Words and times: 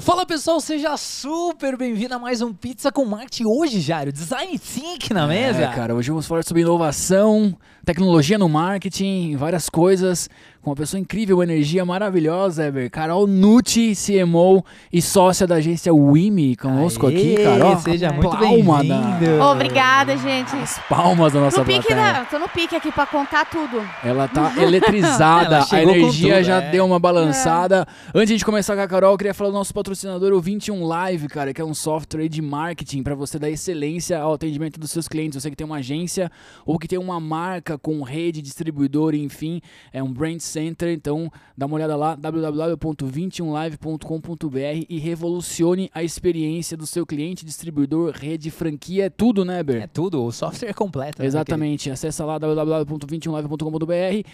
Fala 0.00 0.24
pessoal, 0.24 0.58
seja 0.60 0.96
super 0.96 1.76
bem-vindo 1.76 2.14
a 2.14 2.18
mais 2.18 2.40
um 2.40 2.54
Pizza 2.54 2.90
com 2.90 3.04
Marketing. 3.04 3.44
Hoje, 3.46 3.80
Jário, 3.80 4.10
Design 4.10 4.58
Think 4.58 5.12
na 5.12 5.26
mesa. 5.26 5.60
É, 5.60 5.66
cara, 5.74 5.94
hoje 5.94 6.08
vamos 6.08 6.26
falar 6.26 6.42
sobre 6.42 6.62
inovação, 6.62 7.54
tecnologia 7.84 8.38
no 8.38 8.48
marketing, 8.48 9.36
várias 9.36 9.68
coisas 9.68 10.26
com 10.62 10.70
uma 10.70 10.76
pessoa 10.76 11.00
incrível, 11.00 11.38
uma 11.38 11.44
energia 11.44 11.84
maravilhosa, 11.84 12.66
Eber. 12.66 12.90
Carol 12.90 13.26
Nucci, 13.26 13.92
CMO 13.94 14.62
e 14.92 15.00
sócia 15.00 15.46
da 15.46 15.54
agência 15.56 15.92
Wimi, 15.92 16.54
conosco 16.54 17.06
Aê, 17.06 17.14
aqui, 17.16 17.42
Carol. 17.42 17.78
Seja 17.78 18.12
muito 18.12 18.28
Palma 18.30 18.78
bem-vindo. 18.80 19.38
da- 19.38 19.50
Obrigada, 19.52 20.16
gente. 20.18 20.54
As 20.56 20.78
palmas 20.88 21.32
da 21.32 21.40
nossa 21.40 21.60
No 21.60 21.64
pique, 21.64 21.86
plateia. 21.86 22.12
da, 22.12 22.24
tô 22.26 22.38
no 22.38 22.48
pique 22.48 22.76
aqui 22.76 22.92
pra 22.92 23.06
contar 23.06 23.46
tudo. 23.46 23.82
Ela 24.04 24.28
tá 24.28 24.52
eletrizada, 24.62 25.64
Ela 25.72 25.78
a 25.78 25.82
energia 25.82 26.36
tudo, 26.36 26.44
já 26.44 26.62
é. 26.62 26.70
deu 26.70 26.84
uma 26.84 26.98
balançada. 26.98 27.86
Antes 28.14 28.38
de 28.38 28.44
começar 28.44 28.76
com 28.76 28.82
a 28.82 28.88
Carol, 28.88 29.12
eu 29.12 29.18
queria 29.18 29.32
falar 29.34 29.50
do 29.50 29.54
nosso 29.56 29.72
patrocinador, 29.72 30.32
o 30.32 30.40
21 30.40 30.84
Live, 30.84 31.28
cara, 31.28 31.54
que 31.54 31.60
é 31.60 31.64
um 31.64 31.74
software 31.74 32.28
de 32.28 32.42
marketing 32.42 33.02
para 33.02 33.14
você 33.14 33.38
dar 33.38 33.48
excelência 33.48 34.18
ao 34.20 34.34
atendimento 34.34 34.78
dos 34.78 34.90
seus 34.90 35.08
clientes. 35.08 35.42
Você 35.42 35.48
que 35.50 35.56
tem 35.56 35.66
uma 35.66 35.76
agência 35.76 36.30
ou 36.66 36.78
que 36.78 36.86
tem 36.86 36.98
uma 36.98 37.18
marca 37.18 37.78
com 37.78 38.02
rede, 38.02 38.42
distribuidor, 38.42 39.14
enfim, 39.14 39.60
é 39.92 40.02
um 40.02 40.12
brand 40.12 40.38
center. 40.50 40.88
Então, 40.90 41.30
dá 41.56 41.66
uma 41.66 41.76
olhada 41.76 41.94
lá, 41.96 42.14
www.21live.com.br 42.16 44.84
e 44.88 44.98
revolucione 44.98 45.90
a 45.94 46.02
experiência 46.02 46.76
do 46.76 46.86
seu 46.86 47.06
cliente, 47.06 47.44
distribuidor, 47.44 48.12
rede, 48.14 48.50
franquia, 48.50 49.06
é 49.06 49.10
tudo, 49.10 49.44
né, 49.44 49.62
Ber? 49.62 49.82
É 49.82 49.86
tudo, 49.86 50.24
o 50.24 50.32
software 50.32 50.70
é 50.70 50.74
completo. 50.74 51.20
né, 51.22 51.26
Exatamente. 51.26 51.90
Acesse 51.90 52.22
lá 52.22 52.38
www.21live.com.br. 52.38 54.28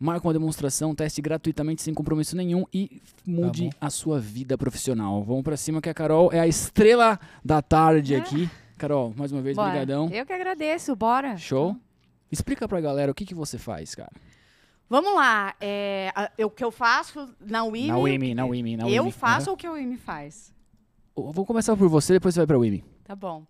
Marca 0.00 0.28
uma 0.28 0.32
demonstração, 0.32 0.94
teste 0.94 1.20
gratuitamente, 1.20 1.82
sem 1.82 1.92
compromisso 1.92 2.36
nenhum 2.36 2.64
e 2.72 3.02
mude 3.26 3.64
bom. 3.64 3.70
a 3.80 3.90
sua 3.90 4.20
vida 4.20 4.56
profissional. 4.56 5.24
Vamos 5.24 5.42
pra 5.42 5.56
cima 5.56 5.80
que 5.80 5.88
a 5.88 5.94
Carol 5.94 6.32
é 6.32 6.38
a 6.38 6.46
estrela 6.46 7.18
da 7.44 7.60
tarde 7.60 8.14
aqui. 8.14 8.48
Carol, 8.76 9.12
mais 9.16 9.32
uma 9.32 9.42
vez, 9.42 9.56
Bora. 9.56 9.70
brigadão. 9.70 10.08
Eu 10.12 10.24
que 10.24 10.32
agradeço, 10.32 10.94
bora. 10.94 11.36
Show? 11.36 11.74
Explica 12.30 12.68
pra 12.68 12.80
galera 12.80 13.10
o 13.10 13.14
que, 13.14 13.26
que 13.26 13.34
você 13.34 13.58
faz, 13.58 13.96
cara. 13.96 14.12
Vamos 14.88 15.14
lá. 15.14 15.54
É, 15.60 16.10
a- 16.14 16.30
eu- 16.38 16.48
o 16.48 16.50
que 16.50 16.64
eu 16.64 16.70
faço 16.70 17.28
na 17.40 17.64
Wimi. 17.64 17.88
Na 17.88 17.98
Wimi, 17.98 18.34
na 18.34 18.46
Wimi, 18.46 18.76
na 18.76 18.88
Eu 18.88 19.02
Wimi. 19.04 19.12
faço 19.12 19.52
o 19.52 19.56
que 19.56 19.66
a 19.66 19.72
Wimi 19.72 19.96
faz. 19.96 20.52
Aham. 21.16 21.32
Vou 21.32 21.44
começar 21.44 21.76
por 21.76 21.88
você, 21.88 22.14
depois 22.14 22.34
você 22.34 22.40
vai 22.40 22.46
pra 22.46 22.58
Wimi. 22.58 22.84
Tá 23.04 23.14
bom. 23.14 23.44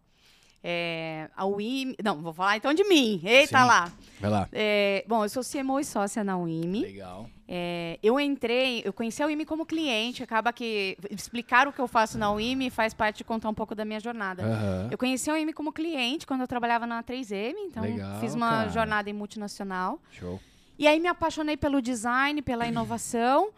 É, 0.64 1.28
a 1.36 1.44
Wimi. 1.44 1.94
Não, 2.02 2.20
vou 2.20 2.32
falar 2.32 2.56
então 2.56 2.74
de 2.74 2.82
mim. 2.84 3.20
Eita 3.24 3.60
Sim. 3.60 3.66
lá. 3.66 3.92
Vai 4.20 4.30
lá. 4.30 4.48
É, 4.52 5.04
bom, 5.06 5.24
eu 5.24 5.28
sou 5.28 5.42
CMO 5.44 5.78
e 5.78 5.84
sócia 5.84 6.24
na 6.24 6.36
Wimi. 6.36 6.80
Legal. 6.80 7.28
É, 7.46 7.98
eu 8.02 8.18
entrei, 8.18 8.82
eu 8.84 8.92
conheci 8.92 9.22
a 9.22 9.26
Wimi 9.26 9.46
como 9.46 9.64
cliente, 9.64 10.22
acaba 10.22 10.52
que 10.52 10.98
explicar 11.10 11.66
o 11.68 11.72
que 11.72 11.78
eu 11.80 11.86
faço 11.88 12.18
na 12.18 12.30
Wimi 12.32 12.68
faz 12.68 12.92
parte 12.92 13.18
de 13.18 13.24
contar 13.24 13.48
um 13.48 13.54
pouco 13.54 13.74
da 13.74 13.84
minha 13.84 14.00
jornada. 14.00 14.42
Aham. 14.44 14.88
Eu 14.90 14.98
conheci 14.98 15.30
a 15.30 15.34
Wimi 15.34 15.52
como 15.52 15.72
cliente 15.72 16.26
quando 16.26 16.40
eu 16.42 16.48
trabalhava 16.48 16.86
na 16.86 17.02
3M, 17.02 17.54
então 17.68 17.82
Legal, 17.84 18.20
fiz 18.20 18.34
uma 18.34 18.50
cara. 18.50 18.68
jornada 18.70 19.08
em 19.08 19.12
multinacional. 19.14 19.98
Show. 20.10 20.38
E 20.78 20.86
aí 20.86 21.00
me 21.00 21.08
apaixonei 21.08 21.56
pelo 21.56 21.82
design, 21.82 22.40
pela 22.42 22.66
inovação 22.68 23.50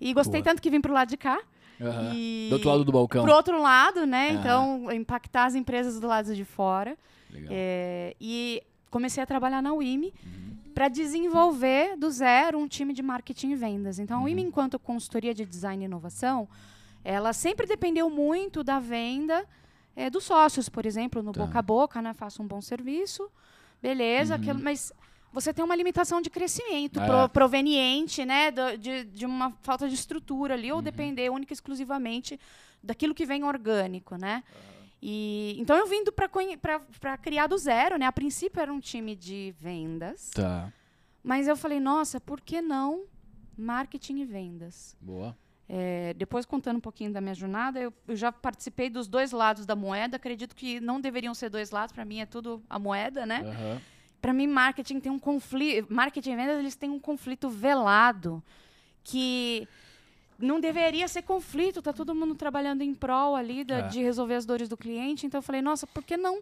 e 0.00 0.12
gostei 0.12 0.42
Boa. 0.42 0.52
tanto 0.52 0.60
que 0.62 0.70
vim 0.70 0.80
pro 0.80 0.92
lado 0.92 1.08
de 1.08 1.16
cá. 1.16 1.38
Aham. 1.80 2.12
E 2.14 2.46
Do 2.50 2.54
outro 2.54 2.68
lado 2.70 2.84
do 2.84 2.92
balcão. 2.92 3.22
pro 3.24 3.32
outro 3.34 3.60
lado, 3.60 4.06
né? 4.06 4.30
Aham. 4.30 4.38
Então, 4.40 4.92
impactar 4.92 5.44
as 5.46 5.54
empresas 5.54 5.98
do 6.00 6.06
lado 6.06 6.34
de 6.34 6.44
fora. 6.44 6.96
É, 7.50 8.16
e 8.20 8.62
comecei 8.90 9.22
a 9.22 9.26
trabalhar 9.26 9.60
na 9.60 9.72
Wimi 9.74 10.14
Uhum. 10.24 10.56
para 10.74 10.88
desenvolver 10.88 11.96
do 11.98 12.10
zero 12.10 12.58
um 12.58 12.66
time 12.66 12.94
de 12.94 13.02
marketing 13.02 13.50
e 13.50 13.56
vendas. 13.56 13.98
Então, 13.98 14.20
a 14.20 14.22
Wimi, 14.24 14.40
Uhum. 14.42 14.48
enquanto 14.48 14.78
consultoria 14.78 15.34
de 15.34 15.44
design 15.44 15.84
e 15.84 15.86
inovação, 15.86 16.48
ela 17.04 17.32
sempre 17.34 17.66
dependeu 17.66 18.08
muito 18.08 18.62
da 18.64 18.78
venda 18.78 19.44
é, 19.94 20.08
dos 20.10 20.24
sócios, 20.24 20.68
por 20.68 20.84
exemplo, 20.84 21.22
no 21.22 21.32
Tá. 21.32 21.44
boca 21.46 21.58
a 21.58 21.62
boca, 21.62 22.02
né? 22.02 22.12
Faço 22.12 22.42
um 22.42 22.46
bom 22.46 22.60
serviço, 22.60 23.30
beleza, 23.82 24.34
Uhum. 24.34 24.40
aquilo- 24.40 24.60
mas 24.62 24.92
você 25.36 25.52
tem 25.52 25.62
uma 25.64 25.76
limitação 25.76 26.20
de 26.22 26.30
crescimento 26.30 26.98
É. 26.98 27.06
pro- 27.06 27.28
proveniente, 27.28 28.24
né, 28.24 28.50
do- 28.50 28.78
de, 28.78 29.04
de 29.04 29.26
uma 29.26 29.50
falta 29.62 29.86
de 29.88 29.94
estrutura 29.94 30.54
ali, 30.54 30.70
Uhum. 30.70 30.76
ou 30.78 30.82
depender 30.82 31.28
única 31.30 31.52
e 31.52 31.54
exclusivamente 31.54 32.40
daquilo 32.82 33.14
que 33.14 33.26
vem 33.26 33.44
orgânico, 33.44 34.16
né? 34.16 34.42
E, 35.02 35.54
então 35.58 35.76
eu 35.76 35.86
vindo 35.86 36.10
para 36.10 37.18
criar 37.18 37.46
do 37.48 37.58
zero, 37.58 37.98
né? 37.98 38.06
A 38.06 38.12
princípio 38.12 38.60
era 38.60 38.72
um 38.72 38.80
time 38.80 39.14
de 39.14 39.54
vendas, 39.60 40.30
Tá. 40.30 40.72
mas 41.22 41.46
eu 41.46 41.56
falei, 41.56 41.78
nossa, 41.80 42.18
por 42.18 42.40
que 42.40 42.62
não 42.62 43.04
marketing 43.58 44.20
e 44.20 44.24
vendas? 44.24 44.96
Boa. 45.00 45.36
É, 45.68 46.14
depois 46.14 46.46
contando 46.46 46.76
um 46.76 46.80
pouquinho 46.80 47.12
da 47.12 47.20
minha 47.20 47.34
jornada, 47.34 47.78
eu, 47.80 47.92
eu 48.08 48.16
já 48.16 48.30
participei 48.32 48.88
dos 48.88 49.06
dois 49.08 49.32
lados 49.32 49.66
da 49.66 49.74
moeda. 49.76 50.16
Acredito 50.16 50.54
que 50.56 50.78
não 50.80 51.00
deveriam 51.00 51.34
ser 51.34 51.50
dois 51.50 51.70
lados. 51.72 51.92
Para 51.92 52.04
mim 52.04 52.20
é 52.20 52.26
tudo 52.26 52.62
a 52.70 52.78
moeda, 52.78 53.26
né? 53.26 53.40
Aham. 53.44 53.80
Para 54.26 54.32
mim 54.32 54.48
marketing 54.48 54.98
tem 54.98 55.12
um 55.12 55.20
conflito, 55.20 55.86
marketing 55.88 56.32
e 56.32 56.36
vendas 56.36 56.58
eles 56.58 56.74
têm 56.74 56.90
um 56.90 56.98
conflito 56.98 57.48
velado 57.48 58.42
que 59.04 59.68
não 60.36 60.58
deveria 60.58 61.06
ser 61.06 61.22
conflito. 61.22 61.80
Tá 61.80 61.92
todo 61.92 62.12
mundo 62.12 62.34
trabalhando 62.34 62.82
em 62.82 62.92
prol 62.92 63.36
ali 63.36 63.62
da- 63.62 63.76
É. 63.78 63.82
de 63.82 64.02
resolver 64.02 64.34
as 64.34 64.44
dores 64.44 64.68
do 64.68 64.76
cliente. 64.76 65.26
Então 65.26 65.38
eu 65.38 65.42
falei, 65.42 65.62
nossa, 65.62 65.86
por 65.86 66.02
que 66.02 66.16
não 66.16 66.40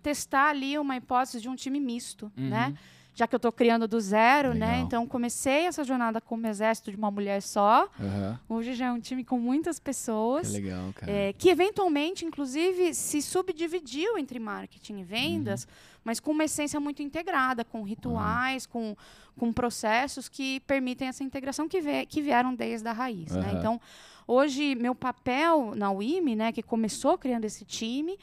testar 0.00 0.50
ali 0.50 0.78
uma 0.78 0.96
hipótese 0.96 1.40
de 1.40 1.48
um 1.48 1.56
time 1.56 1.80
misto, 1.80 2.30
Uhum. 2.38 2.48
né? 2.50 2.72
Já 3.16 3.26
que 3.28 3.34
eu 3.34 3.38
estou 3.38 3.50
criando 3.52 3.86
do 3.88 4.00
zero, 4.00 4.54
né? 4.54 4.66
Legal. 4.66 4.84
Então 4.86 5.06
comecei 5.06 5.66
essa 5.66 5.82
jornada 5.82 6.20
como 6.20 6.46
exército 6.46 6.90
de 6.92 6.96
uma 6.96 7.10
mulher 7.10 7.42
só. 7.42 7.88
Aham. 7.98 8.38
Hoje 8.48 8.74
já 8.74 8.86
é 8.86 8.92
um 8.92 9.00
time 9.00 9.24
com 9.24 9.38
muitas 9.40 9.78
Que 9.80 9.84
pessoas. 9.84 10.52
legal, 10.52 10.92
cara. 10.94 11.10
é, 11.10 11.32
que 11.32 11.48
eventualmente, 11.48 12.24
inclusive, 12.24 12.94
se 12.94 13.20
subdividiu 13.20 14.18
entre 14.18 14.38
marketing 14.38 14.98
e 15.00 15.04
vendas, 15.04 15.64
Uhum. 15.64 15.70
Mas 16.04 16.20
com 16.20 16.30
uma 16.32 16.44
essência 16.44 16.78
muito 16.78 17.02
integrada, 17.02 17.64
com 17.64 17.82
rituais, 17.82 18.66
com, 18.66 18.94
com 19.38 19.52
processos 19.52 20.28
que 20.28 20.60
permitem 20.60 21.08
essa 21.08 21.24
integração 21.24 21.66
que, 21.68 21.80
ve- 21.80 22.06
que 22.06 22.20
vieram 22.20 22.54
desde 22.54 22.86
a 22.86 22.92
raiz. 22.92 23.32
né? 23.36 23.48
Aham. 23.48 23.58
Então, 23.58 23.80
hoje, 24.26 24.74
meu 24.74 24.94
papel 24.94 25.74
na 25.74 25.90
UIME, 25.90 26.36
né, 26.36 26.52
que 26.52 26.62
começou 26.62 27.16
criando 27.16 27.44
esse 27.46 27.64
time, 27.64 28.18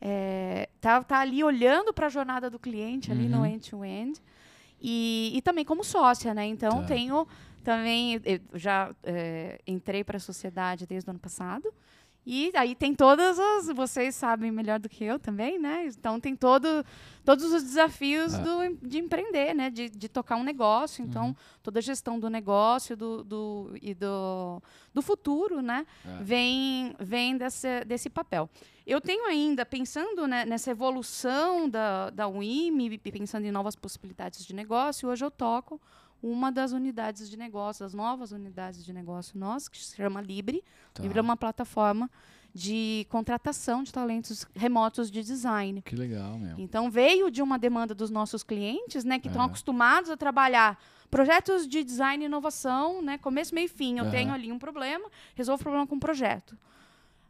é, 0.00 0.68
tá, 0.80 1.02
tá 1.04 1.18
ali 1.20 1.44
olhando 1.44 1.92
para 1.92 2.06
a 2.06 2.10
jornada 2.10 2.48
do 2.50 2.58
cliente, 2.58 3.12
ali 3.12 3.28
no 3.28 3.38
Uhum. 3.38 3.46
end-to-end, 3.46 4.20
e, 4.80 5.32
e 5.34 5.42
também 5.42 5.64
como 5.64 5.82
sócia, 5.82 6.34
né? 6.34 6.46
Então, 6.46 6.78
Tá. 6.80 6.88
tenho 6.94 7.26
também, 7.64 8.20
já 8.54 8.94
é, 9.02 9.60
entrei 9.66 10.04
para 10.04 10.18
a 10.18 10.20
sociedade 10.20 10.86
desde 10.86 11.08
o 11.08 11.10
ano 11.10 11.18
passado, 11.18 11.72
e 12.26 12.50
aí 12.56 12.74
tem 12.74 12.92
todas 12.92 13.38
as, 13.38 13.68
vocês 13.68 14.14
sabem 14.16 14.50
melhor 14.50 14.80
do 14.80 14.88
que 14.88 15.04
eu 15.04 15.16
também, 15.18 15.58
né? 15.60 15.86
Então 15.86 16.18
tem 16.18 16.34
todo, 16.34 16.84
todos 17.24 17.44
os 17.52 17.62
desafios 17.62 18.34
Ah. 18.34 18.38
do, 18.38 18.76
de 18.88 18.98
empreender, 18.98 19.54
né? 19.54 19.70
De, 19.70 19.88
de 19.88 20.08
tocar 20.08 20.34
um 20.36 20.42
negócio. 20.42 21.04
Então, 21.04 21.26
Uhum. 21.28 21.34
toda 21.62 21.78
a 21.78 21.82
gestão 21.82 22.18
do 22.18 22.28
negócio 22.28 22.96
do, 22.96 23.22
do, 23.22 23.70
e 23.80 23.94
do, 23.94 24.60
do 24.92 25.00
futuro, 25.02 25.62
né? 25.62 25.86
É. 26.04 26.22
Vem, 26.22 26.94
vem 26.98 27.36
desse, 27.36 27.84
desse 27.84 28.10
papel. 28.10 28.50
Eu 28.84 29.00
tenho 29.00 29.24
ainda, 29.26 29.64
pensando 29.64 30.26
né, 30.26 30.44
nessa 30.44 30.70
evolução 30.72 31.68
da, 31.68 32.10
da 32.10 32.26
UIM, 32.28 32.98
pensando 32.98 33.44
em 33.44 33.52
novas 33.52 33.76
possibilidades 33.76 34.44
de 34.44 34.54
negócio, 34.54 35.08
hoje 35.08 35.24
eu 35.24 35.30
toco 35.30 35.80
uma 36.26 36.50
das 36.50 36.72
unidades 36.72 37.30
de 37.30 37.36
negócio, 37.36 37.84
das 37.84 37.94
novas 37.94 38.32
unidades 38.32 38.84
de 38.84 38.92
negócio 38.92 39.38
nossas, 39.38 39.68
que 39.68 39.78
se 39.78 39.96
chama 39.96 40.20
Libre. 40.20 40.64
Tá. 40.92 41.02
Libre 41.02 41.18
é 41.18 41.22
uma 41.22 41.36
plataforma 41.36 42.10
de 42.52 43.06
contratação 43.10 43.82
de 43.82 43.92
talentos 43.92 44.46
remotos 44.54 45.10
de 45.10 45.22
design. 45.22 45.82
Que 45.82 45.94
legal, 45.94 46.38
meu. 46.38 46.58
Então 46.58 46.90
veio 46.90 47.30
de 47.30 47.42
uma 47.42 47.58
demanda 47.58 47.94
dos 47.94 48.10
nossos 48.10 48.42
clientes, 48.42 49.04
né, 49.04 49.18
que 49.18 49.28
estão 49.28 49.42
Aham. 49.42 49.50
acostumados 49.50 50.10
a 50.10 50.16
trabalhar 50.16 50.82
projetos 51.10 51.68
de 51.68 51.84
design 51.84 52.24
e 52.24 52.26
inovação, 52.26 53.02
né, 53.02 53.18
começo, 53.18 53.54
meio 53.54 53.66
e 53.66 53.68
fim. 53.68 53.98
Eu 53.98 54.10
tenho 54.10 54.32
ali 54.32 54.50
um 54.50 54.58
problema, 54.58 55.08
resolvo 55.34 55.60
o 55.60 55.64
problema 55.64 55.86
com 55.86 55.94
um 55.96 56.00
projeto. 56.00 56.56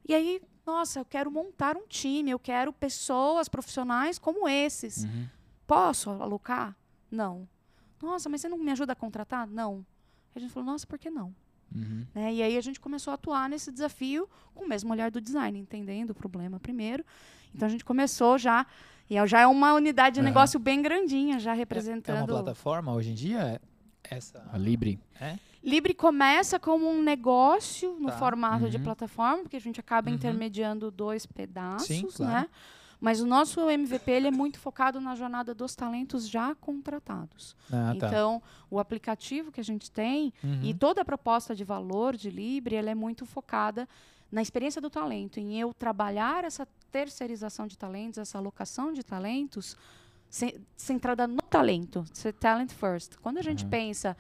E 0.09 0.15
aí, 0.15 0.41
nossa, 0.65 1.01
eu 1.01 1.05
quero 1.05 1.31
montar 1.31 1.77
um 1.77 1.87
time, 1.87 2.31
eu 2.31 2.39
quero 2.39 2.73
pessoas 2.73 3.49
profissionais 3.49 4.19
como 4.19 4.49
esses. 4.49 5.05
Uhum. 5.05 5.27
Posso 5.67 6.11
alocar? 6.11 6.77
Não. 7.11 7.49
Nossa, 8.03 8.29
mas 8.29 8.41
você 8.41 8.49
não 8.49 8.59
me 8.59 8.71
ajuda 8.71 8.93
a 8.93 8.97
contratar? 8.97 9.47
Não. 9.47 9.85
A 10.35 10.39
gente 10.39 10.53
falou, 10.53 10.71
nossa, 10.71 10.87
por 10.87 10.99
que 10.99 11.11
não? 11.11 11.35
Uhum. 11.75 12.07
né? 12.15 12.33
E 12.33 12.43
aí 12.43 12.57
a 12.57 12.61
gente 12.61 12.79
começou 12.79 13.11
a 13.11 13.15
atuar 13.15 13.49
nesse 13.49 13.73
desafio 13.73 14.29
com 14.55 14.65
o 14.65 14.69
mesmo 14.69 14.93
olhar 14.93 15.11
do 15.11 15.21
design, 15.21 15.59
entendendo 15.59 16.11
o 16.11 16.15
problema 16.15 16.61
primeiro. 16.61 17.05
Então 17.53 17.67
a 17.67 17.71
gente 17.71 17.85
começou 17.85 18.39
já, 18.39 18.65
e 19.11 19.17
é- 19.17 19.27
já 19.27 19.41
é 19.41 19.47
uma 19.49 19.75
unidade 19.75 20.15
de 20.15 20.21
Aham. 20.21 20.29
negócio 20.29 20.61
bem 20.61 20.81
grandinha, 20.81 21.41
já 21.41 21.51
É 21.51 21.55
uma 21.55 21.59
representando. 21.59 22.27
plataforma 22.29 22.93
hoje 22.95 23.11
em 23.11 23.15
dia? 23.15 23.61
Essa. 24.05 24.49
A 24.53 24.57
Libre. 24.57 25.01
É? 25.21 25.37
Libre 25.63 25.93
começa 25.93 26.61
como 26.61 26.89
um 26.89 27.03
negócio 27.03 27.97
no 27.99 28.07
Tá. 28.11 28.17
formato 28.19 28.71
de 28.71 28.77
Uhum. 28.77 28.85
plataforma, 28.85 29.43
porque 29.43 29.57
a 29.57 29.61
gente 29.61 29.81
acaba 29.81 30.09
Uhum. 30.09 30.15
intermediando 30.15 30.91
dois 30.93 31.27
pedaços, 31.27 31.89
Sim, 31.89 32.07
claro. 32.15 32.33
né? 32.33 32.49
Mas 33.01 33.21
o 33.21 33.27
nosso 33.27 33.69
MVP 33.69 34.11
ele 34.11 34.29
é 34.29 34.31
muito 34.31 34.59
focado 34.59 35.01
na 35.01 35.15
jornada 35.15 35.55
dos 35.55 35.75
talentos 35.75 36.29
já 36.29 36.55
contratados. 36.55 37.55
Ah, 37.71 37.95
tá. 37.99 38.07
Então, 38.07 38.43
o 38.71 38.79
aplicativo 38.79 39.53
que 39.53 39.61
a 39.61 39.65
gente 39.65 39.91
tem 39.91 40.33
Uhum. 40.43 40.61
e 40.63 40.73
toda 40.75 41.03
a 41.03 41.05
proposta 41.05 41.55
de 41.55 41.63
valor 41.65 42.17
de 42.17 42.31
Libre 42.31 42.75
ela 42.75 42.91
é 42.91 42.95
muito 42.95 43.27
focada 43.27 43.89
na 44.33 44.43
experiência 44.43 44.81
do 44.81 44.91
talento, 44.91 45.39
em 45.39 45.59
eu 45.61 45.73
trabalhar 45.75 46.43
essa 46.45 46.67
terceirização 46.91 47.67
de 47.67 47.77
talentos, 47.79 48.19
essa 48.19 48.39
alocação 48.39 48.93
de 48.93 49.03
talentos, 49.05 49.77
ce- 50.29 50.61
centrada 50.77 51.27
no 51.27 51.43
talento, 51.43 52.05
ser 52.13 52.33
talent 52.33 52.71
first. 52.73 53.17
Quando 53.21 53.39
a 53.39 53.43
gente 53.43 53.65
Uhum. 53.65 53.71
pensa 53.71 54.17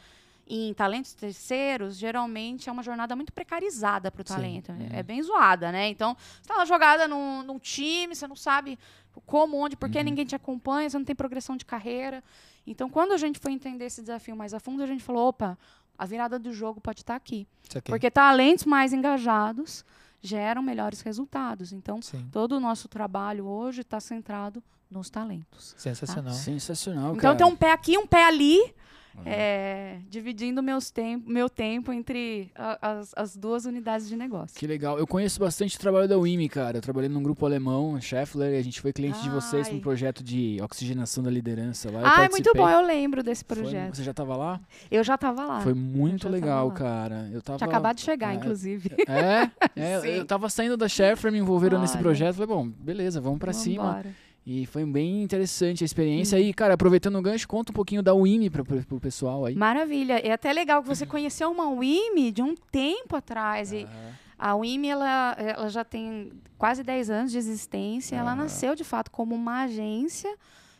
em 0.49 0.73
talentos 0.75 1.13
terceiros, 1.13 1.97
geralmente 1.97 2.69
é 2.69 2.73
uma 2.73 2.83
jornada 2.83 3.17
muito 3.17 3.33
precarizada 3.33 4.11
para 4.13 4.23
o 4.23 4.27
Sim. 4.27 4.35
talento. 4.35 4.73
Uhum. 4.73 4.89
É 4.93 5.03
bem 5.03 5.21
zoada, 5.23 5.73
né? 5.73 5.89
Então, 5.89 6.15
você 6.15 6.41
está 6.43 6.55
lá 6.57 6.65
jogada 6.65 7.09
num, 7.09 7.43
num 7.43 7.59
time, 7.59 8.15
você 8.15 8.27
não 8.29 8.37
sabe 8.37 8.79
como, 9.25 9.57
onde, 9.57 9.77
por 9.77 9.89
que 9.91 9.99
Uhum. 9.99 10.05
ninguém 10.05 10.25
te 10.25 10.37
acompanha, 10.37 10.89
você 10.89 10.97
não 10.99 11.05
tem 11.05 11.17
progressão 11.17 11.57
de 11.57 11.65
carreira. 11.65 12.23
Então, 12.67 12.89
quando 12.89 13.13
a 13.13 13.17
gente 13.17 13.39
foi 13.41 13.53
entender 13.53 13.87
esse 13.87 14.01
desafio 14.01 14.37
mais 14.37 14.55
a 14.55 14.61
fundo, 14.61 14.83
a 14.83 14.87
gente 14.87 15.03
falou, 15.03 15.29
opa, 15.29 15.59
a 15.99 16.07
virada 16.07 16.39
do 16.39 16.53
jogo 16.53 16.81
pode 16.81 17.01
estar 17.01 17.17
aqui. 17.17 17.47
Isso 17.69 17.79
aqui. 17.79 17.91
Porque 17.91 18.11
talentos 18.11 18.65
mais 18.67 18.93
engajados 18.93 19.85
geram 20.23 20.63
melhores 20.63 21.01
resultados. 21.01 21.73
Então, 21.73 22.01
Sim. 22.03 22.29
todo 22.31 22.53
o 22.53 22.61
nosso 22.61 22.87
trabalho 22.89 23.47
hoje 23.47 23.81
está 23.81 23.99
centrado 24.01 24.63
nos 24.91 25.09
talentos. 25.11 25.75
Sensacional. 25.77 26.33
Sensacional, 26.35 27.11
Então, 27.17 27.21
cara. 27.21 27.37
tem 27.37 27.47
um 27.47 27.57
pé 27.57 27.73
aqui, 27.73 27.97
um 27.99 28.07
pé 28.07 28.25
ali, 28.27 28.75
Uhum. 29.17 29.23
é, 29.25 29.99
dividindo 30.09 30.63
meus 30.63 30.91
tem 30.91 31.17
meu 31.27 31.49
tempo 31.49 31.93
entre 31.93 32.51
a- 32.55 32.79
as, 32.81 33.13
as 33.17 33.37
duas 33.37 33.65
unidades 33.65 34.09
de 34.09 34.17
negócio. 34.17 34.59
Que 34.59 34.67
legal. 34.67 34.99
Eu 34.99 35.07
conheço 35.07 35.41
bastante 35.41 35.77
o 35.77 35.81
trabalho 35.81 36.09
da 36.09 36.17
WIMI, 36.19 36.49
cara. 36.49 36.79
Eu 36.79 36.83
trabalhei 36.83 37.09
num 37.09 37.23
grupo 37.23 37.45
alemão, 37.47 38.01
Scheffler, 38.01 38.53
e 38.55 38.59
a 38.59 38.63
gente 38.63 38.81
foi 38.81 38.93
cliente 38.93 39.21
de 39.23 39.31
vocês 39.31 39.67
Ai. 39.69 39.73
num 39.75 39.81
projeto 39.81 40.23
de 40.23 40.59
oxigenação 40.63 41.23
da 41.25 41.31
liderança 41.31 41.91
lá. 41.91 42.01
Ah, 42.05 42.25
é 42.25 42.29
muito 42.29 42.51
bom, 42.55 42.69
eu 42.69 42.81
lembro 42.87 43.23
desse 43.23 43.45
Foi- 43.45 43.57
projeto. 43.57 43.97
você 43.97 44.03
já 44.05 44.13
tava 44.15 44.37
lá? 44.37 44.61
Eu 44.91 45.03
já 45.03 45.15
estava 45.15 45.45
lá. 45.45 45.61
Foi 45.61 45.75
muito 45.75 46.29
legal, 46.29 46.71
cara. 46.73 47.29
Eu 47.33 47.41
tava... 47.43 47.59
Tinha 47.59 47.69
acabado 47.69 47.97
de 47.97 48.03
chegar, 48.03 48.29
Ah, 48.29 48.35
inclusive. 48.35 48.91
É, 49.07 49.51
é 49.77 50.19
eu 50.19 50.25
tava 50.27 50.49
saindo 50.49 50.77
da 50.77 50.89
Scheffler, 50.89 51.33
me 51.33 51.39
envolveram 51.39 51.81
nesse 51.81 51.97
projeto. 51.99 52.35
Falei, 52.37 52.49
bom, 52.49 52.69
beleza, 52.69 53.21
vamos 53.21 53.39
pra 53.39 53.53
cima. 53.53 54.03
E 54.47 54.65
foi 54.65 54.85
bem 54.85 55.23
interessante 55.25 55.83
a 55.83 55.85
Hum. 55.85 55.87
experiência. 55.87 56.39
E, 56.39 56.55
cara, 56.55 56.75
aproveitando 56.75 57.19
o 57.19 57.23
gancho, 57.23 57.49
conta 57.49 57.73
um 57.73 57.75
pouquinho 57.75 58.01
da 58.01 58.15
pro, 58.49 58.65
pro, 58.65 58.81
pro 58.87 59.01
pessoal 59.01 59.45
aí. 59.45 59.57
Maravilha. 59.57 60.21
É 60.25 60.31
até 60.31 60.53
legal 60.53 60.81
que 60.83 60.89
você 60.89 61.05
conheceu 61.05 61.51
uma 61.51 61.69
WIMI 61.69 62.31
de 62.31 62.43
um 62.43 62.55
tempo 62.55 63.17
atrás. 63.17 63.73
E 63.73 63.83
Aham. 63.85 64.13
a 64.39 64.55
WIMI, 64.55 64.89
ela, 64.89 65.33
ela 65.37 65.69
já 65.69 65.83
tem 65.85 66.31
quase 66.57 66.85
10 66.85 67.11
anos 67.11 67.33
de 67.33 67.39
existência. 67.39 68.15
Ela 68.15 68.31
Aham. 68.35 68.43
nasceu, 68.45 68.77
de 68.77 68.85
fato, 68.85 69.11
como 69.11 69.35
uma 69.35 69.63
agência 69.65 70.33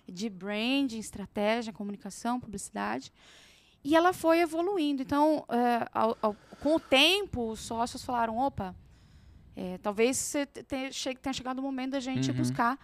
de 0.09 0.31
branding, 0.31 1.01
estratégia, 1.01 1.73
comunicação, 1.73 2.39
publicidade. 2.39 3.13
E 3.83 3.97
ela 3.97 4.13
foi 4.13 4.39
evoluindo. 4.39 5.03
Então, 5.03 5.45
é, 5.49 5.89
ao- 5.93 6.17
ao- 6.23 6.35
com 6.61 6.77
o 6.77 6.81
tempo, 6.81 7.51
os 7.51 7.59
sócios 7.59 8.05
falaram, 8.05 8.39
opa, 8.39 8.77
é, 9.57 9.77
talvez 9.79 10.33
tenha 10.69 10.93
chegado 11.33 11.59
o 11.59 11.63
momento 11.63 11.93
da 11.93 12.01
gente 12.01 12.31
Uhum. 12.31 12.37
buscar 12.37 12.79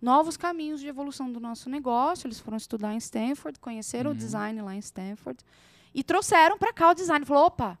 novos 0.00 0.36
caminhos 0.36 0.80
de 0.80 0.86
evolução 0.86 1.32
do 1.32 1.40
nosso 1.40 1.68
negócio. 1.68 2.26
Eles 2.26 2.38
foram 2.40 2.56
estudar 2.56 2.94
em 2.94 2.98
Stanford, 2.98 3.58
conheceram 3.58 4.10
Uhum. 4.10 4.16
o 4.16 4.18
design 4.18 4.62
lá 4.62 4.74
em 4.74 4.78
Stanford 4.78 5.42
e 5.94 6.02
trouxeram 6.04 6.56
para 6.58 6.72
cá 6.72 6.90
o 6.90 6.94
design. 6.94 7.24
Falou, 7.24 7.46
opa, 7.46 7.78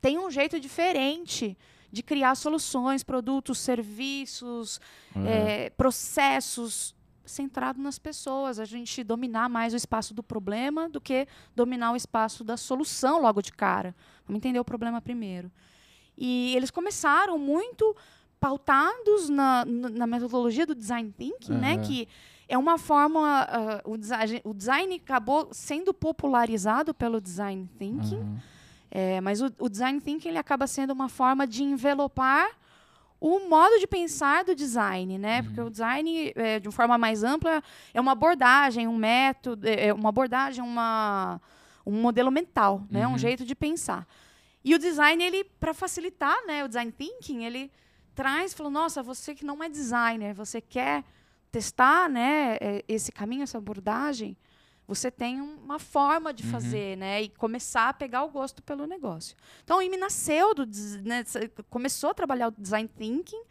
tem 0.00 0.18
um 0.18 0.30
jeito 0.30 0.58
diferente 0.58 1.56
de 1.90 2.02
criar 2.02 2.34
soluções, 2.34 3.02
produtos, 3.02 3.58
serviços, 3.58 4.80
Uhum. 5.16 5.26
é, 5.26 5.70
processos 5.70 6.94
centrado 7.24 7.78
nas 7.82 7.98
pessoas, 7.98 8.58
a 8.58 8.64
gente 8.64 9.04
dominar 9.04 9.50
mais 9.50 9.74
o 9.74 9.76
espaço 9.76 10.14
do 10.14 10.22
problema 10.22 10.88
do 10.88 10.98
que 10.98 11.28
dominar 11.54 11.92
o 11.92 11.96
espaço 11.96 12.42
da 12.42 12.56
solução 12.56 13.20
logo 13.20 13.42
de 13.42 13.52
cara. 13.52 13.94
Vamos 14.26 14.38
entender 14.38 14.58
o 14.58 14.64
problema 14.64 14.98
primeiro. 15.02 15.52
E 16.16 16.54
eles 16.56 16.70
começaram 16.70 17.38
muito 17.38 17.94
pautados 18.40 19.28
na, 19.28 19.64
na 19.64 20.06
metodologia 20.06 20.66
do 20.66 20.74
design 20.74 21.12
thinking, 21.16 21.54
né? 21.54 21.74
Aham. 21.74 21.82
Que 21.82 22.08
é 22.48 22.56
uma 22.56 22.78
forma. 22.78 23.46
ah, 23.48 23.82
o, 23.84 23.96
design, 23.96 24.40
o 24.44 24.54
design 24.54 24.94
acabou 24.94 25.48
sendo 25.52 25.92
popularizado 25.92 26.94
pelo 26.94 27.20
design 27.20 27.68
thinking. 27.78 28.20
Aham. 28.20 28.42
É, 28.90 29.20
mas 29.20 29.42
o, 29.42 29.52
o 29.58 29.68
design 29.68 30.00
thinking 30.00 30.28
ele 30.28 30.38
acaba 30.38 30.66
sendo 30.66 30.92
uma 30.92 31.10
forma 31.10 31.46
de 31.46 31.62
envelopar 31.62 32.48
o 33.20 33.40
modo 33.48 33.78
de 33.78 33.86
pensar 33.86 34.44
do 34.44 34.54
design, 34.54 35.18
né? 35.18 35.42
Porque 35.42 35.60
o 35.60 35.68
design, 35.68 36.32
é, 36.36 36.60
de 36.60 36.68
uma 36.68 36.72
forma 36.72 36.96
mais 36.96 37.24
ampla, 37.24 37.62
é 37.92 38.00
uma 38.00 38.12
abordagem, 38.12 38.86
um 38.86 38.96
método, 38.96 39.66
é 39.66 39.88
é 39.88 39.92
uma 39.92 40.08
abordagem, 40.08 40.62
uma, 40.62 41.40
um 41.84 42.00
modelo 42.00 42.30
mental, 42.30 42.82
né? 42.90 43.06
Uhum. 43.06 43.14
Um 43.14 43.18
jeito 43.18 43.44
de 43.44 43.54
pensar. 43.54 44.06
E 44.64 44.74
o 44.74 44.78
design, 44.78 45.22
ele, 45.22 45.44
para 45.44 45.74
facilitar, 45.74 46.36
né? 46.46 46.64
O 46.64 46.68
design 46.68 46.92
thinking, 46.92 47.44
ele 47.44 47.70
traz, 48.18 48.52
falou, 48.52 48.72
nossa, 48.72 49.00
você 49.00 49.32
que 49.32 49.44
não 49.44 49.62
é 49.62 49.68
designer, 49.68 50.34
você 50.34 50.60
quer 50.60 51.04
testar, 51.52 52.08
né? 52.08 52.56
é, 52.60 52.84
Esse 52.88 53.12
caminho, 53.12 53.44
essa 53.44 53.58
abordagem, 53.58 54.36
você 54.88 55.08
tem 55.08 55.40
uma 55.40 55.78
forma 55.78 56.34
de 56.34 56.42
Uhum. 56.42 56.50
fazer, 56.50 56.96
né? 56.96 57.22
E 57.22 57.28
começar 57.28 57.90
a 57.90 57.92
pegar 57.92 58.24
o 58.24 58.28
gosto 58.28 58.60
pelo 58.60 58.86
negócio. 58.86 59.36
Então, 59.62 59.78
o 59.78 59.82
IME 59.82 59.96
nasceu, 59.96 60.52
do, 60.52 60.66
né, 61.04 61.22
começou 61.70 62.10
a 62.10 62.14
trabalhar 62.14 62.48
o 62.48 62.50
design 62.50 62.88
thinking 62.98 63.44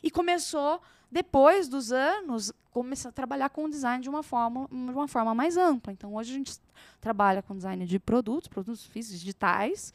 e 0.00 0.08
começou, 0.08 0.80
depois 1.10 1.66
dos 1.68 1.90
anos, 1.90 2.52
começar 2.70 3.08
a 3.08 3.12
trabalhar 3.12 3.48
com 3.50 3.64
o 3.64 3.68
design 3.68 4.00
de 4.00 4.08
uma 4.08 4.22
forma, 4.22 4.68
de 4.70 4.92
uma 5.00 5.08
forma 5.08 5.34
mais 5.34 5.56
ampla. 5.56 5.92
Então, 5.92 6.14
hoje 6.14 6.30
a 6.32 6.36
gente 6.36 6.52
trabalha 7.00 7.42
com 7.42 7.56
design 7.56 7.84
de 7.86 7.98
produtos, 7.98 8.46
produtos 8.46 8.84
físicos, 8.86 9.18
digitais, 9.18 9.92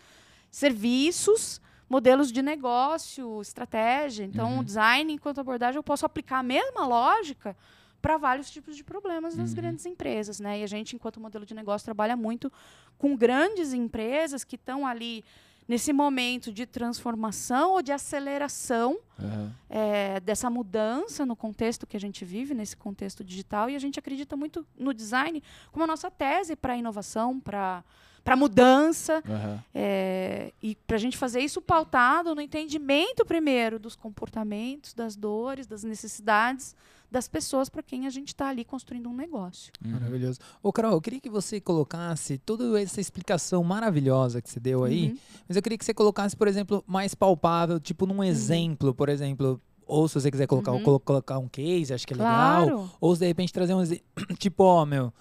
serviços, 0.51 1.61
modelos 1.89 2.31
de 2.31 2.41
negócio, 2.41 3.41
estratégia. 3.41 4.23
Então, 4.23 4.53
Uhum. 4.53 4.59
o 4.59 4.63
design, 4.63 5.13
enquanto 5.13 5.39
abordagem, 5.39 5.77
eu 5.77 5.83
posso 5.83 6.05
aplicar 6.05 6.39
a 6.39 6.43
mesma 6.43 6.85
lógica 6.85 7.55
para 8.01 8.17
vários 8.17 8.49
tipos 8.51 8.75
de 8.75 8.83
problemas 8.83 9.35
das 9.35 9.49
Uhum. 9.49 9.55
grandes 9.55 9.85
empresas, 9.85 10.39
né? 10.39 10.59
E 10.59 10.63
a 10.63 10.67
gente, 10.67 10.95
enquanto 10.95 11.19
modelo 11.19 11.45
de 11.45 11.53
negócio, 11.55 11.83
trabalha 11.85 12.15
muito 12.15 12.51
com 12.97 13.15
grandes 13.15 13.73
empresas 13.73 14.43
que 14.43 14.55
estão 14.55 14.85
ali 14.85 15.23
nesse 15.67 15.91
momento 15.91 16.51
de 16.51 16.65
transformação 16.65 17.71
ou 17.71 17.81
de 17.81 17.91
aceleração 17.91 18.97
Aham. 19.19 19.53
é, 19.69 20.19
dessa 20.21 20.49
mudança 20.49 21.25
no 21.25 21.35
contexto 21.35 21.85
que 21.85 21.97
a 21.97 21.99
gente 21.99 22.23
vive, 22.23 22.53
nesse 22.53 22.77
contexto 22.77 23.21
digital, 23.23 23.69
e 23.69 23.75
a 23.75 23.79
gente 23.79 23.99
acredita 23.99 24.37
muito 24.37 24.65
no 24.77 24.93
design 24.93 25.43
como 25.71 25.83
a 25.83 25.87
nossa 25.87 26.09
tese 26.09 26.55
para 26.55 26.73
a 26.73 26.77
inovação, 26.77 27.37
para 27.39 27.83
para 28.23 28.35
mudança, 28.35 29.21
Aham. 29.27 29.63
é, 29.73 30.51
e 30.61 30.75
para 30.75 30.95
a 30.97 30.99
gente 30.99 31.17
fazer 31.17 31.39
isso 31.41 31.61
pautado 31.61 32.33
no 32.35 32.41
entendimento 32.41 33.25
primeiro 33.25 33.79
dos 33.79 33.95
comportamentos, 33.95 34.93
das 34.93 35.15
dores, 35.15 35.65
das 35.67 35.83
necessidades 35.83 36.75
das 37.09 37.25
pessoas 37.25 37.69
para 37.69 37.81
quem 37.81 38.05
a 38.05 38.09
gente 38.09 38.27
está 38.29 38.49
ali 38.49 38.65
construindo 38.65 39.07
um 39.07 39.13
negócio. 39.15 39.71
Uhum. 39.85 39.91
Maravilhoso. 39.93 40.39
Ô, 40.61 40.73
Carol, 40.73 40.91
eu 40.91 40.99
queria 40.99 41.21
que 41.21 41.29
você 41.29 41.61
colocasse 41.61 42.37
toda 42.37 42.81
essa 42.81 42.99
explicação 42.99 43.63
maravilhosa 43.63 44.41
que 44.41 44.49
você 44.49 44.59
deu 44.59 44.83
aí, 44.83 45.11
Uhum. 45.11 45.17
mas 45.47 45.55
eu 45.55 45.63
queria 45.63 45.77
que 45.77 45.85
você 45.85 45.93
colocasse, 45.93 46.35
por 46.35 46.49
exemplo, 46.49 46.83
mais 46.85 47.15
palpável, 47.15 47.79
tipo 47.79 48.05
num 48.05 48.21
exemplo, 48.21 48.93
por 48.93 49.07
exemplo, 49.07 49.61
ou 49.85 50.05
se 50.09 50.15
você 50.15 50.29
quiser 50.29 50.47
colocar, 50.47 50.73
Uhum. 50.73 50.83
colo- 50.83 50.99
colocar 50.99 51.39
um 51.39 51.47
case, 51.47 51.93
acho 51.93 52.05
que 52.05 52.11
é 52.13 52.17
legal, 52.17 52.65
Claro. 52.71 52.91
ou 52.99 53.15
se 53.15 53.21
de 53.21 53.27
repente 53.27 53.53
trazer 53.53 53.73
um 53.73 53.81
exemplo, 53.81 54.03
tipo, 54.37 54.61
ó, 54.65 54.85
meu, 54.85 55.13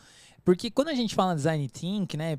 porque 0.44 0.72
quando 0.72 0.88
a 0.88 0.94
gente 0.94 1.14
fala 1.14 1.36
design 1.36 1.68
think, 1.68 2.16
né. 2.16 2.36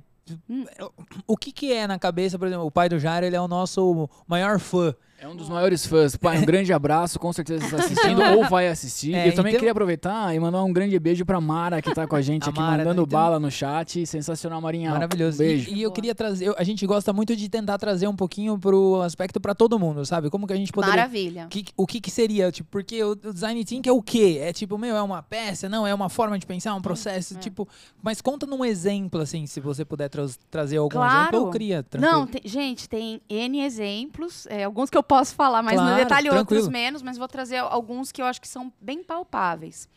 O 1.26 1.38
que 1.38 1.52
que 1.52 1.74
é 1.74 1.88
na 1.88 2.00
cabeça, 2.00 2.38
por 2.38 2.48
exemplo, 2.48 2.66
o 2.66 2.72
pai 2.72 2.90
do 2.90 3.00
Jairo, 3.00 3.26
ele 3.26 3.36
é 3.36 3.42
o 3.42 3.48
nosso 3.48 4.10
maior 4.28 4.60
fã. 4.60 4.94
É 5.20 5.28
um 5.28 5.36
dos 5.36 5.50
maiores 5.50 5.84
fãs. 5.84 6.16
Pai, 6.16 6.38
um 6.38 6.46
grande 6.46 6.72
abraço, 6.72 7.18
com 7.20 7.34
certeza 7.34 7.66
está 7.66 7.78
assistindo 7.78 8.22
ou 8.38 8.48
vai 8.48 8.68
assistir. 8.68 9.16
É, 9.16 9.28
eu 9.30 9.34
também 9.34 9.50
então- 9.52 9.60
queria 9.62 9.72
aproveitar 9.72 10.36
e 10.36 10.40
mandar 10.40 10.64
um 10.64 10.72
grande 10.72 10.98
beijo 11.00 11.26
pra 11.26 11.42
Mara, 11.42 11.82
que 11.82 11.92
tá 11.92 12.06
com 12.06 12.16
a 12.16 12.22
gente 12.22 12.44
A 12.46 12.50
aqui, 12.52 12.60
Mara, 12.60 12.78
mandando 12.84 13.02
então- 13.02 13.20
bala 13.20 13.40
no 13.40 13.50
chat. 13.50 14.06
Sensacional, 14.06 14.62
Marinha. 14.62 14.92
Maravilhoso. 14.92 15.38
Um 15.42 15.46
beijo. 15.48 15.72
E, 15.72 15.80
e 15.80 15.82
eu 15.82 15.92
queria 15.92 16.14
trazer, 16.14 16.46
eu- 16.46 16.56
a 16.56 16.64
gente 16.64 16.86
gosta 16.86 17.12
muito 17.12 17.36
de 17.36 17.50
tentar 17.50 17.80
trazer 17.80 18.08
um 18.08 18.16
pouquinho 18.16 18.60
pro 18.60 19.02
aspecto 19.02 19.42
pra 19.42 19.56
todo 19.56 19.80
mundo, 19.80 20.06
sabe? 20.06 20.30
Como 20.30 20.46
que 20.46 20.54
a 20.54 20.56
gente 20.56 20.72
poderia 20.72 20.96
Maravilha. 20.98 21.48
que- 21.50 21.66
o 21.76 21.88
que 21.88 22.00
que 22.00 22.12
seria? 22.12 22.52
Tipo, 22.52 22.70
porque 22.70 23.04
o, 23.04 23.14
o 23.14 23.16
design 23.34 23.66
thinking 23.66 23.90
é 23.90 23.94
o 23.94 24.04
quê? 24.04 24.38
É 24.40 24.54
tipo, 24.54 24.78
meu, 24.78 24.96
é 24.96 25.02
uma 25.02 25.24
peça? 25.24 25.68
Não, 25.68 25.88
é 25.88 25.96
uma 25.96 26.10
forma 26.10 26.38
de 26.38 26.46
pensar, 26.46 26.76
um 26.76 26.82
processo, 26.82 27.36
é. 27.36 27.40
tipo... 27.40 27.68
Mas 28.04 28.22
conta 28.22 28.46
num 28.46 28.64
exemplo, 28.64 29.20
assim, 29.22 29.48
se 29.48 29.60
você 29.60 29.84
puder 29.84 30.10
tra- 30.10 30.28
trazer 30.52 30.78
algum 30.78 30.92
Claro. 30.92 31.22
exemplo, 31.36 31.40
eu 31.48 31.52
queria, 31.52 31.82
tranquilo. 31.82 32.14
Não, 32.20 32.28
tem- 32.28 32.42
gente, 32.46 32.88
tem 32.88 33.20
N 33.28 33.62
exemplos, 33.62 34.46
é, 34.48 34.64
alguns 34.64 34.92
que 34.92 34.98
eu 34.98 35.07
posso 35.08 35.34
falar 35.36 35.62
mais 35.64 35.78
Claro, 35.80 35.92
no 35.98 36.04
detalhe, 36.04 36.30
outros 36.30 36.48
tranquilo. 36.48 36.72
menos, 36.72 37.02
mas 37.02 37.18
vou 37.18 37.28
trazer 37.28 37.58
alguns 37.58 38.12
que 38.12 38.22
eu 38.22 38.26
acho 38.26 38.40
que 38.42 38.48
são 38.48 38.72
bem 38.82 39.04
palpáveis. 39.04 39.88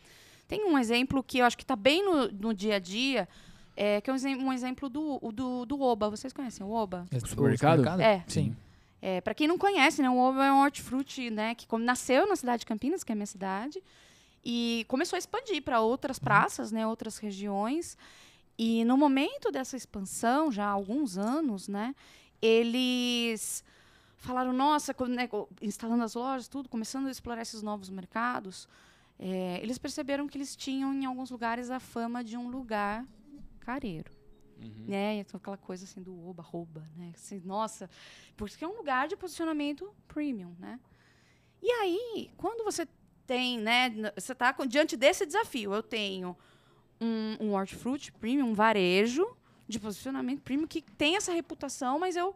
Tem 0.47 0.65
um 0.65 0.77
exemplo 0.77 1.23
que 1.23 1.39
eu 1.39 1.45
acho 1.45 1.57
que 1.57 1.63
está 1.63 1.75
bem 1.75 2.03
no, 2.03 2.27
no 2.31 2.53
dia 2.53 2.75
a 2.75 2.79
dia, 2.79 3.27
é, 3.75 4.01
que 4.01 4.09
é 4.09 4.13
um, 4.13 4.17
um 4.47 4.53
exemplo 4.53 4.89
do, 4.89 5.19
do, 5.33 5.65
do 5.65 5.81
Oba. 5.81 6.09
Vocês 6.09 6.33
conhecem 6.33 6.65
o 6.65 6.71
Oba? 6.71 7.05
Esse- 7.11 7.27
Supermercado? 7.27 8.01
É. 8.01 8.23
Sim. 8.27 8.55
É, 9.01 9.19
para 9.21 9.33
quem 9.33 9.47
não 9.47 9.57
conhece, 9.57 10.01
né, 10.01 10.09
o 10.09 10.17
Oba 10.17 10.45
é 10.45 10.51
um 10.51 10.61
hortifruti, 10.61 11.29
né, 11.31 11.55
que 11.55 11.65
como 11.65 11.83
nasceu 11.83 12.27
na 12.27 12.35
cidade 12.35 12.59
de 12.59 12.65
Campinas, 12.67 13.03
que 13.03 13.11
é 13.11 13.13
a 13.13 13.15
minha 13.15 13.25
cidade, 13.25 13.81
e 14.45 14.85
começou 14.87 15.15
a 15.15 15.19
expandir 15.19 15.61
para 15.63 15.79
outras 15.81 16.19
praças, 16.19 16.71
né, 16.71 16.85
outras 16.85 17.17
regiões. 17.17 17.97
E 18.59 18.85
no 18.85 18.95
momento 18.97 19.51
dessa 19.51 19.75
expansão, 19.75 20.51
já 20.51 20.65
há 20.65 20.69
alguns 20.69 21.17
anos, 21.17 21.67
né, 21.67 21.95
eles 22.41 23.63
falaram, 24.21 24.53
nossa, 24.53 24.95
né, 25.09 25.27
instalando 25.61 26.03
as 26.03 26.13
lojas, 26.13 26.47
tudo, 26.47 26.69
começando 26.69 27.07
a 27.07 27.11
explorar 27.11 27.41
esses 27.41 27.61
novos 27.63 27.89
mercados, 27.89 28.69
é, 29.19 29.59
eles 29.61 29.77
perceberam 29.77 30.27
que 30.27 30.37
eles 30.37 30.55
tinham, 30.55 30.93
em 30.93 31.05
alguns 31.05 31.31
lugares, 31.31 31.69
a 31.71 31.79
fama 31.79 32.23
de 32.23 32.37
um 32.37 32.47
lugar 32.47 33.05
careiro. 33.59 34.11
Né? 34.87 35.15
Então, 35.15 35.39
aquela 35.39 35.57
coisa 35.57 35.85
assim 35.85 36.03
do 36.03 36.27
oba, 36.27 36.43
rouba, 36.43 36.87
né? 36.95 37.13
Assim, 37.15 37.41
nossa, 37.43 37.89
porque 38.37 38.63
é 38.63 38.67
um 38.67 38.77
lugar 38.77 39.07
de 39.07 39.15
posicionamento 39.15 39.91
premium, 40.07 40.55
né? 40.59 40.79
E 41.63 41.71
aí, 41.71 42.29
quando 42.37 42.63
você 42.63 42.87
tem, 43.25 43.59
né, 43.59 43.89
você 44.15 44.33
está 44.33 44.51
diante 44.67 44.95
desse 44.95 45.25
desafio, 45.25 45.73
eu 45.73 45.81
tenho 45.81 46.37
um, 46.99 47.47
um 47.47 47.53
hortifruti 47.53 48.11
premium, 48.11 48.49
um 48.49 48.53
varejo 48.53 49.25
de 49.67 49.79
posicionamento 49.79 50.41
premium 50.41 50.67
que 50.67 50.83
tem 50.83 51.15
essa 51.15 51.31
reputação, 51.31 51.97
mas 51.97 52.15
eu 52.15 52.35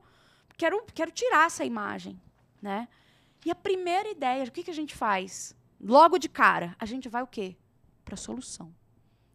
quero, 0.58 0.84
quero 0.94 1.12
tirar 1.12 1.48
essa 1.48 1.64
imagem, 1.66 2.20
né? 2.62 2.88
E 3.46 3.52
a 3.52 3.56
primeira 3.56 4.10
ideia, 4.10 4.44
o 4.44 4.52
que, 4.52 4.64
que 4.64 4.72
a 4.72 4.76
gente 4.76 4.96
faz? 4.96 5.56
Logo 5.80 6.18
de 6.18 6.28
cara, 6.28 6.76
a 6.80 6.86
gente 6.86 7.08
vai 7.08 7.22
o 7.22 7.28
quê? 7.28 7.56
Para 8.04 8.16
a 8.16 8.18
solução. 8.18 8.74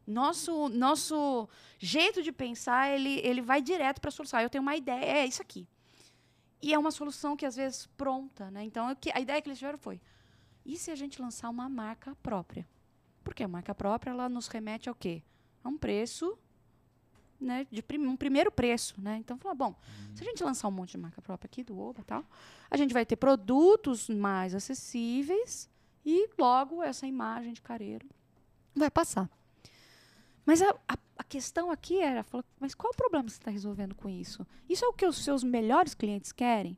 Nosso, 0.07 0.69
nosso 0.69 1.49
jeito 1.79 2.21
de 2.23 2.33
pensar, 2.33 2.91
ele, 2.91 3.21
ele 3.21 3.41
vai 3.41 3.63
direto 3.63 4.01
para 4.01 4.09
a 4.09 4.13
solução. 4.13 4.41
Eu 4.41 4.51
tenho 4.51 4.63
uma 4.63 4.75
ideia, 4.75 5.19
é 5.19 5.27
isso 5.27 5.41
aqui. 5.41 5.69
E 6.61 6.75
é 6.75 6.79
uma 6.79 6.91
solução 6.91 7.37
que, 7.37 7.47
às 7.47 7.55
vezes, 7.55 7.87
pronta. 7.97 8.51
Né? 8.51 8.65
Então, 8.65 8.89
a 9.15 9.21
ideia 9.21 9.41
que 9.41 9.49
eles 9.49 9.59
tiveram 9.59 9.79
foi, 9.79 10.01
e 10.65 10.77
se 10.77 10.91
a 10.91 10.97
gente 10.97 11.23
lançar 11.23 11.49
uma 11.49 11.69
marca 11.69 12.15
própria? 12.17 12.67
Porque 13.23 13.43
a 13.43 13.49
marca 13.49 13.75
própria, 13.75 14.11
ela 14.11 14.29
nos 14.29 14.49
remete 14.49 14.89
ao 14.89 14.95
quê? 14.95 15.23
A 15.63 15.69
um 15.69 15.79
preço, 15.79 16.37
né, 17.41 17.67
de 17.71 17.83
prim- 17.83 18.07
um 18.07 18.17
primeiro 18.17 18.51
preço, 18.51 19.01
né? 19.01 19.17
Então, 19.17 19.39
falou, 19.39 19.57
bom, 19.57 19.75
se 20.15 20.23
a 20.23 20.27
gente 20.27 20.45
lançar 20.45 20.69
um 20.69 20.73
monte 20.73 20.91
de 20.93 20.99
marca 20.99 21.23
própria 21.23 21.47
aqui, 21.47 21.65
do 21.65 21.79
Oba 21.79 22.01
e 22.01 22.05
tal, 22.05 22.25
a 22.71 22.77
gente 22.77 22.93
vai 22.93 23.07
ter 23.07 23.17
produtos 23.17 24.09
mais 24.09 24.55
acessíveis 24.55 25.69
e, 26.05 26.29
logo, 26.39 26.83
essa 26.83 27.07
imagem 27.07 27.53
de 27.53 27.63
careiro 27.63 28.07
vai 28.75 28.91
passar. 28.91 29.29
Mas 30.45 30.63
a, 30.63 30.71
a, 30.89 30.97
a 31.19 31.25
questão 31.25 31.71
aqui 31.71 32.01
era, 32.01 32.23
falou, 32.23 32.45
mas 32.59 32.75
qual 32.75 32.93
o 32.93 32.97
problema 32.97 33.25
que 33.25 33.33
você 33.33 33.39
está 33.39 33.51
resolvendo 33.51 33.95
com 33.95 34.09
isso? 34.09 34.47
Isso 34.69 34.85
é 34.85 34.89
o 34.89 34.93
que 34.93 35.07
os 35.07 35.23
seus 35.23 35.45
melhores 35.45 35.95
clientes 35.95 36.33
querem? 36.33 36.77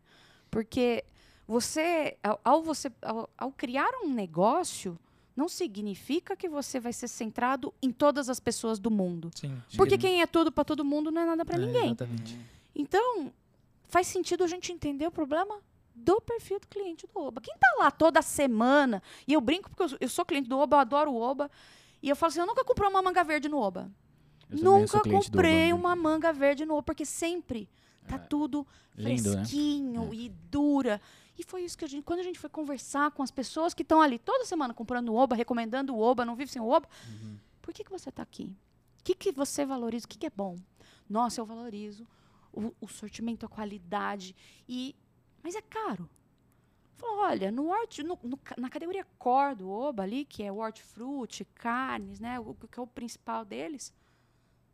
Porque 0.51 1.05
você, 1.47 2.19
ao, 2.23 2.41
ao 2.45 2.63
você, 2.63 2.93
ao, 3.01 3.31
ao 3.37 3.53
criar 3.53 3.91
um 4.03 4.13
negócio, 4.13 4.99
não 5.37 5.49
significa 5.49 6.37
que 6.37 6.49
você 6.49 6.79
vai 6.79 6.93
ser 6.93 7.09
centrado 7.09 7.73
em 7.83 7.91
todas 7.91 8.29
as 8.29 8.39
pessoas 8.39 8.79
do 8.79 8.91
mundo. 8.91 9.31
Sim. 9.35 9.57
Porque 9.77 9.97
quem 9.97 10.21
é 10.23 10.27
tudo 10.27 10.53
para 10.53 10.65
todo 10.65 10.85
mundo 10.85 11.11
não 11.11 11.23
é 11.23 11.27
nada 11.27 11.45
para 11.45 11.57
É, 11.57 11.59
ninguém. 11.67 11.87
Exatamente. 11.87 12.39
Então, 12.75 13.33
faz 13.89 14.07
sentido 14.07 14.45
a 14.45 14.47
gente 14.47 14.73
entender 14.73 15.07
o 15.07 15.11
problema 15.11 15.59
do 15.95 16.21
perfil 16.21 16.59
do 16.59 16.67
cliente 16.69 17.07
do 17.07 17.21
Oba. 17.21 17.41
Quem 17.41 17.55
tá 17.59 17.67
lá 17.79 17.91
toda 17.91 18.23
semana, 18.23 19.03
e 19.27 19.33
eu 19.33 19.41
brinco 19.41 19.69
porque 19.71 19.83
eu 19.83 19.89
sou, 19.89 19.99
eu 20.01 20.09
sou 20.09 20.25
cliente 20.25 20.49
do 20.49 20.59
Oba, 20.59 20.77
eu 20.77 20.81
adoro 20.81 21.11
o 21.13 21.21
Oba, 21.21 21.51
e 22.03 22.09
eu 22.09 22.17
falo 22.17 22.31
assim, 22.31 22.41
eu 22.41 22.47
nunca 22.47 22.65
comprei 22.65 22.89
uma 22.89 23.03
manga 23.03 23.23
verde 23.23 23.49
no 23.49 23.59
Oba. 23.59 23.91
Eu 24.51 24.59
Nunca 24.59 25.01
comprei 25.01 25.73
Oba, 25.73 25.73
né? 25.73 25.75
uma 25.75 25.97
manga 25.97 26.33
verde 26.33 26.65
no 26.67 26.75
Oba, 26.75 26.83
porque 26.83 27.07
sempre 27.07 27.69
tá 28.07 28.19
tudo 28.19 28.67
Lindo, 28.97 29.31
né? 29.31 29.37
fresquinho 29.37 30.13
e 30.13 30.29
dura. 30.51 31.01
E 31.39 31.43
foi 31.45 31.63
isso 31.63 31.77
que 31.79 31.85
a 31.85 31.89
gente, 31.89 32.05
quando 32.05 32.21
a 32.21 32.23
gente 32.23 32.39
foi 32.39 32.51
conversar 32.51 33.11
com 33.11 33.23
as 33.23 33.31
pessoas 33.31 33.73
que 33.75 33.83
estão 33.83 34.01
ali 34.03 34.19
toda 34.19 34.45
semana 34.45 34.75
comprando 34.75 35.15
Oba, 35.15 35.35
recomendando 35.35 35.97
Oba, 35.99 36.25
não 36.25 36.37
vive 36.37 36.51
sem 36.53 36.61
Oba, 36.61 36.89
Uhum. 37.09 37.39
por 37.63 37.73
que, 37.73 37.83
que 37.85 37.91
você 37.91 38.11
está 38.11 38.23
aqui? 38.23 38.55
O 39.01 39.05
que, 39.05 39.15
que 39.15 39.33
você 39.33 39.65
valoriza? 39.65 40.05
O 40.07 40.09
que, 40.09 40.19
que 40.19 40.27
é 40.27 40.31
bom? 40.31 40.57
Nossa, 41.09 41.41
eu 41.41 41.47
valorizo 41.47 42.07
o, 42.53 42.73
o 42.81 42.87
sortimento, 42.89 43.45
a 43.47 43.49
qualidade. 43.49 44.37
E, 44.69 44.95
mas 45.43 45.55
é 45.55 45.63
caro. 45.63 46.09
Falou, 46.97 47.21
olha, 47.25 47.51
no 47.51 47.69
horti, 47.69 48.03
no- 48.03 48.19
no 48.23 48.39
na 48.57 48.69
categoria 48.71 49.05
core 49.19 49.57
do 49.57 49.69
Oba 49.71 50.03
ali, 50.05 50.25
que 50.25 50.43
é 50.43 50.53
hortifruti, 50.53 51.45
carnes, 51.55 52.21
né, 52.21 52.39
o, 52.39 52.55
que 52.55 52.79
é 52.79 52.83
o 52.83 52.87
principal 52.87 53.45
deles, 53.45 53.93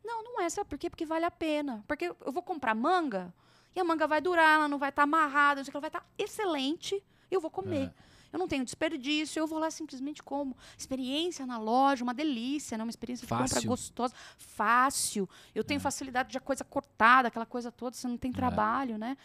não, 0.03 0.23
não 0.23 0.41
é, 0.41 0.49
sabe 0.49 0.69
por 0.69 0.77
quê? 0.77 0.89
Porque 0.89 1.05
vale 1.05 1.25
a 1.25 1.31
pena. 1.31 1.83
Porque 1.87 2.05
eu 2.05 2.31
vou 2.31 2.43
comprar 2.43 2.75
manga 2.75 3.33
a 3.79 3.83
manga 3.83 4.07
vai 4.07 4.21
durar, 4.21 4.55
ela 4.55 4.67
não 4.67 4.77
vai 4.77 4.89
estar 4.89 5.03
amarrada, 5.03 5.61
o 5.61 5.63
que, 5.63 5.71
ela 5.71 5.81
vai 5.81 5.89
estar 5.89 6.05
excelente, 6.17 7.03
eu 7.29 7.39
vou 7.39 7.51
comer. 7.51 7.93
Eu 8.31 8.37
não 8.37 8.47
tenho 8.47 8.63
desperdício, 8.63 9.39
eu 9.39 9.47
vou 9.47 9.57
lá 9.57 9.71
simplesmente 9.71 10.21
como. 10.21 10.55
Experiência 10.77 11.45
na 11.45 11.57
loja, 11.57 12.03
uma 12.03 12.13
delícia, 12.13 12.77
né? 12.77 12.83
Uma 12.83 12.91
experiência 12.91 13.25
de 13.25 13.29
compra 13.29 13.47
Fácil. 13.47 13.67
gostosa, 13.67 14.13
fácil. 14.37 15.27
Eu 15.53 15.63
tenho 15.63 15.79
facilidade 15.79 16.29
de 16.29 16.37
a 16.37 16.41
coisa 16.41 16.63
cortada, 16.63 17.27
aquela 17.27 17.45
coisa 17.45 17.71
toda, 17.71 17.95
você 17.95 18.07
não 18.07 18.17
tem 18.17 18.31
trabalho, 18.31 18.99
né? 18.99 19.17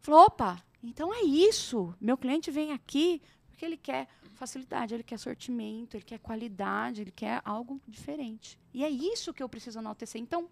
Falou, 0.00 0.22
opa, 0.22 0.62
então 0.82 1.12
é 1.12 1.22
isso. 1.22 1.94
Meu 2.00 2.16
cliente 2.16 2.50
vem 2.50 2.72
aqui 2.72 3.20
porque 3.50 3.66
ele 3.66 3.76
quer 3.76 4.08
facilidade, 4.34 4.94
ele 4.94 5.04
quer 5.04 5.18
sortimento, 5.18 5.96
ele 5.96 6.02
quer 6.02 6.18
qualidade, 6.18 7.02
ele 7.02 7.12
quer 7.12 7.40
algo 7.44 7.80
diferente. 7.86 8.58
E 8.74 8.82
é 8.82 8.90
isso 8.90 9.32
que 9.32 9.42
eu 9.42 9.48
preciso 9.48 9.78
enaltecer. 9.78 10.20
Então, 10.20 10.48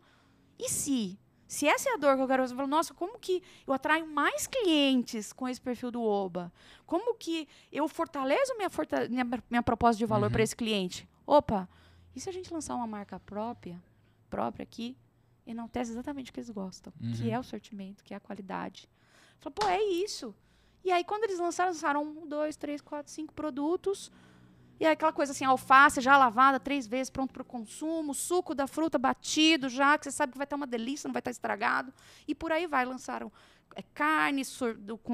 e 0.59 0.69
se? 0.69 1.19
Se 1.51 1.67
essa 1.67 1.91
é 1.91 1.95
a 1.95 1.97
dor 1.97 2.15
que 2.15 2.23
eu 2.23 2.29
quero, 2.29 2.45
eu 2.45 2.49
falo, 2.49 2.69
nossa, 2.69 2.95
como 2.95 3.19
que 3.19 3.43
eu 3.67 3.73
atraio 3.75 4.07
mais 4.07 4.47
clientes 4.47 5.33
com 5.33 5.49
esse 5.49 5.61
perfil 5.61 5.91
do 5.91 6.01
Oba? 6.01 6.53
Como 6.87 7.13
que 7.17 7.49
eu 7.73 7.89
fortaleço 7.89 8.57
minha, 8.57 8.71
forta 8.71 9.09
minha, 9.09 9.27
minha 9.51 9.63
proposta 9.63 9.99
de 9.99 10.07
valor 10.07 10.31
para 10.31 10.45
esse 10.45 10.55
cliente? 10.55 11.09
Opa, 11.27 11.69
e 12.15 12.21
se 12.21 12.29
a 12.29 12.33
gente 12.33 12.53
lançar 12.55 12.77
uma 12.77 12.87
marca 12.87 13.19
própria, 13.19 13.83
própria 14.31 14.63
aqui, 14.63 14.97
enaltece 15.45 15.91
exatamente 15.91 16.31
o 16.31 16.35
que 16.35 16.39
eles 16.39 16.51
gostam, 16.51 16.93
que 17.17 17.25
Uhum. 17.25 17.33
é 17.35 17.39
o 17.41 17.43
sortimento, 17.43 18.05
que 18.05 18.15
é 18.15 18.17
a 18.17 18.21
qualidade. 18.21 18.89
Falei, 19.41 19.55
pô, 19.57 19.67
é 19.67 19.83
isso. 19.83 20.33
E 20.85 20.93
aí, 20.93 21.03
quando 21.03 21.25
eles 21.25 21.41
lançaram, 21.41 21.73
lançaram 21.73 22.03
um, 22.05 22.29
dois, 22.29 22.55
três, 22.57 22.81
quatro, 22.81 23.11
cinco 23.11 23.35
produtos. 23.35 24.11
E 24.81 24.87
aí, 24.87 24.93
aquela 24.93 25.13
coisa 25.13 25.33
assim, 25.33 25.45
alface 25.45 26.01
já 26.01 26.17
lavada 26.17 26.59
três 26.59 26.87
vezes, 26.87 27.11
pronto 27.11 27.35
para 27.35 27.43
o 27.43 27.45
consumo, 27.45 28.15
suco 28.15 28.55
da 28.55 28.67
fruta 28.67 28.97
batido 28.97 29.69
já, 29.69 29.99
que 29.99 30.05
você 30.05 30.11
sabe 30.11 30.33
que 30.33 30.39
vai 30.39 30.47
estar 30.47 30.57
uma 30.57 30.67
delícia, 30.67 31.07
não 31.07 31.13
vai 31.13 31.21
estar 31.21 31.31
estragado. 31.31 31.93
E 32.27 32.35
por 32.35 32.51
aí 32.51 32.67
vai. 32.67 32.87
Lançaram 32.87 33.31
é, 33.77 33.83
carnes 33.93 34.59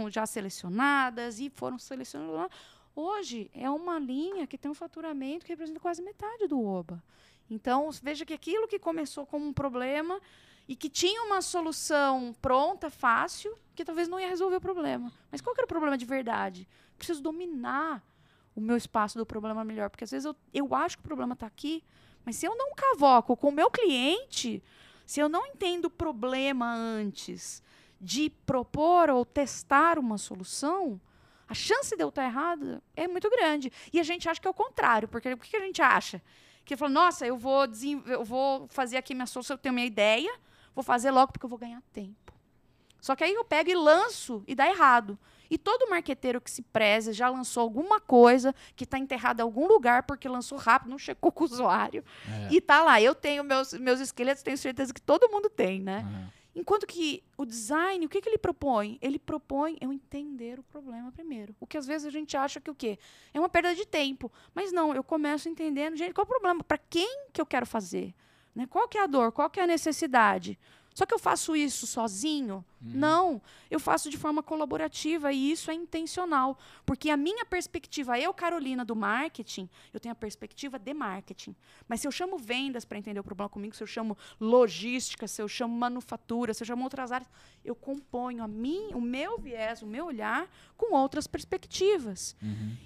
já 0.08 0.25
selecionadas 0.25 1.40
e 1.40 1.50
foram 1.50 1.80
selecionando 1.80 2.32
lá. 2.32 2.49
Hoje 2.94 3.50
é 3.52 3.68
uma 3.68 3.99
linha 3.99 4.46
que 4.46 4.56
tem 4.56 4.70
um 4.70 4.75
faturamento 4.75 5.44
que 5.44 5.50
representa 5.50 5.80
quase 5.80 6.00
metade 6.00 6.46
do 6.46 6.64
OBA. 6.64 7.02
Então, 7.50 7.90
veja 8.00 8.25
que 8.25 8.32
aquilo 8.32 8.68
que 8.68 8.78
começou 8.78 9.26
como 9.26 9.44
um 9.44 9.52
problema 9.52 10.20
e 10.68 10.76
que 10.76 10.88
tinha 10.88 11.25
uma 11.25 11.42
solução 11.42 12.35
pronta, 12.40 12.88
fácil, 12.88 13.52
que 13.75 13.85
talvez 13.85 14.06
não 14.06 14.20
ia 14.20 14.28
resolver 14.28 14.56
o 14.56 14.61
problema. 14.61 15.12
Mas 15.30 15.40
qual 15.40 15.54
que 15.54 15.61
era 15.61 15.66
o 15.66 15.68
problema 15.68 15.99
de 15.99 16.04
verdade? 16.04 16.68
Preciso 16.96 17.20
dominar 17.20 18.00
o 18.57 18.61
meu 18.61 18.77
espaço 18.77 19.19
do 19.19 19.27
problema 19.27 19.63
melhor, 19.63 19.91
porque 19.91 20.05
às 20.05 20.11
vezes 20.11 20.25
eu, 20.25 20.35
eu 20.53 20.75
acho 20.75 20.97
que 20.97 21.05
o 21.05 21.07
problema 21.07 21.35
está 21.35 21.47
aqui, 21.47 21.85
mas 22.25 22.37
se 22.37 22.47
eu 22.47 22.57
não 22.57 22.75
cavoco 22.75 23.37
com 23.37 23.51
o 23.51 23.53
meu 23.53 23.71
cliente, 23.71 24.63
se 25.05 25.21
eu 25.21 25.29
não 25.29 25.47
entendo 25.47 25.85
o 25.85 25.91
problema 25.91 26.75
antes 26.75 27.63
de 28.01 28.31
propor 28.45 29.11
ou 29.11 29.25
testar 29.25 29.99
uma 29.99 30.19
solução, 30.19 31.01
a 31.49 31.55
chance 31.55 31.95
de 31.95 32.03
eu 32.03 32.09
estar 32.09 32.25
errada 32.25 32.83
é 32.97 33.07
muito 33.07 33.31
grande. 33.31 33.73
E 33.93 34.01
a 34.01 34.03
gente 34.03 34.29
acha 34.29 34.41
que 34.41 34.49
é 34.49 34.51
o 34.51 34.55
contrário, 34.55 35.07
porque 35.07 35.33
o 35.33 35.37
que 35.37 35.57
a 35.57 35.61
gente 35.61 35.81
acha? 35.81 36.21
Que 36.65 36.77
fala, 36.77 36.91
nossa, 36.91 37.25
eu 37.27 37.37
vou, 37.37 37.65
eu 38.07 38.25
vou 38.25 38.67
fazer 38.69 38.97
aqui 38.97 39.15
minha 39.15 39.27
solução, 39.27 39.55
eu 39.55 39.59
tenho 39.59 39.75
minha 39.75 39.87
ideia, 39.87 40.35
vou 40.75 40.83
fazer 40.83 41.11
logo 41.11 41.33
porque 41.33 41.45
eu 41.45 41.51
vou 41.51 41.59
ganhar 41.59 41.81
tempo. 41.93 42.35
Só 43.01 43.15
que 43.15 43.23
aí 43.23 43.33
eu 43.33 43.45
pego 43.45 43.71
e 43.71 43.75
lanço 43.75 44.43
e 44.49 44.55
dá 44.55 44.67
errado. 44.67 45.17
E 45.50 45.59
todo 45.59 45.88
marqueteiro 45.88 46.41
que 46.41 46.50
se 46.50 46.62
preze 46.62 47.12
já 47.12 47.29
lançou 47.29 47.62
alguma 47.62 48.00
coisa 48.00 48.55
que 48.75 48.85
está 48.85 48.99
enterrada 48.99 49.43
em 49.43 49.45
algum 49.45 49.67
lugar 49.67 50.05
porque 50.05 50.29
lançou 50.29 50.59
rápido, 50.59 50.91
não 50.91 50.99
checou 50.99 51.33
com 51.33 51.45
o 51.45 51.47
usuário. 51.47 52.05
É. 52.29 52.55
E 52.55 52.61
tá 52.61 52.83
lá. 52.83 53.00
Eu 53.00 53.15
tenho 53.15 53.45
meus, 53.45 53.73
meus 53.75 54.00
esqueletos, 54.00 54.43
tenho 54.43 54.59
certeza 54.59 54.93
que 54.93 55.00
todo 55.00 55.29
mundo 55.31 55.49
tem, 55.49 55.81
né? 55.81 56.31
Enquanto 56.57 56.87
que 56.87 57.23
o 57.37 57.45
design, 57.45 58.07
o 58.07 58.09
que, 58.09 58.19
que 58.19 58.31
ele 58.31 58.38
propõe? 58.38 58.99
Ele 59.03 59.19
propõe 59.19 59.76
eu 59.79 59.93
entender 59.93 60.59
o 60.59 60.62
problema 60.62 61.12
primeiro. 61.12 61.55
O 61.61 61.67
que 61.67 61.76
às 61.76 61.87
vezes 61.87 62.07
a 62.07 62.11
gente 62.11 62.35
acha 62.35 62.59
que 62.59 62.71
o 62.71 62.75
quê? 62.75 62.99
É 63.35 63.38
uma 63.38 63.49
perda 63.49 63.75
de 63.75 63.85
tempo. 63.85 64.33
Mas 64.55 64.73
não, 64.73 64.95
eu 64.95 65.05
começo 65.05 65.50
entendendo, 65.50 65.97
gente, 65.97 66.15
qual 66.15 66.25
é 66.25 66.26
o 66.26 66.31
problema? 66.31 66.65
Para 66.65 66.79
quem 66.79 67.26
que 67.31 67.43
eu 67.43 67.45
quero 67.45 67.67
fazer? 67.67 68.15
Né? 68.55 68.67
Qual 68.67 68.88
que 68.88 68.97
é 68.97 69.03
a 69.03 69.07
dor? 69.07 69.33
Qual 69.33 69.50
que 69.50 69.61
é 69.61 69.65
a 69.65 69.67
necessidade? 69.67 70.59
Só 70.97 71.05
que 71.05 71.12
eu 71.12 71.19
faço 71.19 71.55
isso 71.55 71.87
sozinho? 71.87 72.65
Não, 72.81 73.43
eu 73.71 73.79
faço 73.79 74.09
de 74.09 74.17
forma 74.17 74.43
colaborativa 74.43 75.31
e 75.31 75.50
isso 75.50 75.71
é 75.71 75.75
intencional. 75.75 76.59
Porque 76.87 77.11
a 77.11 77.19
minha 77.19 77.45
perspectiva, 77.45 78.19
eu, 78.19 78.33
Carolina, 78.33 78.83
do 78.83 78.97
marketing, 78.97 79.69
eu 79.93 80.00
tenho 80.00 80.15
a 80.15 80.17
perspectiva 80.17 80.79
de 80.79 80.95
marketing. 80.95 81.55
Mas 81.87 82.00
se 82.00 82.09
eu 82.09 82.11
chamo 82.11 82.38
vendas 82.38 82.87
para 82.87 82.97
entender 82.97 83.21
o 83.21 83.25
problema 83.25 83.50
comigo, 83.50 83.76
se 83.76 83.83
eu 83.83 83.87
chamo 83.87 84.17
logística, 84.41 85.29
se 85.29 85.43
eu 85.43 85.47
chamo 85.47 85.76
manufatura, 85.76 86.55
se 86.55 86.62
eu 86.62 86.67
chamo 86.67 86.85
outras 86.85 87.12
áreas, 87.12 87.29
eu 87.62 87.75
componho 87.75 88.43
a 88.43 88.49
mim, 88.49 88.88
o 88.95 89.00
meu 89.00 89.37
viés, 89.37 89.83
o 89.83 89.87
meu 89.87 90.07
olhar 90.07 90.50
com 90.79 90.95
outras 90.95 91.26
perspectivas. 91.26 92.35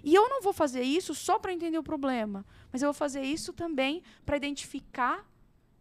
E 0.02 0.12
eu 0.12 0.29
não 0.29 0.43
vou 0.43 0.52
fazer 0.52 0.83
isso 0.83 1.14
só 1.14 1.38
para 1.38 1.52
entender 1.52 1.79
o 1.79 1.83
problema, 1.85 2.45
mas 2.73 2.83
eu 2.83 2.88
vou 2.88 2.95
fazer 2.95 3.23
isso 3.23 3.52
também 3.52 4.02
para 4.26 4.37
identificar, 4.37 5.25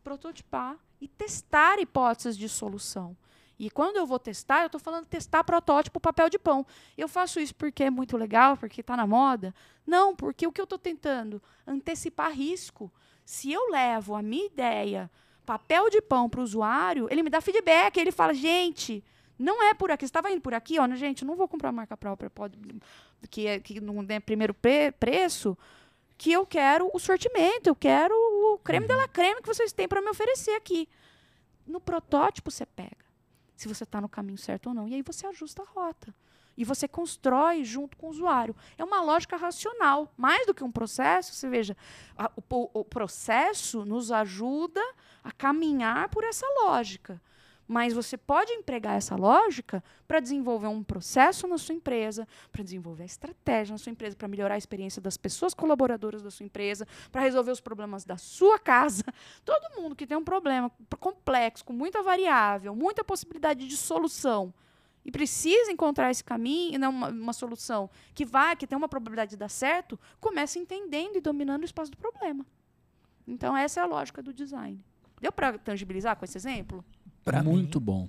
prototipar 0.03 0.77
e 0.99 1.07
testar 1.07 1.79
hipóteses 1.79 2.37
de 2.37 2.49
solução. 2.49 3.15
E 3.59 3.69
quando 3.69 3.97
eu 3.97 4.05
vou 4.05 4.17
testar, 4.17 4.61
eu 4.61 4.67
estou 4.67 4.79
falando 4.79 5.05
testar 5.05 5.43
protótipo 5.43 5.99
papel 5.99 6.29
de 6.29 6.39
pão. 6.39 6.65
Eu 6.97 7.09
faço 7.09 7.41
isso 7.41 7.53
porque 7.53 7.83
é 7.83 7.89
muito 7.89 8.15
legal, 8.15 8.55
porque 8.55 8.79
está 8.79 8.95
na 8.95 9.05
moda? 9.05 9.53
Não, 9.85 10.15
porque 10.15 10.47
o 10.47 10.51
que 10.51 10.61
eu 10.61 10.63
estou 10.63 10.79
tentando? 10.79 11.41
Antecipar 11.67 12.31
risco. 12.31 12.89
Se 13.25 13.51
eu 13.51 13.69
levo 13.69 14.15
a 14.15 14.21
minha 14.21 14.45
ideia, 14.45 15.11
papel 15.45 15.89
de 15.89 16.01
pão 16.01 16.29
para 16.29 16.39
o 16.39 16.43
usuário, 16.43 17.07
ele 17.11 17.21
me 17.21 17.29
dá 17.29 17.41
feedback, 17.41 17.97
ele 17.97 18.13
fala, 18.13 18.33
gente, 18.33 19.03
não 19.37 19.61
é 19.61 19.73
por 19.73 19.91
aqui. 19.91 20.05
Você 20.05 20.09
estava 20.09 20.31
indo 20.31 20.41
por 20.41 20.53
aqui, 20.53 20.79
ó, 20.79 20.87
gente, 20.95 21.25
não 21.25 21.35
vou 21.35 21.47
comprar 21.47 21.71
marca 21.71 21.97
própria, 21.97 22.29
pode, 22.29 22.57
que, 23.29 23.45
é, 23.45 23.59
que 23.59 23.81
não 23.81 24.05
é 24.07 24.19
primeiro 24.19 24.53
pre 24.53 24.91
preço, 24.93 25.57
que 26.19 26.33
eu 26.33 26.45
quero 26.45 26.91
o 26.93 26.99
sortimento, 26.99 27.67
eu 27.67 27.75
quero 27.75 28.13
o 28.13 28.59
creme 28.59 28.85
de 28.85 28.93
la 28.93 29.07
creme 29.07 29.41
que 29.41 29.47
vocês 29.47 29.71
têm 29.71 29.87
para 29.87 30.01
me 30.01 30.09
oferecer 30.09 30.51
aqui. 30.51 30.87
No 31.65 31.79
protótipo 31.79 32.51
você 32.51 32.65
pega 32.65 33.09
se 33.55 33.67
você 33.67 33.85
está 33.85 34.01
no 34.01 34.09
caminho 34.09 34.37
certo 34.37 34.67
ou 34.67 34.73
não. 34.73 34.87
E 34.87 34.95
aí 34.95 35.01
você 35.01 35.25
ajusta 35.27 35.61
a 35.61 35.65
rota. 35.65 36.13
E 36.57 36.65
você 36.65 36.87
constrói 36.87 37.63
junto 37.63 37.95
com 37.95 38.07
o 38.07 38.09
usuário. 38.09 38.55
É 38.77 38.83
uma 38.83 39.01
lógica 39.01 39.37
racional, 39.37 40.13
mais 40.17 40.45
do 40.45 40.53
que 40.53 40.63
um 40.63 40.71
processo. 40.71 41.33
Você 41.33 41.47
veja, 41.47 41.75
a, 42.17 42.29
o, 42.35 42.79
o 42.79 42.85
processo 42.85 43.85
nos 43.85 44.11
ajuda 44.11 44.81
a 45.23 45.31
caminhar 45.31 46.09
por 46.09 46.25
essa 46.25 46.45
lógica. 46.63 47.21
Mas 47.69 47.93
você 47.93 48.17
pode 48.17 48.51
empregar 48.51 48.97
essa 48.97 49.15
lógica 49.15 49.83
para 50.07 50.19
desenvolver 50.19 50.65
um 50.65 50.83
processo 50.83 51.47
na 51.47 51.55
sua 51.55 51.75
empresa, 51.75 52.27
para 52.51 52.63
desenvolver 52.63 53.03
a 53.03 53.05
estratégia 53.05 53.73
na 53.73 53.77
sua 53.77 53.91
empresa, 53.91 54.15
para 54.15 54.27
melhorar 54.27 54.55
a 54.55 54.57
experiência 54.57 54.99
das 54.99 55.17
pessoas 55.17 55.53
colaboradoras 55.53 56.23
da 56.23 56.31
sua 56.31 56.47
empresa, 56.47 56.87
para 57.11 57.21
resolver 57.21 57.51
os 57.51 57.61
problemas 57.61 58.03
da 58.03 58.17
sua 58.17 58.57
casa. 58.59 59.03
Todo 59.45 59.79
mundo 59.79 59.95
que 59.95 60.07
tem 60.07 60.17
um 60.17 60.23
problema 60.23 60.71
complexo, 60.99 61.63
com 61.63 61.71
muita 61.71 62.01
variável, 62.01 62.73
muita 62.73 63.03
possibilidade 63.03 63.67
de 63.67 63.77
solução, 63.77 64.51
e 65.05 65.11
precisa 65.11 65.71
encontrar 65.71 66.09
esse 66.09 66.23
caminho, 66.23 66.79
né, 66.79 66.87
uma, 66.87 67.09
uma 67.09 67.33
solução 67.33 67.87
que 68.15 68.25
vai, 68.25 68.55
que 68.55 68.65
tem 68.65 68.75
uma 68.75 68.89
probabilidade 68.89 69.29
de 69.29 69.37
dar 69.37 69.47
certo, 69.47 69.99
começa 70.19 70.57
entendendo 70.57 71.17
e 71.17 71.21
dominando 71.21 71.61
o 71.61 71.65
espaço 71.65 71.91
do 71.91 71.97
problema. 71.97 72.43
Então, 73.27 73.55
essa 73.55 73.79
é 73.79 73.83
a 73.83 73.85
lógica 73.85 74.23
do 74.23 74.33
design. 74.33 74.83
Deu 75.21 75.31
para 75.31 75.57
tangibilizar 75.57 76.15
com 76.15 76.25
esse 76.25 76.37
exemplo? 76.37 76.83
Pra 77.23 77.43
Muito 77.43 77.79
mim, 77.79 77.85
bom. 77.85 78.07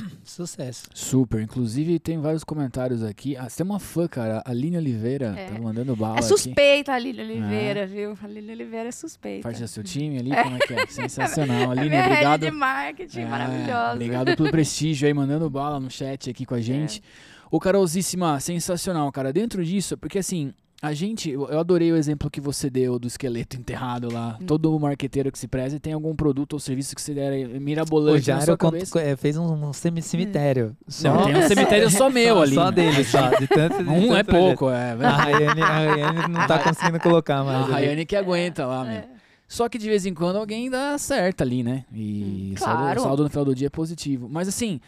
Sucesso. 0.24 0.88
Super. 0.94 1.40
Inclusive, 1.40 1.98
tem 1.98 2.18
vários 2.18 2.44
comentários 2.44 3.02
aqui. 3.02 3.36
Ah, 3.36 3.48
você 3.48 3.58
tem 3.58 3.66
uma 3.66 3.78
fã, 3.78 4.06
cara. 4.06 4.42
A 4.44 4.50
Aline 4.50 4.76
Oliveira 4.76 5.34
é. 5.36 5.46
tá 5.46 5.58
mandando 5.58 5.94
bala. 5.96 6.18
É 6.18 6.22
suspeita 6.22 6.92
aqui. 6.92 7.08
a 7.08 7.10
Aline 7.10 7.20
Oliveira, 7.20 7.80
é. 7.80 7.86
viu? 7.86 8.18
A 8.20 8.24
Aline 8.24 8.52
Oliveira 8.52 8.88
é 8.88 8.92
suspeita. 8.92 9.42
Parte 9.42 9.60
do 9.60 9.68
seu 9.68 9.82
time 9.82 10.18
ali? 10.18 10.32
É. 10.32 10.42
Como 10.42 10.56
é 10.56 10.58
que 10.58 10.74
é? 10.74 10.86
Sensacional. 10.88 11.70
Aline, 11.70 11.94
é 11.94 12.06
obrigado. 12.06 12.40
de 12.40 12.50
marketing 12.50 13.20
é, 13.20 13.26
maravilhosa. 13.26 13.94
Obrigado 13.94 14.36
pelo 14.36 14.50
prestígio 14.50 15.06
aí, 15.06 15.14
mandando 15.14 15.48
bala 15.48 15.80
no 15.80 15.90
chat 15.90 16.30
aqui 16.30 16.44
com 16.44 16.54
a 16.54 16.60
gente. 16.60 17.00
É. 17.00 17.36
Ô, 17.50 17.60
Carolzíssima, 17.60 18.40
sensacional, 18.40 19.10
cara. 19.12 19.32
Dentro 19.32 19.64
disso, 19.64 19.96
porque 19.96 20.18
assim, 20.18 20.52
a 20.82 20.92
gente, 20.92 21.30
eu 21.30 21.58
adorei 21.58 21.90
o 21.90 21.96
exemplo 21.96 22.30
que 22.30 22.40
você 22.40 22.68
deu 22.68 22.98
do 22.98 23.08
esqueleto 23.08 23.56
enterrado 23.56 24.12
lá. 24.12 24.36
Hum. 24.40 24.46
Todo 24.46 24.78
marqueteiro 24.78 25.32
que 25.32 25.38
se 25.38 25.48
preze 25.48 25.80
tem 25.80 25.94
algum 25.94 26.14
produto 26.14 26.52
ou 26.52 26.60
serviço 26.60 26.94
que 26.94 27.00
se 27.00 27.14
der 27.14 27.48
mirabolante. 27.60 28.20
O 28.20 28.24
Jairo 28.24 28.58
conto, 28.58 28.98
é, 28.98 29.16
fez 29.16 29.38
um, 29.38 29.68
um 29.68 29.72
cemitério. 29.72 30.76
Não, 31.02 31.24
tem 31.24 31.36
um 31.36 31.48
cemitério 31.48 31.90
só 31.90 32.10
meu 32.10 32.36
só, 32.36 32.42
ali. 32.42 32.54
Só 32.54 32.64
né? 32.66 32.72
dele, 32.72 33.04
só. 33.04 33.30
De 33.30 33.46
tanto, 33.48 33.82
de 33.82 33.88
um 33.88 34.14
é 34.14 34.22
pouco, 34.22 34.68
é. 34.70 34.92
A 34.92 35.16
Rayane, 35.16 35.62
a 35.62 35.66
Rayane 35.66 36.28
não 36.28 36.46
tá 36.46 36.58
conseguindo 36.58 37.00
colocar 37.00 37.42
mais. 37.42 37.70
A 37.70 37.72
Rayane 37.72 38.04
que 38.04 38.14
aguenta 38.14 38.66
lá, 38.66 38.86
é. 38.86 38.92
meu. 38.92 39.16
Só 39.48 39.68
que 39.68 39.78
de 39.78 39.88
vez 39.88 40.04
em 40.04 40.12
quando 40.12 40.36
alguém 40.36 40.68
dá 40.68 40.98
certo 40.98 41.40
ali, 41.42 41.62
né? 41.62 41.84
E 41.92 42.50
hum, 42.50 42.54
claro. 42.56 42.78
saldo, 42.80 43.00
saldo 43.00 43.22
no 43.22 43.30
final 43.30 43.44
do 43.44 43.54
dia 43.54 43.68
é 43.68 43.70
positivo. 43.70 44.28
Mas 44.28 44.48
assim, 44.48 44.80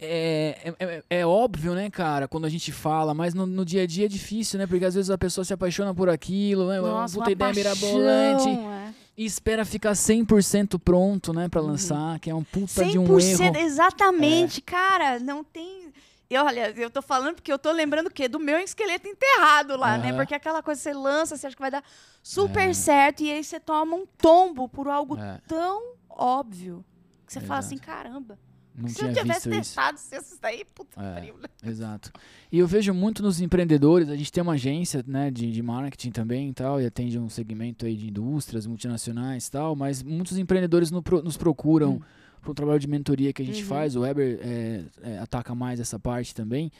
é, 0.00 0.56
é, 0.64 0.74
é, 0.78 1.04
é, 1.10 1.26
óbvio, 1.26 1.74
né, 1.74 1.90
cara, 1.90 2.28
quando 2.28 2.44
a 2.44 2.48
gente 2.48 2.70
fala, 2.70 3.12
mas 3.12 3.34
no, 3.34 3.46
no, 3.46 3.64
dia 3.64 3.82
a 3.82 3.86
dia 3.86 4.04
é 4.04 4.08
difícil, 4.08 4.58
né? 4.58 4.66
Porque 4.66 4.84
às 4.84 4.94
vezes 4.94 5.10
a 5.10 5.18
pessoa 5.18 5.44
se 5.44 5.52
apaixona 5.52 5.92
por 5.92 6.08
aquilo, 6.08 6.68
né? 6.68 6.80
Nossa, 6.80 7.18
uma 7.18 7.24
puta 7.24 7.32
ideia 7.32 7.52
paixão, 7.52 7.98
mirabolante. 7.98 8.48
É. 8.48 8.94
E 9.16 9.24
espera 9.24 9.64
ficar 9.64 9.92
100% 9.92 10.78
pronto, 10.78 11.32
né, 11.32 11.48
pra 11.48 11.60
uhum. 11.60 11.68
lançar, 11.68 12.12
uhum. 12.12 12.18
que 12.20 12.30
é 12.30 12.34
um 12.34 12.44
puta 12.44 12.84
de 12.84 12.98
um 12.98 13.18
erro. 13.18 13.56
Exatamente, 13.58 14.60
é. 14.60 14.62
cara, 14.62 15.18
não 15.18 15.42
tem... 15.42 15.92
Eu, 16.30 16.44
olha, 16.44 16.70
eu 16.76 16.90
tô 16.90 17.00
falando 17.00 17.36
porque 17.36 17.50
eu 17.50 17.58
tô 17.58 17.72
lembrando 17.72 18.08
o 18.08 18.10
quê? 18.10 18.28
Do 18.28 18.38
meu 18.38 18.58
esqueleto 18.58 19.08
enterrado 19.08 19.76
lá, 19.76 19.96
uhum. 19.96 20.02
né? 20.02 20.12
Porque 20.12 20.34
aquela 20.34 20.62
coisa 20.62 20.80
você 20.80 20.92
lança, 20.92 21.36
você 21.36 21.46
acha 21.46 21.56
que 21.56 21.62
vai 21.62 21.70
dar 21.70 21.82
super 22.22 22.68
é. 22.68 22.74
certo, 22.74 23.22
e 23.22 23.32
aí 23.32 23.42
você 23.42 23.58
toma 23.58 23.96
um 23.96 24.06
tombo 24.18 24.68
por 24.68 24.86
algo 24.86 25.18
é. 25.18 25.40
tão 25.48 25.94
óbvio. 26.08 26.84
Que 27.26 27.32
você 27.32 27.38
Exato. 27.40 27.48
fala 27.48 27.60
assim, 27.60 27.78
caramba 27.78 28.38
não 28.80 28.88
Se 28.88 28.96
tinha 28.96 29.10
eu 29.10 29.14
tivesse 29.14 29.50
testado 29.50 29.98
isso. 29.98 30.14
isso 30.14 30.38
daí, 30.40 30.64
puta 30.74 31.02
é, 31.02 31.20
frio, 31.20 31.34
né? 31.40 31.48
Exato. 31.70 32.12
E 32.50 32.58
eu 32.58 32.66
vejo 32.66 32.94
muito 32.94 33.22
nos 33.22 33.40
empreendedores, 33.40 34.08
a 34.08 34.16
gente 34.16 34.32
tem 34.32 34.42
uma 34.42 34.52
agência 34.52 35.04
né, 35.06 35.30
de, 35.30 35.50
de 35.50 35.62
marketing 35.62 36.10
também 36.10 36.50
e 36.50 36.54
tal, 36.54 36.80
e 36.80 36.86
atende 36.86 37.18
um 37.18 37.28
segmento 37.28 37.84
aí 37.86 37.96
de 37.96 38.08
indústrias 38.08 38.66
multinacionais 38.66 39.46
e 39.46 39.50
tal, 39.50 39.74
mas 39.74 40.02
muitos 40.02 40.38
empreendedores 40.38 40.90
no, 40.90 41.02
nos 41.24 41.36
procuram 41.36 41.94
hum. 41.94 42.00
para 42.40 42.50
o 42.50 42.54
trabalho 42.54 42.78
de 42.78 42.88
mentoria 42.88 43.32
que 43.32 43.42
a 43.42 43.44
gente 43.44 43.62
uhum. 43.62 43.68
faz, 43.68 43.96
o 43.96 44.00
Weber 44.00 44.38
é, 44.40 44.84
é, 45.02 45.18
ataca 45.18 45.54
mais 45.54 45.80
essa 45.80 45.98
parte 45.98 46.34
também. 46.34 46.70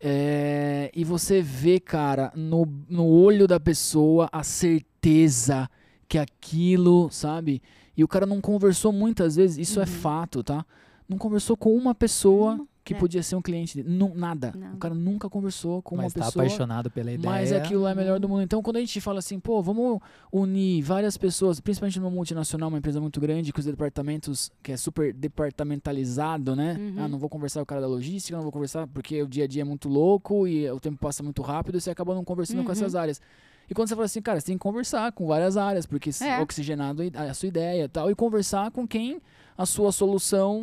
É, 0.00 0.90
e 0.94 1.04
você 1.04 1.40
vê, 1.40 1.80
cara, 1.80 2.32
no, 2.34 2.66
no 2.88 3.06
olho 3.06 3.46
da 3.46 3.58
pessoa 3.60 4.28
a 4.32 4.42
certeza 4.42 5.70
que 6.08 6.18
aquilo, 6.18 7.08
sabe? 7.10 7.62
E 7.96 8.02
o 8.02 8.08
cara 8.08 8.26
não 8.26 8.40
conversou 8.40 8.92
muitas 8.92 9.36
vezes, 9.36 9.56
isso 9.56 9.78
é 9.80 9.84
uhum. 9.84 9.88
é 9.88 9.92
fato, 9.92 10.42
tá? 10.42 10.66
Não 11.08 11.18
conversou 11.18 11.56
com 11.56 11.74
uma 11.76 11.94
pessoa 11.94 12.66
que 12.84 12.92
é. 12.92 12.98
podia 12.98 13.22
ser 13.22 13.34
um 13.34 13.40
cliente 13.40 13.76
dele. 13.76 13.96
Não, 13.96 14.14
nada. 14.14 14.52
Não. 14.54 14.74
O 14.74 14.76
cara 14.76 14.94
nunca 14.94 15.28
conversou 15.30 15.80
com 15.80 15.96
mas 15.96 16.06
uma 16.06 16.10
tá 16.10 16.26
pessoa. 16.26 16.44
apaixonado 16.44 16.90
pela 16.90 17.10
ideia. 17.10 17.30
Mas 17.30 17.50
aquilo 17.50 17.86
é 17.86 17.94
melhor 17.94 18.20
do 18.20 18.28
mundo. 18.28 18.42
Então, 18.42 18.62
quando 18.62 18.76
a 18.76 18.80
gente 18.80 19.00
fala 19.00 19.20
assim, 19.20 19.40
pô, 19.40 19.62
vamos 19.62 20.00
unir 20.30 20.82
várias 20.82 21.16
pessoas, 21.16 21.60
principalmente 21.60 21.98
numa 21.98 22.10
multinacional, 22.10 22.68
uma 22.68 22.76
empresa 22.76 23.00
muito 23.00 23.18
grande, 23.20 23.52
com 23.52 23.58
os 23.58 23.64
departamentos, 23.64 24.52
que 24.62 24.70
é 24.70 24.76
super 24.76 25.14
departamentalizado, 25.14 26.54
né? 26.54 26.76
Uhum. 26.78 26.94
Ah, 26.98 27.08
não 27.08 27.18
vou 27.18 27.30
conversar 27.30 27.60
com 27.60 27.64
o 27.64 27.66
cara 27.66 27.80
da 27.80 27.86
logística, 27.86 28.36
não 28.36 28.42
vou 28.42 28.52
conversar 28.52 28.86
porque 28.86 29.22
o 29.22 29.26
dia 29.26 29.44
a 29.44 29.46
dia 29.46 29.62
é 29.62 29.64
muito 29.64 29.88
louco 29.88 30.46
e 30.46 30.68
o 30.70 30.78
tempo 30.78 30.98
passa 30.98 31.22
muito 31.22 31.40
rápido 31.40 31.78
e 31.78 31.80
você 31.80 31.90
acaba 31.90 32.14
não 32.14 32.22
conversando 32.22 32.58
uhum. 32.58 32.64
com 32.66 32.72
essas 32.72 32.94
áreas. 32.94 33.20
E 33.68 33.74
quando 33.74 33.88
você 33.88 33.94
fala 33.94 34.06
assim, 34.06 34.22
cara, 34.22 34.40
você 34.40 34.46
tem 34.46 34.56
que 34.56 34.62
conversar 34.62 35.12
com 35.12 35.26
várias 35.26 35.56
áreas, 35.56 35.86
porque 35.86 36.10
é. 36.22 36.40
oxigenado 36.40 37.02
a 37.14 37.34
sua 37.34 37.48
ideia 37.48 37.84
e 37.84 37.88
tal, 37.88 38.10
e 38.10 38.14
conversar 38.14 38.70
com 38.70 38.86
quem 38.86 39.20
a 39.56 39.64
sua 39.64 39.92
solução 39.92 40.62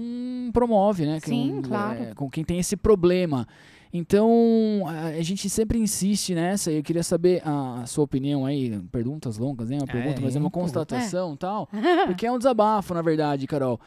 promove, 0.54 1.06
né? 1.06 1.20
Sim, 1.20 1.56
com, 1.56 1.62
claro. 1.70 2.04
É, 2.04 2.14
com 2.14 2.30
quem 2.30 2.44
tem 2.44 2.60
esse 2.60 2.76
problema. 2.76 3.48
Então, 3.94 4.84
a 4.88 5.22
gente 5.22 5.50
sempre 5.50 5.78
insiste 5.78 6.34
nessa, 6.34 6.72
e 6.72 6.78
eu 6.78 6.84
queria 6.84 7.04
saber 7.04 7.42
a, 7.46 7.84
sua 7.86 8.06
opinião 8.06 8.46
aí, 8.46 8.80
perguntas 8.90 9.38
longas, 9.38 9.70
né? 9.70 9.78
Uma 9.78 9.84
é, 9.84 9.92
pergunta, 9.92 10.22
mas 10.22 10.36
é 10.36 10.40
uma 10.40 10.50
constatação 10.50 11.32
e 11.32 11.34
é. 11.34 11.38
tal. 11.38 11.68
Porque 12.08 12.26
é 12.26 12.32
um 12.32 12.38
desabafo, 12.38 12.94
na 12.94 13.02
verdade, 13.02 13.46
Carol. 13.48 13.80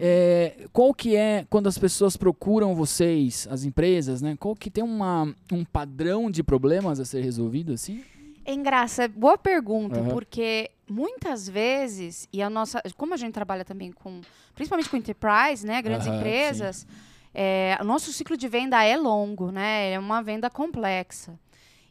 É, 0.00 0.66
qual 0.72 0.92
que 0.92 1.14
é, 1.14 1.46
quando 1.48 1.68
as 1.68 1.78
pessoas 1.78 2.16
procuram 2.16 2.74
vocês, 2.74 3.46
as 3.50 3.64
empresas, 3.64 4.20
né? 4.20 4.36
Qual 4.38 4.56
que 4.56 4.68
tem 4.68 4.82
uma, 4.82 5.32
um 5.52 5.64
padrão 5.64 6.28
de 6.28 6.42
problemas 6.42 6.98
a 6.98 7.04
ser 7.04 7.22
resolvido, 7.22 7.72
assim? 7.72 8.02
É 8.44 8.52
engraçado, 8.52 9.12
boa 9.12 9.38
pergunta, 9.38 10.00
uhum. 10.00 10.08
porque 10.08 10.70
muitas 10.88 11.48
vezes, 11.48 12.28
e 12.32 12.42
a 12.42 12.50
nossa, 12.50 12.82
como 12.96 13.14
a 13.14 13.16
gente 13.16 13.32
trabalha 13.32 13.64
também 13.64 13.92
com, 13.92 14.20
principalmente 14.54 14.90
com 14.90 14.96
enterprise, 14.96 15.66
né, 15.66 15.80
grandes 15.80 16.06
uhum, 16.06 16.16
empresas, 16.16 16.86
é, 17.32 17.78
o 17.80 17.84
nosso 17.84 18.12
ciclo 18.12 18.36
de 18.36 18.48
venda 18.48 18.82
é 18.82 18.96
longo, 18.96 19.50
né, 19.50 19.92
é 19.92 19.98
uma 19.98 20.22
venda 20.22 20.50
complexa. 20.50 21.38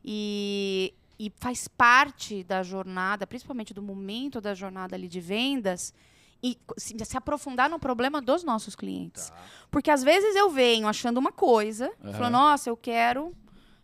E, 0.03 0.93
e 1.17 1.31
faz 1.37 1.67
parte 1.67 2.43
da 2.43 2.63
jornada, 2.63 3.25
principalmente 3.25 3.73
do 3.73 3.81
momento 3.81 4.41
da 4.41 4.53
jornada 4.53 4.95
ali 4.95 5.07
de 5.07 5.21
vendas, 5.21 5.93
e 6.43 6.57
se, 6.75 6.95
se 7.05 7.17
aprofundar 7.17 7.69
no 7.69 7.79
problema 7.79 8.21
dos 8.21 8.43
nossos 8.43 8.75
clientes. 8.75 9.29
Tá. 9.29 9.35
Porque 9.69 9.91
às 9.91 10.03
vezes 10.03 10.35
eu 10.35 10.49
venho 10.49 10.87
achando 10.87 11.17
uma 11.17 11.31
coisa, 11.31 11.91
uhum. 12.03 12.13
falando, 12.13 12.33
nossa, 12.33 12.69
eu 12.69 12.75
quero 12.75 13.33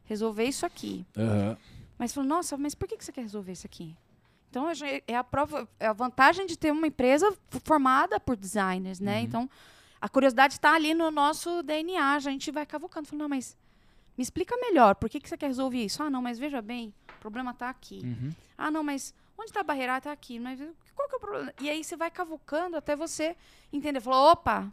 resolver 0.06 0.46
isso 0.46 0.66
aqui. 0.66 1.06
Uhum. 1.16 1.56
Mas 1.98 2.14
falou, 2.14 2.28
nossa, 2.28 2.58
mas 2.58 2.76
por 2.76 2.88
que 2.88 3.04
você 3.04 3.12
quer 3.12 3.22
resolver 3.22 3.52
isso 3.52 3.66
aqui? 3.66 3.96
Então, 4.50 4.68
é 5.08 5.16
a 5.16 5.24
prova, 5.24 5.68
é 5.80 5.88
a 5.88 5.94
vantagem 5.94 6.46
de 6.46 6.58
ter 6.58 6.72
uma 6.72 6.88
empresa 6.88 7.36
formada 7.64 8.20
por 8.20 8.36
designers, 8.36 9.00
né? 9.00 9.18
Uhum. 9.18 9.24
Então, 9.24 9.50
a 10.00 10.08
curiosidade 10.08 10.54
está 10.54 10.74
ali 10.74 10.94
no 10.94 11.12
nosso 11.12 11.62
DNA, 11.64 12.14
a 12.14 12.20
gente 12.20 12.52
vai 12.52 12.66
cavucando. 12.66 13.08
Falando, 13.08 13.24
não, 13.24 13.30
mas 13.30 13.58
me 14.18 14.24
explica 14.24 14.56
melhor, 14.58 14.96
por 14.96 15.10
que, 15.10 15.20
que 15.20 15.28
você 15.28 15.38
quer 15.38 15.48
resolver 15.48 15.84
isso? 15.84 16.02
Ah, 16.02 16.10
não, 16.10 16.22
mas 16.22 16.40
veja 16.40 16.62
bem, 16.62 16.94
o 17.18 17.20
problema 17.20 17.52
está 17.52 17.70
aqui. 17.70 18.02
Uhum. 18.04 18.32
Ah, 18.58 18.72
não, 18.72 18.84
mas 18.84 19.14
onde 19.38 19.50
está 19.50 19.60
a 19.60 19.64
barreira? 19.64 19.98
Está 19.98 20.12
aqui. 20.12 20.40
Mas 20.40 20.60
qual 20.96 21.08
que 21.08 21.16
é 21.16 21.18
o 21.18 21.22
problema? 21.22 21.54
E 21.62 21.70
aí 21.70 21.84
você 21.84 21.96
vai 21.96 22.10
cavucando 22.10 22.78
até 22.78 22.96
você 22.96 23.36
entender. 23.72 24.00
Falou, 24.00 24.32
opa, 24.32 24.72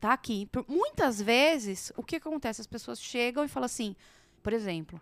tá 0.00 0.12
aqui. 0.12 0.46
Por, 0.46 0.64
muitas 0.68 1.20
vezes, 1.20 1.92
o 1.96 2.02
que, 2.02 2.20
que 2.20 2.28
acontece? 2.28 2.60
As 2.60 2.66
pessoas 2.66 3.00
chegam 3.00 3.44
e 3.44 3.48
falam 3.48 3.66
assim, 3.66 3.96
por 4.42 4.52
exemplo, 4.52 5.00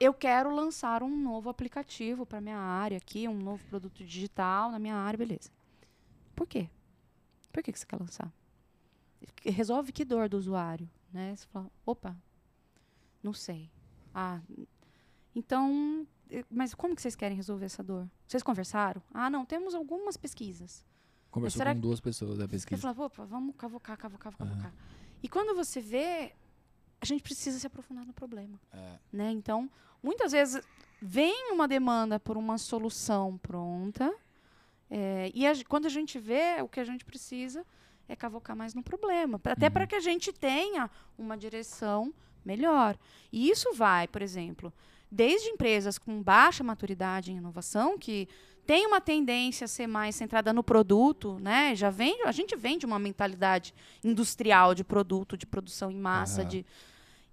eu 0.00 0.12
quero 0.14 0.54
lançar 0.54 1.02
um 1.02 1.16
novo 1.22 1.48
aplicativo 1.48 2.24
para 2.26 2.40
minha 2.40 2.58
área 2.58 2.96
aqui, 2.98 3.26
um 3.28 3.38
novo 3.38 3.64
produto 3.66 4.04
digital 4.04 4.70
na 4.70 4.78
minha 4.78 4.96
área, 4.96 5.16
beleza. 5.18 5.50
Por 6.34 6.46
quê? 6.46 6.68
Por 7.52 7.62
que, 7.62 7.72
que 7.72 7.78
você 7.78 7.86
quer 7.86 7.98
lançar? 8.00 8.32
resolve 9.46 9.92
que 9.92 10.04
dor 10.04 10.28
do 10.28 10.36
usuário, 10.38 10.88
né? 11.12 11.34
Você 11.36 11.46
fala, 11.46 11.70
opa, 11.86 12.16
não 13.22 13.32
sei. 13.32 13.70
Ah, 14.14 14.40
então, 15.34 16.06
mas 16.50 16.74
como 16.74 16.94
que 16.94 17.02
vocês 17.02 17.14
querem 17.16 17.36
resolver 17.36 17.66
essa 17.66 17.82
dor? 17.82 18.08
Vocês 18.26 18.42
conversaram? 18.42 19.02
Ah, 19.12 19.28
não, 19.30 19.44
temos 19.44 19.74
algumas 19.74 20.16
pesquisas. 20.16 20.84
Conversou 21.30 21.64
com 21.64 21.74
que- 21.74 21.80
duas 21.80 22.00
pessoas 22.00 22.38
da 22.38 22.44
Você 22.44 22.50
pesquisa. 22.50 22.82
fala, 22.92 23.06
opa, 23.06 23.24
vamos 23.24 23.54
cavocar, 23.56 23.96
cavocar, 23.98 24.36
cavocar. 24.36 24.72
E 25.22 25.28
quando 25.28 25.54
você 25.56 25.80
vê, 25.80 26.34
a 27.04 27.06
gente 27.06 27.22
precisa 27.22 27.58
se 27.58 27.66
aprofundar 27.66 28.04
no 28.06 28.12
problema. 28.12 28.58
É. 28.72 28.98
Né? 29.12 29.30
Então, 29.30 29.70
muitas 30.02 30.32
vezes 30.32 30.62
vem 31.00 31.52
uma 31.52 31.68
demanda 31.68 32.18
por 32.18 32.36
uma 32.36 32.56
solução 32.58 33.38
pronta, 33.38 34.12
é, 34.90 35.30
e 35.34 35.46
a 35.46 35.52
quando 35.68 35.86
a 35.86 35.90
gente 35.90 36.18
vê, 36.18 36.60
o 36.62 36.68
que 36.68 36.80
a 36.80 36.84
gente 36.84 37.04
precisa 37.04 37.64
é 38.08 38.14
cavocar 38.14 38.56
mais 38.56 38.74
no 38.74 38.82
problema, 38.82 39.40
até 39.44 39.66
Uhum. 39.66 39.72
para 39.72 39.86
que 39.86 39.94
a 39.94 40.00
gente 40.00 40.32
tenha 40.32 40.90
uma 41.16 41.36
direção 41.36 42.12
melhor. 42.44 42.96
E 43.32 43.48
isso 43.50 43.72
vai, 43.74 44.06
por 44.06 44.20
exemplo, 44.22 44.72
desde 45.10 45.48
empresas 45.48 45.98
com 45.98 46.22
baixa 46.22 46.62
maturidade 46.62 47.32
em 47.32 47.36
inovação, 47.36 47.98
que 47.98 48.28
tem 48.66 48.86
uma 48.86 49.00
tendência 49.00 49.64
a 49.66 49.68
ser 49.68 49.86
mais 49.86 50.16
centrada 50.16 50.52
no 50.52 50.62
produto, 50.62 51.38
né? 51.38 51.74
Já 51.74 51.90
vem, 51.90 52.22
a 52.24 52.32
gente 52.32 52.56
vem 52.56 52.78
de 52.78 52.86
uma 52.86 52.98
mentalidade 52.98 53.74
industrial 54.02 54.74
de 54.74 54.82
produto, 54.84 55.36
de 55.36 55.46
produção 55.46 55.90
em 55.90 55.98
massa, 55.98 56.40
Aham. 56.42 56.48
de 56.48 56.66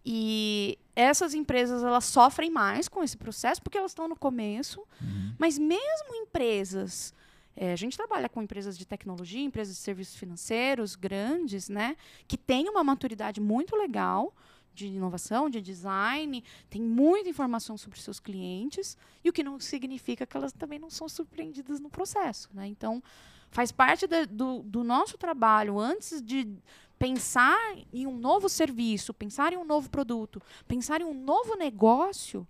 e 0.06 0.78
essas 0.96 1.34
empresas 1.34 1.84
elas 1.84 2.06
sofrem 2.06 2.50
mais 2.50 2.88
com 2.88 3.04
esse 3.04 3.16
processo 3.18 3.62
porque 3.62 3.78
elas 3.78 3.92
estão 3.92 4.08
no 4.08 4.16
começo, 4.16 4.82
Uhum. 5.02 5.34
mas 5.38 5.58
mesmo 5.58 6.16
empresas, 6.16 7.14
eh, 7.56 7.72
a 7.74 7.76
gente 7.76 7.96
trabalha 7.98 8.28
com 8.28 8.42
empresas 8.42 8.78
de 8.78 8.86
tecnologia, 8.86 9.42
empresas 9.42 9.76
de 9.76 9.82
serviços 9.82 10.16
financeiros 10.16 10.96
grandes, 10.96 11.70
né, 11.70 11.96
que 12.28 12.38
têm 12.38 12.70
uma 12.70 12.84
maturidade 12.84 13.40
muito 13.40 13.76
legal 13.76 14.34
de 14.74 14.88
inovação, 14.88 15.50
de 15.50 15.62
design, 15.62 16.44
tem 16.70 16.82
muita 16.82 17.28
informação 17.30 17.78
sobre 17.78 18.00
seus 18.00 18.20
clientes, 18.22 18.98
e 19.24 19.30
o 19.30 19.34
que 19.34 19.44
não 19.44 19.60
significa 19.60 20.26
que 20.26 20.36
elas 20.38 20.54
também 20.54 20.80
não 20.80 20.90
são 20.90 21.10
surpreendidas 21.10 21.80
no 21.80 21.90
processo. 21.90 22.50
Né? 22.54 22.68
Então, 22.68 23.04
faz 23.52 23.70
parte 23.72 24.08
da- 24.08 24.24
do, 24.24 24.64
do 24.64 24.82
nosso 24.82 25.18
trabalho, 25.18 25.78
antes 25.78 26.22
de 26.22 26.48
pensar 27.02 27.58
em 27.92 28.06
um 28.06 28.16
novo 28.16 28.48
serviço, 28.48 29.12
pensar 29.12 29.52
em 29.52 29.58
um 29.58 29.66
novo 29.66 29.90
produto, 29.90 30.40
pensar 30.68 31.02
em 31.02 31.04
um 31.04 31.16
novo 31.16 31.56
negócio, 31.56 32.48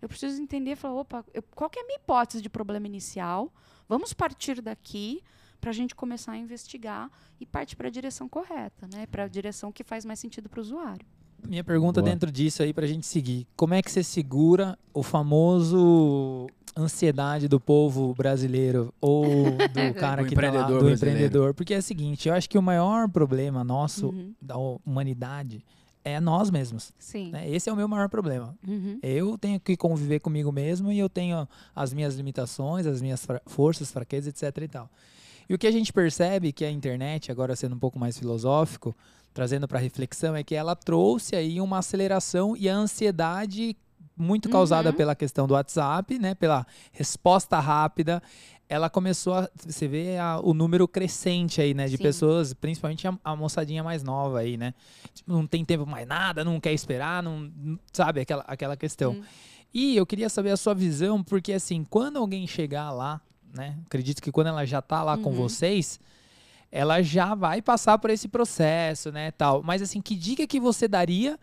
eu 0.00 0.08
preciso 0.08 0.42
entender, 0.42 0.74
falar, 0.74 0.94
opa, 0.94 1.24
eu- 1.32 1.42
qual 1.54 1.70
que 1.70 1.78
é 1.78 1.82
a 1.82 1.86
minha 1.86 1.98
hipótese 1.98 2.42
de 2.42 2.50
problema 2.50 2.84
inicial? 2.88 3.52
Vamos 3.88 4.12
partir 4.12 4.60
daqui 4.60 5.22
para 5.60 5.70
a 5.70 5.72
gente 5.72 5.94
começar 5.94 6.32
a 6.32 6.36
investigar 6.36 7.08
e 7.38 7.46
partir 7.46 7.76
para 7.76 7.86
a 7.86 7.90
direção 7.92 8.28
correta, 8.28 8.88
né? 8.92 9.06
Para 9.06 9.22
a 9.22 9.28
direção 9.28 9.70
que 9.70 9.84
faz 9.84 10.04
mais 10.04 10.18
sentido 10.18 10.48
para 10.48 10.58
o 10.58 10.62
usuário. 10.62 11.06
Minha 11.46 11.64
pergunta 11.64 12.00
Boa. 12.00 12.10
dentro 12.10 12.30
disso 12.30 12.62
aí 12.62 12.72
pra 12.72 12.86
gente 12.86 13.06
seguir. 13.06 13.46
Como 13.56 13.74
é 13.74 13.82
que 13.82 13.90
você 13.90 14.02
segura 14.02 14.78
o 14.94 15.02
famoso 15.02 16.46
ansiedade 16.76 17.48
do 17.48 17.60
povo 17.60 18.14
brasileiro 18.14 18.94
ou 19.00 19.24
do 19.68 19.94
cara 19.98 20.22
Do 20.22 20.28
que 20.28 20.34
tá 20.34 20.40
lá, 20.42 20.48
empreendedor 20.48 20.66
do 20.66 20.84
brasileiro. 20.86 20.94
empreendedor? 20.94 21.54
Porque 21.54 21.74
é 21.74 21.78
o 21.78 21.82
seguinte, 21.82 22.28
eu 22.28 22.34
acho 22.34 22.48
que 22.48 22.56
o 22.56 22.62
maior 22.62 23.08
problema 23.08 23.62
nosso 23.62 24.08
Uhum. 24.08 24.32
da 24.40 24.56
humanidade 24.56 25.64
é 26.04 26.18
nós 26.18 26.50
mesmos. 26.50 26.92
Sim. 26.98 27.30
né? 27.30 27.48
Esse 27.48 27.68
é 27.68 27.72
o 27.72 27.76
meu 27.76 27.86
maior 27.86 28.08
problema. 28.08 28.56
Uhum. 28.66 28.98
Eu 29.02 29.36
tenho 29.38 29.60
que 29.60 29.76
conviver 29.76 30.18
comigo 30.20 30.50
mesmo 30.50 30.90
e 30.90 30.98
eu 30.98 31.08
tenho 31.08 31.46
as 31.76 31.92
minhas 31.92 32.14
limitações, 32.16 32.86
as 32.86 33.00
minhas 33.02 33.24
fra- 33.24 33.42
forças, 33.46 33.90
fraquezas, 33.92 34.28
etc 34.28 34.62
e 34.64 34.68
tal. 34.68 34.90
E 35.48 35.54
o 35.54 35.58
que 35.58 35.66
a 35.66 35.70
gente 35.70 35.92
percebe 35.92 36.52
que 36.52 36.64
a 36.64 36.70
internet, 36.70 37.30
agora 37.30 37.54
sendo 37.54 37.74
um 37.74 37.78
pouco 37.78 37.98
mais 37.98 38.18
filosófico, 38.18 38.96
trazendo 39.34 39.66
para 39.68 39.78
reflexão, 39.78 40.34
é 40.36 40.42
que 40.42 40.54
ela 40.54 40.74
trouxe 40.76 41.34
aí 41.36 41.60
uma 41.60 41.78
aceleração 41.78 42.56
e 42.56 42.68
a 42.68 42.74
ansiedade 42.74 43.76
muito 44.16 44.48
causada 44.48 44.90
Uhum. 44.90 44.96
pela 44.96 45.14
questão 45.14 45.46
do 45.46 45.54
WhatsApp, 45.54 46.18
né, 46.18 46.34
pela 46.34 46.66
resposta 46.92 47.58
rápida. 47.58 48.22
Ela 48.68 48.88
começou 48.88 49.34
a, 49.34 49.48
você 49.66 49.88
vê 49.88 50.16
a- 50.18 50.38
o 50.42 50.54
número 50.54 50.86
crescente 50.86 51.60
aí, 51.60 51.74
né, 51.74 51.86
de 51.88 51.96
Sim. 51.96 52.02
pessoas, 52.02 52.54
principalmente 52.54 53.06
a, 53.08 53.18
a 53.24 53.34
moçadinha 53.36 53.82
mais 53.82 54.02
nova 54.02 54.38
aí, 54.40 54.56
né? 54.56 54.72
Tipo, 55.14 55.32
não 55.32 55.46
tem 55.46 55.64
tempo 55.64 55.86
mais 55.86 56.06
nada, 56.06 56.44
não 56.44 56.60
quer 56.60 56.72
esperar, 56.72 57.22
não, 57.22 57.50
sabe 57.92 58.20
aquela, 58.20 58.44
aquela 58.46 58.76
questão. 58.76 59.12
Hum. 59.12 59.22
E 59.74 59.96
eu 59.96 60.04
queria 60.06 60.28
saber 60.28 60.50
a 60.50 60.56
sua 60.56 60.74
visão, 60.74 61.22
porque 61.22 61.52
assim, 61.54 61.84
quando 61.88 62.18
alguém 62.18 62.46
chegar 62.46 62.90
lá, 62.92 63.20
né? 63.54 63.76
Acredito 63.86 64.22
que 64.22 64.30
quando 64.32 64.46
ela 64.48 64.64
já 64.66 64.80
tá 64.82 65.02
lá 65.02 65.16
com 65.18 65.30
Uhum. 65.30 65.36
vocês, 65.36 65.98
ela 66.72 67.02
já 67.02 67.34
vai 67.34 67.60
passar 67.60 67.98
por 67.98 68.08
esse 68.10 68.26
processo, 68.26 69.12
né, 69.12 69.30
tal. 69.30 69.62
Mas 69.62 69.82
assim, 69.82 70.00
que 70.00 70.14
dica 70.16 70.46
que 70.46 70.58
você 70.58 70.88
daria 70.88 71.38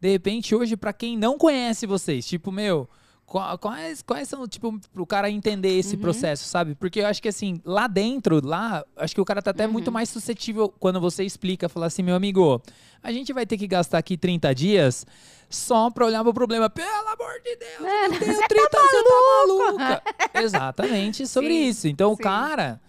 de 0.00 0.10
repente 0.10 0.54
hoje 0.54 0.76
pra 0.76 0.92
quem 0.92 1.16
não 1.16 1.38
conhece 1.38 1.86
vocês? 1.86 2.26
Tipo, 2.26 2.52
meu, 2.52 2.86
qua- 3.24 3.56
quais 3.56 4.02
quais 4.02 4.28
são, 4.28 4.46
tipo, 4.46 4.78
pro 4.92 5.06
cara 5.06 5.30
entender 5.30 5.78
esse 5.78 5.94
Uhum. 5.96 6.02
processo, 6.02 6.44
sabe? 6.46 6.74
Porque 6.74 7.00
eu 7.00 7.06
acho 7.06 7.22
que 7.22 7.28
assim, 7.28 7.58
lá 7.64 7.86
dentro, 7.86 8.46
lá, 8.46 8.84
acho 8.96 9.14
que 9.14 9.20
o 9.20 9.24
cara 9.24 9.40
tá 9.40 9.50
até 9.52 9.66
muito 9.66 9.86
Uhum. 9.88 9.94
mais 9.94 10.10
suscetível 10.10 10.68
quando 10.78 11.00
você 11.00 11.24
explica, 11.24 11.66
falar 11.68 11.86
assim, 11.86 12.02
meu 12.02 12.14
amigo, 12.14 12.60
a 13.02 13.10
gente 13.10 13.32
vai 13.32 13.46
ter 13.46 13.56
que 13.56 13.66
gastar 13.66 13.96
aqui 13.98 14.18
30 14.18 14.54
dias 14.54 15.06
só 15.48 15.88
pra 15.90 16.04
olhar 16.04 16.22
pro 16.22 16.34
problema. 16.34 16.68
Pelo 16.68 17.08
amor 17.08 17.40
de 17.42 17.56
Deus, 17.56 17.80
É, 17.90 18.08
meu 18.08 18.18
Deus, 18.20 18.36
você 18.36 18.48
30 18.48 18.68
tá 18.68 18.78
você 18.82 19.02
tá 19.02 19.14
maluca. 19.48 20.02
Exatamente 20.42 21.26
sobre 21.26 21.48
Sim, 21.50 21.68
isso. 21.68 21.88
Então 21.88 22.12
o 22.12 22.16
sim. 22.16 22.22
cara, 22.22 22.80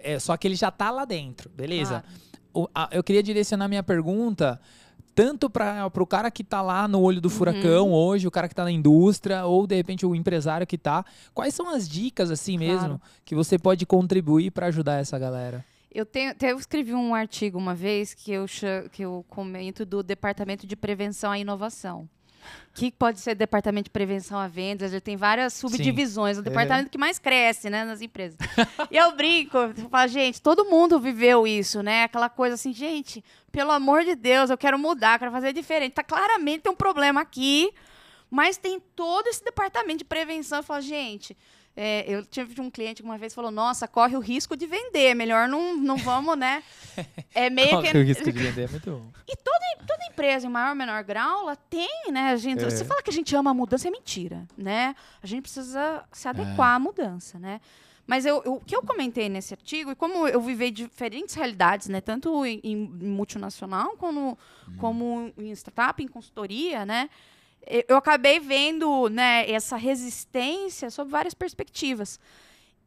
é, 0.00 0.18
só 0.18 0.36
que 0.36 0.46
ele 0.48 0.54
já 0.56 0.70
tá 0.70 0.90
lá 0.90 1.04
dentro, 1.04 1.50
beleza? 1.50 2.02
Claro. 2.02 2.24
O- 2.52 2.68
a- 2.74 2.88
eu 2.92 3.02
queria 3.02 3.22
direcionar 3.22 3.68
minha 3.68 3.82
pergunta 3.82 4.60
tanto 5.14 5.48
para 5.48 5.88
o 5.96 6.06
cara 6.06 6.28
que 6.30 6.42
tá 6.42 6.60
lá 6.60 6.88
no 6.88 7.00
olho 7.00 7.20
do 7.20 7.26
Uhum. 7.28 7.34
furacão 7.34 7.92
hoje, 7.92 8.26
o 8.26 8.30
cara 8.32 8.48
que 8.48 8.54
tá 8.54 8.64
na 8.64 8.70
indústria, 8.72 9.44
ou 9.46 9.64
de 9.66 9.74
repente 9.76 10.04
o 10.04 10.14
empresário 10.14 10.66
que 10.66 10.76
tá. 10.76 11.04
Quais 11.32 11.54
são 11.54 11.68
as 11.72 11.88
dicas, 11.88 12.30
assim 12.32 12.58
mesmo, 12.58 12.78
Claro. 12.98 13.00
que 13.24 13.34
você 13.34 13.56
pode 13.58 13.86
contribuir 13.86 14.50
para 14.50 14.66
ajudar 14.66 15.00
essa 15.00 15.16
galera? 15.18 15.64
Eu, 15.92 16.04
tenho, 16.04 16.32
até 16.32 16.50
eu 16.50 16.58
escrevi 16.58 16.92
um 16.92 17.14
artigo 17.14 17.56
uma 17.56 17.74
vez 17.76 18.12
que 18.14 18.32
eu, 18.32 18.46
que 18.90 19.02
eu 19.04 19.24
comento 19.28 19.86
do 19.86 20.02
Departamento 20.02 20.66
de 20.66 20.74
Prevenção 20.74 21.30
à 21.30 21.38
Inovação. 21.38 22.08
Que 22.72 22.90
pode 22.90 23.20
ser 23.20 23.34
Departamento 23.34 23.84
de 23.84 23.90
Prevenção 23.90 24.38
à 24.38 24.48
Vendas, 24.48 24.90
já 24.92 25.00
tem 25.00 25.16
várias 25.16 25.54
subdivisões, 25.54 26.38
o 26.38 26.42
departamento 26.42 26.90
que 26.90 26.98
mais 26.98 27.18
cresce 27.18 27.70
né, 27.70 27.84
nas 27.84 28.00
empresas. 28.00 28.36
e 28.90 28.96
eu 28.96 29.12
brinco, 29.14 29.56
eu 29.56 29.88
falo, 29.88 30.08
gente, 30.08 30.42
todo 30.42 30.64
mundo 30.64 30.98
viveu 30.98 31.46
isso, 31.46 31.82
né? 31.82 32.04
Aquela 32.04 32.28
coisa 32.28 32.54
assim, 32.54 32.72
gente, 32.72 33.24
pelo 33.52 33.70
amor 33.70 34.04
de 34.04 34.14
Deus, 34.14 34.50
eu 34.50 34.58
quero 34.58 34.78
mudar, 34.78 35.18
quero 35.18 35.30
fazer 35.30 35.52
diferente. 35.52 35.92
Tá 35.92 36.02
claramente 36.02 36.62
tem 36.62 36.72
um 36.72 36.76
problema 36.76 37.20
aqui, 37.20 37.72
mas 38.30 38.56
tem 38.56 38.80
todo 38.96 39.28
esse 39.28 39.44
departamento 39.44 39.98
de 39.98 40.04
prevenção. 40.04 40.58
Eu 40.58 40.62
falo, 40.64 40.82
gente, 40.82 41.36
é, 41.76 42.04
eu 42.08 42.24
tive 42.24 42.60
um 42.60 42.70
cliente 42.70 43.02
que 43.02 43.08
uma 43.08 43.18
vez 43.18 43.34
falou, 43.34 43.50
nossa, 43.50 43.88
corre 43.88 44.16
o 44.16 44.20
risco 44.20 44.56
de 44.56 44.66
vender, 44.66 45.14
melhor 45.14 45.48
não, 45.48 45.76
não 45.76 45.96
vamos, 45.96 46.36
né? 46.36 46.62
É 47.34 47.50
meio 47.50 47.70
Qual 47.70 47.82
que. 47.82 47.88
é 47.88 48.00
o 48.00 48.04
risco 48.04 48.30
de 48.30 48.38
vender? 48.38 48.62
É 48.62 48.68
muito 48.68 48.90
bom. 48.90 49.10
E 49.28 49.36
toda, 49.36 49.58
toda 49.86 50.04
empresa, 50.06 50.46
em 50.46 50.50
maior 50.50 50.68
ou 50.70 50.74
menor 50.76 51.02
grau, 51.02 51.40
ela 51.40 51.56
tem, 51.56 52.12
né? 52.12 52.30
A 52.30 52.36
gente, 52.36 52.64
É. 52.64 52.70
Você 52.70 52.84
fala 52.84 53.02
que 53.02 53.10
a 53.10 53.12
gente 53.12 53.34
ama 53.34 53.50
a 53.50 53.54
mudança, 53.54 53.88
é 53.88 53.90
mentira, 53.90 54.46
né? 54.56 54.94
A 55.22 55.26
gente 55.26 55.42
precisa 55.42 56.04
se 56.12 56.28
adequar 56.28 56.76
à 56.76 56.78
mudança, 56.78 57.38
né? 57.38 57.60
Mas 58.06 58.24
eu, 58.26 58.42
eu- 58.44 58.54
o 58.56 58.60
que 58.60 58.76
eu 58.76 58.82
comentei 58.82 59.28
nesse 59.30 59.54
artigo, 59.54 59.90
e 59.90 59.94
como 59.96 60.28
eu 60.28 60.40
vivei 60.40 60.70
diferentes 60.70 61.34
realidades, 61.34 61.88
né? 61.88 62.00
Tanto 62.02 62.44
em, 62.46 62.60
em 62.62 62.76
multinacional, 62.76 63.96
como, 63.96 64.38
como 64.78 65.32
em 65.38 65.50
startup, 65.52 66.02
em 66.02 66.06
consultoria, 66.06 66.84
né? 66.86 67.08
Eu 67.88 67.96
acabei 67.96 68.38
vendo 68.40 69.08
né, 69.08 69.50
essa 69.50 69.76
resistência 69.76 70.90
sob 70.90 71.10
várias 71.10 71.34
perspectivas. 71.34 72.18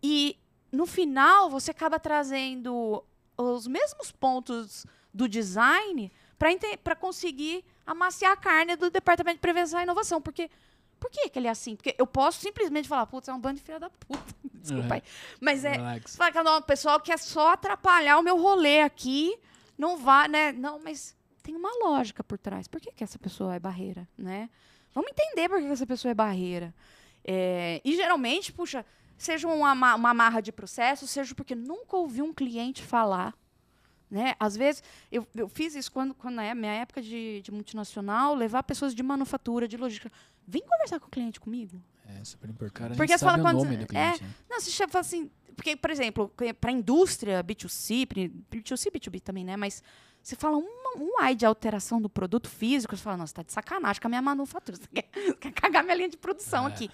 E, 0.02 0.38
no 0.72 0.86
final, 0.86 1.50
você 1.50 1.72
acaba 1.72 2.00
trazendo 2.00 3.04
os 3.38 3.68
mesmos 3.68 4.12
pontos 4.12 4.86
do 5.14 5.28
design 5.28 6.12
para 6.84 6.96
conseguir 6.96 7.66
amaciar 7.86 8.34
a 8.34 8.38
carne 8.38 8.76
do 8.76 8.90
Departamento 8.90 9.38
de 9.38 9.42
Prevenção 9.42 9.80
e 9.80 9.84
Inovação. 9.84 10.22
Porque, 10.22 10.50
por 11.00 11.10
que, 11.10 11.30
que 11.30 11.40
ele 11.40 11.48
é 11.48 11.52
assim? 11.52 11.76
Porque 11.76 11.96
eu 11.98 12.06
posso 12.06 12.40
simplesmente 12.42 12.88
falar, 12.88 13.08
putz, 13.08 13.28
é 13.28 13.34
um 13.34 13.40
bando 13.40 13.56
de 13.56 13.64
filha 13.64 13.80
da 13.80 13.90
puta. 13.90 14.36
Desculpa 14.54 14.94
É. 14.96 14.98
aí. 14.98 15.04
Mas 15.42 15.66
é, 15.66 15.72
Relax. 15.72 16.16
Fala 16.16 16.32
que 16.32 16.44
não, 16.44 16.58
o 16.58 16.62
pessoal 16.62 17.00
quer 17.00 17.18
só 17.18 17.54
atrapalhar 17.54 18.20
o 18.20 18.22
meu 18.24 18.38
rolê 18.38 18.82
aqui, 18.82 19.36
não 19.78 19.98
vai, 19.98 20.28
né? 20.28 20.52
Não, 20.52 20.78
mas 20.80 21.16
tem 21.48 21.56
uma 21.56 21.70
lógica 21.82 22.22
por 22.26 22.38
trás. 22.38 22.68
Por 22.68 22.82
que, 22.82 22.92
que 22.92 23.04
essa 23.06 23.18
pessoa 23.18 23.56
é 23.56 23.60
barreira, 23.60 24.06
né? 24.18 24.50
Vamos 24.94 25.10
entender 25.12 25.48
por 25.48 25.60
que, 25.60 25.66
que 25.66 25.72
essa 25.72 25.88
pessoa 25.88 26.12
é 26.12 26.14
barreira. 26.14 26.76
É, 27.24 27.80
e 27.86 27.96
geralmente, 27.96 28.52
puxa, 28.52 28.86
seja 29.18 29.48
uma, 29.48 29.74
ma- 29.74 29.96
uma 29.96 30.10
amarra 30.10 30.42
de 30.42 30.52
processo, 30.52 31.08
seja 31.08 31.34
porque 31.34 31.56
nunca 31.56 31.96
ouvi 31.96 32.22
um 32.22 32.34
cliente 32.34 32.84
falar. 32.84 33.34
Né? 34.12 34.36
Às 34.40 34.58
vezes, 34.58 34.84
eu, 35.10 35.26
eu 35.36 35.48
fiz 35.48 35.74
isso 35.74 35.90
quando, 35.92 36.14
quando 36.14 36.36
na 36.36 36.54
minha 36.54 36.74
época 36.74 37.02
de, 37.02 37.42
de 37.42 37.50
multinacional, 37.52 38.36
levar 38.36 38.64
pessoas 38.64 38.94
de 38.94 39.02
manufatura, 39.02 39.68
de 39.70 39.78
logística. 39.78 40.12
Vem 40.46 40.62
conversar 40.62 41.00
com 41.00 41.08
o 41.08 41.10
cliente 41.10 41.40
comigo. 41.40 41.82
É 42.20 42.24
super 42.26 42.50
importante. 42.50 42.98
Porque 42.98 43.18
você 43.18 43.24
fala 43.26 43.38
o 43.38 43.42
quando- 43.42 43.64
nome 43.64 43.78
do 43.78 43.84
é, 43.84 43.88
cliente. 43.88 44.24
né? 44.24 44.30
Não, 44.50 44.60
você 44.60 44.72
fala 44.88 45.00
assim, 45.02 45.30
porque, 45.56 45.76
por 45.78 45.92
exemplo, 45.92 46.30
para 46.60 46.70
a 46.72 46.74
indústria 46.74 47.42
B2C, 47.42 48.06
B2C, 48.52 48.92
B2B 48.92 49.22
também, 49.22 49.46
né? 49.46 49.56
Mas 49.58 49.82
você 50.24 50.36
fala 50.36 50.58
um, 50.58 50.64
um 50.98 51.20
ai 51.20 51.36
de 51.36 51.46
alteração 51.46 52.02
do 52.02 52.10
produto 52.10 52.50
físico, 52.50 52.96
você 52.96 53.04
fala, 53.04 53.18
nossa, 53.18 53.36
tá 53.36 53.44
de 53.44 53.52
sacanagem 53.52 54.02
com 54.02 54.08
a 54.08 54.10
minha 54.10 54.22
manufatura. 54.22 54.78
Você 54.78 54.88
quer, 54.94 55.34
quer 55.36 55.52
cagar 55.52 55.84
minha 55.84 55.96
linha 55.96 56.10
de 56.10 56.18
produção 56.18 56.66
é. 56.66 56.68
aqui. 56.68 56.90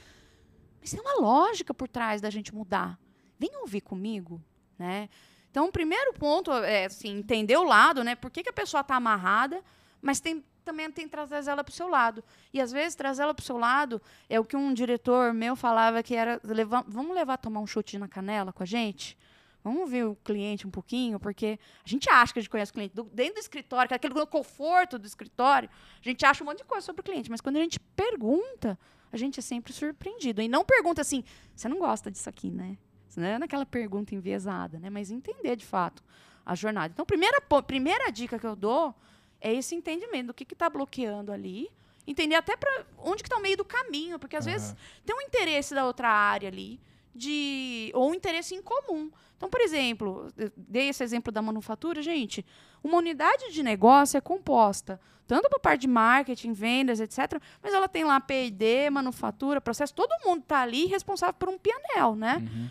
Mas 0.81 0.91
tem 0.91 0.99
uma 0.99 1.19
lógica 1.19 1.73
por 1.73 1.87
trás 1.87 2.21
da 2.21 2.29
gente 2.29 2.53
mudar. 2.53 2.99
Vem 3.39 3.55
ouvir 3.57 3.81
comigo, 3.81 4.41
né? 4.77 5.09
Então, 5.49 5.67
o 5.67 5.71
primeiro 5.71 6.13
ponto 6.13 6.51
é 6.51 6.85
assim, 6.85 7.17
entender 7.17 7.55
o 7.57 7.63
lado, 7.63 8.03
né? 8.03 8.15
Por 8.15 8.31
que, 8.31 8.43
que 8.43 8.49
a 8.49 8.53
pessoa 8.53 8.81
está 8.81 8.95
amarrada, 8.95 9.63
mas 10.01 10.19
tem, 10.19 10.43
também 10.65 10.89
tem 10.91 11.05
que 11.05 11.11
trazer 11.11 11.49
ela 11.49 11.63
para 11.63 11.71
o 11.71 11.75
seu 11.75 11.87
lado. 11.87 12.23
E 12.51 12.59
às 12.59 12.71
vezes 12.71 12.95
trazer 12.95 13.23
ela 13.23 13.33
para 13.33 13.43
o 13.43 13.45
seu 13.45 13.57
lado 13.57 14.01
é 14.27 14.39
o 14.39 14.43
que 14.43 14.57
um 14.57 14.73
diretor 14.73 15.33
meu 15.33 15.55
falava 15.55 16.01
que 16.01 16.15
era 16.15 16.41
levar, 16.43 16.83
vamos 16.87 17.15
levar 17.15 17.37
tomar 17.37 17.59
um 17.59 17.67
chute 17.67 17.97
na 17.97 18.07
canela 18.07 18.51
com 18.51 18.63
a 18.63 18.65
gente? 18.65 19.17
Vamos 19.63 19.89
ver 19.89 20.05
o 20.05 20.15
cliente 20.15 20.67
um 20.67 20.71
pouquinho, 20.71 21.19
porque 21.19 21.57
a 21.85 21.89
gente 21.89 22.09
acha 22.09 22.33
que 22.33 22.39
a 22.39 22.41
gente 22.41 22.49
conhece 22.49 22.71
o 22.71 22.73
cliente. 22.73 22.93
Do, 22.93 23.03
dentro 23.03 23.35
do 23.35 23.39
escritório, 23.39 23.87
que 23.87 23.93
é 23.93 23.95
aquele 23.95 24.25
conforto 24.25 24.99
do 24.99 25.07
escritório, 25.07 25.69
a 25.69 26.03
gente 26.03 26.25
acha 26.25 26.43
um 26.43 26.47
monte 26.47 26.57
de 26.57 26.65
coisa 26.65 26.85
sobre 26.85 26.99
o 26.99 27.03
cliente. 27.03 27.31
Mas 27.31 27.39
quando 27.39 27.55
a 27.55 27.59
gente 27.59 27.79
pergunta, 27.79 28.77
a 29.11 29.15
gente 29.15 29.39
é 29.39 29.41
sempre 29.41 29.71
surpreendido. 29.71 30.41
E 30.41 30.49
não 30.49 30.65
pergunta 30.65 31.01
assim, 31.01 31.23
você 31.55 31.69
não 31.69 31.79
gosta 31.79 32.11
disso 32.11 32.27
aqui, 32.27 32.49
né? 32.51 32.77
Não 33.15 33.25
é 33.25 33.37
naquela 33.37 33.65
pergunta 33.65 34.13
enviesada, 34.13 34.79
né? 34.79 34.89
Mas 34.89 35.11
entender 35.11 35.55
de 35.55 35.65
fato 35.65 36.03
a 36.45 36.55
jornada. 36.55 36.91
Então, 36.91 37.05
primeira, 37.05 37.39
primeira 37.65 38.11
dica 38.11 38.37
que 38.37 38.45
eu 38.45 38.55
dou 38.55 38.93
é 39.39 39.53
esse 39.53 39.75
entendimento 39.75 40.27
do 40.27 40.33
que 40.33 40.51
está 40.51 40.69
bloqueando 40.69 41.31
ali. 41.31 41.69
Entender 42.05 42.35
até 42.35 42.57
para 42.57 42.85
onde 42.97 43.23
que 43.23 43.27
está 43.27 43.37
o 43.37 43.41
meio 43.41 43.55
do 43.55 43.63
caminho, 43.63 44.19
porque 44.19 44.35
às 44.35 44.45
uhum. 44.45 44.51
vezes 44.51 44.75
tem 45.05 45.15
um 45.15 45.21
interesse 45.21 45.73
da 45.73 45.85
outra 45.85 46.09
área 46.09 46.49
ali, 46.49 46.81
de 47.13 47.91
ou 47.93 48.13
interesse 48.13 48.55
em 48.55 48.61
comum. 48.61 49.11
Então, 49.37 49.49
por 49.49 49.61
exemplo, 49.61 50.27
dei 50.55 50.89
esse 50.89 51.03
exemplo 51.03 51.31
da 51.31 51.41
manufatura, 51.41 52.01
gente. 52.01 52.45
Uma 52.83 52.97
unidade 52.97 53.51
de 53.51 53.63
negócio 53.63 54.17
é 54.17 54.21
composta 54.21 54.99
tanto 55.25 55.49
para 55.49 55.57
parte 55.57 55.81
de 55.81 55.87
marketing, 55.87 56.51
vendas, 56.51 56.99
etc. 56.99 57.41
Mas 57.61 57.73
ela 57.73 57.87
tem 57.87 58.03
lá 58.03 58.19
P&D, 58.19 58.89
manufatura, 58.89 59.61
processo. 59.61 59.93
Todo 59.93 60.11
mundo 60.25 60.41
está 60.41 60.59
ali 60.59 60.85
responsável 60.85 61.33
por 61.33 61.47
um 61.47 61.57
pianel, 61.57 62.13
né? 62.13 62.37
Uhum 62.37 62.69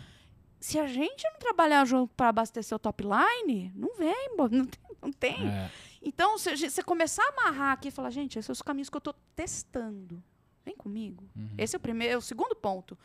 se 0.63 0.79
a 0.79 0.87
gente 0.87 1.29
não 1.29 1.37
trabalhar 1.39 1.83
junto 1.83 2.13
para 2.15 2.29
abastecer 2.29 2.73
o 2.73 2.79
top 2.79 3.03
line, 3.03 3.69
não 3.75 3.97
vem, 3.97 4.29
não 4.37 4.65
tem. 4.65 4.83
Não 5.01 5.11
tem. 5.11 5.49
É. 5.49 5.69
Então, 6.01 6.37
se 6.37 6.55
você 6.55 6.81
começar 6.81 7.21
a 7.21 7.41
amarrar 7.41 7.73
aqui 7.73 7.89
e 7.89 7.91
falar, 7.91 8.09
gente, 8.09 8.39
esses 8.39 8.45
são 8.45 8.53
os 8.53 8.61
caminhos 8.61 8.89
que 8.89 8.95
eu 8.95 8.99
estou 8.99 9.13
testando. 9.35 10.23
Vem 10.63 10.73
comigo. 10.73 11.29
Uhum. 11.35 11.49
Esse 11.57 11.75
é 11.75 11.77
o 11.77 11.81
primeiro, 11.81 12.13
é 12.13 12.17
o 12.17 12.21
segundo 12.21 12.55
ponto. 12.55 12.97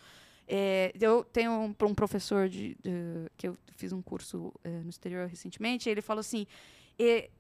É, 0.50 0.92
eu 0.98 1.24
tenho 1.24 1.52
um, 1.52 1.74
um 1.86 1.94
professor 1.94 2.48
de, 2.48 2.74
de, 2.82 3.30
que 3.36 3.46
eu 3.48 3.56
fiz 3.76 3.92
um 3.92 4.00
curso 4.00 4.52
é, 4.64 4.70
no 4.70 4.88
exterior 4.88 5.28
recentemente, 5.28 5.90
ele 5.90 6.00
falou 6.00 6.20
assim: 6.20 6.46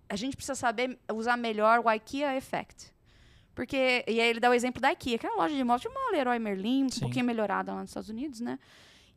a 0.08 0.14
gente 0.14 0.36
precisa 0.36 0.54
saber 0.54 0.98
usar 1.12 1.36
melhor 1.36 1.80
o 1.84 1.90
IKEA 1.90 2.36
Effect. 2.36 2.92
Porque, 3.54 4.04
e 4.06 4.20
aí 4.20 4.28
ele 4.28 4.38
dá 4.38 4.50
o 4.50 4.54
exemplo 4.54 4.80
da 4.80 4.92
IKEA, 4.92 5.18
que 5.18 5.26
é 5.26 5.30
uma 5.30 5.42
loja 5.42 5.54
de 5.54 5.60
imóveis 5.60 5.82
de 5.82 5.88
uma 5.88 6.12
Leroy 6.12 6.38
Merlin, 6.38 6.88
Sim. 6.88 6.98
um 6.98 7.00
pouquinho 7.00 7.24
melhorada 7.24 7.74
lá 7.74 7.80
nos 7.80 7.90
Estados 7.90 8.08
Unidos, 8.08 8.40
né? 8.40 8.58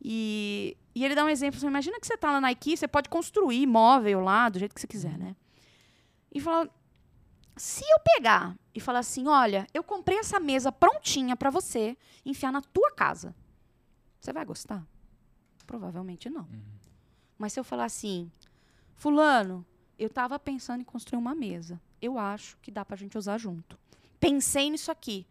E, 0.02 0.76
e 0.96 1.06
ele 1.06 1.14
dá 1.14 1.24
um 1.24 1.30
exemplo, 1.30 1.58
assim, 1.58 1.68
imagina 1.68 2.00
que 2.00 2.08
você 2.08 2.16
está 2.16 2.32
lá 2.32 2.42
na 2.42 2.52
IKEA, 2.52 2.76
você 2.76 2.88
pode 2.88 3.08
construir 3.08 3.68
móvel 3.68 4.20
lá 4.22 4.50
do 4.50 4.58
jeito 4.58 4.74
que 4.74 4.82
você 4.82 4.88
quiser, 4.88 5.16
né? 5.18 5.36
E 6.34 6.40
fala, 6.40 6.68
se 7.56 7.84
eu 7.84 8.00
pegar 8.16 8.56
e 8.74 8.80
falar 8.80 9.00
assim, 9.00 9.28
olha, 9.28 9.68
eu 9.74 9.84
comprei 9.84 10.18
essa 10.18 10.40
mesa 10.40 10.72
prontinha 10.72 11.36
para 11.36 11.52
você 11.52 11.96
enfiar 12.26 12.52
na 12.52 12.62
tua 12.62 12.90
casa, 12.92 13.36
você 14.22 14.32
vai 14.32 14.46
gostar? 14.46 14.86
Provavelmente 15.66 16.30
não. 16.30 16.44
Uhum. 16.44 16.62
Mas 17.38 17.54
se 17.54 17.60
eu 17.60 17.64
falar 17.64 17.86
assim, 17.86 18.32
fulano, 18.96 19.66
eu 19.98 20.08
estava 20.08 20.38
pensando 20.38 20.82
em 20.82 20.86
construir 20.86 21.18
uma 21.18 21.34
mesa, 21.34 21.82
eu 22.02 22.18
acho 22.18 22.56
que 22.62 22.72
dá 22.72 22.86
para 22.86 22.96
a 22.96 22.98
gente 22.98 23.18
usar 23.18 23.38
junto. 23.38 23.78
Pensei 24.20 24.70
nisso 24.70 24.92
aqui. 24.92 25.26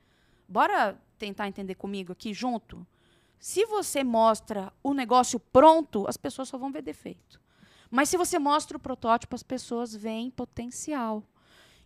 Bora 0.48 1.00
tentar 1.16 1.46
entender 1.46 1.76
comigo 1.76 2.12
aqui 2.12 2.34
junto? 2.34 2.84
Se 3.38 3.64
você 3.64 4.02
mostra 4.02 4.72
o 4.82 4.92
negócio 4.92 5.38
pronto, 5.38 6.06
as 6.08 6.16
pessoas 6.16 6.48
só 6.48 6.58
vão 6.58 6.72
ver 6.72 6.82
defeito. 6.82 7.40
Mas 7.90 8.08
se 8.08 8.16
você 8.16 8.38
mostra 8.38 8.76
o 8.76 8.80
protótipo, 8.80 9.34
as 9.34 9.42
pessoas 9.42 9.94
veem 9.94 10.30
potencial. 10.30 11.22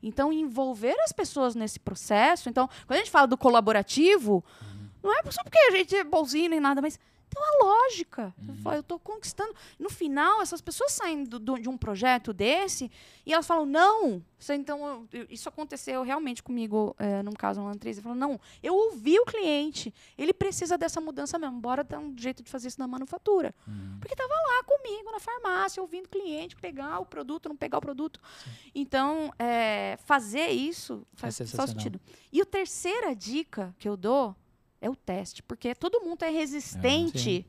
Então, 0.03 0.33
envolver 0.33 0.97
as 1.01 1.13
pessoas 1.13 1.55
nesse 1.55 1.81
processo. 1.81 2.49
Então, 2.49 2.69
quando 2.87 2.99
a 2.99 3.03
gente 3.03 3.11
fala 3.11 3.27
do 3.27 3.39
colaborativo, 3.39 4.45
uhum. 4.63 4.74
Não 5.05 5.13
é 5.13 5.23
só 5.31 5.43
porque 5.45 5.59
a 5.59 5.71
gente 5.71 5.95
é 5.95 6.03
bonzinho 6.03 6.49
nem 6.51 6.61
nada, 6.61 6.81
mas 6.81 6.99
tem 7.35 7.43
uma 7.43 7.67
lógica. 7.67 8.35
Uhum. 8.39 8.73
Eu 8.73 8.81
estou 8.81 8.99
conquistando. 8.99 9.55
No 9.79 9.91
final, 9.91 10.41
essas 10.41 10.61
pessoas 10.61 10.93
saem 10.93 11.25
do, 11.25 11.39
do, 11.39 11.59
de 11.59 11.69
um 11.69 11.77
projeto 11.77 12.33
desse 12.33 12.91
e 13.27 13.33
elas 13.33 13.47
falam, 13.47 13.67
não. 13.67 14.23
Então, 14.51 15.09
isso 15.31 15.49
aconteceu 15.49 16.03
realmente 16.03 16.43
comigo, 16.43 16.95
é, 16.99 17.23
num 17.23 17.33
caso, 17.33 17.61
uma 17.61 17.73
atriz. 17.73 17.99
Falou, 17.99 18.17
não, 18.17 18.41
eu 18.63 18.75
ouvi 18.75 19.19
o 19.19 19.25
cliente. 19.25 19.93
Ele 20.17 20.33
precisa 20.33 20.79
dessa 20.79 21.01
mudança 21.01 21.39
mesmo. 21.39 21.61
Bora 21.61 21.83
dar 21.83 21.99
um 21.99 22.17
jeito 22.17 22.43
de 22.43 22.51
fazer 22.51 22.69
isso 22.69 22.79
na 22.79 22.87
manufatura. 22.87 23.55
Uhum. 23.67 23.99
Porque 24.01 24.15
estava 24.15 24.33
lá 24.33 24.65
comigo, 24.65 25.11
na 25.11 25.19
farmácia, 25.19 25.83
ouvindo 25.83 26.07
o 26.07 26.11
cliente, 26.11 26.57
pegar 26.57 27.01
o 27.01 27.07
produto, 27.07 27.49
não 27.49 27.57
pegar 27.57 27.79
o 27.79 27.81
produto. 27.81 28.21
Sim. 28.45 28.51
Então, 28.75 29.33
é, 29.39 29.99
fazer 30.05 30.49
isso 30.49 31.07
faz 31.15 31.41
é 31.41 31.47
só 31.47 31.67
sentido. 31.67 32.01
E 32.33 32.41
a 32.41 32.47
terceira 32.47 33.15
dica 33.15 33.75
que 33.79 33.89
eu 33.89 33.97
dou 33.97 34.37
é 34.85 34.91
o 34.91 34.95
teste, 34.95 35.43
porque 35.43 35.75
todo 35.75 36.03
mundo 36.03 36.23
é 36.23 36.29
resistente 36.29 37.47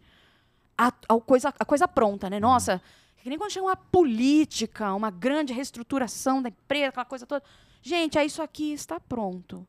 à, 0.78 0.88
à 0.88 1.20
coisa, 1.20 1.50
à 1.50 1.66
coisa 1.66 1.86
pronta, 1.86 2.30
né? 2.30 2.38
Uhum. 2.38 2.44
Nossa, 2.44 2.82
é 3.18 3.22
que 3.22 3.30
nem 3.30 3.38
quando 3.38 3.52
chega 3.52 3.66
uma 3.66 3.76
política, 3.76 4.94
uma 4.94 5.12
grande 5.12 5.52
reestruturação 5.52 6.42
da 6.42 6.48
empresa, 6.48 6.88
aquela 6.88 7.06
coisa 7.06 7.26
toda. 7.26 7.44
Gente, 7.82 8.18
é 8.18 8.26
isso 8.26 8.42
aqui 8.42 8.72
está 8.72 9.00
pronto. 9.00 9.68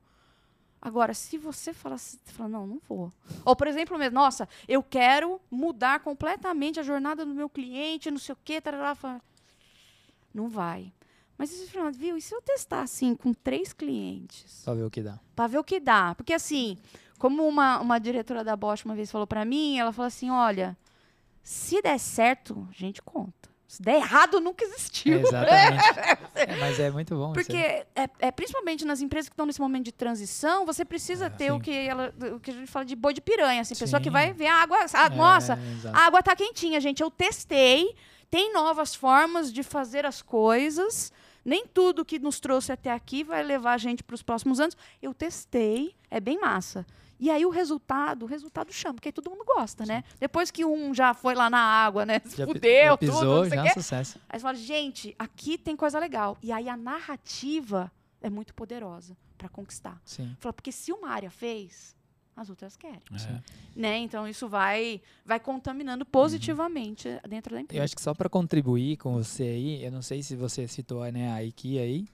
Agora, 0.81 1.13
se 1.13 1.37
você 1.37 1.75
fala, 1.75 1.99
você 1.99 2.19
fala, 2.27 2.49
não, 2.49 2.67
não 2.67 2.81
vou. 2.89 3.13
Ou, 3.45 3.57
por 3.57 3.67
exemplo, 3.67 3.99
mesmo, 3.99 4.15
nossa, 4.15 4.49
eu 4.69 4.81
quero 4.81 5.41
mudar 5.51 5.99
completamente 6.01 6.79
a 6.79 6.85
jornada 6.85 7.27
do 7.27 7.35
meu 7.35 7.49
cliente, 7.49 8.11
não 8.13 8.19
sei 8.19 8.33
o 8.35 8.39
quê, 8.45 8.61
tarará, 8.61 8.95
fala, 8.95 9.21
não 10.33 10.49
vai. 10.49 10.93
Mas 11.37 11.51
você 11.51 11.67
fala, 11.67 11.91
viu, 11.91 12.17
e 12.17 12.23
se 12.23 12.35
eu 12.35 12.41
testar 12.41 12.83
assim 12.83 13.15
com 13.15 13.35
três 13.35 13.73
clientes? 13.73 14.63
Para 14.65 14.75
ver 14.75 14.85
o 14.85 14.91
que 14.91 15.03
dá. 15.03 15.19
Para 15.35 15.47
ver 15.49 15.59
o 15.59 15.65
que 15.65 15.81
dá. 15.81 16.15
Porque 16.15 16.33
assim, 16.33 16.79
como 17.19 17.47
uma, 17.47 17.81
uma 17.81 17.99
diretora 17.99 18.45
da 18.45 18.57
Bosch 18.57 18.85
uma 18.85 18.95
vez 18.95 19.11
falou 19.11 19.27
para 19.27 19.45
mim, 19.45 19.79
ela 19.79 19.93
falou 19.93 20.07
assim: 20.07 20.31
olha, 20.31 20.77
se 21.43 21.81
der 21.81 21.99
certo, 21.99 22.67
a 22.71 22.73
gente 22.73 23.01
conta. 23.03 23.47
Se 23.69 23.83
der 23.83 23.97
errado, 23.97 24.41
nunca 24.41 24.65
existiu. 24.65 25.19
É, 25.19 25.21
exatamente. 25.23 25.85
é, 26.35 26.57
mas 26.57 26.79
é 26.79 26.91
muito 26.91 27.17
bom. 27.17 27.33
Porque, 27.33 27.57
é, 27.57 27.87
é, 28.21 28.31
principalmente 28.31 28.85
nas 28.85 29.01
empresas 29.01 29.29
que 29.29 29.33
estão 29.33 29.45
nesse 29.45 29.61
momento 29.61 29.85
de 29.85 29.93
transição, 29.93 30.65
você 30.65 30.85
precisa 30.85 31.27
é, 31.27 31.31
ter 31.31 31.53
o 31.53 31.61
que, 31.61 31.73
ela, 31.73 32.15
o 32.35 32.39
que 32.39 32.53
a 32.53 32.55
gente 32.55 32.71
fala 32.71 32.85
de 32.85 32.95
boi 32.95 33.13
de 33.13 33.21
piranha. 33.21 33.63
Assim, 33.63 33.75
pessoa 33.75 34.01
que 34.01 34.09
vai 34.09 34.33
ver 34.33 34.47
a 34.47 34.63
água. 34.63 34.79
A, 34.93 35.07
é, 35.07 35.09
nossa, 35.11 35.59
exato. 35.79 35.97
a 35.97 36.01
água 36.07 36.23
tá 36.23 36.37
quentinha, 36.37 36.81
gente. 36.81 37.03
Eu 37.03 37.11
testei. 37.11 37.95
Tem 38.31 38.53
novas 38.53 38.95
formas 38.95 39.53
de 39.53 39.63
fazer 39.63 40.07
as 40.07 40.23
coisas. 40.23 41.13
Nem 41.45 41.67
tudo 41.67 42.05
que 42.05 42.19
nos 42.19 42.39
trouxe 42.39 42.73
até 42.73 42.91
aqui 42.93 43.25
vai 43.25 43.43
levar 43.43 43.75
a 43.75 43.79
gente 43.79 44.03
para 44.03 44.15
os 44.15 44.23
próximos 44.23 44.61
anos. 44.61 44.77
Eu 45.03 45.13
testei. 45.13 45.95
É 46.09 46.21
bem 46.21 46.39
massa. 46.41 46.87
E 47.19 47.31
aí 47.31 47.47
o 47.47 47.51
resultado, 47.51 48.25
o 48.25 48.27
resultado 48.27 48.73
chama, 48.73 48.95
porque 48.95 49.09
aí 49.09 49.13
todo 49.13 49.31
mundo 49.31 49.45
gosta, 49.45 49.85
né? 49.85 50.03
Sim. 50.03 50.09
né? 50.09 50.17
Depois 50.21 50.51
que 50.51 50.65
um 50.65 50.95
já 50.95 51.15
foi 51.15 51.35
lá 51.35 51.49
na 51.49 51.59
água, 51.59 52.05
né? 52.05 52.21
Se 52.25 52.37
já, 52.37 52.45
fudeu, 52.47 52.85
já 52.85 52.97
pisou, 52.99 53.45
tudo, 53.45 53.55
já 53.55 53.65
é 53.65 53.71
sucesso. 53.71 54.21
Aí 54.29 54.39
você 54.39 54.43
fala, 54.43 54.55
gente, 54.55 55.15
aqui 55.19 55.57
tem 55.57 55.77
coisa 55.77 55.99
legal. 55.99 56.37
E 56.43 56.53
aí 56.53 56.69
a 56.69 56.77
narrativa 56.77 57.91
é 58.21 58.29
muito 58.29 58.55
poderosa 58.55 59.17
para 59.37 59.49
conquistar. 59.49 60.01
Sim. 60.05 60.37
Fala, 60.39 60.53
porque 60.53 60.73
se 60.73 60.93
uma 60.93 61.09
área 61.09 61.31
fez, 61.31 61.97
as 62.37 62.51
outras 62.51 62.77
querem. 62.77 63.01
É. 63.13 63.41
Né? 63.75 63.99
Então 63.99 64.29
isso 64.29 64.47
vai 64.49 65.01
vai 65.25 65.41
contaminando 65.41 66.05
positivamente 66.05 67.09
uhum. 67.09 67.19
dentro 67.29 67.55
da 67.55 67.61
empresa. 67.61 67.81
Eu 67.81 67.85
acho 67.85 67.97
que 67.97 68.03
só 68.03 68.15
para 68.15 68.29
contribuir 68.29 68.99
com 68.99 69.15
você 69.15 69.43
aí, 69.43 69.85
eu 69.85 69.91
não 69.91 70.03
sei 70.03 70.23
se 70.23 70.37
você 70.37 70.69
citou 70.69 71.11
né, 71.11 71.33
a 71.33 71.43
IKEA 71.43 71.83
aí, 71.83 72.07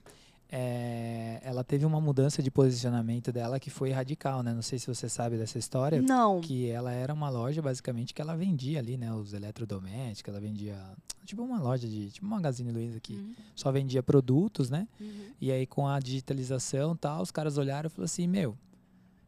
é, 0.54 1.40
ela 1.42 1.64
teve 1.64 1.86
uma 1.86 1.98
mudança 1.98 2.42
de 2.42 2.50
posicionamento 2.50 3.32
dela 3.32 3.58
que 3.58 3.70
foi 3.70 3.90
radical, 3.90 4.42
né? 4.42 4.52
Não 4.52 4.60
sei 4.60 4.78
se 4.78 4.86
você 4.86 5.08
sabe 5.08 5.38
dessa 5.38 5.58
história. 5.58 6.02
Não. 6.02 6.42
Que 6.42 6.68
ela 6.68 6.92
era 6.92 7.14
uma 7.14 7.30
loja, 7.30 7.62
basicamente, 7.62 8.12
que 8.12 8.20
ela 8.20 8.36
vendia 8.36 8.78
ali, 8.78 8.98
né? 8.98 9.10
Os 9.14 9.32
eletrodomésticos, 9.32 10.30
ela 10.30 10.38
vendia... 10.38 10.76
Tipo 11.24 11.42
uma 11.42 11.58
loja 11.58 11.88
de... 11.88 12.10
Tipo 12.10 12.26
uma 12.26 12.36
Magazine 12.36 12.70
Luiza 12.70 12.98
aqui. 12.98 13.14
Uhum. 13.14 13.32
Só 13.56 13.72
vendia 13.72 14.02
produtos, 14.02 14.68
né? 14.68 14.86
Uhum. 15.00 15.30
E 15.40 15.50
aí, 15.50 15.66
com 15.66 15.88
a 15.88 15.98
digitalização 15.98 16.92
e 16.92 16.98
tal, 16.98 17.22
os 17.22 17.30
caras 17.30 17.56
olharam 17.56 17.86
e 17.86 17.90
falaram 17.90 18.04
assim, 18.04 18.26
meu, 18.26 18.54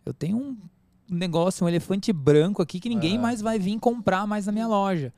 eu 0.05 0.13
tenho 0.13 0.37
um 0.37 0.59
negócio, 1.09 1.65
um 1.65 1.69
elefante 1.71 2.13
branco 2.13 2.61
aqui 2.61 2.79
que 2.79 2.89
ninguém 2.91 3.17
é. 3.17 3.19
mais 3.19 3.41
vai 3.41 3.59
vir 3.59 3.79
comprar 3.79 4.27
mais 4.27 4.45
na 4.45 4.53
minha 4.53 4.67
loja. 4.67 5.11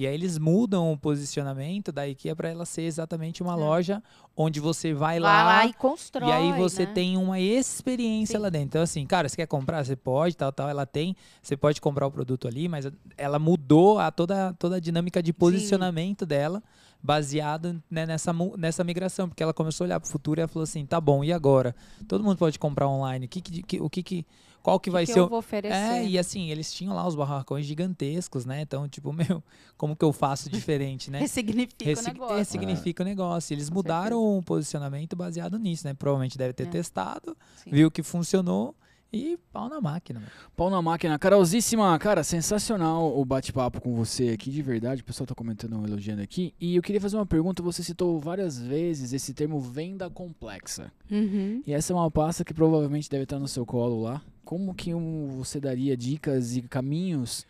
E 0.00 0.06
aí 0.06 0.14
eles 0.14 0.38
mudam 0.38 0.92
o 0.92 0.96
posicionamento 0.96 1.90
da 1.90 2.06
IKEA 2.06 2.36
para 2.36 2.48
ela 2.48 2.64
ser 2.64 2.82
exatamente 2.82 3.42
uma 3.42 3.54
É. 3.54 3.56
loja 3.56 4.00
onde 4.36 4.60
você 4.60 4.94
vai, 4.94 5.18
Vai 5.18 5.20
lá, 5.20 5.42
lá 5.44 5.66
e 5.66 5.72
constrói. 5.72 6.28
e 6.28 6.32
aí 6.32 6.52
você 6.52 6.86
né? 6.86 6.92
tem 6.92 7.16
uma 7.16 7.40
experiência 7.40 8.36
Sim. 8.38 8.42
lá 8.44 8.48
dentro. 8.48 8.66
Então, 8.68 8.82
assim, 8.82 9.04
cara, 9.04 9.28
você 9.28 9.34
quer 9.34 9.48
comprar? 9.48 9.84
Você 9.84 9.96
pode, 9.96 10.36
tal, 10.36 10.52
tal. 10.52 10.68
Ela 10.68 10.86
tem. 10.86 11.16
Você 11.42 11.56
pode 11.56 11.80
comprar 11.80 12.06
o 12.06 12.12
produto 12.12 12.46
ali, 12.46 12.68
mas 12.68 12.86
ela 13.16 13.40
mudou 13.40 13.98
a 13.98 14.12
toda, 14.12 14.54
toda 14.56 14.76
a 14.76 14.80
dinâmica 14.80 15.20
de 15.20 15.32
posicionamento 15.32 16.24
dela, 16.24 16.62
baseado 17.02 17.82
né, 17.90 18.06
nessa, 18.06 18.32
nessa 18.56 18.84
migração. 18.84 19.28
Porque 19.28 19.42
ela 19.42 19.52
começou 19.54 19.84
a 19.84 19.86
olhar 19.86 19.98
para 20.00 20.06
o 20.08 20.10
futuro 20.12 20.38
e 20.38 20.42
ela 20.42 20.48
falou 20.48 20.62
assim: 20.64 20.86
tá 20.86 21.00
bom, 21.00 21.24
e 21.24 21.32
agora? 21.32 21.74
Todo 22.06 22.22
mundo 22.22 22.36
pode 22.36 22.56
comprar 22.58 22.86
online. 22.88 23.26
O 23.26 23.28
que, 23.28 23.40
que, 23.40 23.62
que- 23.62 23.80
o 23.80 23.90
que, 23.90 24.02
que 24.04 24.26
qual 24.62 24.78
que 24.80 24.90
vai 24.90 25.06
que 25.06 25.12
ser 25.12 25.20
eu 25.20 25.24
o. 25.24 25.28
vou 25.28 25.38
oferecer? 25.38 25.74
É, 25.76 26.04
e 26.06 26.18
assim, 26.18 26.50
eles 26.50 26.72
tinham 26.72 26.94
lá 26.94 27.06
os 27.06 27.14
barracões 27.14 27.64
gigantescos, 27.66 28.44
né? 28.44 28.60
Então, 28.62 28.88
tipo, 28.88 29.12
meu, 29.14 29.42
como 29.76 29.94
que 29.96 30.04
eu 30.04 30.12
faço 30.12 30.50
diferente, 30.50 31.10
né? 31.10 31.20
Ressignifica 31.20 32.00
o 32.00 32.02
negócio. 32.04 32.36
ressignifica 32.36 33.02
o 33.02 33.06
negócio. 33.06 33.54
Eles 33.54 33.68
Com 33.68 33.74
mudaram 33.76 34.38
o 34.38 34.42
posicionamento 34.42 35.14
baseado 35.16 35.58
nisso, 35.58 35.86
né? 35.86 35.94
Provavelmente 35.94 36.36
deve 36.36 36.52
ter 36.52 36.64
É. 36.64 36.70
testado, 36.70 37.36
Sim. 37.62 37.70
viu 37.70 37.90
que 37.90 38.02
funcionou 38.02 38.74
e 39.10 39.38
pau 39.50 39.70
na 39.70 39.80
máquina. 39.80 40.20
mano. 40.20 40.32
Pau 40.54 40.68
na 40.68 40.82
máquina. 40.82 41.18
Carolzíssima, 41.18 41.98
cara, 41.98 42.22
sensacional 42.22 43.18
o 43.18 43.24
bate-papo 43.24 43.80
com 43.80 43.94
você 43.94 44.28
aqui, 44.28 44.50
de 44.50 44.60
verdade. 44.60 45.00
O 45.00 45.04
pessoal 45.04 45.26
tá 45.26 45.34
comentando, 45.34 45.82
elogiando 45.86 46.20
aqui. 46.20 46.52
E 46.60 46.76
eu 46.76 46.82
queria 46.82 47.00
fazer 47.00 47.16
uma 47.16 47.24
pergunta. 47.24 47.62
Você 47.62 47.82
citou 47.82 48.18
várias 48.20 48.58
vezes 48.58 49.14
esse 49.14 49.32
termo 49.32 49.58
venda 49.60 50.10
complexa. 50.10 50.92
Uhum. 51.10 51.62
E 51.66 51.72
essa 51.72 51.94
é 51.94 51.96
uma 51.96 52.10
pasta 52.10 52.44
que 52.44 52.52
provavelmente 52.52 53.08
deve 53.08 53.22
estar 53.22 53.38
no 53.38 53.48
seu 53.48 53.64
colo 53.64 54.02
lá. 54.02 54.20
Como 54.48 54.74
que 54.74 54.94
um- 54.94 55.36
você 55.36 55.60
daria 55.60 55.94
dicas 55.94 56.56
e 56.56 56.62
caminhos 56.62 57.46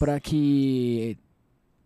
para 0.00 0.18
que 0.18 1.16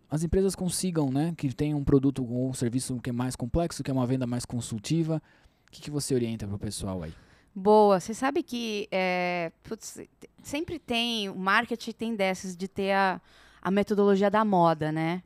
as 0.09 0.23
empresas 0.23 0.55
consigam, 0.55 1.11
né, 1.11 1.35
que 1.37 1.53
tenham 1.53 1.77
um 1.77 1.83
produto 1.83 2.25
ou 2.27 2.49
um 2.49 2.53
serviço 2.55 2.99
que 2.99 3.11
é 3.11 3.13
mais 3.13 3.35
complexo, 3.35 3.83
que 3.83 3.91
é 3.91 3.93
uma 3.93 4.07
venda 4.07 4.25
mais 4.25 4.43
consultiva? 4.43 5.21
O 5.67 5.71
que, 5.71 5.81
que 5.83 5.91
você 5.91 6.15
orienta 6.15 6.47
pro 6.47 6.57
pessoal 6.57 7.03
aí? 7.03 7.13
Boa. 7.53 7.99
Você 7.99 8.15
sabe 8.15 8.41
que 8.41 8.87
é, 8.91 9.51
putz, 9.61 9.99
sempre 10.41 10.79
tem, 10.79 11.29
o 11.29 11.35
marketing 11.35 11.91
tem 11.91 12.15
dessas 12.15 12.57
de 12.57 12.67
ter 12.67 12.91
a, 12.93 13.21
a 13.61 13.69
metodologia 13.69 14.31
da 14.31 14.43
moda, 14.43 14.91
né? 14.91 15.21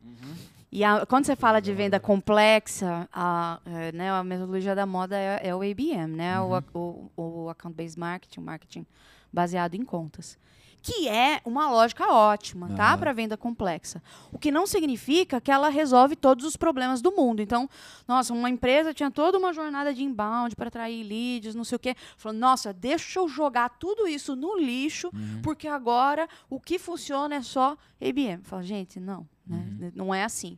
E 0.72 0.84
a- 0.84 1.06
quando 1.06 1.26
você 1.26 1.36
fala 1.36 1.60
de 1.60 1.74
venda 1.74 2.00
complexa, 2.00 3.08
a, 3.12 3.60
é, 3.66 3.92
né, 3.92 4.12
a 4.12 4.24
metodologia 4.24 4.76
da 4.76 4.86
moda 4.86 5.18
é, 5.18 5.48
é 5.48 5.56
o 5.56 5.62
ABM, 5.62 6.16
né? 6.16 6.40
O, 6.42 6.54
ac- 6.54 6.70
o, 6.76 7.10
o 7.18 7.50
Account 7.50 7.76
Based 7.76 8.00
Marketing, 8.00 8.40
o 8.40 8.44
marketing 8.44 8.86
baseado 9.34 9.74
em 9.76 9.84
contas. 9.84 10.38
Que 10.82 11.08
é 11.10 11.42
uma 11.44 11.70
lógica 11.70 12.12
ótima, 12.12 12.70
tá? 12.70 12.90
Aham. 12.90 12.98
Para 12.98 13.14
venda 13.14 13.36
complexa. 13.36 14.02
O 14.32 14.40
que 14.40 14.50
não 14.50 14.66
significa 14.66 15.42
que 15.42 15.52
ela 15.52 15.70
resolve 15.70 16.16
todos 16.16 16.46
os 16.46 16.56
problemas 16.56 17.02
do 17.02 17.12
mundo. 17.12 17.42
Então, 17.42 17.70
nossa, 18.08 18.34
uma 18.34 18.50
empresa 18.50 18.94
tinha 18.94 19.12
toda 19.12 19.38
uma 19.38 19.54
jornada 19.54 19.94
de 19.94 20.04
inbound 20.04 20.56
para 20.56 20.70
atrair 20.70 21.04
leads, 21.04 21.54
não 21.54 21.64
sei 21.64 21.76
o 21.76 21.80
quê. 21.80 21.96
Falou, 22.18 22.38
nossa, 22.38 22.72
deixa 22.72 23.20
eu 23.20 23.28
jogar 23.28 23.70
tudo 23.78 24.08
isso 24.08 24.36
no 24.36 24.58
lixo, 24.58 25.12
porque 25.44 25.68
agora 25.68 26.28
o 26.50 26.60
que 26.60 26.80
funciona 26.80 27.36
é 27.36 27.42
só 27.42 27.78
ABM. 28.02 28.42
Fala, 28.44 28.64
gente, 28.64 29.00
não, 29.00 29.28
né? 29.46 29.92
não 29.94 30.14
é 30.14 30.24
assim. 30.24 30.58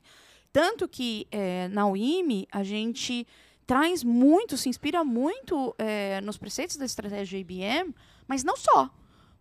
Tanto 0.54 0.88
que 0.88 1.28
eh, 1.32 1.70
na 1.70 1.88
UIME 1.88 2.48
a 2.52 2.62
gente 2.62 3.26
traz 3.66 4.04
muito, 4.04 4.58
se 4.58 4.68
inspira 4.68 5.04
muito 5.04 5.74
eh, 5.78 6.20
nos 6.22 6.38
preceitos 6.38 6.76
da 6.76 6.86
estratégia 6.86 7.38
IBM, 7.38 7.96
mas 8.28 8.44
não 8.44 8.58
só. 8.58 8.90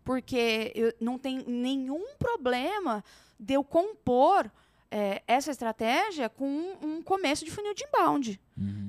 Porque 0.04 0.72
eu, 0.74 0.92
não 1.00 1.18
tem 1.18 1.44
nenhum 1.46 2.14
problema 2.18 3.04
de 3.38 3.54
eu 3.54 3.64
compor 3.64 4.50
eh, 4.90 5.22
essa 5.26 5.50
estratégia 5.50 6.28
com 6.28 6.46
um, 6.46 6.76
um 6.82 7.02
começo 7.02 7.44
de 7.44 7.50
funil 7.50 7.74
de 7.74 7.84
inbound. 7.84 8.40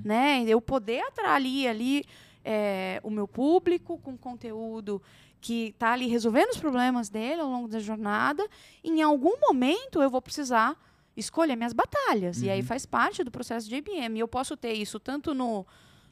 Né? 0.03 0.43
Eu 0.47 0.59
poder 0.59 1.01
atrair 1.01 1.67
ali 1.67 2.05
eh, 2.43 2.99
o 3.03 3.09
meu 3.09 3.27
público 3.27 3.97
com 3.99 4.17
conteúdo 4.17 5.01
que 5.39 5.69
está 5.69 5.93
ali 5.93 6.07
resolvendo 6.07 6.49
os 6.49 6.57
problemas 6.57 7.09
dele 7.09 7.41
ao 7.41 7.49
longo 7.49 7.67
da 7.67 7.79
jornada. 7.79 8.47
Em 8.83 9.01
algum 9.01 9.39
momento 9.39 10.01
eu 10.01 10.09
vou 10.09 10.21
precisar 10.21 10.77
escolher 11.15 11.55
minhas 11.55 11.73
batalhas. 11.73 12.41
E 12.41 12.49
aí 12.49 12.61
faz 12.61 12.85
parte 12.85 13.23
do 13.23 13.31
processo 13.31 13.67
de 13.67 13.75
IBM. 13.75 14.19
Eu 14.19 14.27
posso 14.27 14.55
ter 14.55 14.73
isso 14.73 14.99
tanto 14.99 15.33
no, 15.33 15.65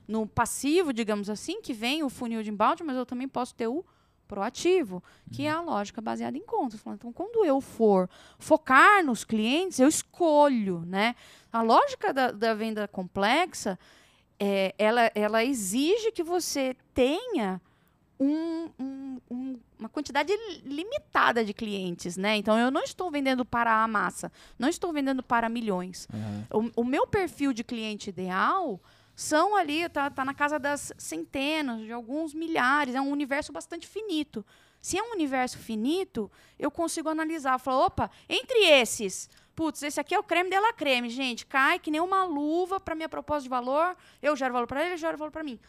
no 0.08 0.28
passivo, 0.28 0.92
digamos 0.92 1.30
assim, 1.30 1.62
que 1.62 1.74
vem 1.74 2.04
o 2.04 2.10
funil 2.10 2.44
de 2.44 2.50
inbound, 2.50 2.84
mas 2.84 2.98
eu 2.98 3.06
também 3.06 3.28
posso 3.28 3.54
ter 3.56 3.68
o 3.68 3.86
proativo, 4.30 5.04
que 5.34 5.46
é 5.48 5.50
a 5.50 5.60
lógica 5.60 6.00
baseada 6.00 6.38
em 6.38 6.46
contas. 6.46 6.80
Então, 6.86 7.12
quando 7.12 7.44
eu 7.44 7.60
for 7.60 8.08
focar 8.38 9.04
nos 9.04 9.24
clientes, 9.26 9.80
eu 9.80 9.88
escolho, 9.90 10.84
né? 10.86 11.16
A 11.52 11.64
lógica 11.64 12.14
da, 12.14 12.32
da 12.32 12.54
venda 12.54 12.88
complexa, 12.88 13.78
é, 14.40 14.74
ela, 14.78 15.12
ela 15.16 15.44
exige 15.44 16.12
que 16.12 16.24
você 16.24 16.76
tenha 16.94 17.60
um- 18.20 18.70
um- 18.80 19.18
um- 19.32 19.60
uma 19.80 19.90
quantidade 19.90 20.32
limitada 20.64 21.44
de 21.44 21.54
clientes, 21.54 22.16
né? 22.18 22.36
Então, 22.36 22.58
eu 22.60 22.70
não 22.70 22.84
estou 22.84 23.10
vendendo 23.10 23.44
para 23.44 23.84
a 23.84 23.88
massa, 23.88 24.32
não 24.60 24.70
estou 24.70 24.94
vendendo 24.94 25.24
para 25.24 25.50
milhões. 25.50 26.08
O, 26.54 26.82
o 26.82 26.84
meu 26.86 27.08
perfil 27.08 27.52
de 27.52 27.64
cliente 27.64 28.10
ideal 28.10 28.80
são 29.20 29.54
ali, 29.54 29.90
tá, 29.90 30.10
tá 30.10 30.24
na 30.24 30.34
casa 30.34 30.58
das 30.58 30.94
centenas, 30.98 31.82
de 31.82 31.92
alguns 31.92 32.34
milhares, 32.34 32.96
é 32.96 33.02
um 33.02 33.12
universo 33.12 33.52
bastante 33.52 33.86
finito. 33.86 34.46
Se 34.82 34.98
é 34.98 35.04
um 35.04 35.12
universo 35.12 35.58
finito, 35.58 36.32
eu 36.58 36.72
consigo 36.72 37.10
analisar, 37.10 37.60
falar, 37.60 37.88
opa, 37.88 38.10
entre 38.30 38.60
esses, 38.60 39.30
putz, 39.54 39.84
esse 39.84 40.00
aqui 40.00 40.16
é 40.16 40.20
o 40.20 40.24
creme 40.24 40.50
de 40.50 40.58
la 40.58 40.72
creme, 40.72 41.10
gente, 41.10 41.46
cai 41.46 41.80
que 41.80 41.92
nem 41.92 42.00
uma 42.00 42.24
luva 42.24 42.80
para 42.80 42.96
minha 42.96 43.10
proposta 43.10 43.44
de 43.44 43.50
valor, 43.50 43.94
eu 44.22 44.38
gero 44.38 44.54
valor 44.54 44.68
para 44.68 44.80
ele, 44.80 44.92
ele 44.92 44.98
gera 44.98 45.18
valor 45.18 45.32
para 45.32 45.44
mim. 45.44 45.60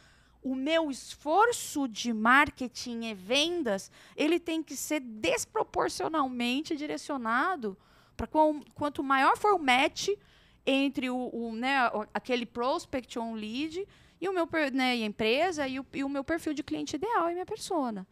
O 0.41 0.55
meu 0.55 0.89
esforço 0.89 1.89
de 1.89 2.13
marketing 2.13 3.07
e 3.07 3.15
vendas, 3.15 3.91
ele 4.17 4.39
tem 4.39 4.63
que 4.63 4.77
ser 4.77 5.01
desproporcionalmente 5.01 6.77
direcionado 6.77 7.77
para 8.17 8.29
quanto 8.77 9.03
maior 9.03 9.37
for 9.37 9.55
o 9.55 9.59
match 9.59 10.11
entre 10.71 11.11
o, 11.11 11.31
o, 11.33 11.53
né, 11.55 11.77
aquele 12.15 12.47
prospect 12.47 13.19
ou 13.19 13.25
um 13.25 13.35
lead 13.35 13.87
e 14.21 14.29
o 14.29 14.33
meu 14.33 14.49
né, 14.73 14.97
e 14.97 15.03
a 15.03 15.07
empresa 15.07 15.67
e 15.67 15.81
o, 15.81 15.87
e 15.93 16.05
o 16.05 16.09
meu 16.09 16.23
perfil 16.23 16.53
de 16.55 16.63
cliente 16.63 16.97
ideal 16.97 17.31
e 17.31 17.33
minha 17.35 17.47
persona. 17.47 18.07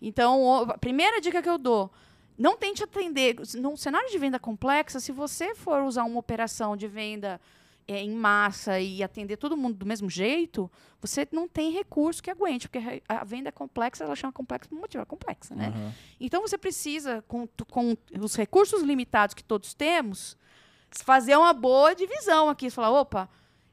Então, 0.00 0.42
o- 0.42 0.62
a 0.70 0.78
primeira 0.78 1.20
dica 1.20 1.42
que 1.42 1.48
eu 1.48 1.58
dou, 1.58 1.90
não 2.38 2.56
tente 2.56 2.82
atender 2.82 3.36
num 3.56 3.76
cenário 3.76 4.10
de 4.10 4.18
venda 4.18 4.38
complexa, 4.38 4.98
se 4.98 5.12
você 5.12 5.54
for 5.54 5.82
usar 5.82 6.04
uma 6.04 6.18
operação 6.18 6.76
de 6.76 6.88
venda 6.88 7.38
é, 7.86 8.02
em 8.02 8.10
massa 8.12 8.78
e 8.80 9.02
atender 9.02 9.36
todo 9.36 9.56
mundo 9.56 9.76
do 9.76 9.84
mesmo 9.84 10.08
jeito, 10.08 10.70
você 11.00 11.26
não 11.32 11.48
tem 11.48 11.72
recurso 11.72 12.22
que 12.22 12.30
aguente, 12.30 12.68
porque 12.68 13.02
a 13.08 13.24
venda 13.24 13.50
complexa, 13.50 14.04
ela 14.04 14.14
chama 14.14 14.32
complexa 14.32 14.68
por 14.68 14.76
um 14.78 14.80
motivo, 14.80 15.02
é 15.02 15.04
complexa, 15.06 15.54
né? 15.56 15.68
Aham. 15.74 15.92
Então 16.20 16.40
você 16.40 16.56
precisa, 16.56 17.22
com, 17.26 17.48
com 17.68 17.96
os 18.20 18.34
recursos 18.36 18.82
limitados 18.82 19.34
que 19.34 19.42
todos 19.42 19.74
temos, 19.74 20.36
fazer 20.92 21.36
uma 21.36 21.52
boa 21.52 21.94
divisão 21.94 22.48
aqui. 22.48 22.70
Falar, 22.70 22.90
opa, 22.90 23.28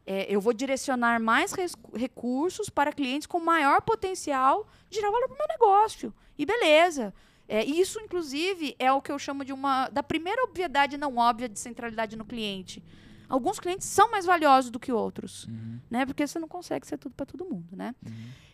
é, 0.06 0.26
eu 0.34 0.40
vou 0.40 0.54
direcionar 0.54 1.20
mais 1.20 1.52
res- 1.52 1.76
recursos 1.94 2.70
para 2.70 2.94
clientes 2.94 3.28
com 3.28 3.40
maior 3.40 3.82
potencial 3.82 4.68
de 4.90 4.98
gerar 4.98 5.12
valor 5.12 5.28
para 5.28 5.36
o 5.36 5.38
meu 5.38 5.48
negócio. 5.48 6.14
E 6.38 6.46
beleza. 6.46 7.14
É, 7.50 7.64
isso, 7.64 8.00
inclusive, 8.02 8.76
é 8.78 8.92
o 8.92 9.02
que 9.02 9.12
eu 9.12 9.18
chamo 9.18 9.46
de 9.46 9.54
uma 9.54 9.88
da 9.90 10.04
primeira 10.04 10.44
obviedade 10.44 10.98
não 10.98 11.16
óbvia 11.18 11.48
de 11.48 11.58
centralidade 11.58 12.18
no 12.18 12.26
cliente. 12.26 12.84
Alguns 13.30 13.60
clientes 13.60 13.88
são 13.88 14.10
mais 14.12 14.26
valiosos 14.26 14.70
do 14.72 14.80
que 14.80 14.92
outros, 14.92 15.48
né? 15.90 16.06
Porque 16.06 16.26
você 16.26 16.40
não 16.40 16.48
consegue 16.48 16.88
ser 16.88 16.98
tudo 16.98 17.14
para 17.16 17.26
todo 17.26 17.44
mundo, 17.46 17.76
né? 17.76 17.94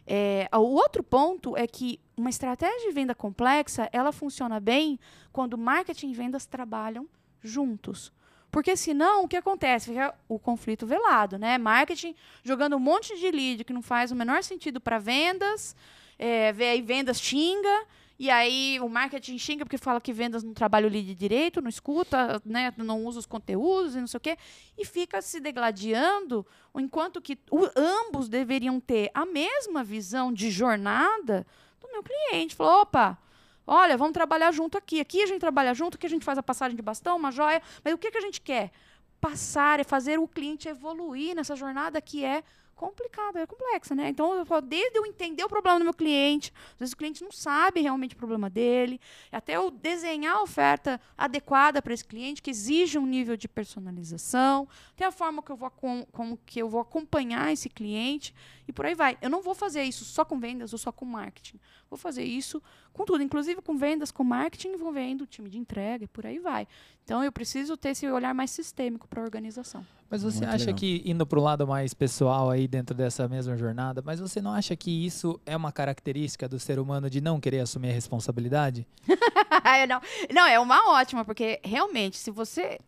É, 0.05 0.47
o 0.53 0.61
outro 0.75 1.01
ponto 1.03 1.55
é 1.55 1.65
que 1.67 1.99
uma 2.17 2.29
estratégia 2.29 2.87
de 2.87 2.91
venda 2.91 3.15
complexa, 3.15 3.87
ela 3.91 4.11
funciona 4.11 4.59
bem 4.59 4.99
quando 5.31 5.57
marketing 5.57 6.09
e 6.09 6.13
vendas 6.13 6.45
trabalham 6.45 7.07
juntos. 7.41 8.11
Porque 8.53 8.77
senão, 8.77 9.23
o 9.23 9.27
que 9.27 9.35
acontece? 9.35 9.89
Fica 9.89 10.13
o 10.29 10.37
conflito 10.37 10.85
velado, 10.85 11.39
né? 11.39 11.57
Marketing 11.57 12.13
jogando 12.43 12.75
um 12.75 12.79
monte 12.79 13.17
de 13.17 13.31
lead 13.31 13.63
que 13.63 13.73
não 13.73 13.81
faz 13.81 14.11
o 14.11 14.15
menor 14.15 14.43
sentido 14.43 14.79
para 14.79 14.99
vendas, 14.99 15.75
é, 16.19 16.53
vê 16.53 16.65
aí 16.69 16.81
vendas 16.83 17.19
xinga, 17.19 17.85
e 18.19 18.29
aí 18.29 18.79
o 18.79 18.87
marketing 18.87 19.39
xinga 19.39 19.65
porque 19.65 19.79
fala 19.79 19.99
que 19.99 20.13
vendas 20.13 20.43
não 20.43 20.53
trabalha 20.53 20.85
o 20.85 20.89
lead 20.89 21.15
direito, 21.15 21.63
não 21.63 21.67
escuta, 21.67 22.39
né, 22.45 22.71
não 22.77 23.03
usa 23.03 23.17
os 23.17 23.25
conteúdos 23.25 23.95
e 23.95 23.99
não 23.99 24.05
sei 24.05 24.19
o 24.19 24.21
quê, 24.21 24.37
e 24.77 24.85
fica 24.85 25.19
se 25.19 25.39
degladiando, 25.39 26.45
enquanto 26.77 27.19
que 27.19 27.39
o- 27.49 27.67
ambos 27.75 28.29
deveriam 28.29 28.79
ter 28.79 29.09
a 29.15 29.25
mesma 29.25 29.83
visão 29.83 30.31
de 30.31 30.51
jornada 30.51 31.43
do 31.81 31.91
meu 31.91 32.03
cliente. 32.03 32.55
Falou, 32.55 32.81
opa, 32.83 33.17
olha, 33.65 33.97
vamos 33.97 34.13
trabalhar 34.13 34.51
junto 34.51 34.77
aqui. 34.77 34.99
Aqui 34.99 35.21
a 35.21 35.25
gente 35.25 35.39
trabalha 35.39 35.73
junto, 35.73 35.95
aqui 35.95 36.05
a 36.05 36.09
gente 36.09 36.25
faz 36.25 36.37
a 36.37 36.43
passagem 36.43 36.75
de 36.75 36.81
bastão, 36.81 37.17
uma 37.17 37.31
joia, 37.31 37.61
mas 37.83 37.93
o 37.93 37.97
que, 37.97 38.11
que 38.11 38.17
a 38.17 38.21
gente 38.21 38.41
quer? 38.41 38.71
Passar, 39.19 39.79
é 39.79 39.83
fazer 39.83 40.19
o 40.19 40.27
cliente 40.27 40.67
evoluir 40.67 41.35
nessa 41.35 41.55
jornada 41.55 42.01
que 42.01 42.25
é 42.25 42.43
complicada, 42.75 43.39
é 43.39 43.45
complexa, 43.45 43.95
né? 43.95 44.09
Então, 44.09 44.33
eu 44.33 44.61
desde 44.61 44.97
eu 44.97 45.05
entender 45.05 45.43
o 45.43 45.47
problema 45.47 45.79
do 45.79 45.85
meu 45.85 45.93
cliente, 45.93 46.51
às 46.73 46.79
vezes 46.79 46.93
o 46.93 46.97
cliente 46.97 47.23
não 47.23 47.31
sabe 47.31 47.81
realmente 47.81 48.15
o 48.15 48.17
problema 48.17 48.49
dele, 48.49 48.99
até 49.31 49.55
eu 49.55 49.71
desenhar 49.71 50.37
a 50.37 50.41
oferta 50.41 50.99
adequada 51.17 51.81
para 51.81 51.93
esse 51.93 52.03
cliente, 52.03 52.41
que 52.41 52.49
exige 52.49 52.97
um 52.97 53.05
nível 53.05 53.37
de 53.37 53.47
personalização, 53.47 54.67
até 54.91 55.05
a 55.05 55.11
forma 55.11 55.41
que 55.41 55.51
eu 55.51 55.55
vou, 55.55 55.71
como 55.71 56.37
que 56.45 56.59
eu 56.59 56.67
vou 56.67 56.81
acompanhar 56.81 57.53
esse 57.53 57.69
cliente 57.69 58.33
e 58.67 58.73
por 58.73 58.85
aí 58.85 58.95
vai. 58.95 59.17
Eu 59.21 59.29
não 59.29 59.41
vou 59.41 59.53
fazer 59.53 59.83
isso 59.83 60.03
só 60.03 60.25
com 60.25 60.39
vendas 60.39 60.73
ou 60.73 60.79
só 60.79 60.91
com 60.91 61.05
marketing. 61.05 61.59
Vou 61.93 61.97
fazer 61.99 62.23
isso 62.23 62.59
com 62.91 63.05
tudo, 63.05 63.21
inclusive 63.21 63.61
com 63.61 63.77
vendas, 63.77 64.09
com 64.09 64.23
marketing, 64.23 64.69
envolvendo 64.69 65.21
o 65.21 65.27
time 65.27 65.47
de 65.47 65.59
entrega 65.59 66.05
e 66.05 66.07
por 66.07 66.25
aí 66.25 66.39
vai. 66.39 66.67
Então, 67.03 67.23
eu 67.23 67.31
preciso 67.31 67.77
ter 67.77 67.89
esse 67.89 68.09
olhar 68.09 68.33
mais 68.33 68.49
sistêmico 68.49 69.07
para 69.07 69.21
a 69.21 69.23
organização. 69.23 69.85
Mas 70.09 70.23
você 70.23 70.39
Muito 70.39 70.55
acha 70.55 70.65
legal. 70.65 70.79
que, 70.79 71.03
indo 71.05 71.23
para 71.23 71.37
o 71.37 71.43
lado 71.43 71.67
mais 71.67 71.93
pessoal 71.93 72.49
aí 72.49 72.67
dentro 72.67 72.95
dessa 72.95 73.27
mesma 73.27 73.55
jornada, 73.55 74.01
mas 74.03 74.19
você 74.19 74.41
não 74.41 74.51
acha 74.51 74.75
que 74.75 75.05
isso 75.05 75.39
é 75.45 75.55
uma 75.55 75.71
característica 75.71 76.49
do 76.49 76.59
ser 76.59 76.79
humano 76.79 77.11
de 77.11 77.21
não 77.21 77.39
querer 77.39 77.59
assumir 77.59 77.89
a 77.89 77.93
responsabilidade? 77.93 78.87
Não, 79.87 80.01
não, 80.33 80.45
é 80.45 80.59
uma 80.59 80.91
ótima, 80.91 81.23
porque 81.23 81.59
realmente, 81.63 82.17
se 82.17 82.31
você. 82.31 82.79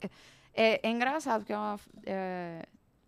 É, 0.54 0.88
é 0.88 0.90
engraçado, 0.90 1.42
porque 1.42 1.54
é 1.54 1.58
uma, 1.58 1.80
é, 2.06 2.66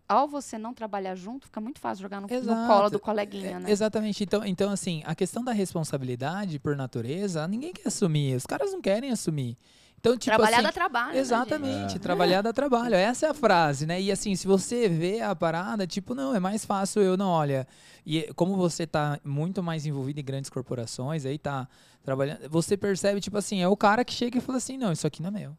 ao 0.08 0.26
você 0.26 0.56
não 0.56 0.72
trabalhar 0.72 1.14
junto, 1.14 1.46
fica 1.46 1.60
muito 1.60 1.78
fácil 1.78 2.02
jogar 2.02 2.20
no, 2.20 2.26
no 2.28 2.66
colo 2.66 2.88
do 2.88 2.98
coleguinha, 2.98 3.50
É, 3.50 3.58
né? 3.58 3.70
Exatamente. 3.70 4.24
Então, 4.24 4.44
então, 4.44 4.70
assim, 4.70 5.02
a 5.04 5.14
questão 5.14 5.44
da 5.44 5.52
responsabilidade, 5.52 6.58
por 6.58 6.74
natureza, 6.76 7.46
ninguém 7.46 7.72
quer 7.72 7.88
assumir. 7.88 8.34
Os 8.36 8.46
caras 8.46 8.72
não 8.72 8.80
querem 8.80 9.10
assumir. 9.10 9.56
Então, 10.00 10.16
tipo 10.16 10.26
Trabalhar 10.36 10.58
assim, 10.58 10.66
dá 10.66 10.72
trabalho. 10.72 11.14
né, 11.14 11.18
Exatamente, 11.18 11.96
É. 11.96 11.98
trabalhar 11.98 12.40
dá 12.42 12.52
trabalho. 12.52 12.94
Essa 12.94 13.26
é 13.26 13.30
a 13.30 13.34
frase, 13.34 13.84
né? 13.84 14.00
E 14.00 14.12
assim, 14.12 14.36
se 14.36 14.46
você 14.46 14.88
vê 14.88 15.20
a 15.20 15.34
parada, 15.34 15.86
tipo, 15.88 16.14
não, 16.14 16.34
é 16.34 16.38
mais 16.38 16.64
fácil 16.64 17.02
eu 17.02 17.16
não, 17.16 17.28
olha. 17.30 17.66
E 18.06 18.32
como 18.34 18.56
você 18.56 18.86
tá 18.86 19.18
muito 19.24 19.60
mais 19.62 19.84
envolvido 19.86 20.20
em 20.20 20.24
grandes 20.24 20.48
corporações, 20.50 21.26
aí 21.26 21.36
tá 21.36 21.68
trabalhando, 22.02 22.48
você 22.48 22.76
percebe, 22.76 23.20
tipo 23.20 23.36
assim, 23.36 23.60
é 23.60 23.66
o 23.66 23.76
cara 23.76 24.04
que 24.04 24.12
chega 24.14 24.38
e 24.38 24.40
fala 24.40 24.58
assim, 24.58 24.78
não, 24.78 24.92
isso 24.92 25.06
aqui 25.06 25.20
não 25.20 25.30
é 25.30 25.32
meu. 25.32 25.56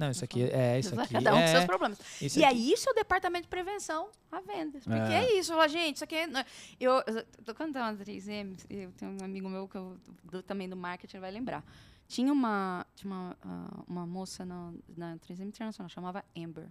Não, 0.00 0.10
isso 0.10 0.24
aqui 0.24 0.42
é, 0.44 0.78
isso 0.78 0.94
aqui 0.98 1.12
Cada 1.12 1.34
um 1.34 1.40
com 1.40 1.46
seus 1.46 1.62
é. 1.62 1.66
problemas. 1.66 1.98
E 2.36 2.44
aí, 2.44 2.72
isso 2.72 2.88
é 2.88 2.92
o 2.92 2.94
departamento 2.94 3.42
de 3.44 3.48
prevenção 3.48 4.08
a 4.32 4.40
vendas. 4.40 4.82
Porque 4.84 4.98
É. 5.12 5.24
é, 5.24 5.38
isso, 5.38 5.52
gente, 5.68 5.96
isso 5.96 6.04
aqui 6.04 6.16
é. 6.16 6.28
Eu, 6.80 6.94
eu 7.06 7.24
tô 7.44 7.54
cantando 7.54 8.00
a 8.02 8.04
3M, 8.04 8.56
eu 8.70 8.90
tenho 8.92 9.12
um 9.20 9.24
amigo 9.24 9.48
meu 9.48 9.68
que 9.68 9.76
eu, 9.76 9.96
do- 10.24 10.42
também 10.42 10.68
do 10.68 10.76
marketing 10.76 11.18
vai 11.18 11.30
lembrar. 11.30 11.62
Tinha 12.08 12.32
uma, 12.32 12.84
tinha 12.96 13.12
uma, 13.12 13.36
ah, 13.42 13.84
uma 13.86 14.06
moça 14.06 14.44
na, 14.44 14.72
na 14.96 15.16
3M 15.18 15.46
Internacional, 15.46 15.88
chamava 15.88 16.24
Amber. 16.36 16.66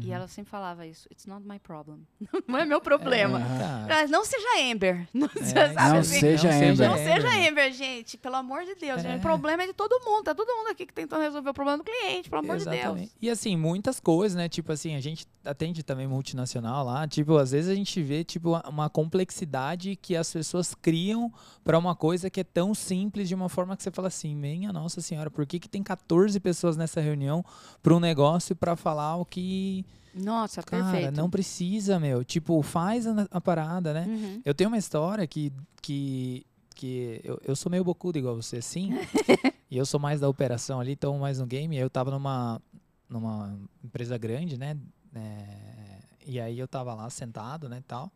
E 0.00 0.10
ela 0.10 0.26
sempre 0.26 0.50
falava 0.50 0.86
isso: 0.86 1.06
It's 1.12 1.26
not 1.26 1.46
my 1.46 1.58
problem. 1.58 2.06
não 2.48 2.58
é 2.58 2.64
meu 2.64 2.80
problema. 2.80 3.40
É, 3.52 3.58
cara. 3.58 3.86
Mas 3.88 4.10
não 4.10 4.24
seja 4.24 4.46
Amber. 4.72 5.06
Não, 5.12 5.26
É, 5.36 5.44
sabe 5.44 5.74
Não 5.74 5.98
assim? 5.98 6.20
seja 6.20 6.48
Amber. 6.48 6.88
Não 6.88 6.96
seja? 6.96 7.28
Amber, 7.50 7.72
gente. 7.72 8.16
Pelo 8.16 8.36
amor 8.36 8.64
de 8.64 8.74
Deus. 8.74 9.00
É. 9.00 9.02
gente. 9.02 9.18
O 9.18 9.20
problema 9.20 9.62
é 9.64 9.66
de 9.66 9.72
todo 9.74 10.00
mundo. 10.04 10.24
Tá 10.24 10.34
todo 10.34 10.48
mundo 10.56 10.68
aqui 10.68 10.86
que 10.86 10.94
tentando 10.94 11.20
resolver 11.20 11.50
o 11.50 11.54
problema 11.54 11.78
do 11.78 11.84
cliente, 11.84 12.30
pelo 12.30 12.40
amor 12.42 12.56
de 12.56 12.64
Deus. 12.64 12.76
Exatamente. 12.76 13.12
E 13.20 13.28
assim, 13.28 13.56
muitas 13.56 14.00
coisas, 14.00 14.34
né? 14.36 14.48
Tipo 14.48 14.72
assim, 14.72 14.94
a 14.96 15.00
gente 15.00 15.26
atende 15.44 15.82
também 15.82 16.06
multinacional 16.06 16.84
lá. 16.86 17.06
Tipo, 17.06 17.36
às 17.36 17.50
vezes 17.50 17.70
a 17.70 17.74
gente 17.74 18.00
vê, 18.02 18.24
tipo, 18.24 18.50
uma- 18.50 18.68
uma 18.68 18.88
complexidade 18.90 19.96
que 19.96 20.16
as 20.16 20.32
pessoas 20.32 20.74
criam 20.74 21.32
para 21.62 21.78
uma 21.78 21.94
coisa 21.94 22.30
que 22.30 22.40
é 22.40 22.44
tão 22.44 22.74
simples 22.74 23.28
de 23.28 23.34
uma 23.34 23.48
forma 23.48 23.76
que 23.76 23.82
você 23.82 23.90
fala 23.90 24.08
assim, 24.08 24.34
minha 24.34 24.72
nossa 24.72 25.00
senhora, 25.00 25.30
por 25.30 25.44
que, 25.46 25.58
que 25.58 25.68
tem 25.68 25.82
14 25.82 26.38
pessoas 26.40 26.76
nessa 26.76 27.00
reunião 27.00 27.44
para 27.82 27.94
um 27.94 28.00
negócio 28.00 28.56
para 28.56 28.74
falar 28.76 29.16
o 29.16 29.24
que. 29.24 29.81
Nossa, 30.14 30.62
Cara, 30.62 30.84
perfeito. 30.84 31.16
não 31.16 31.30
precisa, 31.30 31.98
meu. 31.98 32.24
Tipo, 32.24 32.60
faz 32.62 33.06
a, 33.06 33.26
a 33.30 33.40
parada, 33.40 33.94
né? 33.94 34.04
Uhum. 34.06 34.42
Eu 34.44 34.54
tenho 34.54 34.68
uma 34.68 34.78
história 34.78 35.26
que. 35.26 35.52
que 35.80 36.46
que 36.74 37.20
eu, 37.22 37.40
eu 37.44 37.54
sou 37.54 37.70
meio 37.70 37.84
bocudo 37.84 38.18
igual 38.18 38.34
você, 38.34 38.60
sim. 38.60 38.90
e 39.70 39.76
eu 39.76 39.86
sou 39.86 40.00
mais 40.00 40.20
da 40.20 40.28
operação 40.28 40.80
ali, 40.80 40.92
então 40.92 41.16
mais 41.18 41.38
no 41.38 41.46
game. 41.46 41.76
Eu 41.76 41.88
tava 41.88 42.10
numa, 42.10 42.60
numa 43.08 43.56
empresa 43.84 44.18
grande, 44.18 44.58
né? 44.58 44.76
É, 45.14 45.98
e 46.26 46.40
aí 46.40 46.58
eu 46.58 46.66
tava 46.66 46.92
lá 46.94 47.08
sentado, 47.10 47.68
né, 47.68 47.84
tal. 47.86 48.10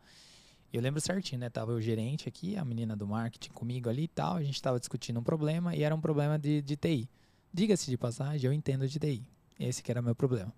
E 0.72 0.76
eu 0.76 0.82
lembro 0.82 1.01
certinho, 1.01 1.40
né? 1.40 1.49
Tava 1.49 1.72
o 1.72 1.80
gerente 1.80 2.28
aqui, 2.28 2.57
a 2.57 2.64
menina 2.64 2.97
do 2.97 3.07
marketing 3.07 3.51
comigo 3.53 3.88
ali 3.88 4.05
e 4.05 4.09
tal. 4.09 4.36
A 4.36 4.42
gente 4.42 4.61
tava 4.61 4.80
discutindo 4.80 5.20
um 5.20 5.22
problema 5.22 5.74
e 5.76 5.82
era 5.82 5.94
um 5.94 6.01
problema 6.01 6.38
de, 6.38 6.61
de 6.61 6.76
TI. 6.76 7.09
Diga-se 7.53 7.88
de 7.90 7.97
passagem, 7.97 8.47
eu 8.47 8.53
entendo 8.53 8.88
de 8.88 8.99
TI. 8.99 9.22
Esse 9.59 9.82
que 9.82 9.90
era 9.90 10.03
meu 10.03 10.14
problema. 10.14 10.53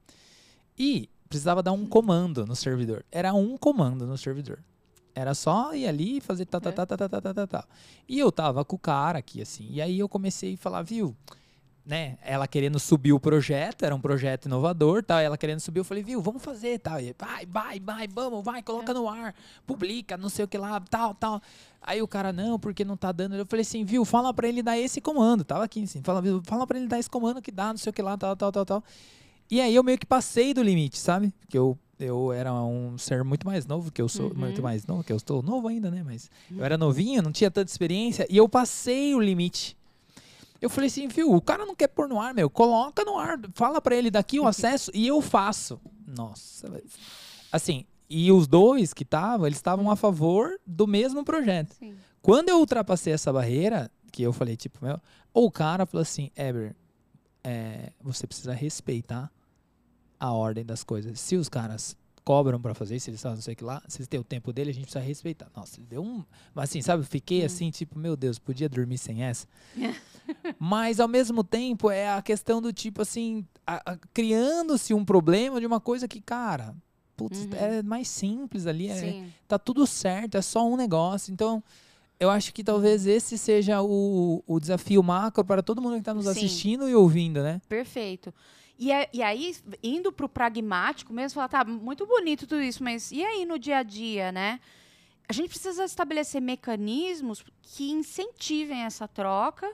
E 0.79 1.09
precisava 1.29 1.62
dar 1.62 1.72
um 1.72 1.85
comando 1.85 2.47
no 2.47 2.57
servidor. 2.57 3.05
Era 3.11 3.35
um 3.35 3.57
comando 3.57 4.07
no 4.07 4.16
servidor. 4.16 4.61
Era 5.14 5.35
só 5.35 5.74
ir 5.74 5.87
ali 5.87 6.18
e 6.18 6.20
fazer 6.20 6.47
tá, 6.47 6.61
tá, 6.61 6.70
É. 6.70 6.72
tá, 6.72 6.87
tá, 6.87 6.97
tá, 6.97 7.09
tá, 7.09 7.20
tá, 7.20 7.35
tá, 7.35 7.47
tá. 7.47 7.64
E 8.09 8.18
eu 8.18 8.31
tava 8.31 8.64
com 8.64 8.76
o 8.76 8.79
cara 8.79 9.18
aqui, 9.18 9.43
assim. 9.43 9.66
E 9.70 9.83
aí 9.83 9.99
eu 9.99 10.09
comecei 10.09 10.55
a 10.55 10.57
falar, 10.57 10.83
viu? 10.83 11.16
Né? 11.85 12.18
Ela 12.22 12.47
querendo 12.47 12.79
subir 12.79 13.14
o 13.14 13.18
projeto, 13.18 13.83
era 13.85 13.95
um 13.95 14.01
projeto 14.01 14.45
inovador, 14.45 15.03
tal. 15.03 15.18
Ela 15.18 15.37
querendo 15.37 15.59
subir, 15.59 15.81
eu 15.81 15.85
falei, 15.85 16.05
viu, 16.05 16.20
vamos 16.22 16.43
fazer, 16.43 16.79
tal. 16.79 17.01
E, 17.01 17.16
vai, 17.18 17.47
vai, 17.47 17.81
vai, 17.81 18.07
vamos, 18.07 18.45
vai, 18.45 18.62
coloca 18.62 18.95
no 18.95 19.09
ar, 19.09 19.35
publica, 19.66 20.16
não 20.16 20.29
sei 20.29 20.45
o 20.45 20.49
que 20.49 20.59
lá, 20.59 20.79
tal, 20.81 21.14
tal. 21.14 21.43
Aí 21.83 22.01
o 22.01 22.07
cara, 22.07 22.33
não, 22.33 22.59
porque 22.59 22.85
não 22.85 22.97
tá 22.97 23.11
dando. 23.11 23.35
Eu 23.35 23.47
falei 23.47 23.62
assim, 23.62 23.85
viu, 23.85 24.05
fala 24.05 24.33
pra 24.33 24.47
ele 24.47 24.62
dar 24.62 24.79
esse 24.79 25.01
comando. 25.01 25.43
Tava 25.43 25.64
aqui, 25.64 25.83
assim, 25.83 26.03
fala, 26.03 26.22
viu, 26.22 26.41
fala 26.45 26.66
pra 26.66 26.79
ele 26.79 26.87
dar 26.87 26.99
esse 26.99 27.11
comando 27.11 27.43
que 27.43 27.51
dá, 27.51 27.68
não 27.68 27.79
sei 27.79 27.91
o 27.91 27.93
que 27.93 28.03
lá, 28.03 28.16
tal, 28.16 28.37
tal, 28.37 28.53
tal, 28.53 28.66
tal. 28.66 28.85
E 29.51 29.61
aí 29.61 29.74
eu 29.74 29.82
meio 29.82 29.99
que 29.99 30.07
passei 30.07 30.53
do 30.53 30.62
limite, 30.62 30.99
sabe? 30.99 31.32
Porque 31.40 31.57
eu, 31.57 31.78
eu 31.99 32.32
era 32.32 32.53
um 32.53 32.99
ser 32.99 33.24
muito 33.24 33.46
mais 33.46 33.66
novo 33.66 33.90
que 33.90 34.01
eu 34.03 34.09
sou, 34.09 34.28
Uhum. 34.30 34.34
muito 34.38 34.62
mais 34.62 34.86
novo 34.86 35.03
que 35.03 35.12
eu 35.12 35.16
estou 35.16 35.42
novo 35.42 35.68
ainda, 35.68 35.90
né? 35.90 36.03
Mas 36.05 36.30
eu 36.51 36.64
era 36.64 36.76
novinho, 36.76 37.22
não 37.22 37.32
tinha 37.32 37.51
tanta 37.51 37.70
experiência 37.70 38.26
e 38.28 38.36
eu 38.36 38.49
passei 38.49 39.14
o 39.14 39.20
limite. 39.20 39.76
Eu 40.61 40.68
falei 40.68 40.88
assim, 40.88 41.07
viu, 41.07 41.32
o 41.32 41.40
cara 41.40 41.64
não 41.64 41.74
quer 41.74 41.86
pôr 41.86 42.09
no 42.09 42.20
ar, 42.20 42.34
meu, 42.34 42.51
coloca 42.51 43.05
no 43.05 43.16
ar, 43.16 43.38
fala 43.55 43.80
pra 43.80 43.94
ele 43.94 44.11
daqui 44.11 44.40
o 44.40 44.46
acesso 44.46 44.90
e 44.92 45.07
eu 45.07 45.22
faço. 45.22 45.80
Nossa, 46.07 46.82
assim, 47.53 47.84
e 48.11 48.32
os 48.32 48.46
dois 48.49 48.92
que 48.92 49.05
estavam, 49.05 49.46
eles 49.46 49.59
estavam 49.59 49.88
a 49.90 49.94
favor 49.96 50.59
do 50.66 50.86
mesmo 50.86 51.24
projeto. 51.24 51.74
Sim. 51.78 51.94
Quando 52.20 52.49
eu 52.49 52.59
ultrapassei 52.59 53.12
essa 53.12 53.32
barreira, 53.32 53.88
que 54.11 54.22
eu 54.22 54.32
falei, 54.32 54.57
tipo, 54.57 54.84
meu, 54.84 54.99
o 55.32 55.49
cara 55.51 55.86
falou 55.86 56.03
assim, 56.03 56.30
Eber, 56.36 56.74
é, 57.44 57.92
você 58.03 58.26
precisa 58.26 58.53
respeitar 58.53 59.30
a 60.19 60.33
ordem 60.33 60.64
das 60.64 60.83
coisas. 60.85 61.19
Se 61.21 61.37
os 61.37 61.49
caras 61.49 61.97
cobram 62.25 62.61
pra 62.61 62.75
fazer, 62.75 63.01
se 63.01 63.09
eles 63.11 63.23
fazem 63.23 63.37
não 63.37 63.43
sei 63.43 63.55
o 63.55 63.57
que 63.57 63.64
lá, 63.64 63.83
se 63.89 63.99
eles 63.99 64.07
têm 64.09 64.21
o 64.21 64.25
tempo 64.25 64.53
dele, 64.53 64.71
a 64.71 64.75
gente 64.75 64.85
precisa 64.85 65.03
respeitar. 65.05 65.49
Nossa, 65.57 65.79
ele 65.81 65.87
deu 65.87 66.03
um. 66.03 66.23
Mas 66.55 66.69
assim, 66.71 66.83
sabe, 66.83 67.03
eu 67.03 67.07
fiquei 67.07 67.43
Hum. 67.43 67.47
assim, 67.47 67.71
tipo, 67.71 67.99
meu 67.99 68.14
Deus, 68.16 68.39
podia 68.39 68.69
dormir 68.69 68.99
sem 68.99 69.23
essa. 69.25 69.47
Mas 70.59 71.01
ao 71.01 71.09
mesmo 71.09 71.43
tempo 71.43 71.91
é 71.91 72.11
a 72.11 72.21
questão 72.21 72.61
do 72.61 72.73
tipo 72.73 73.01
assim, 73.01 73.47
criando-se 74.12 74.93
um 74.95 75.05
problema 75.05 75.61
de 75.61 75.66
uma 75.66 75.81
coisa 75.81 76.07
que, 76.09 76.21
cara, 76.21 76.75
putz, 77.16 77.45
Uhum. 77.45 77.51
é 77.55 77.83
mais 77.83 78.09
simples 78.09 78.66
ali, 78.66 78.89
é, 78.89 78.95
Sim. 79.12 79.33
tá 79.47 79.59
tudo 79.59 79.87
certo, 79.87 80.37
é 80.37 80.43
só 80.43 80.66
um 80.66 80.77
negócio. 80.77 81.33
Então, 81.33 81.62
eu 82.21 82.29
acho 82.31 82.53
que 82.53 82.62
talvez 82.64 83.07
esse 83.07 83.39
seja 83.39 83.81
o, 83.83 84.43
o 84.47 84.59
desafio 84.61 85.03
macro 85.03 85.45
para 85.45 85.62
todo 85.62 85.81
mundo 85.81 85.95
que 85.95 86.01
está 86.01 86.12
nos 86.14 86.25
Sim. 86.25 86.31
assistindo 86.33 86.89
e 86.89 86.95
ouvindo, 86.95 87.43
né? 87.43 87.61
Perfeito. 87.69 88.35
E, 88.79 88.93
é- 88.93 89.09
e 89.12 89.22
aí, 89.22 89.57
indo 89.83 90.12
para 90.12 90.26
o 90.26 90.29
pragmático 90.29 91.12
mesmo, 91.12 91.35
falar, 91.35 91.49
tá, 91.49 91.64
muito 91.64 92.07
bonito 92.07 92.47
tudo 92.47 92.62
isso, 92.62 92.83
mas 92.83 93.11
e 93.11 93.24
aí 93.24 93.45
no 93.45 93.59
dia 93.59 93.79
a 93.79 93.83
dia, 93.83 94.31
né? 94.31 94.61
A 95.29 95.33
gente 95.33 95.49
precisa 95.51 95.85
estabelecer 95.85 96.41
mecanismos 96.41 97.45
que 97.61 97.91
incentivem 97.91 98.83
essa 98.85 99.07
troca, 99.09 99.70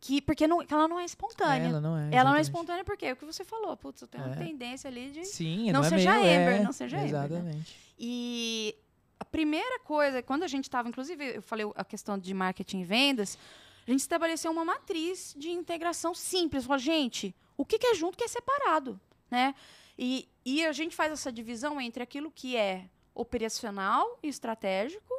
que, 0.00 0.20
porque 0.20 0.46
não, 0.46 0.60
ela 0.70 0.86
não 0.86 1.00
é 1.00 1.04
espontânea. 1.04 1.68
Ela 1.68 1.80
não 1.80 1.96
é. 1.96 2.00
Ela 2.00 2.30
não 2.30 2.36
é 2.36 2.40
exatamente. 2.40 2.42
espontânea 2.44 2.84
porque 2.84 3.06
é 3.06 3.12
o 3.14 3.16
que 3.16 3.24
você 3.24 3.42
falou. 3.44 3.74
Putz, 3.76 4.02
eu 4.02 4.08
tenho 4.08 4.24
uma 4.24 4.34
É. 4.34 4.38
tendência 4.38 4.88
ali 4.88 5.10
de. 5.10 5.24
Sim, 5.24 5.72
Não 5.72 5.80
não, 5.80 5.86
é 5.86 5.88
seja 5.88 6.12
Amber, 6.14 6.60
é. 6.60 6.62
não 6.62 6.72
seja 6.72 6.96
Amber, 6.98 7.12
né? 7.12 7.18
Exatamente. 7.26 7.76
E 7.98 8.76
a 9.18 9.24
primeira 9.24 9.80
coisa, 9.80 10.22
quando 10.22 10.42
a 10.42 10.46
gente 10.46 10.64
estava, 10.64 10.88
inclusive, 10.88 11.36
eu 11.36 11.42
falei 11.42 11.66
a 11.74 11.84
questão 11.84 12.18
de 12.18 12.34
marketing 12.34 12.80
e 12.80 12.84
vendas, 12.84 13.38
a 13.86 13.90
gente 13.90 14.00
estabeleceu 14.00 14.52
uma 14.52 14.64
matriz 14.64 15.34
de 15.36 15.50
integração 15.50 16.14
simples. 16.14 16.64
Falou, 16.66 16.78
gente, 16.78 17.34
o 17.56 17.64
que, 17.64 17.78
que 17.78 17.86
é 17.86 17.94
junto, 17.94 18.16
que 18.18 18.24
é 18.24 18.28
separado, 18.28 19.00
né? 19.30 19.54
E, 19.98 20.28
e 20.44 20.64
a 20.64 20.72
gente 20.72 20.94
faz 20.94 21.12
essa 21.12 21.30
divisão 21.32 21.80
entre 21.80 22.02
aquilo 22.02 22.30
que 22.30 22.56
é 22.56 22.88
operacional 23.14 24.18
e 24.22 24.28
estratégico, 24.28 25.14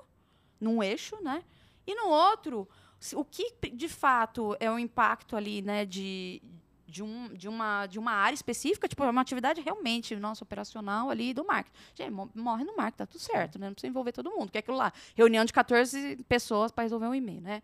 num 0.59 0.81
eixo, 0.83 1.17
né? 1.21 1.43
E 1.87 1.93
no 1.95 2.07
outro, 2.09 2.67
o 3.13 3.23
que 3.23 3.53
de 3.71 3.87
fato 3.87 4.55
é 4.59 4.69
o 4.71 4.79
impacto 4.79 5.35
ali, 5.35 5.61
né, 5.61 5.85
de, 5.85 6.41
de, 6.87 7.03
um, 7.03 7.29
de, 7.33 7.47
uma, 7.47 7.85
de 7.85 7.99
uma 7.99 8.11
área 8.11 8.33
específica, 8.33 8.87
tipo, 8.87 9.03
é 9.03 9.09
uma 9.09 9.21
atividade 9.21 9.61
realmente 9.61 10.15
nossa 10.15 10.43
operacional 10.43 11.09
ali 11.09 11.33
do 11.33 11.45
marketing. 11.45 11.77
Gente, 11.93 12.11
mo- 12.11 12.31
morre 12.33 12.63
no 12.63 12.75
marketing, 12.75 12.97
tá 12.97 13.05
tudo 13.05 13.19
certo, 13.21 13.59
né? 13.59 13.67
Não 13.67 13.73
precisa 13.73 13.89
envolver 13.89 14.11
todo 14.11 14.31
mundo, 14.31 14.51
que 14.51 14.57
é 14.57 14.59
aquilo 14.59 14.77
lá, 14.77 14.91
reunião 15.15 15.45
de 15.45 15.53
14 15.53 16.17
pessoas 16.27 16.71
para 16.71 16.83
resolver 16.83 17.05
um 17.07 17.15
e-mail, 17.15 17.41
né? 17.41 17.61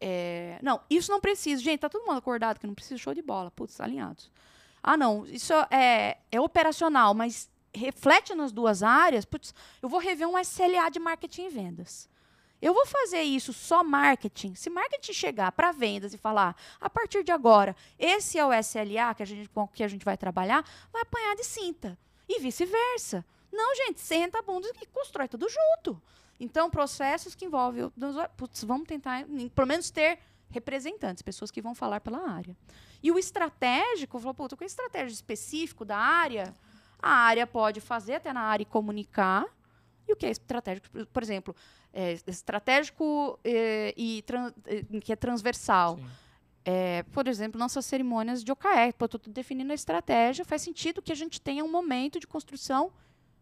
É, 0.00 0.58
não, 0.62 0.80
isso 0.88 1.10
não 1.10 1.20
precisa. 1.20 1.62
Gente, 1.62 1.80
tá 1.80 1.88
todo 1.88 2.06
mundo 2.06 2.18
acordado 2.18 2.58
que 2.58 2.66
não 2.66 2.74
precisa, 2.74 2.98
show 2.98 3.14
de 3.14 3.22
bola. 3.22 3.50
Putz, 3.50 3.80
alinhados. 3.80 4.30
Ah, 4.82 4.96
não, 4.96 5.26
isso 5.26 5.52
é, 5.70 6.18
é 6.30 6.40
operacional, 6.40 7.14
mas 7.14 7.50
reflete 7.74 8.34
nas 8.34 8.52
duas 8.52 8.82
áreas, 8.82 9.24
putz, 9.24 9.54
eu 9.82 9.88
vou 9.88 10.00
rever 10.00 10.26
um 10.26 10.38
SLA 10.38 10.90
de 10.90 10.98
marketing 10.98 11.46
e 11.46 11.48
vendas. 11.48 12.08
Eu 12.60 12.74
vou 12.74 12.84
fazer 12.86 13.22
isso 13.22 13.52
só 13.52 13.84
marketing. 13.84 14.54
Se 14.54 14.68
marketing 14.68 15.12
chegar 15.12 15.52
para 15.52 15.70
vendas 15.70 16.12
e 16.12 16.18
falar, 16.18 16.56
a 16.80 16.90
partir 16.90 17.22
de 17.22 17.30
agora, 17.30 17.76
esse 17.96 18.36
é 18.36 18.44
o 18.44 18.52
SLA 18.52 19.14
que 19.14 19.22
a 19.22 19.26
gente, 19.26 19.48
com 19.48 19.68
que 19.68 19.84
a 19.84 19.88
gente 19.88 20.04
vai 20.04 20.16
trabalhar, 20.16 20.64
vai 20.92 21.02
apanhar 21.02 21.36
de 21.36 21.44
cinta. 21.44 21.96
E 22.28 22.40
vice-versa. 22.40 23.24
Não, 23.52 23.76
gente, 23.76 24.00
senta 24.00 24.40
a 24.40 24.42
bunda 24.42 24.68
e 24.82 24.86
constrói 24.86 25.28
tudo 25.28 25.46
junto. 25.48 26.02
Então, 26.40 26.70
processos 26.70 27.34
que 27.34 27.44
envolvem. 27.44 27.90
Putz, 28.36 28.64
vamos 28.64 28.86
tentar, 28.86 29.24
pelo 29.54 29.66
menos, 29.66 29.90
ter 29.90 30.18
representantes, 30.50 31.22
pessoas 31.22 31.50
que 31.50 31.60
vão 31.60 31.74
falar 31.74 32.00
pela 32.00 32.30
área. 32.30 32.56
E 33.02 33.10
o 33.10 33.18
estratégico, 33.18 34.18
falou, 34.18 34.34
puta, 34.34 34.56
com 34.56 34.64
o 34.64 34.66
estratégico 34.66 35.12
específico 35.12 35.84
da 35.84 35.96
área, 35.96 36.54
a 37.00 37.10
área 37.10 37.46
pode 37.46 37.80
fazer 37.80 38.14
até 38.14 38.32
na 38.32 38.40
área 38.40 38.62
e 38.62 38.66
comunicar. 38.66 39.44
E 40.06 40.12
o 40.12 40.16
que 40.16 40.26
é 40.26 40.30
estratégico? 40.30 41.06
Por 41.06 41.22
exemplo, 41.22 41.54
é, 41.92 42.18
estratégico 42.26 43.38
é, 43.44 43.94
e 43.96 44.24
é, 44.66 45.00
que 45.00 45.12
é 45.12 45.16
transversal. 45.16 45.98
É, 46.64 47.02
por 47.12 47.28
exemplo, 47.28 47.58
nossas 47.58 47.84
cerimônias 47.86 48.42
de 48.42 48.50
OKR. 48.50 48.88
Estou 48.88 49.20
definindo 49.28 49.72
a 49.72 49.74
estratégia, 49.74 50.44
faz 50.44 50.62
sentido 50.62 51.02
que 51.02 51.12
a 51.12 51.14
gente 51.14 51.40
tenha 51.40 51.64
um 51.64 51.70
momento 51.70 52.18
de 52.18 52.26
construção 52.26 52.92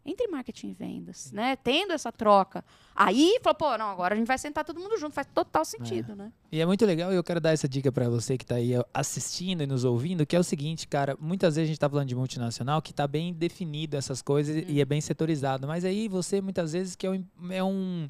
entre 0.07 0.27
marketing 0.27 0.69
e 0.69 0.73
vendas, 0.73 1.31
né? 1.33 1.57
Tendo 1.57 1.91
essa 1.91 2.11
troca. 2.11 2.63
Aí, 2.95 3.39
falou, 3.43 3.55
pô, 3.55 3.77
não, 3.77 3.87
agora 3.89 4.15
a 4.15 4.17
gente 4.17 4.25
vai 4.25 4.37
sentar 4.37 4.63
todo 4.63 4.79
mundo 4.79 4.97
junto, 4.97 5.13
faz 5.13 5.27
total 5.33 5.65
sentido, 5.65 6.13
é. 6.13 6.15
né? 6.15 6.31
E 6.51 6.61
é 6.61 6.65
muito 6.65 6.85
legal, 6.85 7.11
e 7.11 7.15
eu 7.15 7.23
quero 7.23 7.41
dar 7.41 7.51
essa 7.51 7.67
dica 7.67 7.91
para 7.91 8.09
você 8.09 8.37
que 8.37 8.45
está 8.45 8.55
aí 8.55 8.71
assistindo 8.93 9.61
e 9.61 9.67
nos 9.67 9.83
ouvindo, 9.83 10.25
que 10.25 10.35
é 10.35 10.39
o 10.39 10.43
seguinte, 10.43 10.87
cara, 10.87 11.17
muitas 11.19 11.55
vezes 11.55 11.65
a 11.65 11.67
gente 11.67 11.75
está 11.75 11.89
falando 11.89 12.07
de 12.07 12.15
multinacional 12.15 12.81
que 12.81 12.91
está 12.91 13.05
bem 13.05 13.33
definido 13.33 13.97
essas 13.97 14.21
coisas 14.21 14.55
uhum. 14.55 14.63
e 14.69 14.79
é 14.79 14.85
bem 14.85 15.01
setorizado, 15.01 15.67
mas 15.67 15.83
aí 15.83 16.07
você 16.07 16.39
muitas 16.39 16.71
vezes 16.71 16.95
que 16.95 17.05
é 17.05 17.11
um, 17.11 17.25
é 17.49 17.63
um 17.63 18.07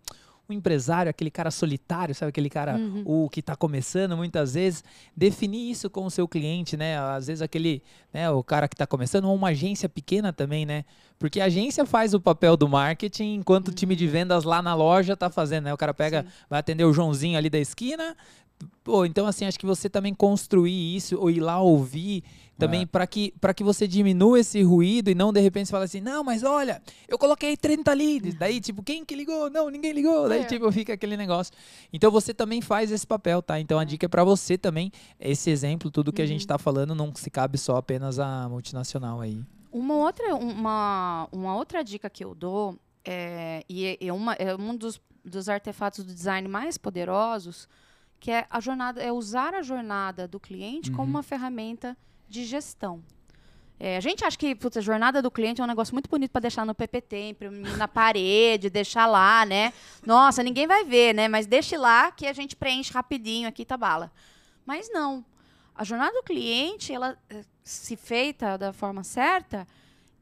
o 0.50 0.54
empresário, 0.54 1.10
aquele 1.10 1.30
cara 1.30 1.52
solitário, 1.52 2.16
sabe? 2.16 2.30
Aquele 2.30 2.50
cara 2.50 2.78
uhum. 2.78 3.04
o 3.06 3.30
que 3.30 3.42
está 3.42 3.56
começando 3.56 4.16
muitas 4.16 4.54
vezes, 4.54 4.84
definir 5.16 5.72
isso 5.72 5.90
com 5.90 6.06
o 6.06 6.12
seu 6.12 6.28
cliente, 6.28 6.78
né? 6.78 6.98
Às 6.98 7.28
vezes 7.28 7.42
aquele, 7.42 7.82
né, 8.14 8.30
o 8.30 8.44
cara 8.44 8.68
que 8.68 8.76
está 8.76 8.88
começando, 8.88 9.26
ou 9.26 9.36
uma 9.36 9.50
agência 9.50 9.90
pequena 9.90 10.32
também, 10.32 10.66
né? 10.66 10.86
Porque 11.20 11.42
a 11.42 11.46
agência 11.46 11.86
faz 11.86 12.14
o 12.14 12.20
papel 12.20 12.56
do 12.56 12.68
marketing, 12.68 13.36
enquanto 13.36 13.68
uhum. 13.68 13.74
o 13.74 13.76
time 13.76 13.96
de 13.96 14.08
vendas 14.08 14.44
lá 14.44 14.62
na 14.62 14.74
loja 14.74 15.14
está 15.14 15.30
fazendo, 15.30 15.66
né? 15.66 15.74
O 15.74 15.78
cara 15.78 15.94
pega, 15.94 16.24
Sim. 16.24 16.30
vai 16.50 16.60
atender 16.60 16.86
o 16.86 16.94
Joãozinho 16.94 17.38
ali 17.38 17.50
da 17.50 17.60
esquina, 17.60 18.16
Pô, 18.84 19.06
então 19.06 19.28
assim, 19.28 19.46
acho 19.46 19.60
que 19.60 19.66
você 19.66 19.90
também 19.90 20.14
construir 20.14 20.96
isso, 20.96 21.18
ou 21.20 21.30
ir 21.30 21.40
lá 21.40 21.60
ouvir 21.60 22.24
também 22.58 22.82
é. 22.82 22.86
para 22.86 23.06
que, 23.06 23.34
que 23.56 23.64
você 23.64 23.88
diminua 23.88 24.40
esse 24.40 24.62
ruído 24.64 25.10
e 25.10 25.16
não 25.16 25.32
de 25.32 25.40
repente 25.40 25.68
você 25.68 25.72
fala 25.72 25.86
assim, 25.86 26.02
não, 26.02 26.24
mas 26.24 26.44
olha, 26.44 26.82
eu 27.08 27.18
coloquei 27.18 27.56
30 27.56 27.94
leads. 27.94 28.36
Daí, 28.36 28.60
tipo, 28.60 28.82
quem 28.82 29.06
que 29.06 29.16
ligou? 29.16 29.50
Não, 29.50 29.70
ninguém 29.70 29.92
ligou. 29.92 30.28
Daí, 30.28 30.42
é. 30.42 30.46
tipo, 30.46 30.72
fica 30.72 30.94
aquele 30.94 31.16
negócio. 31.16 31.54
Então 31.94 32.10
você 32.10 32.34
também 32.34 32.62
faz 32.62 32.92
esse 32.92 33.06
papel, 33.06 33.42
tá? 33.42 33.60
Então 33.60 33.78
a 33.78 33.84
dica 33.84 34.08
é 34.08 34.10
para 34.10 34.24
você 34.24 34.58
também, 34.58 34.92
esse 35.20 35.50
exemplo, 35.50 35.92
tudo 35.92 36.12
que 36.12 36.22
uhum. 36.22 36.26
a 36.26 36.28
gente 36.28 36.42
está 36.42 36.58
falando 36.58 36.96
não 36.96 37.14
se 37.16 37.30
cabe 37.30 37.58
só 37.58 37.78
apenas 37.78 38.20
a 38.20 38.50
multinacional 38.50 39.22
aí. 39.22 39.40
Uma 39.72 39.96
outra, 39.96 40.36
uma, 40.36 41.28
uma 41.32 41.56
outra 41.56 41.84
dica 41.84 42.10
que 42.10 42.24
eu 42.24 42.34
dou, 42.34 42.78
é, 43.06 43.64
e 43.70 43.86
é, 43.86 43.98
é 44.08 44.14
uma, 44.14 44.34
é 44.34 44.56
um 44.56 44.76
dos, 44.76 45.00
dos 45.24 45.48
artefatos 45.48 46.04
do 46.04 46.14
design 46.14 46.48
mais 46.48 46.78
poderosos, 46.78 47.70
que 48.20 48.32
é 48.32 48.48
a 48.50 48.60
jornada, 48.60 49.02
é 49.02 49.12
usar 49.12 49.54
a 49.54 49.62
jornada 49.62 50.28
do 50.28 50.40
cliente 50.40 50.90
uhum. 50.90 50.96
como 50.96 51.10
uma 51.12 51.24
ferramenta 51.24 51.96
de 52.28 52.46
gestão. 52.46 53.04
É, 53.80 53.96
a 53.96 54.00
gente 54.00 54.26
acha 54.26 54.36
que 54.36 54.56
putz, 54.56 54.78
a 54.78 54.82
jornada 54.82 55.22
do 55.22 55.30
cliente 55.30 55.62
é 55.62 55.64
um 55.64 55.68
negócio 55.68 55.94
muito 55.94 56.10
bonito 56.10 56.32
para 56.32 56.42
deixar 56.42 56.66
no 56.66 56.74
PPT, 56.74 57.36
na 57.78 57.88
parede, 57.88 58.72
deixar 58.72 59.06
lá, 59.06 59.46
né? 59.46 59.72
Nossa, 60.04 60.42
ninguém 60.42 60.66
vai 60.66 60.84
ver, 60.84 61.14
né? 61.14 61.28
Mas 61.28 61.46
deixe 61.46 61.78
lá 61.78 62.12
que 62.12 62.26
a 62.26 62.34
gente 62.34 62.56
preenche 62.56 62.92
rapidinho 62.92 63.48
aqui, 63.48 63.64
tá 63.64 63.78
bala. 63.78 64.12
Mas 64.66 64.90
não. 64.92 65.24
A 65.76 65.84
jornada 65.84 66.12
do 66.12 66.24
cliente, 66.24 66.92
ela 66.92 67.16
eh, 67.30 67.44
se 67.64 67.96
feita 67.96 68.58
da 68.58 68.74
forma 68.74 69.04
certa, 69.04 69.68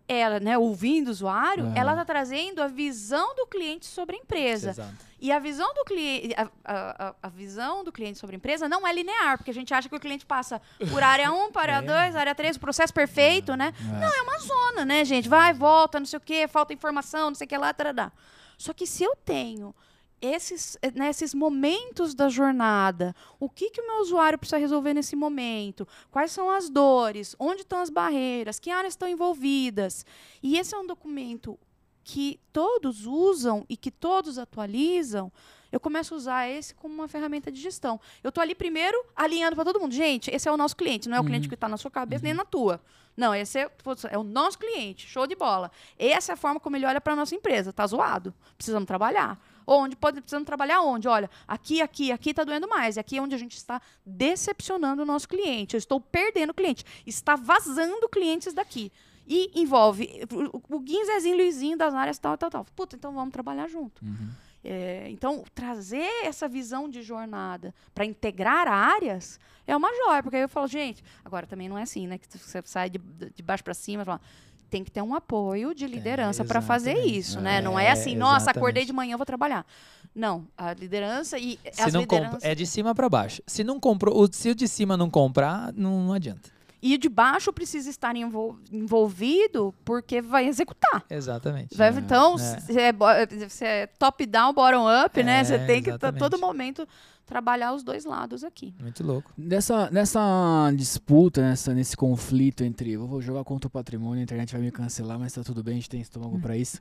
ela, 0.08 0.39
né, 0.39 0.58
ouvindo 0.58 1.08
o 1.08 1.12
usuário, 1.12 1.66
uhum. 1.66 1.74
ela 1.76 1.91
está 1.91 2.06
trazendo 2.06 2.62
a 2.62 2.68
visão 2.68 3.36
do 3.36 3.47
cliente 3.47 3.86
sobre 3.86 4.16
a 4.16 4.20
empresa. 4.20 4.70
Exato. 4.72 5.06
E 5.20 5.32
a 5.32 5.39
visão 5.39 5.74
do 5.74 5.84
cliente, 5.84 6.36
a, 6.38 6.49
a, 6.64 7.16
a, 7.24 7.30
visão 7.30 7.84
do 7.84 7.91
cliente 7.91 8.20
sobre 8.20 8.36
a 8.36 8.38
empresa 8.38 8.70
não 8.70 8.86
é 8.86 8.93
linear, 8.93 9.38
porque 9.38 9.49
a 9.49 9.53
gente 9.53 9.74
acha 9.74 9.89
que 9.89 9.95
o 9.95 9.99
cliente 9.99 10.26
passa 10.26 10.62
por 10.91 11.01
área 11.01 11.32
1, 11.32 11.51
para 11.51 11.78
área 11.78 11.88
2, 11.88 12.16
é. 12.16 12.20
área 12.20 12.36
3, 12.36 12.58
o 12.58 12.60
processo 12.60 12.93
perfeito, 12.93 13.53
é. 13.53 13.58
né? 13.58 13.74
É. 13.80 13.99
Não, 13.99 14.14
é 14.14 14.22
uma 14.22 14.38
zona, 14.38 14.86
né, 14.86 15.03
gente? 15.03 15.28
Vai, 15.28 15.53
volta, 15.53 15.99
não 15.99 16.06
sei 16.06 16.18
o 16.18 16.22
quê, 16.22 16.47
falta 16.47 16.74
informação, 16.74 17.30
não 17.30 17.36
sei 17.36 17.45
o 17.45 17.47
que 17.47 17.58
lá, 17.58 17.74
tarará. 17.74 18.12
Só 18.58 18.74
que 18.74 18.86
se 18.86 19.03
eu 19.03 19.16
tenho 19.16 19.74
esses, 20.22 20.78
nesses 20.93 21.34
né, 21.34 21.39
momentos 21.39 22.13
da 22.13 22.30
jornada, 22.30 23.16
o 23.39 23.49
que, 23.49 23.70
que 23.70 23.82
o 23.82 23.88
meu 23.88 23.97
usuário 23.97 24.38
precisa 24.38 24.57
resolver 24.57 24.93
nesse 24.93 25.16
momento, 25.16 25.88
quais 26.11 26.32
são 26.32 26.49
as 26.49 26.70
dores, 26.70 27.36
onde 27.39 27.61
estão 27.61 27.80
as 27.80 27.89
barreiras, 27.89 28.59
que 28.59 28.72
áreas 28.72 28.93
estão 28.93 29.07
envolvidas. 29.07 30.05
E 30.41 30.57
esse 30.57 30.74
é 30.74 30.78
um 30.78 30.88
documento 30.88 31.59
que 32.03 32.39
todos 32.53 33.05
usam 33.05 33.66
e 33.68 33.76
que 33.76 33.89
todos 33.89 34.38
atualizam, 34.38 35.32
eu 35.76 35.80
começo 35.80 36.13
a 36.13 36.18
usar 36.18 36.47
esse 36.47 36.74
como 36.74 36.93
uma 36.93 37.07
ferramenta 37.07 37.51
de 37.51 37.59
gestão. 37.59 37.99
Eu 38.24 38.30
estou 38.30 38.41
ali 38.41 38.55
primeiro 38.55 38.97
alinhando 39.13 39.55
para 39.55 39.66
todo 39.66 39.78
mundo. 39.78 39.93
Gente, 39.93 40.32
esse 40.32 40.47
é 40.47 40.51
o 40.51 40.55
nosso 40.55 40.74
cliente, 40.76 41.09
não 41.09 41.18
é 41.18 41.20
o 41.20 41.24
uhum. 41.24 41.28
cliente 41.28 41.49
que 41.49 41.53
está 41.53 41.68
na 41.68 41.76
sua 41.76 41.91
cabeça 41.91 42.24
uhum. 42.24 42.28
nem 42.28 42.34
na 42.34 42.45
tua. 42.45 42.80
Não, 43.18 43.36
esse 43.36 43.59
é, 43.59 43.70
é, 44.09 44.18
o 44.18 44.24
nosso 44.24 44.57
cliente, 44.57 45.05
show 45.05 45.28
de 45.28 45.36
bola. 45.36 45.70
Essa 45.99 46.32
é 46.32 46.34
a 46.34 46.38
forma 46.38 46.61
como 46.61 46.78
ele 46.78 46.86
olha 46.86 47.01
para 47.01 47.11
a 47.11 47.16
nossa 47.16 47.36
empresa. 47.36 47.74
Tá 47.74 47.86
zoado. 47.86 48.34
Precisamos 48.57 48.88
trabalhar. 48.88 49.38
Onde 49.68 49.95
pode, 49.95 50.22
precisamos 50.22 50.45
trabalhar 50.45 50.82
onde? 50.82 51.07
Olha, 51.07 51.30
aqui, 51.47 51.82
aqui, 51.82 52.11
aqui 52.11 52.30
está 52.30 52.43
doendo 52.43 52.68
mais. 52.68 52.97
E 52.97 52.99
aqui 52.99 53.18
é 53.18 53.22
onde 53.22 53.36
a 53.36 53.38
gente 53.38 53.55
está 53.57 53.82
decepcionando 54.05 55.01
o 55.01 55.05
nosso 55.05 55.28
cliente. 55.28 55.76
Eu 55.76 55.80
estou 55.80 55.99
perdendo 55.99 56.53
cliente. 56.53 56.86
Está 57.05 57.36
vazando 57.36 58.07
clientes 58.09 58.53
daqui. 58.53 58.91
E 59.28 59.51
envolve 59.59 60.07
o, 60.32 60.76
o 60.76 60.80
Guinzezinho, 60.80 61.36
Luizinho 61.36 61.78
das 61.78 61.93
áreas 61.93 62.20
tal, 62.20 62.38
tal, 62.38 62.49
tal. 62.49 62.66
Puta, 62.76 62.95
então 62.95 63.11
vamos 63.11 63.34
trabalhar 63.34 63.68
junto. 63.68 64.05
Uhum. 64.05 64.30
É, 64.63 65.07
então, 65.11 65.43
trazer 65.53 66.09
essa 66.24 66.47
visão 66.47 66.89
de 66.89 67.03
jornada 67.03 67.74
para 67.93 68.03
integrar 68.03 68.68
áreas 68.68 69.39
é 69.68 69.76
uma 69.76 69.89
joia, 69.95 70.24
porque 70.24 70.38
aí 70.38 70.41
eu 70.43 70.49
falo, 70.49 70.68
gente, 70.68 71.03
agora 71.24 71.45
também 71.45 71.70
não 71.70 71.78
é 71.78 71.84
assim, 71.84 72.07
né? 72.07 72.18
Que 72.18 72.28
você 72.38 72.61
sai 72.66 72.89
de, 72.89 72.99
de 72.99 73.43
baixo 73.43 73.63
para 73.63 73.74
cima 73.74 74.01
e 74.01 74.05
fala, 74.05 74.22
tem 74.70 74.84
que 74.84 74.91
ter 74.91 75.01
um 75.01 75.16
apoio 75.16 75.74
de 75.74 75.88
liderança 75.88 76.43
é, 76.43 76.45
para 76.45 76.61
fazer 76.61 76.97
isso, 77.05 77.39
né? 77.39 77.61
Não 77.61 77.80
é 77.80 77.91
assim, 77.91 78.16
nossa, 78.16 78.51
acordei 78.51 78.86
de 78.86 78.93
manhã, 78.93 79.18
vou 79.18 79.26
trabalhar. 79.26 79.66
Não, 80.13 80.47
a 80.57 80.74
liderança 80.74 81.38
e 81.38 81.59
se 81.72 81.82
as 81.82 81.93
não 81.93 82.01
lideranças... 82.01 82.43
É 82.43 82.55
de 82.55 82.66
cima 82.66 82.95
para 82.95 83.09
baixo. 83.09 83.41
Se 83.45 83.63
não 83.63 83.80
comprou, 83.80 84.28
se 84.32 84.49
o 84.49 84.55
de 84.55 84.68
cima 84.68 84.95
não 84.95 85.09
comprar, 85.09 85.74
não, 85.74 86.05
não 86.05 86.13
adianta. 86.13 86.55
E 86.86 86.94
o 86.94 86.98
de 87.00 87.10
baixo 87.10 87.52
precisa 87.52 87.90
estar 87.90 88.16
envolvido 88.16 89.74
porque 89.84 90.22
vai 90.22 90.48
executar. 90.48 91.04
Exatamente. 91.10 91.76
Vai, 91.76 91.88
é, 91.88 91.98
então, 91.98 92.36
é. 92.36 92.38
se 92.38 93.66
é, 93.66 93.82
é 93.82 93.88
top-down, 93.88 94.54
bottom-up, 94.54 95.24
né? 95.24 95.44
Você 95.44 95.58
tem 95.66 95.82
que, 95.82 95.90
a 95.90 95.98
todo 95.98 96.38
momento, 96.38 96.88
trabalhar 97.26 97.74
os 97.74 97.82
dois 97.82 98.06
lados 98.06 98.44
aqui. 98.44 98.72
Muito 98.80 99.04
louco. 99.04 99.34
Nessa, 99.36 99.90
nessa 99.90 100.72
disputa, 100.76 101.42
nessa, 101.42 101.74
nesse 101.74 101.98
conflito 101.98 102.64
entre 102.64 102.96
vou 102.98 103.20
jogar 103.20 103.44
contra 103.44 103.68
o 103.68 103.72
patrimônio, 103.72 104.20
a 104.20 104.24
internet 104.24 104.52
vai 104.52 104.62
me 104.62 104.72
cancelar, 104.72 105.18
mas 105.18 105.34
tá 105.34 105.44
tudo 105.44 105.64
bem, 105.64 105.74
a 105.74 105.78
gente 105.78 105.90
tem 105.90 106.02
estômago 106.02 106.40
para 106.40 106.56
isso. 106.56 106.80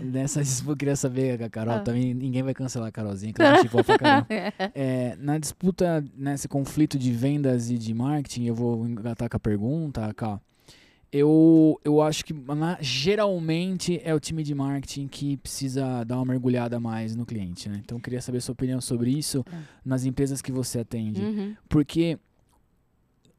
Nessa 0.00 0.40
disputa, 0.42 0.72
eu 0.72 0.76
queria 0.76 0.96
saber, 0.96 1.42
a 1.42 1.48
Carol, 1.48 1.74
ah. 1.74 1.80
também 1.80 2.14
ninguém 2.14 2.42
vai 2.42 2.54
cancelar 2.54 2.88
a 2.88 2.92
Carolzinha, 2.92 3.32
que 3.32 3.42
ela 3.42 3.58
caramba. 3.98 4.26
É, 4.74 5.16
na 5.18 5.38
disputa, 5.38 6.04
nesse 6.16 6.48
conflito 6.48 6.98
de 6.98 7.12
vendas 7.12 7.70
e 7.70 7.78
de 7.78 7.92
marketing, 7.94 8.44
eu 8.46 8.54
vou 8.54 8.86
engatar 8.86 9.28
com 9.28 9.36
a 9.36 9.40
pergunta, 9.40 10.12
cá. 10.14 10.40
Eu, 11.10 11.80
eu 11.82 12.02
acho 12.02 12.22
que 12.22 12.34
na, 12.34 12.76
geralmente 12.82 13.98
é 14.04 14.14
o 14.14 14.20
time 14.20 14.42
de 14.42 14.54
marketing 14.54 15.08
que 15.08 15.38
precisa 15.38 16.04
dar 16.04 16.16
uma 16.16 16.26
mergulhada 16.26 16.78
mais 16.78 17.16
no 17.16 17.24
cliente, 17.24 17.66
né? 17.66 17.80
Então 17.82 17.96
eu 17.96 18.02
queria 18.02 18.20
saber 18.20 18.38
a 18.38 18.40
sua 18.42 18.52
opinião 18.52 18.78
sobre 18.78 19.10
isso 19.10 19.42
é. 19.50 19.56
nas 19.82 20.04
empresas 20.04 20.42
que 20.42 20.52
você 20.52 20.80
atende. 20.80 21.22
Uhum. 21.22 21.56
Porque 21.66 22.18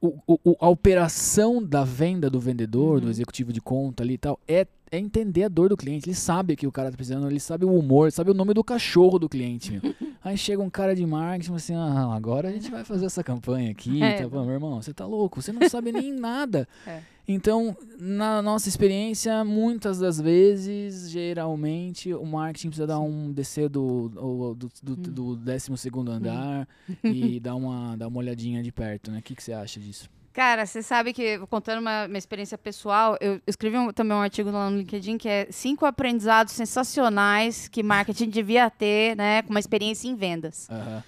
o, 0.01 0.39
o, 0.43 0.55
a 0.59 0.69
operação 0.69 1.63
da 1.63 1.83
venda 1.83 2.29
do 2.29 2.39
vendedor, 2.39 2.95
uhum. 2.95 3.01
do 3.01 3.09
executivo 3.09 3.51
de 3.51 3.61
conta 3.61 4.03
ali 4.03 4.13
e 4.13 4.17
tal, 4.17 4.39
é 4.47 4.65
é 4.91 4.97
entender 4.97 5.43
a 5.43 5.47
dor 5.47 5.69
do 5.69 5.77
cliente. 5.77 6.09
Ele 6.09 6.15
sabe 6.15 6.55
que 6.55 6.65
o 6.65 6.71
cara 6.71 6.89
tá 6.89 6.97
precisando, 6.97 7.29
ele 7.29 7.39
sabe 7.39 7.65
o 7.65 7.73
humor, 7.73 8.11
sabe 8.11 8.31
o 8.31 8.33
nome 8.33 8.53
do 8.53 8.63
cachorro 8.63 9.19
do 9.19 9.29
cliente. 9.29 9.79
Aí 10.23 10.37
chega 10.37 10.61
um 10.61 10.69
cara 10.69 10.95
de 10.95 11.05
marketing 11.05 11.53
assim: 11.53 11.75
ah, 11.75 12.13
agora 12.13 12.49
a 12.49 12.51
gente 12.51 12.69
vai 12.69 12.83
fazer 12.83 13.05
essa 13.05 13.23
campanha 13.23 13.71
aqui. 13.71 14.01
É. 14.01 14.23
Tá, 14.23 14.29
meu 14.29 14.51
irmão, 14.51 14.81
você 14.81 14.93
tá 14.93 15.05
louco, 15.05 15.41
você 15.41 15.51
não 15.51 15.67
sabe 15.69 15.91
nem 15.91 16.11
nada. 16.17 16.67
É. 16.85 17.01
Então, 17.31 17.77
na 17.99 18.41
nossa 18.41 18.67
experiência, 18.67 19.45
muitas 19.45 19.99
das 19.99 20.19
vezes, 20.19 21.11
geralmente, 21.11 22.11
o 22.11 22.25
marketing 22.25 22.69
precisa 22.69 22.87
dar 22.87 22.99
um 22.99 23.31
descer 23.31 23.69
do, 23.69 24.09
do, 24.09 24.55
do, 24.55 24.71
do, 24.81 24.93
hum. 24.93 24.95
do 24.95 25.35
12 25.35 25.71
andar 26.09 26.67
hum. 26.89 26.95
e 27.13 27.39
dar 27.39 27.53
uma, 27.53 27.95
dar 27.95 28.07
uma 28.07 28.17
olhadinha 28.17 28.63
de 28.63 28.71
perto, 28.71 29.11
né? 29.11 29.19
O 29.19 29.21
que, 29.21 29.35
que 29.35 29.43
você 29.43 29.53
acha 29.53 29.79
disso? 29.79 30.09
Cara, 30.33 30.65
você 30.65 30.81
sabe 30.81 31.13
que, 31.13 31.37
contando 31.51 31.81
uma, 31.81 32.07
uma 32.07 32.17
experiência 32.17 32.57
pessoal, 32.57 33.15
eu 33.21 33.39
escrevi 33.45 33.77
um- 33.77 33.93
também 33.93 34.17
um 34.17 34.21
artigo 34.21 34.49
lá 34.49 34.67
no 34.67 34.77
LinkedIn 34.79 35.19
que 35.19 35.29
é 35.29 35.47
cinco 35.51 35.85
aprendizados 35.85 36.53
sensacionais 36.53 37.67
que 37.67 37.83
marketing 37.83 38.29
devia 38.29 38.71
ter, 38.71 39.15
né, 39.15 39.43
com 39.43 39.51
uma 39.51 39.59
experiência 39.59 40.07
em 40.07 40.15
vendas. 40.15 40.67
Aham. 40.67 41.03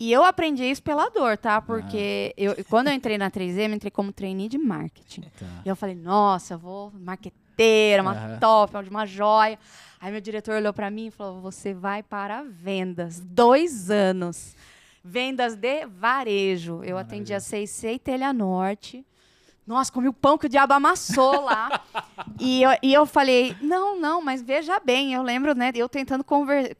E 0.00 0.12
eu 0.12 0.22
aprendi 0.24 0.64
isso 0.64 0.82
pela 0.82 1.08
dor, 1.08 1.36
tá? 1.36 1.60
Porque 1.60 2.32
eu, 2.36 2.54
quando 2.68 2.88
eu 2.88 2.92
entrei 2.92 3.18
na 3.18 3.30
3M, 3.30 3.70
eu 3.70 3.74
entrei 3.74 3.90
como 3.90 4.12
trainee 4.12 4.48
de 4.48 4.56
marketing. 4.56 5.22
Tá. 5.22 5.62
E 5.64 5.68
eu 5.68 5.74
falei, 5.74 5.94
nossa, 5.94 6.54
eu 6.54 6.58
vou 6.58 6.92
marqueteira, 6.92 8.02
uma 8.02 8.12
Aham. 8.12 8.38
top, 8.38 8.76
uma 8.88 9.04
joia. 9.04 9.58
Aí 10.00 10.12
meu 10.12 10.20
diretor 10.20 10.54
olhou 10.54 10.72
pra 10.72 10.90
mim 10.90 11.06
e 11.06 11.10
falou: 11.10 11.40
você 11.40 11.74
vai 11.74 12.02
para 12.02 12.42
vendas. 12.42 13.18
Dois 13.20 13.90
anos. 13.90 14.54
Vendas 15.02 15.56
de 15.56 15.86
varejo. 15.86 16.82
Eu 16.84 16.98
atendi 16.98 17.34
a 17.34 17.40
C&C 17.40 17.94
e 17.94 17.98
Telha 17.98 18.32
Norte. 18.32 19.04
Nossa, 19.68 19.92
comi 19.92 20.08
o 20.08 20.14
pão 20.14 20.38
que 20.38 20.46
o 20.46 20.48
diabo 20.48 20.72
amassou 20.72 21.42
lá. 21.42 21.82
e, 22.40 22.62
eu, 22.62 22.70
e 22.82 22.94
eu 22.94 23.04
falei, 23.04 23.54
não, 23.60 24.00
não, 24.00 24.22
mas 24.22 24.40
veja 24.40 24.80
bem, 24.80 25.12
eu 25.12 25.22
lembro, 25.22 25.54
né, 25.54 25.70
eu 25.74 25.88
tentando 25.90 26.24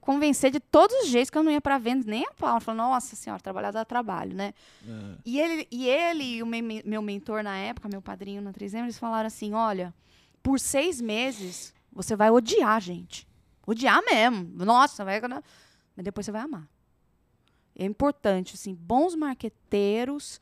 convencer 0.01 0.51
de 0.51 0.59
todos 0.59 0.97
os 1.03 1.09
jeitos 1.09 1.29
que 1.29 1.37
eu 1.37 1.43
não 1.43 1.53
ia 1.53 1.61
para 1.61 1.77
vendas, 1.77 2.07
nem 2.07 2.25
a 2.27 2.33
pau. 2.33 2.57
Eu 2.57 2.61
falei, 2.63 2.79
nossa 2.81 3.15
senhora, 3.15 3.43
trabalhar 3.43 3.73
dá 3.73 3.85
trabalho, 3.85 4.35
né? 4.35 4.55
Aham. 4.89 5.19
E 5.23 5.39
ele 5.39 5.69
e, 5.71 5.87
ele, 5.87 6.43
o 6.43 6.47
me- 6.47 6.63
me- 6.63 6.83
meu 6.83 7.03
mentor 7.03 7.43
na 7.43 7.59
época, 7.59 7.91
meu 7.91 8.01
padrinho 8.01 8.41
na 8.41 8.55
3M, 8.55 8.85
eles 8.85 8.99
falaram 8.99 9.27
assim: 9.27 9.53
olha, 9.53 9.93
por 10.43 10.59
seis 10.59 10.99
meses 10.99 11.75
você 11.93 12.17
vai 12.17 12.31
odiar 12.31 12.77
a 12.77 12.81
gente. 12.81 13.29
Odiar 13.67 14.03
mesmo. 14.03 14.65
Nossa, 14.65 15.05
vai. 15.05 15.21
Mas 15.21 16.05
depois 16.05 16.25
você 16.25 16.33
vai 16.33 16.41
amar. 16.41 16.67
É 17.77 17.85
importante, 17.85 18.55
assim, 18.55 18.75
bons 18.75 19.15
marqueteiros, 19.15 20.41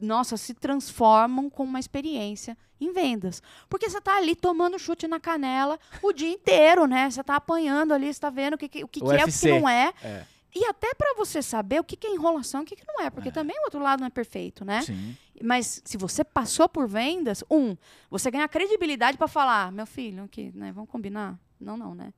nossa, 0.00 0.36
se 0.36 0.54
transformam 0.54 1.48
com 1.48 1.64
uma 1.64 1.80
experiência 1.80 2.56
em 2.80 2.92
vendas. 2.92 3.42
Porque 3.68 3.88
você 3.88 4.00
tá 4.00 4.16
ali 4.16 4.34
tomando 4.34 4.78
chute 4.78 5.06
na 5.06 5.20
canela 5.20 5.78
o 6.02 6.12
dia 6.12 6.30
inteiro, 6.30 6.86
né? 6.86 7.10
Você 7.10 7.22
tá 7.22 7.36
apanhando 7.36 7.92
ali, 7.92 8.12
você 8.12 8.20
tá 8.20 8.30
vendo 8.30 8.54
o 8.54 8.58
que, 8.58 8.68
que- 8.68 8.84
o 8.84 8.88
que, 8.88 9.00
que 9.00 9.06
é, 9.06 9.24
o 9.24 9.26
que 9.26 9.32
não 9.60 9.68
é. 9.68 9.92
É. 10.02 10.24
E 10.54 10.64
até 10.64 10.92
para 10.94 11.14
você 11.16 11.40
saber 11.42 11.78
o 11.80 11.84
que, 11.84 11.96
que 11.96 12.06
é 12.08 12.10
enrolação 12.10 12.60
e 12.60 12.64
o 12.64 12.66
que, 12.66 12.74
que 12.74 12.84
não 12.86 13.00
é, 13.04 13.08
porque 13.10 13.30
também 13.30 13.56
o 13.60 13.64
outro 13.64 13.80
lado 13.80 14.00
não 14.00 14.08
é 14.08 14.10
perfeito, 14.10 14.64
né? 14.64 14.82
Sim. 14.82 15.16
Mas 15.42 15.80
se 15.84 15.96
você 15.96 16.24
passou 16.24 16.68
por 16.68 16.88
vendas, 16.88 17.44
um, 17.50 17.76
você 18.10 18.30
ganha 18.32 18.48
credibilidade 18.48 19.16
para 19.16 19.28
falar, 19.28 19.70
meu 19.70 19.86
filho, 19.86 20.24
aqui, 20.24 20.50
né? 20.54 20.72
Vamos 20.72 20.90
combinar? 20.90 21.38
Não, 21.60 21.76
não, 21.76 21.94
né? 21.94 22.12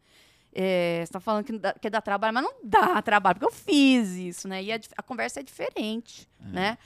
É, 0.55 0.99
você 1.01 1.03
está 1.05 1.21
falando 1.21 1.45
que 1.45 1.59
dá, 1.59 1.73
que 1.75 1.89
dá 1.91 2.01
trabalho, 2.01 2.33
mas 2.35 2.45
não 2.45 2.55
dá 2.65 3.01
trabalho, 3.03 3.39
porque 3.39 3.47
eu 3.55 3.59
fiz 3.59 4.11
isso, 4.13 4.49
né? 4.49 4.63
E 4.63 4.73
a, 4.73 4.77
dif- 4.79 4.93
a 4.97 5.03
conversa 5.03 5.41
é 5.41 5.43
diferente, 5.43 6.27
né? 6.41 6.79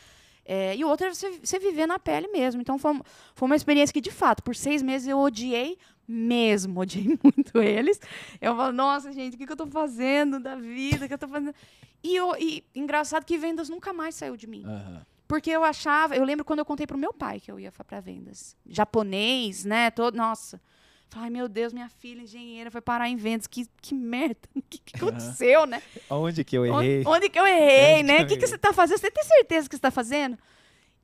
É, 0.47 0.77
e 0.77 0.85
o 0.85 0.89
outro 0.89 1.07
é 1.07 1.15
você, 1.15 1.41
você 1.43 1.59
viver 1.59 1.87
na 1.87 1.99
pele 1.99 2.29
mesmo. 2.29 2.61
Então 2.61 2.79
foi, 2.79 3.01
foi 3.35 3.47
uma 3.47 3.57
experiência 3.57 3.93
que, 3.93 4.01
de 4.01 4.13
fato, 4.13 4.43
por 4.43 4.55
seis 4.55 4.81
meses 4.83 5.09
eu 5.09 5.19
odiei 5.19 5.77
mesmo, 6.07 6.81
odiei 6.81 7.19
muito 7.23 7.59
eles. 7.61 8.01
Eu 8.41 8.55
falo, 8.57 8.73
nossa, 8.73 9.13
gente, 9.13 9.35
o 9.35 9.39
que, 9.39 9.47
que 9.47 9.53
eu 9.53 9.57
tô 9.57 9.67
fazendo 9.67 10.39
da 10.39 10.55
vida? 10.55 11.05
O 11.05 11.09
que 11.09 11.15
eu 11.15 11.19
tô 11.19 11.29
fazendo? 11.29 11.55
E, 12.03 12.15
eu, 12.15 12.37
e 12.39 12.65
engraçado 12.75 13.25
que 13.25 13.37
vendas 13.37 13.69
nunca 13.69 13.93
mais 13.93 14.15
saiu 14.15 14.37
de 14.37 14.47
mim. 14.47 14.65
Aham. 14.65 15.05
Porque 15.29 15.51
eu 15.51 15.65
achava, 15.65 16.15
eu 16.15 16.25
lembro 16.25 16.45
quando 16.45 16.61
eu 16.61 16.65
contei 16.65 16.87
pro 16.87 16.97
meu 16.97 17.13
pai 17.13 17.41
que 17.41 17.51
eu 17.51 17.59
ia 17.59 17.73
para 17.73 18.01
vendas. 18.01 18.57
Japonês, 18.65 19.65
né? 19.65 19.91
Todo, 19.91 20.15
nossa. 20.15 20.61
Falei, 21.09 21.27
ai 21.27 21.31
meu 21.31 21.49
Deus, 21.49 21.73
minha 21.73 21.89
filha 21.89 22.23
engenheira 22.23 22.71
foi 22.71 22.81
parar 22.81 23.09
em 23.09 23.17
vendas. 23.17 23.47
Que, 23.47 23.67
que 23.81 23.95
merda. 23.95 24.37
O 24.57 24.63
que, 24.69 24.79
que 24.79 24.97
aconteceu, 24.97 25.65
né? 25.67 25.83
Onde 26.11 26.43
que 26.45 26.57
eu 26.59 26.63
Onde, 26.65 26.87
errei? 26.87 27.05
onde 27.07 27.29
que 27.31 27.39
eu 27.39 27.47
errei, 27.47 27.95
Onde 27.95 28.03
né? 28.05 28.17
que 28.19 28.23
O 28.25 28.27
que, 28.29 28.37
que 28.39 28.47
você 28.47 28.59
tá 28.59 28.73
fazendo? 28.73 28.99
Você 28.99 29.11
tem 29.11 29.25
certeza 29.25 29.69
que 29.69 29.77
você 29.77 29.81
tá 29.81 29.91
fazendo? 29.91 30.37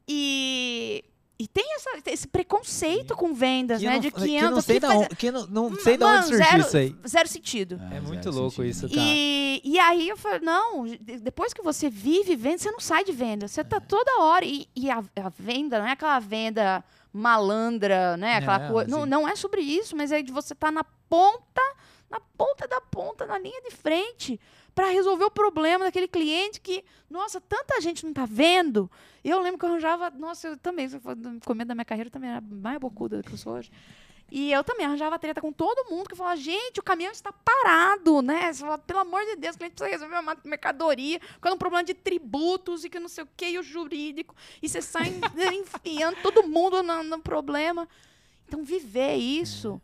E, 0.08 1.04
e 1.38 1.46
tem 1.46 1.64
essa- 1.76 1.90
esse 2.06 2.26
preconceito 2.26 3.14
com 3.16 3.32
vendas, 3.32 3.78
Que 3.80 3.86
né? 3.86 3.92
não- 3.94 4.00
de 4.00 4.10
que 4.10 4.20
500 4.20 4.50
não 4.50 4.60
sei 4.60 4.74
que 4.76 4.80
da 4.80 4.88
faz- 4.88 5.00
onde, 5.00 5.16
que 5.16 5.30
não, 5.30 5.46
não 5.46 5.74
sei 5.76 5.96
de 5.96 6.04
onde 6.04 6.26
surgiu 6.26 6.44
zero, 6.44 6.60
isso 6.60 6.76
aí. 6.76 6.96
Zero 7.06 7.28
sentido. 7.28 7.80
É 7.92 8.00
muito 8.00 8.24
zero 8.24 8.36
louco 8.36 8.56
sentido. 8.56 8.70
isso, 8.70 8.88
tá? 8.88 8.94
E, 9.00 9.60
e 9.64 9.78
aí 9.78 10.08
eu 10.08 10.16
falei, 10.16 10.40
não, 10.40 10.84
de- 10.84 10.98
depois 11.20 11.52
que 11.54 11.62
você 11.62 11.88
vive 11.88 12.34
venda, 12.36 12.58
você 12.58 12.70
não 12.70 12.80
sai 12.80 13.04
de 13.04 13.12
venda. 13.12 13.46
Você 13.48 13.62
tá 13.62 13.80
toda 13.80 14.20
hora. 14.22 14.44
E, 14.44 14.66
e 14.74 14.90
a, 14.90 14.98
a 14.98 15.28
venda 15.28 15.78
não 15.78 15.86
é 15.86 15.92
aquela 15.92 16.18
venda 16.18 16.84
malandra, 17.12 18.16
né? 18.16 18.36
Aquela 18.36 18.58
Não, 18.58 18.72
coisa. 18.72 18.90
Não, 18.90 19.00
assim. 19.00 19.10
não 19.10 19.28
é 19.28 19.36
sobre 19.36 19.60
isso, 19.60 19.96
mas 19.96 20.10
é 20.12 20.22
de 20.22 20.32
você 20.32 20.52
estar 20.52 20.70
na 20.72 20.84
ponta, 20.84 21.62
na 22.10 22.20
ponta 22.20 22.66
da 22.66 22.80
ponta, 22.80 23.26
na 23.26 23.38
linha 23.38 23.60
de 23.62 23.70
frente, 23.70 24.40
para 24.74 24.88
resolver 24.88 25.24
o 25.24 25.30
problema 25.30 25.84
daquele 25.84 26.08
cliente 26.08 26.60
que, 26.60 26.84
nossa, 27.10 27.40
tanta 27.40 27.80
gente 27.80 28.06
não 28.06 28.12
tá 28.12 28.24
vendo. 28.26 28.90
Eu 29.22 29.40
lembro 29.40 29.58
que 29.58 29.64
eu 29.64 29.68
arranjava, 29.70 30.10
nossa, 30.10 30.48
eu 30.48 30.56
também, 30.56 30.88
se 30.88 30.98
for 30.98 31.14
no 31.14 31.40
começo 31.40 31.68
da 31.68 31.74
minha 31.74 31.84
carreira, 31.84 32.08
eu 32.08 32.12
também 32.12 32.30
era 32.30 32.40
mais 32.40 32.78
bocuda 32.78 33.18
do 33.18 33.24
que 33.24 33.32
eu 33.34 33.38
sou 33.38 33.52
hoje. 33.54 33.70
E 34.34 34.50
eu 34.50 34.64
também 34.64 34.86
arranjava 34.86 35.18
treta 35.18 35.42
com 35.42 35.52
todo 35.52 35.90
mundo 35.90 36.08
que 36.08 36.16
falava, 36.16 36.36
gente, 36.36 36.80
o 36.80 36.82
caminhão 36.82 37.12
está 37.12 37.30
parado, 37.30 38.22
né? 38.22 38.50
Você 38.50 38.62
fala, 38.62 38.78
pelo 38.78 39.00
amor 39.00 39.22
de 39.26 39.36
Deus, 39.36 39.54
o 39.54 39.58
cliente 39.58 39.74
precisa 39.74 39.94
resolver 39.94 40.18
uma 40.18 40.34
mercadoria, 40.42 41.20
ficando 41.20 41.54
um 41.54 41.58
problema 41.58 41.84
de 41.84 41.92
tributos 41.92 42.82
e 42.82 42.88
que 42.88 42.98
não 42.98 43.10
sei 43.10 43.24
o 43.24 43.28
que, 43.36 43.46
e 43.50 43.58
o 43.58 43.62
jurídico. 43.62 44.34
E 44.62 44.70
você 44.70 44.80
sai 44.80 45.12
enfiando 45.52 46.16
todo 46.22 46.48
mundo 46.48 46.82
no, 46.82 47.02
no 47.02 47.18
problema. 47.18 47.86
Então, 48.48 48.64
viver 48.64 49.16
isso. 49.16 49.78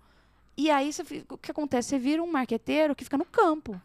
E 0.56 0.70
aí, 0.70 0.94
você, 0.94 1.02
o 1.28 1.36
que 1.36 1.50
acontece? 1.50 1.90
Você 1.90 1.98
vira 1.98 2.22
um 2.22 2.32
marqueteiro 2.32 2.96
que 2.96 3.04
fica 3.04 3.18
no 3.18 3.26
campo. 3.26 3.78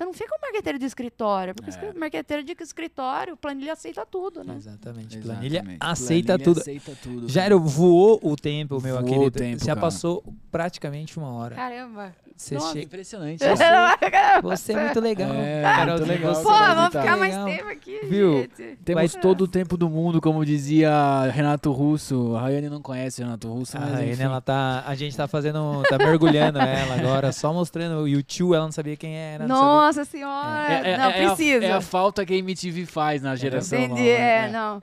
Você 0.00 0.04
não 0.06 0.14
fica 0.14 0.34
um 0.34 0.40
marqueteiro 0.40 0.78
de 0.78 0.86
escritório, 0.86 1.54
porque 1.54 1.70
É. 1.70 1.92
marqueteiro 1.92 2.42
de 2.42 2.56
escritório, 2.58 3.36
planilha 3.36 3.74
aceita 3.74 4.06
tudo, 4.06 4.42
né? 4.42 4.54
Exatamente. 4.56 5.18
Exatamente. 5.18 5.20
Planilha 5.20 5.76
aceita 5.78 6.26
Planilha 6.38 6.44
tudo. 6.44 6.60
aceita 6.60 6.92
tudo. 7.02 7.28
Jairo, 7.28 7.60
voou 7.60 8.18
o 8.22 8.34
tempo, 8.34 8.80
meu 8.80 8.94
Voou 8.96 9.04
querido. 9.06 9.26
o 9.26 9.30
tempo, 9.30 9.60
Já 9.62 9.74
cara. 9.74 9.80
passou 9.82 10.24
praticamente 10.50 11.18
uma 11.18 11.30
hora. 11.34 11.54
Caramba. 11.54 12.16
Você 12.40 12.54
Nossa. 12.54 12.72
chega- 12.72 12.84
Impressionante. 12.86 13.44
Você 14.42 14.72
é 14.72 14.84
muito 14.84 14.98
legal. 15.00 15.28
É, 15.34 15.84
muito 15.86 16.04
legal. 16.06 16.34
você 16.34 16.42
Pô, 16.42 16.54
é 16.54 16.74
vamos 16.74 16.86
ficar 16.96 17.16
mais 17.18 17.36
tempo 17.44 17.68
aqui, 17.68 18.00
Viu? 18.04 18.32
gente. 18.40 18.78
Temos 18.82 19.12
Vai- 19.12 19.20
todo 19.22 19.42
o 19.42 19.48
tempo 19.48 19.76
do 19.76 19.90
mundo, 19.90 20.22
como 20.22 20.42
dizia 20.42 20.90
Renato 21.32 21.70
Russo. 21.70 22.34
A 22.36 22.40
Rayane 22.40 22.70
não 22.70 22.80
conhece 22.80 23.22
Renato 23.22 23.46
Russo, 23.52 23.76
A 23.76 23.80
mas 23.80 23.92
Raine, 23.92 24.12
enfim. 24.12 24.22
ela 24.22 24.40
tá. 24.40 24.82
A 24.86 24.94
gente 24.94 25.14
tá 25.14 25.28
fazendo. 25.28 25.82
tá 25.88 25.98
mergulhando 25.98 26.58
ela 26.64 26.94
agora, 26.94 27.30
só 27.30 27.52
mostrando 27.52 28.00
o 28.00 28.08
YouTube, 28.08 28.54
ela 28.54 28.64
não 28.64 28.72
sabia 28.72 28.96
quem 28.96 29.14
era. 29.14 29.46
não 29.46 29.56
sabia- 29.56 29.70
Nossa 29.72 30.04
senhora. 30.06 30.72
É, 30.72 30.90
é- 30.92 30.96
não, 30.96 31.04
é 31.04 31.08
a- 31.08 31.26
precisa. 31.34 31.64
é 31.66 31.72
a 31.72 31.80
falta 31.82 32.24
que 32.24 32.32
a 32.32 32.36
MTV 32.36 32.86
faz 32.86 33.20
na 33.20 33.36
geração 33.36 33.78
Entendi. 33.78 34.00
nova. 34.00 34.10
É, 34.10 34.42
né? 34.46 34.50
não. 34.50 34.82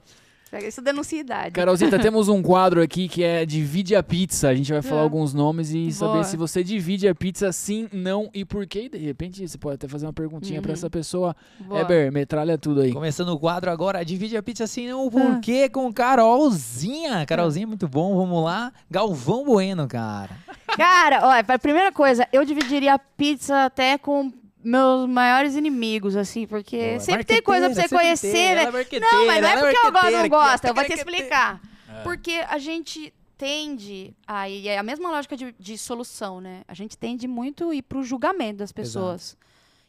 Isso 0.68 0.82
denuncia 0.82 1.20
idade. 1.20 1.52
Carolzita, 1.52 1.98
temos 2.00 2.30
um 2.30 2.41
quadro 2.41 2.82
aqui 2.82 3.08
que 3.08 3.24
é 3.24 3.45
Divide 3.45 3.95
a 3.95 4.04
Pizza. 4.04 4.50
A 4.50 4.56
gente 4.56 4.72
vai 4.72 4.82
falar 4.82 5.02
É. 5.02 5.04
alguns 5.04 5.34
nomes 5.34 5.72
e 5.72 5.80
Boa. 5.84 5.91
saber 5.91 6.24
se 6.26 6.38
você 6.38 6.64
divide 6.64 7.08
a 7.08 7.14
pizza 7.16 7.52
sim, 7.52 7.88
não 7.91 8.30
e 8.34 8.45
por 8.45 8.66
quê. 8.66 8.84
E 8.86 8.89
de 8.89 8.98
repente 8.98 9.48
você 9.48 9.58
pode 9.58 9.76
até 9.76 9.88
fazer 9.88 10.06
uma 10.06 10.14
perguntinha 10.14 10.62
pra 10.62 10.70
Uhum. 10.70 10.74
essa 10.74 10.89
pessoa. 10.89 11.36
Boa. 11.60 11.82
Eber, 11.82 12.12
metralha 12.12 12.58
tudo 12.58 12.82
aí. 12.82 12.93
Começando 12.93 13.30
o 13.30 13.39
quadro 13.39 13.70
agora, 13.72 14.04
divide 14.06 14.38
a 14.38 14.43
pizza 14.43 14.64
assim, 14.64 14.88
não, 14.88 15.08
Ah. 15.08 15.12
por 15.12 15.39
quê? 15.41 15.68
Com 15.70 15.91
Carolzinha. 15.91 17.26
Carolzinha, 17.26 17.64
é 17.64 17.68
muito 17.68 17.88
bom, 17.88 18.16
vamos 18.16 18.43
lá. 18.43 18.72
Galvão 18.89 19.43
Bueno, 19.45 19.88
cara. 19.88 20.32
Cara, 20.76 21.26
olha, 21.28 21.43
a 21.48 21.60
primeira 21.60 21.91
coisa, 21.91 22.28
eu 22.32 22.43
dividiria 22.45 22.93
a 22.93 23.00
pizza 23.00 23.66
até 23.66 23.98
com 23.98 24.32
meus 24.64 25.08
maiores 25.08 25.55
inimigos, 25.55 26.16
assim, 26.16 26.45
porque 26.47 26.89
Boa. 26.89 26.99
sempre 26.99 27.24
tem 27.24 27.41
coisa 27.41 27.70
pra 27.70 27.76
você 27.76 27.89
conhecer, 27.89 28.55
né? 28.55 28.64
é 28.64 28.99
Não, 28.99 29.26
mas 29.28 29.41
não 29.41 29.49
é 29.49 29.51
ela 29.53 29.62
porque 29.62 29.88
eu 30.08 30.12
não 30.12 30.30
gosto, 30.30 30.66
eu 30.66 30.74
vou 30.74 30.84
te 30.86 30.93
explicar. 30.93 31.62
É. 31.89 32.01
Porque 32.01 32.43
a 32.47 32.58
gente 32.58 33.14
tende, 33.38 34.16
aí 34.26 34.68
é 34.68 34.78
a 34.78 34.84
mesma 34.84 35.10
lógica 35.10 35.38
de, 35.38 35.53
de 35.60 35.78
solução, 35.78 36.41
né? 36.41 36.64
A 36.68 36.74
gente 36.74 36.97
tende 36.97 37.28
muito 37.28 37.70
a 37.70 37.76
ir 37.76 37.84
pro 37.84 38.03
julgamento 38.03 38.58
das 38.58 38.72
pessoas. 38.72 39.38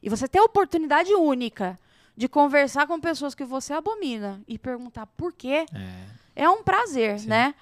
E 0.02 0.08
você 0.08 0.28
tem 0.28 0.40
a 0.40 0.44
oportunidade 0.44 1.12
única 1.14 1.78
de 2.16 2.28
conversar 2.28 2.86
com 2.86 3.00
pessoas 3.00 3.34
que 3.34 3.44
você 3.44 3.72
abomina 3.72 4.40
e 4.46 4.58
perguntar 4.58 5.06
por 5.06 5.32
quê, 5.32 5.64
É. 5.74 6.44
é 6.44 6.50
um 6.50 6.62
prazer, 6.62 7.20
Sim. 7.20 7.28
né? 7.28 7.54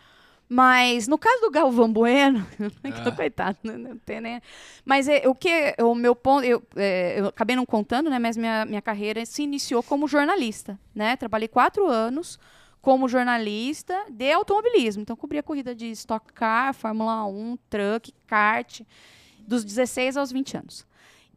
Mas 0.49 1.09
no 1.09 1.19
caso 1.19 1.41
do 1.41 1.51
Galvão 1.51 1.93
Bueno, 1.93 2.47
Ah. 2.85 3.11
coitado, 3.11 3.59
né? 3.65 3.77
não 3.77 3.99
tem 3.99 4.21
nem. 4.21 4.41
Mas 4.85 5.09
é, 5.09 5.27
o 5.27 5.35
que 5.35 5.75
o 5.81 5.95
meu 5.95 6.15
ponto, 6.15 6.45
eu, 6.45 6.63
é, 6.77 7.19
eu 7.19 7.27
acabei 7.27 7.57
não 7.57 7.67
contando, 7.67 8.09
né? 8.09 8.19
Mas 8.19 8.37
minha, 8.37 8.65
minha 8.65 8.83
carreira 8.83 9.27
se 9.27 9.43
iniciou 9.43 9.83
como 9.83 10.07
jornalista, 10.07 10.79
né? 10.95 11.17
Trabalhei 11.17 11.49
quatro 11.49 11.87
anos 11.89 12.39
como 12.81 13.09
jornalista 13.09 14.05
de 14.09 14.31
automobilismo. 14.31 15.03
Então 15.03 15.17
cobria 15.17 15.43
corrida 15.43 15.75
de 15.75 15.91
Stock 15.91 16.33
Car, 16.33 16.73
Fórmula 16.73 17.25
1, 17.27 17.59
truck, 17.69 18.15
kart, 18.29 18.83
dos 19.41 19.65
16 19.65 20.17
aos 20.17 20.31
20 20.31 20.57
anos. 20.59 20.87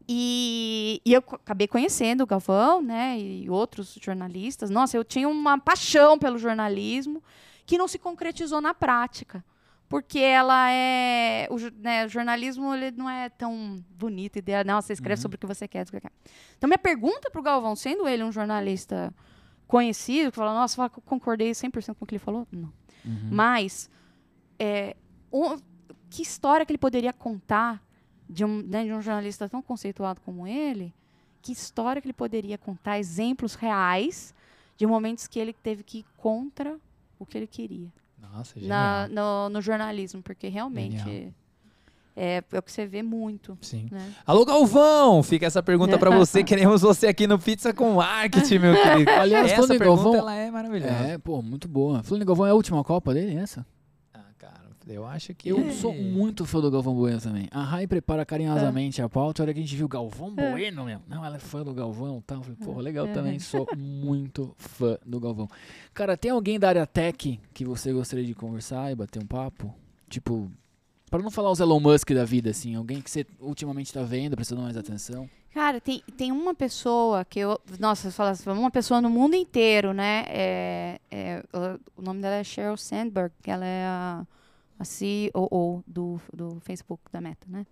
E, 0.08 1.00
e 1.04 1.12
eu 1.12 1.18
acabei 1.18 1.66
conhecendo 1.66 2.22
o 2.22 2.26
Galvão, 2.26 2.82
né, 2.82 3.16
e 3.18 3.50
outros 3.50 3.96
jornalistas. 4.00 4.70
Nossa, 4.70 4.96
eu 4.96 5.04
tinha 5.04 5.28
uma 5.28 5.58
paixão 5.58 6.18
pelo 6.18 6.38
jornalismo 6.38 7.22
que 7.66 7.78
não 7.78 7.88
se 7.88 7.98
concretizou 7.98 8.60
na 8.60 8.74
prática. 8.74 9.44
Porque 9.88 10.20
ela 10.20 10.70
é. 10.70 11.48
O, 11.50 11.56
né, 11.82 12.06
o 12.06 12.08
jornalismo 12.08 12.72
ele 12.74 12.92
não 12.92 13.10
é 13.10 13.28
tão 13.28 13.84
bonito, 13.90 14.36
ideia. 14.38 14.62
Não, 14.62 14.80
você 14.80 14.92
escreve 14.92 15.20
sobre 15.20 15.34
o 15.34 15.38
que 15.38 15.46
você 15.46 15.66
quer. 15.66 15.84
o. 15.84 16.12
Então, 16.56 16.68
minha 16.68 16.78
pergunta 16.78 17.28
para 17.28 17.40
o 17.40 17.42
Galvão, 17.42 17.74
sendo 17.74 18.06
ele 18.06 18.22
um 18.22 18.30
jornalista 18.30 19.12
conhecido 19.66 20.30
que 20.30 20.36
fala, 20.36 20.54
nossa, 20.54 20.76
fala 20.76 20.88
concordei 20.90 21.50
100% 21.50 21.96
com 21.96 22.04
o 22.04 22.06
que 22.06 22.14
ele 22.14 22.20
falou. 22.20 22.46
Não. 22.52 22.72
Uhum. 23.04 23.28
Mas, 23.32 23.90
é, 24.60 24.96
um- 25.32 25.58
que 26.08 26.22
história 26.22 26.64
que 26.64 26.70
ele 26.70 26.78
poderia 26.78 27.12
contar 27.12 27.82
de 28.28 28.44
um, 28.44 28.62
né, 28.62 28.84
de 28.84 28.92
um 28.92 29.02
jornalista 29.02 29.48
tão 29.48 29.60
conceituado 29.60 30.20
como 30.20 30.46
ele? 30.46 30.94
Que 31.42 31.50
história 31.50 32.00
que 32.00 32.06
ele 32.06 32.12
poderia 32.12 32.56
contar? 32.58 32.98
Exemplos 33.00 33.54
reais 33.56 34.32
de 34.76 34.86
momentos 34.86 35.26
que 35.26 35.38
ele 35.38 35.52
teve 35.52 35.82
que 35.82 35.98
ir 35.98 36.06
contra 36.16 36.78
o 37.20 37.26
que 37.26 37.38
ele 37.38 37.46
queria 37.46 37.88
Nossa, 38.32 38.58
na- 38.60 39.06
no, 39.08 39.48
no 39.50 39.60
jornalismo, 39.62 40.20
porque 40.22 40.48
realmente 40.48 40.98
Genial. 40.98 41.32
é, 42.16 42.42
é 42.52 42.58
o 42.58 42.62
que 42.62 42.72
você 42.72 42.86
vê 42.86 43.02
muito. 43.02 43.56
Sim. 43.60 43.88
Né? 43.90 44.12
Alô, 44.26 44.44
Galvão! 44.44 45.22
Fica 45.22 45.46
essa 45.46 45.62
pergunta 45.62 45.96
pra 45.98 46.10
você. 46.10 46.42
Queremos 46.44 46.82
você 46.82 47.06
aqui 47.06 47.26
no 47.26 47.38
Pizza 47.38 47.72
com 47.72 47.92
Marketing, 47.94 48.58
meu 48.58 48.74
querido. 48.82 49.10
Aliás, 49.10 49.52
essa 49.52 49.66
pergunta, 49.68 49.84
Galvão- 50.02 50.14
ela 50.16 50.34
é 50.34 50.50
maravilhosa. 50.50 50.92
É, 50.92 51.18
pô, 51.18 51.40
muito 51.42 51.68
boa. 51.68 52.02
Falando 52.02 52.22
em 52.22 52.26
Galvão, 52.26 52.46
é 52.46 52.50
a 52.50 52.54
última 52.54 52.82
Copa 52.82 53.14
dele, 53.14 53.36
essa? 53.36 53.64
Eu 54.92 55.06
acho 55.06 55.34
que... 55.34 55.48
Eu 55.48 55.70
sou 55.72 55.94
muito 55.94 56.44
fã 56.44 56.60
do 56.60 56.70
Galvão 56.70 56.94
Bueno 56.94 57.20
também. 57.20 57.48
A 57.50 57.62
Rai 57.62 57.86
prepara 57.86 58.22
É. 58.22 58.24
carinhosamente 58.24 59.00
a 59.00 59.08
pauta. 59.08 59.42
A 59.42 59.44
hora 59.44 59.54
que 59.54 59.60
a 59.60 59.62
gente 59.62 59.76
viu 59.76 59.86
Galvão 59.88 60.34
Bueno, 60.34 60.84
meu. 60.84 61.00
Não, 61.08 61.24
ela 61.24 61.36
é 61.36 61.38
fã 61.38 61.62
do 61.62 61.72
Galvão 61.72 62.18
e 62.18 62.22
tal. 62.22 62.38
Eu 62.38 62.42
Falei, 62.44 62.58
pô, 62.62 62.80
legal 62.80 63.06
É. 63.06 63.12
também. 63.12 63.38
Sou 63.38 63.66
muito 63.76 64.54
fã 64.58 64.98
do 65.06 65.20
Galvão. 65.20 65.48
Cara, 65.94 66.16
tem 66.16 66.30
alguém 66.30 66.58
da 66.58 66.68
área 66.68 66.86
tech 66.86 67.40
que 67.54 67.64
você 67.64 67.92
gostaria 67.92 68.24
de 68.24 68.34
conversar 68.34 68.90
e 68.90 68.94
bater 68.94 69.22
um 69.22 69.26
papo? 69.26 69.74
Tipo, 70.08 70.50
para 71.10 71.22
não 71.22 71.30
falar 71.30 71.50
os 71.50 71.60
Elon 71.60 71.80
Musk 71.80 72.10
da 72.12 72.24
vida, 72.24 72.50
assim. 72.50 72.74
Alguém 72.74 73.00
que 73.00 73.10
você 73.10 73.26
ultimamente 73.40 73.92
tá 73.92 74.02
vendo, 74.02 74.34
prestando 74.36 74.62
mais 74.62 74.76
atenção. 74.76 75.28
Cara, 75.52 75.80
tem, 75.80 76.00
tem 76.16 76.30
uma 76.30 76.54
pessoa 76.54 77.24
que 77.24 77.40
eu. 77.40 77.60
Nossa, 77.80 78.06
eu 78.06 78.12
falo 78.12 78.30
assim, 78.30 78.48
uma 78.48 78.70
pessoa 78.70 79.00
no 79.00 79.10
mundo 79.10 79.34
inteiro, 79.34 79.92
né? 79.92 80.24
É, 80.28 81.00
é, 81.10 81.42
o 81.96 82.02
nome 82.02 82.22
dela 82.22 82.36
é 82.36 82.44
Sheryl 82.44 82.76
Sandberg, 82.76 83.34
que 83.42 83.50
ela 83.50 83.66
é 83.66 83.84
a, 83.84 84.24
a 84.80 84.84
CEO 84.84 85.84
do, 85.86 86.18
do 86.32 86.58
Facebook, 86.60 87.02
da 87.12 87.20
Meta, 87.20 87.46
né? 87.46 87.66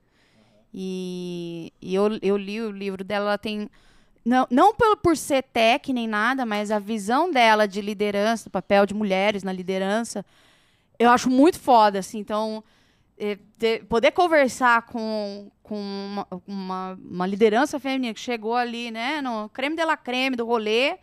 E, 0.73 1.73
e 1.81 1.95
eu, 1.95 2.19
eu 2.21 2.37
li 2.37 2.61
o 2.61 2.71
livro 2.71 3.03
dela, 3.03 3.31
ela 3.31 3.39
tem. 3.39 3.71
Não, 4.23 4.47
não 4.51 4.75
por 4.75 5.17
ser 5.17 5.43
tech 5.43 5.91
nem 5.91 6.07
nada, 6.07 6.45
mas 6.45 6.71
a 6.71 6.79
visão 6.79 7.31
dela 7.31 7.67
de 7.67 7.81
liderança, 7.81 8.45
do 8.45 8.51
papel 8.51 8.85
de 8.85 8.93
mulheres 8.93 9.43
na 9.43 9.51
liderança, 9.51 10.23
eu 10.99 11.09
acho 11.09 11.31
muito 11.31 11.59
foda, 11.59 12.01
assim. 12.01 12.19
Então, 12.19 12.63
eh, 13.17 13.39
poder 13.89 14.11
conversar 14.11 14.83
com, 14.83 15.51
com 15.63 15.77
uma, 15.77 16.27
uma, 16.47 16.99
uma 17.03 17.27
liderança 17.27 17.81
feminina 17.81 18.13
que 18.13 18.21
chegou 18.21 18.55
ali, 18.55 18.91
né, 18.91 19.23
no 19.23 19.49
creme 19.49 19.77
de 19.77 19.85
la 19.85 19.97
creme 19.97 20.37
do 20.37 20.45
rolê 20.45 20.99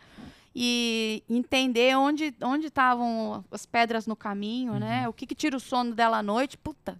e 0.58 1.22
entender 1.28 1.94
onde 1.98 2.34
onde 2.42 2.68
estavam 2.68 3.44
as 3.50 3.66
pedras 3.66 4.06
no 4.06 4.16
caminho, 4.16 4.78
né? 4.78 5.06
O 5.06 5.12
que, 5.12 5.26
que 5.26 5.34
tira 5.34 5.54
o 5.54 5.60
sono 5.60 5.94
dela 5.94 6.16
à 6.16 6.22
noite, 6.22 6.56
puta. 6.56 6.98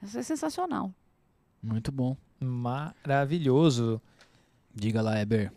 Isso 0.00 0.16
é 0.16 0.22
sensacional. 0.22 0.92
Muito 1.60 1.90
bom. 1.90 2.16
Maravilhoso. 2.38 4.00
Diga 4.72 5.02
lá, 5.02 5.20
Eber. 5.20 5.52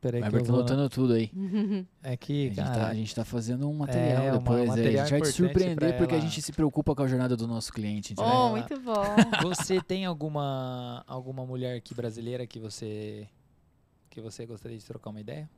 Peraí 0.00 0.22
Eber 0.22 0.40
eu 0.40 0.44
tá 0.46 0.52
vou... 0.52 0.60
anotando 0.60 0.88
tudo 0.88 1.12
aí. 1.12 1.30
É 2.02 2.16
que, 2.16 2.44
A 2.46 2.48
gente, 2.48 2.56
cara... 2.56 2.74
tá, 2.74 2.86
a 2.88 2.94
gente 2.94 3.14
tá 3.14 3.24
fazendo 3.24 3.68
um 3.68 3.74
material 3.74 4.22
É, 4.22 4.30
uma- 4.32 4.38
depois. 4.38 4.60
aí. 4.60 4.66
material 4.68 5.04
a 5.04 5.08
gente 5.08 5.20
vai 5.20 5.30
te 5.30 5.34
surpreender 5.36 5.98
porque 5.98 6.14
a 6.14 6.20
gente 6.20 6.40
se 6.40 6.52
preocupa 6.52 6.94
com 6.94 7.02
a 7.02 7.06
jornada 7.06 7.36
do 7.36 7.46
nosso 7.46 7.70
cliente. 7.70 8.14
Oh, 8.16 8.48
muito 8.50 8.80
bom. 8.80 9.04
Você 9.44 9.78
tem 9.82 10.06
alguma 10.06 11.04
alguma 11.06 11.44
mulher 11.44 11.76
aqui 11.76 11.94
brasileira 11.94 12.46
que 12.46 12.58
você 12.58 13.28
que 14.08 14.20
você 14.22 14.46
gostaria 14.46 14.78
de 14.78 14.84
trocar 14.84 15.10
uma 15.10 15.20
ideia? 15.20 15.50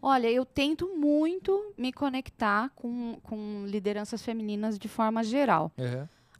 Olha, 0.00 0.30
eu 0.30 0.44
tento 0.44 0.88
muito 0.96 1.72
me 1.76 1.92
conectar 1.92 2.70
com, 2.74 3.18
com 3.22 3.64
lideranças 3.66 4.22
femininas 4.22 4.78
de 4.78 4.88
forma 4.88 5.22
geral. 5.24 5.72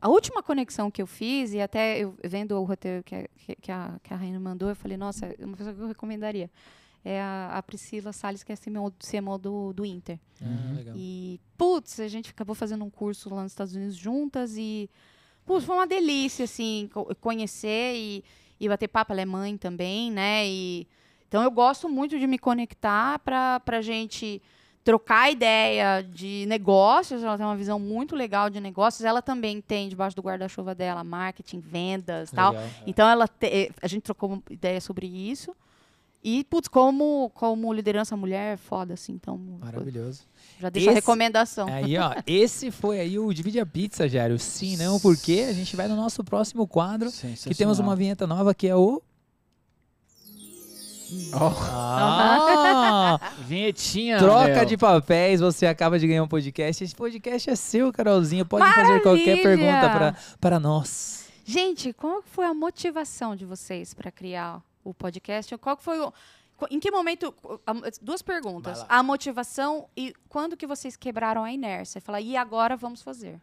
A 0.01 0.09
última 0.09 0.43
conexão 0.43 0.91
que 0.93 1.03
eu 1.03 1.07
fiz, 1.09 1.53
e 1.53 1.61
até 1.61 1.99
eu 1.99 2.15
vendo 2.23 2.53
o 2.57 2.63
roteiro 2.65 3.03
que 3.03 3.15
a, 3.17 3.29
que- 3.37 3.57
que 3.57 3.73
a, 3.73 3.99
que 4.03 4.15
a 4.15 4.17
Raina 4.17 4.39
mandou, 4.39 4.69
eu 4.69 4.77
falei, 4.77 4.97
nossa, 4.97 5.27
é 5.27 5.45
uma 5.45 5.57
pessoa 5.57 5.75
que 5.75 5.81
eu 5.81 5.89
recomendaria. 5.89 6.49
É 7.05 7.21
a, 7.21 7.53
a 7.59 7.63
Priscila 7.63 8.13
Salles, 8.13 8.43
que 8.45 8.53
é 8.53 8.57
CMO, 8.57 8.93
CMO 8.93 9.39
do, 9.39 9.73
do 9.73 9.85
Inter. 9.85 10.19
Ah, 10.41 10.73
legal. 10.77 10.95
E, 10.97 11.41
putz, 11.57 11.99
a 12.01 12.07
gente 12.09 12.31
acabou 12.31 12.55
fazendo 12.55 12.85
um 12.85 12.91
curso 12.91 13.33
lá 13.35 13.43
nos 13.43 13.53
Estados 13.53 13.75
Unidos 13.75 13.97
juntas 13.97 14.57
e, 14.57 14.89
putz, 15.45 15.65
foi 15.65 15.75
uma 15.75 15.87
delícia, 15.87 16.45
assim, 16.45 16.89
co- 16.93 17.13
conhecer 17.21 17.95
e, 17.97 18.25
e 18.61 18.69
bater 18.69 18.87
papo. 18.89 19.13
Ela 19.13 19.23
é 19.23 19.25
mãe 19.25 19.57
também, 19.57 20.13
né? 20.13 20.47
E, 20.47 20.87
então, 21.29 21.43
eu 21.43 21.51
gosto 21.51 21.89
muito 21.89 22.19
de 22.19 22.27
me 22.27 22.39
conectar 22.39 23.19
para 23.21 23.61
a 23.67 23.83
gente 23.83 24.41
trocar 24.83 25.31
ideia 25.31 26.03
de 26.03 26.47
negócios. 26.49 27.23
Ela 27.23 27.37
tem 27.37 27.45
uma 27.45 27.57
visão 27.57 27.79
muito 27.79 28.17
legal 28.17 28.49
de 28.49 28.59
negócios. 28.61 29.05
Ela 29.05 29.21
também 29.21 29.61
tem, 29.61 29.89
debaixo 29.89 30.17
do 30.17 30.23
guarda-chuva 30.23 30.75
dela, 30.75 31.05
marketing, 31.05 31.61
vendas 31.61 32.31
tal. 32.31 32.53
Legal. 32.53 32.69
Então, 32.87 33.07
ela 33.09 33.29
te- 33.29 33.47
eh, 33.47 33.71
a 33.83 33.87
gente 33.87 34.03
trocou 34.03 34.31
uma 34.31 34.43
ideia 34.51 34.81
sobre 34.81 35.07
isso. 35.07 35.55
E, 36.25 36.43
putz, 36.45 36.67
como, 36.69 37.31
como 37.35 37.73
liderança 37.73 38.17
mulher, 38.17 38.55
é 38.55 38.57
foda, 38.57 38.95
assim. 38.95 39.13
Então, 39.13 39.37
Maravilhoso. 39.61 40.23
já 40.59 40.69
deixa 40.69 40.89
a 40.89 40.93
Esse- 40.93 41.01
recomendação. 41.01 41.69
Aí, 41.69 41.97
ó, 41.99 42.13
esse 42.27 42.71
foi 42.73 42.99
aí 42.99 43.19
o 43.19 43.33
Divide 43.33 43.61
a 43.61 43.67
Pizza, 43.67 44.09
Jário. 44.09 44.37
Sim, 44.39 44.77
não, 44.79 44.99
porque 44.99 45.47
a 45.49 45.53
gente 45.53 45.77
vai 45.77 45.87
no 45.87 45.95
nosso 45.95 46.25
próximo 46.25 46.67
quadro, 46.67 47.09
que 47.13 47.55
temos 47.55 47.79
uma 47.79 47.95
vinheta 47.95 48.27
nova 48.27 48.53
que 48.55 48.67
é 48.67 48.75
o... 48.75 49.01
Ó, 51.33 51.53
Ah, 51.71 53.21
vinhetinha. 53.47 54.19
troca 54.19 54.47
Léo. 54.47 54.67
de 54.67 54.77
papéis, 54.77 55.41
você 55.41 55.67
acaba 55.67 55.99
de 55.99 56.07
ganhar 56.07 56.23
um 56.23 56.29
podcast. 56.29 56.85
Esse 56.85 56.95
podcast 56.95 57.49
é 57.51 57.57
seu, 57.57 57.93
Carolzinha. 57.93 58.45
Pode 58.45 58.65
fazer 58.75 59.01
qualquer 59.03 59.37
Maravilha! 59.37 59.43
pergunta 59.43 59.89
para 59.91 60.17
para 60.41 60.61
nós. 60.61 61.29
Gente, 61.45 61.93
qual 61.93 62.23
foi 62.23 62.45
a 62.45 62.53
motivação 62.53 63.35
de 63.35 63.45
vocês 63.47 63.95
para 63.95 64.11
criar 64.13 64.63
o 64.85 64.93
podcast? 64.93 65.57
Qual 65.59 65.77
foi 65.79 65.99
o... 66.01 66.13
Em 66.71 66.79
que 66.79 66.91
momento... 66.91 67.33
Duas 68.03 68.21
perguntas. 68.21 68.85
A 68.89 69.03
motivação 69.03 69.87
e 69.97 70.13
quando 70.29 70.57
que 70.57 70.67
vocês 70.67 70.95
quebraram 70.97 71.43
a 71.45 71.53
inércia? 71.53 72.01
Falar, 72.01 72.21
e 72.21 72.37
agora 72.37 72.77
vamos 72.77 73.01
fazer? 73.01 73.41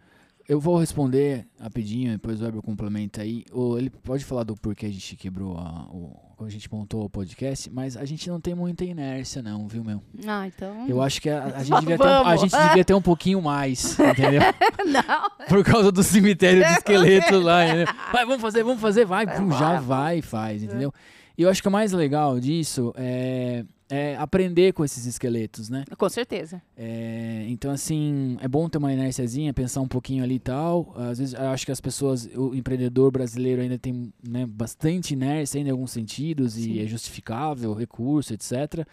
Eu 0.48 0.60
vou 0.60 0.78
responder 0.78 1.48
rapidinho, 1.60 2.12
depois 2.12 2.40
o 2.40 2.44
Weber 2.44 2.62
complementa 2.62 3.24
aí. 3.24 3.44
Ou 3.52 3.80
ele 3.80 3.90
pode 3.90 4.24
falar 4.24 4.44
do 4.44 4.56
porquê 4.56 4.86
a 4.86 4.92
gente 4.92 5.16
quebrou 5.16 5.58
a, 5.58 5.88
o. 5.90 6.16
Quando 6.36 6.50
a 6.50 6.52
gente 6.52 6.70
montou 6.72 7.06
o 7.06 7.10
podcast, 7.10 7.70
mas 7.72 7.96
a 7.96 8.04
gente 8.04 8.30
não 8.30 8.42
tem 8.42 8.54
muita 8.54 8.84
inércia, 8.84 9.42
não, 9.42 9.68
viu, 9.68 9.84
meu? 9.84 10.02
Ah, 10.28 10.46
então... 10.46 10.86
Eu 10.88 11.02
acho 11.02 11.22
que 11.22 11.30
a, 11.30 11.46
a 11.46 11.64
gente, 11.64 11.80
devia 11.80 11.98
ter, 11.98 12.04
um- 12.08 12.28
a 12.28 12.36
gente 12.36 12.52
devia 12.68 12.86
ter 12.86 12.94
um 12.94 13.02
pouquinho 13.02 13.42
mais, 13.42 13.98
entendeu? 14.00 14.42
Não. 14.86 15.46
Por 15.48 15.64
causa 15.64 15.92
do 15.94 16.04
cemitério 16.04 16.64
de 16.64 16.72
esqueleto 16.74 17.40
lá, 17.40 17.66
entendeu? 17.66 17.88
Vai, 18.12 18.26
vamos 18.26 18.42
fazer, 18.42 18.64
vamos 18.64 18.82
fazer, 18.82 19.06
vai, 19.06 19.26
pum, 19.26 19.50
já 19.52 19.80
vai 19.80 20.18
e 20.20 20.22
faz, 20.22 20.62
entendeu? 20.62 20.94
E 21.38 21.42
eu 21.42 21.50
acho 21.50 21.62
que 21.62 21.68
o 21.68 21.72
mais 21.72 21.92
legal 21.94 22.40
disso 22.40 22.94
é, 22.98 23.64
é 23.90 24.16
aprender 24.16 24.74
com 24.74 24.84
esses 24.84 25.06
esqueletos, 25.06 25.70
né? 25.70 25.86
Com 25.98 26.10
certeza. 26.10 26.62
É, 26.76 27.46
então, 27.48 27.72
assim, 27.72 28.38
é 28.42 28.48
bom 28.48 28.68
ter 28.68 28.78
uma 28.78 28.92
inérciazinha, 28.92 29.54
pensar 29.54 29.82
um 29.82 29.88
pouquinho 29.88 30.24
ali 30.24 30.36
e 30.36 30.40
tal. 30.40 30.94
Às 30.98 31.20
vezes, 31.20 31.34
eu 31.34 31.48
acho 31.50 31.66
que 31.66 31.72
as 31.72 31.82
pessoas, 31.82 32.28
o 32.36 32.56
empreendedor 32.56 33.12
brasileiro 33.12 33.62
ainda 33.62 33.78
tem 33.78 34.12
né, 34.28 34.46
bastante 34.46 35.14
inércia 35.14 35.60
ainda 35.60 35.70
em 35.70 35.72
alguns 35.72 35.92
sentidos 35.92 36.58
e 36.58 36.64
Sim. 36.64 36.80
é 36.80 36.88
justificável, 36.88 37.74
recurso, 37.74 38.34
etc. 38.34 38.88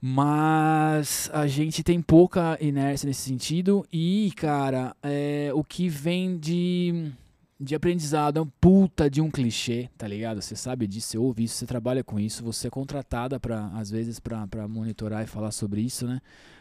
Mas 0.00 1.30
a 1.32 1.46
gente 1.46 1.82
tem 1.82 2.00
pouca 2.00 2.56
inércia 2.60 3.08
nesse 3.08 3.22
sentido 3.22 3.84
e, 3.92 4.32
cara, 4.36 4.94
é, 5.02 5.50
o 5.54 5.64
que 5.64 5.88
vem 5.88 6.38
de, 6.38 7.10
de 7.58 7.74
aprendizado 7.74 8.38
é 8.38 8.42
um 8.42 8.46
puta 8.60 9.08
de 9.08 9.20
um 9.20 9.30
clichê, 9.30 9.88
tá 9.96 10.06
ligado? 10.06 10.42
Você 10.42 10.54
sabe 10.54 10.86
disso, 10.86 11.08
você 11.08 11.18
ouve 11.18 11.44
isso, 11.44 11.54
você 11.54 11.66
trabalha 11.66 12.04
com 12.04 12.20
isso, 12.20 12.44
você 12.44 12.66
é 12.66 12.70
contratada 12.70 13.40
para 13.40 13.66
às 13.74 13.90
vezes 13.90 14.20
para 14.20 14.68
monitorar 14.68 15.24
e 15.24 15.26
falar 15.26 15.50
sobre 15.50 15.80
isso, 15.80 16.06
né? 16.06 16.20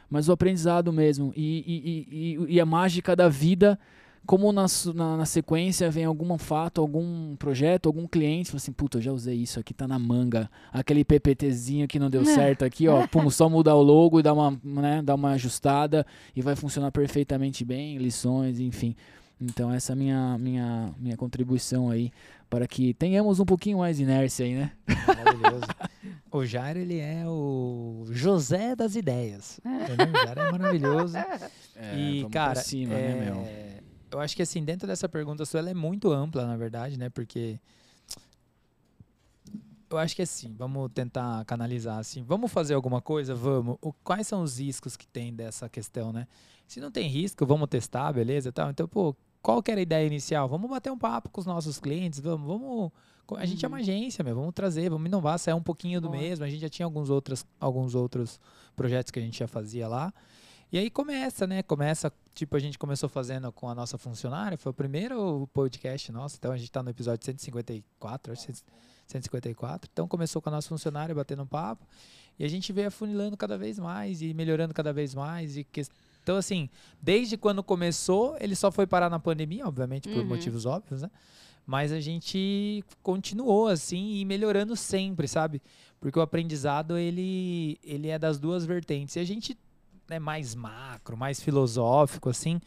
Mas 0.09 0.29
o 0.29 0.31
aprendizado 0.31 0.93
mesmo 0.93 1.33
e, 1.35 1.63
e, 1.67 2.45
e, 2.47 2.55
e- 2.55 2.61
a 2.61 2.65
mágica 2.65 3.13
da 3.15 3.27
vida, 3.27 3.77
como 4.25 4.51
na, 4.53 4.67
na, 4.93 5.17
na 5.17 5.25
sequência 5.25 5.89
vem 5.91 6.05
algum 6.05 6.37
fato, 6.37 6.79
algum 6.79 7.35
projeto, 7.35 7.87
algum 7.87 8.07
cliente, 8.07 8.51
fala 8.51 8.57
assim, 8.57 8.71
puta, 8.71 8.97
eu 8.97 9.01
já 9.01 9.11
usei 9.11 9.35
isso 9.35 9.59
aqui, 9.59 9.73
tá 9.73 9.87
na 9.87 9.99
manga, 9.99 10.49
aquele 10.71 11.03
PPTzinho 11.03 11.87
que 11.87 11.99
não 11.99 12.09
deu 12.09 12.23
certo 12.23 12.63
aqui, 12.63 12.87
ó, 12.87 13.05
pum, 13.09 13.29
só 13.29 13.49
mudar 13.49 13.75
o 13.75 13.81
logo 13.81 14.19
e 14.19 14.23
dar 14.23 14.33
uma, 14.33 14.57
né, 14.63 15.01
dar 15.01 15.15
uma 15.15 15.31
ajustada 15.31 16.05
e 16.35 16.41
vai 16.41 16.55
funcionar 16.55 16.91
perfeitamente 16.91 17.65
bem, 17.65 17.97
lições, 17.97 18.59
enfim. 18.59 18.95
Então 19.39 19.71
essa 19.71 19.91
é 19.91 19.93
a 19.93 19.95
minha, 19.95 20.37
minha, 20.37 20.93
minha 20.97 21.17
contribuição 21.17 21.89
aí 21.89 22.11
para 22.49 22.67
que 22.67 22.93
tenhamos 22.93 23.39
um 23.39 23.45
pouquinho 23.45 23.79
mais 23.79 23.97
de 23.97 24.03
inércia 24.03 24.45
aí, 24.45 24.55
né? 24.55 24.71
Maravilhoso. 25.07 25.65
o 26.31 26.45
Jairo, 26.45 26.79
ele 26.79 26.99
é 26.99 27.23
o 27.27 28.05
José 28.11 28.75
das 28.75 28.95
ideias. 28.95 29.59
Entendeu? 29.65 30.07
O 30.07 30.25
Jairo 30.25 30.41
é 30.41 30.51
maravilhoso. 30.51 31.17
e, 31.97 32.19
vamos 32.19 32.21
pra 32.21 32.29
cara, 32.29 32.61
cima, 32.61 32.93
é, 32.93 33.13
né, 33.13 33.25
meu? 33.25 33.45
eu 34.11 34.19
acho 34.21 34.35
que 34.35 34.41
assim, 34.41 34.63
dentro 34.63 34.87
dessa 34.87 35.09
pergunta 35.09 35.43
sua, 35.45 35.59
ela 35.59 35.69
é 35.69 35.73
muito 35.73 36.11
ampla, 36.11 36.45
na 36.45 36.55
verdade, 36.55 36.97
né? 36.97 37.09
Porque 37.09 37.59
eu 39.89 39.97
acho 39.97 40.15
que 40.15 40.21
assim, 40.21 40.53
vamos 40.57 40.91
tentar 40.93 41.43
canalizar 41.45 41.99
assim. 41.99 42.23
Vamos 42.23 42.51
fazer 42.51 42.73
alguma 42.73 43.01
coisa? 43.01 43.35
Vamos. 43.35 43.77
O, 43.81 43.91
quais 43.91 44.27
são 44.27 44.41
os 44.41 44.59
riscos 44.59 44.95
que 44.95 45.07
tem 45.07 45.33
dessa 45.33 45.69
questão, 45.69 46.11
né? 46.11 46.27
Se 46.67 46.79
não 46.79 46.91
tem 46.91 47.07
risco, 47.07 47.45
vamos 47.45 47.67
testar, 47.69 48.11
beleza? 48.11 48.51
Tal. 48.51 48.69
Então, 48.69 48.87
pô, 48.87 49.15
qual 49.41 49.61
que 49.61 49.71
era 49.71 49.79
a 49.79 49.83
ideia 49.83 50.05
inicial? 50.05 50.47
Vamos 50.49 50.69
bater 50.69 50.91
um 50.91 50.97
papo 50.97 51.29
com 51.29 51.39
os 51.39 51.45
nossos 51.45 51.79
clientes, 51.79 52.19
vamos, 52.19 52.47
vamos 52.47 52.91
a 53.37 53.45
gente 53.45 53.65
é 53.65 53.67
uma 53.67 53.77
agência, 53.77 54.23
meu, 54.23 54.35
vamos 54.35 54.53
trazer, 54.53 54.89
vamos 54.89 55.07
inovar, 55.07 55.39
sair 55.39 55.55
um 55.55 55.63
pouquinho 55.63 55.99
do 55.99 56.11
mesmo. 56.11 56.45
A 56.45 56.49
gente 56.49 56.61
já 56.61 56.69
tinha 56.69 56.85
alguns 56.85 57.09
outros, 57.09 57.43
alguns 57.59 57.95
outros 57.95 58.39
projetos 58.75 59.09
que 59.09 59.17
a 59.17 59.21
gente 59.21 59.39
já 59.39 59.47
fazia 59.47 59.87
lá. 59.87 60.13
E 60.71 60.77
aí 60.77 60.89
começa, 60.89 61.47
né? 61.47 61.63
Começa, 61.63 62.11
tipo, 62.33 62.55
a 62.55 62.59
gente 62.59 62.77
começou 62.77 63.09
fazendo 63.09 63.51
com 63.51 63.67
a 63.67 63.73
nossa 63.73 63.97
funcionária, 63.97 64.57
foi 64.57 64.71
o 64.71 64.73
primeiro 64.73 65.47
podcast 65.53 66.11
nosso, 66.11 66.35
então 66.37 66.51
a 66.51 66.57
gente 66.57 66.67
está 66.67 66.83
no 66.83 66.89
episódio 66.89 67.25
154, 67.25 68.33
acho 68.33 68.47
que 68.47 68.53
154. 69.07 69.89
Então 69.91 70.07
começou 70.07 70.41
com 70.41 70.49
a 70.49 70.51
nossa 70.51 70.67
funcionária 70.67 71.13
batendo 71.15 71.45
papo 71.45 71.85
e 72.37 72.43
a 72.43 72.47
gente 72.47 72.73
veio 72.73 72.89
afunilando 72.89 73.37
cada 73.37 73.57
vez 73.57 73.79
mais 73.79 74.21
e 74.21 74.33
melhorando 74.33 74.73
cada 74.73 74.91
vez 74.91 75.15
mais 75.15 75.55
e 75.57 75.63
então 76.25 76.37
assim, 76.37 76.67
desde 76.99 77.37
quando 77.37 77.61
começou, 77.61 78.35
ele 78.39 78.55
só 78.55 78.71
foi 78.71 78.87
parar 78.87 79.11
na 79.11 79.19
pandemia, 79.19 79.67
obviamente 79.67 80.09
por 80.09 80.17
uhum. 80.17 80.25
motivos 80.25 80.65
óbvios, 80.65 81.03
né? 81.03 81.11
Mas 81.67 81.91
a 81.91 81.99
gente 81.99 82.83
continuou 83.03 83.67
assim 83.67 84.15
e 84.15 84.25
melhorando 84.25 84.75
sempre, 84.75 85.27
sabe? 85.27 85.61
Porque 85.99 86.17
o 86.17 86.21
aprendizado 86.23 86.97
ele 86.97 87.77
ele 87.83 88.07
é 88.07 88.17
das 88.17 88.39
duas 88.39 88.65
vertentes. 88.65 89.15
E 89.17 89.19
a 89.19 89.23
gente 89.23 89.55
é 90.09 90.17
mais 90.17 90.55
macro, 90.55 91.15
mais 91.15 91.39
filosófico 91.39 92.27
assim 92.27 92.59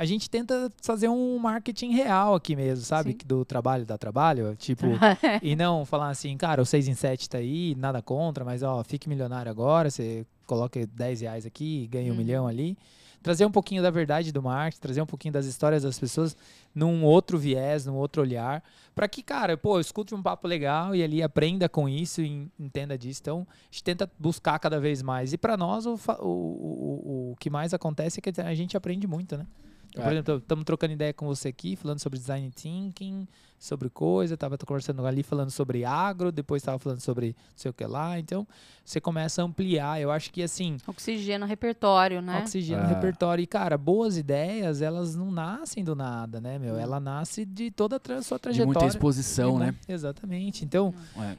a 0.00 0.04
gente 0.06 0.30
tenta 0.30 0.72
fazer 0.80 1.08
um 1.08 1.38
marketing 1.38 1.90
real 1.90 2.34
aqui 2.34 2.56
mesmo, 2.56 2.82
sabe? 2.84 3.12
Sim. 3.12 3.18
Do 3.26 3.44
trabalho 3.44 3.84
dá 3.84 3.98
trabalho, 3.98 4.56
tipo, 4.56 4.86
e 5.42 5.54
não 5.54 5.84
falar 5.84 6.08
assim, 6.08 6.34
cara, 6.38 6.62
o 6.62 6.64
6 6.64 6.88
em 6.88 6.94
7 6.94 7.28
tá 7.28 7.36
aí, 7.36 7.74
nada 7.76 8.00
contra, 8.00 8.42
mas 8.42 8.62
ó, 8.62 8.82
fique 8.82 9.10
milionário 9.10 9.50
agora, 9.50 9.90
você 9.90 10.24
coloca 10.50 10.84
10 10.84 11.20
reais 11.20 11.46
aqui, 11.46 11.86
ganha 11.86 12.08
um 12.08 12.10
uhum. 12.10 12.16
milhão 12.16 12.46
ali. 12.48 12.76
Trazer 13.22 13.44
um 13.44 13.50
pouquinho 13.52 13.82
da 13.82 13.90
verdade 13.90 14.32
do 14.32 14.42
marketing, 14.42 14.80
trazer 14.80 15.02
um 15.02 15.06
pouquinho 15.06 15.32
das 15.32 15.46
histórias 15.46 15.82
das 15.82 15.98
pessoas 15.98 16.36
num 16.74 17.04
outro 17.04 17.38
viés, 17.38 17.84
num 17.84 17.94
outro 17.94 18.22
olhar, 18.22 18.64
para 18.94 19.06
que, 19.06 19.22
cara, 19.22 19.56
pô, 19.58 19.78
escute 19.78 20.14
um 20.14 20.22
papo 20.22 20.48
legal 20.48 20.96
e 20.96 21.02
ali 21.02 21.22
aprenda 21.22 21.68
com 21.68 21.88
isso 21.88 22.22
e 22.22 22.50
entenda 22.58 22.96
disso. 22.96 23.20
Então, 23.20 23.46
a 23.50 23.54
gente 23.70 23.84
tenta 23.84 24.10
buscar 24.18 24.58
cada 24.58 24.80
vez 24.80 25.02
mais. 25.02 25.34
E 25.34 25.38
para 25.38 25.56
nós, 25.56 25.84
o, 25.84 26.00
o, 26.18 26.24
o, 26.24 27.32
o 27.32 27.36
que 27.38 27.50
mais 27.50 27.74
acontece 27.74 28.18
é 28.18 28.22
que 28.22 28.40
a 28.40 28.54
gente 28.54 28.76
aprende 28.76 29.06
muito, 29.06 29.36
né? 29.36 29.46
Então, 29.90 30.04
por 30.04 30.10
é. 30.10 30.14
exemplo, 30.14 30.36
estamos 30.36 30.64
trocando 30.64 30.92
ideia 30.92 31.12
com 31.12 31.26
você 31.26 31.48
aqui, 31.48 31.76
falando 31.76 31.98
sobre 31.98 32.18
design 32.18 32.50
thinking, 32.50 33.26
sobre 33.58 33.90
coisa, 33.90 34.34
estava 34.34 34.56
conversando 34.56 35.04
ali 35.04 35.22
falando 35.22 35.50
sobre 35.50 35.84
agro, 35.84 36.32
depois 36.32 36.62
estava 36.62 36.78
falando 36.78 37.00
sobre 37.00 37.36
não 37.36 37.56
sei 37.56 37.70
o 37.70 37.74
que 37.74 37.84
lá. 37.84 38.18
Então, 38.18 38.46
você 38.84 39.00
começa 39.00 39.42
a 39.42 39.44
ampliar. 39.44 40.00
Eu 40.00 40.10
acho 40.10 40.32
que 40.32 40.42
assim. 40.42 40.78
Oxigênio 40.86 41.46
repertório, 41.46 42.22
né? 42.22 42.40
Oxigênio 42.40 42.84
é. 42.84 42.88
repertório. 42.88 43.42
E, 43.42 43.46
cara, 43.46 43.76
boas 43.76 44.16
ideias, 44.16 44.80
elas 44.80 45.14
não 45.14 45.30
nascem 45.30 45.84
do 45.84 45.94
nada, 45.94 46.40
né, 46.40 46.58
meu? 46.58 46.78
Ela 46.78 46.98
nasce 46.98 47.44
de 47.44 47.70
toda 47.70 47.96
a 47.96 47.98
tra 47.98 48.22
sua 48.22 48.38
trajetória. 48.38 48.72
De 48.72 48.78
muita 48.78 48.86
exposição, 48.86 49.58
né? 49.58 49.74
Exatamente. 49.88 50.64
Então, 50.64 50.94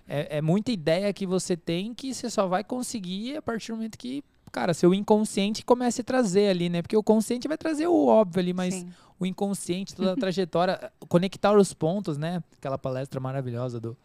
é. 0.08 0.38
é, 0.38 0.42
muita 0.42 0.72
ideia 0.72 1.12
que 1.14 1.26
você 1.26 1.58
tem 1.58 1.94
que 1.94 2.14
você 2.14 2.30
só 2.30 2.48
vai 2.48 2.64
conseguir 2.64 3.38
a 3.38 3.42
partir 3.42 3.72
do 3.72 3.78
momento 3.78 3.98
que 3.98 4.24
cara, 4.52 4.74
seu 4.74 4.94
inconsciente 4.94 5.64
comece 5.64 6.02
a 6.02 6.04
trazer 6.04 6.50
ali, 6.50 6.70
né? 6.70 6.82
Porque 6.82 6.98
o 6.98 7.04
consciente 7.04 7.48
vai 7.48 7.58
trazer 7.58 7.88
o 7.88 8.08
óbvio 8.08 8.40
ali, 8.40 8.54
mas 8.54 8.74
Sim. 8.74 8.90
o 9.20 9.26
inconsciente, 9.26 9.96
toda 9.96 10.14
a 10.14 10.16
trajetória, 10.18 10.92
conectar 11.08 11.56
os 11.56 11.74
pontos, 11.74 12.18
né? 12.18 12.44
Aquela 12.58 12.78
palestra 12.78 13.20
maravilhosa 13.20 13.80
do, 13.80 13.98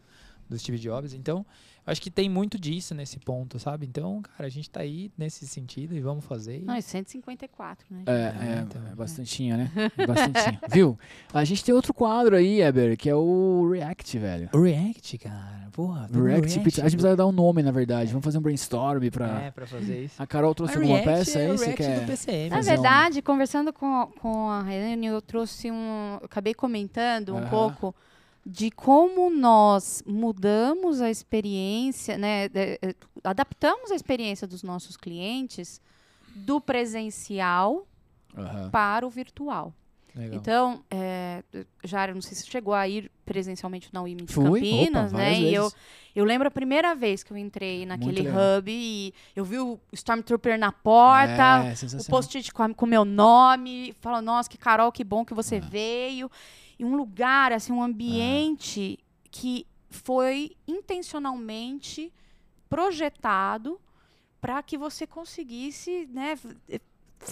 do 0.49 0.59
Steve 0.59 0.78
Jobs. 0.78 1.12
Então, 1.12 1.44
acho 1.87 2.03
que 2.03 2.11
tem 2.11 2.28
muito 2.28 2.59
disso 2.59 2.95
nesse 2.95 3.18
ponto, 3.18 3.59
sabe? 3.59 3.87
Então, 3.87 4.20
cara, 4.20 4.47
a 4.47 4.51
gente 4.51 4.68
tá 4.68 4.80
aí 4.80 5.11
nesse 5.16 5.47
sentido 5.47 5.95
e 5.95 6.01
vamos 6.01 6.24
fazer. 6.24 6.62
Não, 6.64 6.74
é 6.74 6.80
154, 6.80 7.87
né? 7.89 8.03
É, 8.07 8.12
é, 8.12 8.62
então, 8.62 8.82
é 8.91 8.95
bastantinha, 8.95 9.57
né? 9.57 9.70
Bastantinha. 10.07 10.61
Viu? 10.70 10.99
A 11.32 11.45
gente 11.45 11.64
tem 11.64 11.74
outro 11.74 11.95
quadro 11.95 12.34
aí, 12.34 12.61
Eber, 12.61 12.97
que 12.97 13.09
é 13.09 13.14
o 13.14 13.70
React, 13.70 14.18
velho. 14.18 14.51
O 14.53 14.62
React, 14.62 15.18
cara. 15.18 15.68
Porra, 15.72 16.09
React, 16.12 16.18
React, 16.18 16.80
A 16.80 16.89
gente 16.89 16.97
precisa 16.97 17.14
dar 17.14 17.26
um 17.26 17.32
nome, 17.32 17.62
na 17.62 17.70
verdade. 17.70 18.11
Vamos 18.11 18.24
fazer 18.24 18.39
um 18.39 18.43
brainstorm 18.43 19.09
pra... 19.11 19.43
É, 19.43 19.51
pra 19.51 19.66
fazer 19.66 20.05
isso. 20.05 20.20
A 20.20 20.26
Carol 20.26 20.55
trouxe 20.55 20.74
a 20.74 20.76
alguma 20.78 20.99
React 20.99 21.18
peça 21.18 21.39
é 21.39 21.51
aí? 21.51 21.59
Você 21.59 21.72
quer... 21.74 22.01
do 22.01 22.07
PCM. 22.07 22.51
Na 22.51 22.61
verdade, 22.62 23.18
um... 23.20 23.22
conversando 23.22 23.72
com, 23.72 24.11
com 24.20 24.51
a 24.51 24.62
Helene, 24.62 25.07
eu 25.07 25.22
trouxe 25.22 25.70
um... 25.70 26.16
Eu 26.20 26.26
acabei 26.26 26.55
comentando 26.55 27.34
um 27.34 27.39
uh 27.39 27.43
-huh. 27.43 27.51
pouco 27.51 27.95
de 28.49 28.70
como 28.70 29.28
nós 29.28 30.05
mudamos 30.07 31.01
a 31.01 31.11
experiência, 31.11 32.16
né, 32.16 32.49
de, 32.49 32.78
adaptamos 33.24 33.90
a 33.90 33.97
experiência 33.97 34.47
dos 34.47 34.62
nossos 34.62 34.97
clientes 34.97 35.80
do 36.32 36.61
presencial 36.61 37.84
uhum. 38.36 38.70
para 38.70 39.05
o 39.05 39.11
virtual. 39.11 39.74
Legal. 40.14 40.38
Então, 40.38 40.84
é, 40.88 41.42
já 41.82 42.07
não 42.07 42.22
sei 42.22 42.36
se 42.36 42.47
chegou 42.47 42.72
a 42.72 42.88
ir 42.88 43.11
presencialmente 43.24 43.90
na 43.92 44.01
UIM 44.01 44.16
de 44.18 44.32
Fui, 44.32 44.61
Campinas, 44.61 45.12
opa, 45.12 45.18
né? 45.18 45.40
E 45.40 45.53
eu, 45.53 45.70
eu 46.14 46.24
lembro 46.24 46.47
a 46.47 46.51
primeira 46.51 46.94
vez 46.94 47.24
que 47.24 47.32
eu 47.32 47.36
entrei 47.36 47.84
naquele 47.84 48.22
hub 48.28 48.70
e 48.70 49.12
eu 49.34 49.44
vi 49.44 49.59
o 49.59 49.78
Stormtrooper 49.92 50.57
na 50.57 50.70
porta, 50.70 51.66
é, 51.66 52.01
o 52.01 52.05
post-it 52.07 52.55
com 52.55 52.84
o 52.84 52.86
meu 52.86 53.05
nome, 53.05 53.92
falou, 54.01 54.22
nossa, 54.22 54.49
que 54.49 54.57
Carol, 54.57 54.92
que 54.92 55.03
bom 55.03 55.24
que 55.24 55.34
você 55.34 55.59
veio 55.59 56.30
e 56.79 56.85
um 56.85 56.97
lugar, 56.97 57.53
assim, 57.53 57.72
um 57.72 57.83
ambiente 57.83 58.99
ah. 59.01 59.29
que 59.31 59.66
foi 59.91 60.57
intencionalmente 60.66 62.12
projetado 62.68 63.81
para 64.41 64.62
que 64.62 64.77
você 64.77 65.07
conseguisse, 65.07 66.07
né, 66.12 66.39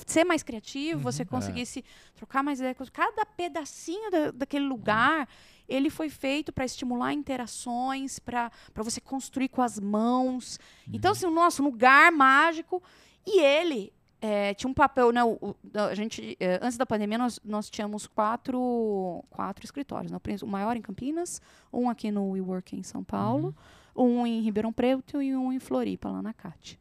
ser 0.06 0.24
mais 0.24 0.42
criativo, 0.42 0.98
uhum, 0.98 1.02
você 1.02 1.22
é. 1.22 1.24
conseguisse 1.26 1.80
é. 1.80 1.82
trocar 2.16 2.42
mais 2.42 2.58
ideias. 2.58 2.88
Cada 2.90 3.24
pedacinho 3.26 4.10
da, 4.10 4.30
daquele 4.30 4.64
lugar, 4.64 5.20
uhum. 5.20 5.26
ele 5.68 5.90
foi 5.90 6.08
feito 6.08 6.52
para 6.52 6.64
estimular 6.64 7.12
interações, 7.12 8.18
para 8.18 8.50
você 8.76 9.00
construir 9.00 9.48
com 9.48 9.62
as 9.62 9.78
mãos. 9.78 10.58
Então, 10.88 10.88
uhum. 10.88 10.96
Então, 10.96 11.12
assim, 11.12 11.26
o 11.26 11.30
nosso 11.30 11.62
lugar 11.62 12.10
mágico. 12.10 12.82
E 13.26 13.40
ele 13.40 13.92
é, 14.26 14.54
tinha 14.54 14.70
um 14.70 14.72
papel, 14.72 15.12
né? 15.12 15.22
O, 15.22 15.54
a 15.74 15.94
gente, 15.94 16.34
é, 16.40 16.58
antes 16.62 16.78
da 16.78 16.86
pandemia, 16.86 17.18
nós, 17.18 17.38
nós 17.44 17.68
tínhamos 17.68 18.06
quatro, 18.06 19.22
quatro 19.28 19.66
escritórios. 19.66 20.10
Né? 20.10 20.18
O 20.42 20.46
maior 20.46 20.74
em 20.78 20.80
Campinas, 20.80 21.42
um 21.70 21.90
aqui 21.90 22.10
no 22.10 22.30
WeWork 22.30 22.74
em 22.74 22.82
São 22.82 23.04
Paulo, 23.04 23.54
uhum. 23.94 24.22
um 24.22 24.26
em 24.26 24.40
Ribeirão 24.40 24.72
Preto 24.72 25.20
e 25.20 25.36
um 25.36 25.52
em 25.52 25.58
Floripa, 25.58 26.10
lá 26.10 26.22
na 26.22 26.32
CAT. 26.32 26.80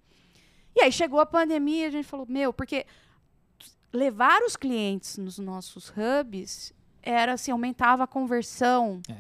E 0.74 0.84
aí 0.84 0.90
chegou 0.90 1.20
a 1.20 1.26
pandemia 1.26 1.84
e 1.84 1.88
a 1.88 1.92
gente 1.92 2.08
falou, 2.08 2.26
meu, 2.30 2.54
porque 2.54 2.86
levar 3.92 4.42
os 4.44 4.56
clientes 4.56 5.18
nos 5.18 5.38
nossos 5.38 5.90
hubs 5.90 6.72
era 7.02 7.34
assim, 7.34 7.52
aumentava 7.52 8.06
a 8.06 8.08
conversão 8.08 9.02
é, 9.10 9.16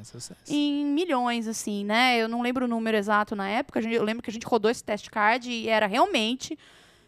em 0.47 0.85
milhões, 0.85 1.45
assim, 1.45 1.83
né? 1.83 2.17
Eu 2.17 2.29
não 2.29 2.41
lembro 2.41 2.63
o 2.63 2.69
número 2.69 2.95
exato 2.95 3.35
na 3.35 3.49
época, 3.49 3.81
eu 3.81 4.01
lembro 4.01 4.23
que 4.23 4.29
a 4.29 4.33
gente 4.33 4.45
rodou 4.45 4.71
esse 4.71 4.81
test 4.81 5.09
card 5.09 5.51
e 5.51 5.67
era 5.67 5.87
realmente 5.87 6.57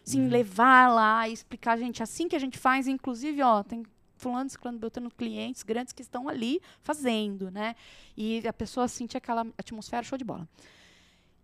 Sim, 0.06 0.22
uhum. 0.22 0.28
levar 0.28 0.88
lá 0.88 1.28
e 1.28 1.32
explicar, 1.32 1.76
gente, 1.76 2.00
assim 2.00 2.28
que 2.28 2.36
a 2.36 2.38
gente 2.38 2.56
faz, 2.56 2.86
inclusive, 2.86 3.42
ó, 3.42 3.64
tem 3.64 3.84
fulano, 4.16 4.48
ciclano, 4.48 4.78
beltrano, 4.78 5.10
clientes 5.10 5.64
grandes 5.64 5.92
que 5.92 6.00
estão 6.00 6.28
ali 6.28 6.62
fazendo, 6.80 7.50
né? 7.50 7.74
E 8.16 8.46
a 8.46 8.52
pessoa 8.52 8.86
sentia 8.86 9.18
aquela 9.18 9.44
atmosfera 9.58 10.04
show 10.04 10.16
de 10.16 10.24
bola. 10.24 10.48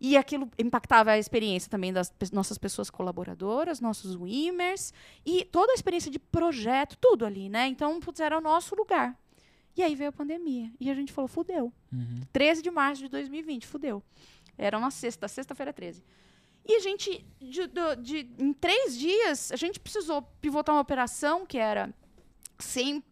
E 0.00 0.16
aquilo 0.16 0.48
impactava 0.56 1.10
a 1.10 1.18
experiência 1.18 1.68
também 1.68 1.92
das 1.92 2.12
nossas 2.32 2.56
pessoas 2.56 2.88
colaboradoras, 2.88 3.80
nossos 3.80 4.14
WIMers, 4.14 4.92
e 5.26 5.44
toda 5.44 5.72
a 5.72 5.74
experiência 5.74 6.10
de 6.10 6.20
projeto, 6.20 6.96
tudo 7.00 7.26
ali, 7.26 7.48
né? 7.48 7.66
Então, 7.66 7.98
putz, 7.98 8.20
era 8.20 8.38
o 8.38 8.40
nosso 8.40 8.76
lugar. 8.76 9.18
E 9.76 9.82
aí 9.82 9.96
veio 9.96 10.10
a 10.10 10.12
pandemia. 10.12 10.70
E 10.78 10.88
a 10.88 10.94
gente 10.94 11.12
falou, 11.12 11.28
fudeu. 11.28 11.72
Uhum. 11.92 12.20
13 12.32 12.62
de 12.62 12.70
março 12.70 13.02
de 13.02 13.08
2020, 13.08 13.66
fudeu. 13.66 14.02
Era 14.56 14.78
uma 14.78 14.90
sexta, 14.90 15.26
sexta-feira 15.26 15.72
13. 15.72 16.02
E 16.64 16.76
a 16.76 16.80
gente, 16.80 17.26
de, 17.40 17.66
de, 17.66 17.96
de, 17.96 18.30
em 18.38 18.52
três 18.52 18.96
dias, 18.96 19.50
a 19.50 19.56
gente 19.56 19.80
precisou 19.80 20.22
pivotar 20.40 20.74
uma 20.74 20.80
operação 20.80 21.44
que 21.44 21.58
era 21.58 21.92
100%, 22.58 23.02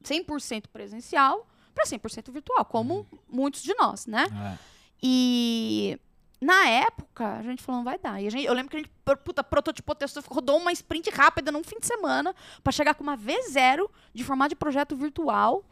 100 0.40 0.60
presencial 0.72 1.46
para 1.74 1.84
100% 1.84 2.30
virtual, 2.30 2.64
como 2.64 2.94
uhum. 2.94 3.18
muitos 3.28 3.62
de 3.62 3.74
nós, 3.74 4.06
né? 4.06 4.26
É. 4.26 4.58
E 5.02 5.98
na 6.40 6.66
época, 6.68 7.38
a 7.38 7.42
gente 7.42 7.62
falou, 7.62 7.80
não 7.80 7.84
vai 7.84 7.98
dar. 7.98 8.22
E 8.22 8.30
gente, 8.30 8.44
eu 8.44 8.54
lembro 8.54 8.70
que 8.70 8.76
a 8.76 8.80
gente, 8.80 8.90
puta, 9.24 9.42
prototipou, 9.42 9.94
testou, 9.94 10.22
rodou 10.28 10.58
uma 10.58 10.72
sprint 10.72 11.10
rápida 11.10 11.50
num 11.50 11.64
fim 11.64 11.78
de 11.78 11.86
semana 11.86 12.34
para 12.62 12.72
chegar 12.72 12.94
com 12.94 13.02
uma 13.02 13.16
V0 13.16 13.88
de 14.14 14.24
formato 14.24 14.50
de 14.50 14.56
projeto 14.56 14.96
virtual 14.96 15.64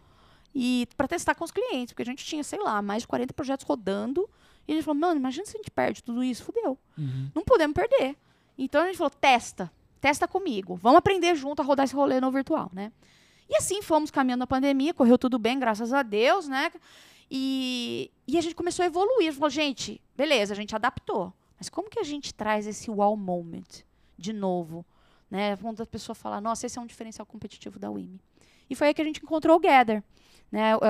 e 0.54 0.88
para 0.96 1.08
testar 1.08 1.34
com 1.34 1.44
os 1.44 1.50
clientes, 1.50 1.92
porque 1.92 2.02
a 2.02 2.06
gente 2.06 2.24
tinha, 2.24 2.42
sei 2.42 2.58
lá, 2.58 2.82
mais 2.82 3.02
de 3.02 3.08
40 3.08 3.32
projetos 3.32 3.64
rodando 3.64 4.28
e 4.68 4.72
a 4.72 4.74
gente 4.74 4.84
falou, 4.84 5.00
mano, 5.00 5.18
imagina 5.18 5.46
se 5.46 5.56
a 5.56 5.58
gente 5.58 5.70
perde 5.70 6.02
tudo 6.02 6.22
isso, 6.22 6.44
fudeu. 6.44 6.78
Uhum. 6.96 7.30
Não 7.34 7.42
podemos 7.42 7.74
perder. 7.74 8.14
Então 8.56 8.82
a 8.82 8.86
gente 8.86 8.98
falou, 8.98 9.10
testa, 9.10 9.72
testa 9.98 10.28
comigo. 10.28 10.76
Vamos 10.76 10.98
aprender 10.98 11.34
junto 11.34 11.62
a 11.62 11.64
rodar 11.64 11.84
esse 11.84 11.94
rolê 11.94 12.20
no 12.20 12.30
virtual, 12.30 12.70
né? 12.74 12.92
E 13.48 13.56
assim 13.56 13.80
fomos 13.80 14.10
caminhando 14.10 14.44
a 14.44 14.46
pandemia, 14.46 14.92
correu 14.92 15.16
tudo 15.16 15.38
bem, 15.38 15.58
graças 15.58 15.90
a 15.94 16.02
Deus, 16.02 16.46
né? 16.46 16.70
E, 17.30 18.10
e 18.26 18.36
a 18.36 18.42
gente 18.42 18.54
começou 18.54 18.82
a 18.82 18.86
evoluir. 18.86 19.28
A 19.28 19.30
gente 19.30 19.38
falou, 19.38 19.50
gente, 19.50 20.02
beleza, 20.14 20.52
a 20.52 20.56
gente 20.56 20.76
adaptou. 20.76 21.32
Mas 21.58 21.70
como 21.70 21.88
que 21.88 21.98
a 21.98 22.04
gente 22.04 22.34
traz 22.34 22.66
esse 22.66 22.90
wow 22.90 23.16
moment 23.16 23.84
de 24.18 24.34
novo? 24.34 24.84
Né? 25.30 25.56
Quando 25.56 25.82
a 25.82 25.86
pessoa 25.86 26.14
fala, 26.14 26.42
nossa, 26.42 26.66
esse 26.66 26.78
é 26.78 26.82
um 26.82 26.86
diferencial 26.86 27.24
competitivo 27.24 27.78
da 27.78 27.90
WIMI. 27.90 28.20
E 28.68 28.74
foi 28.74 28.88
aí 28.88 28.94
que 28.94 29.00
a 29.00 29.04
gente 29.04 29.22
encontrou 29.22 29.56
o 29.56 29.60
Gather. 29.60 30.02
Né? 30.50 30.76
Uh, 30.76 30.80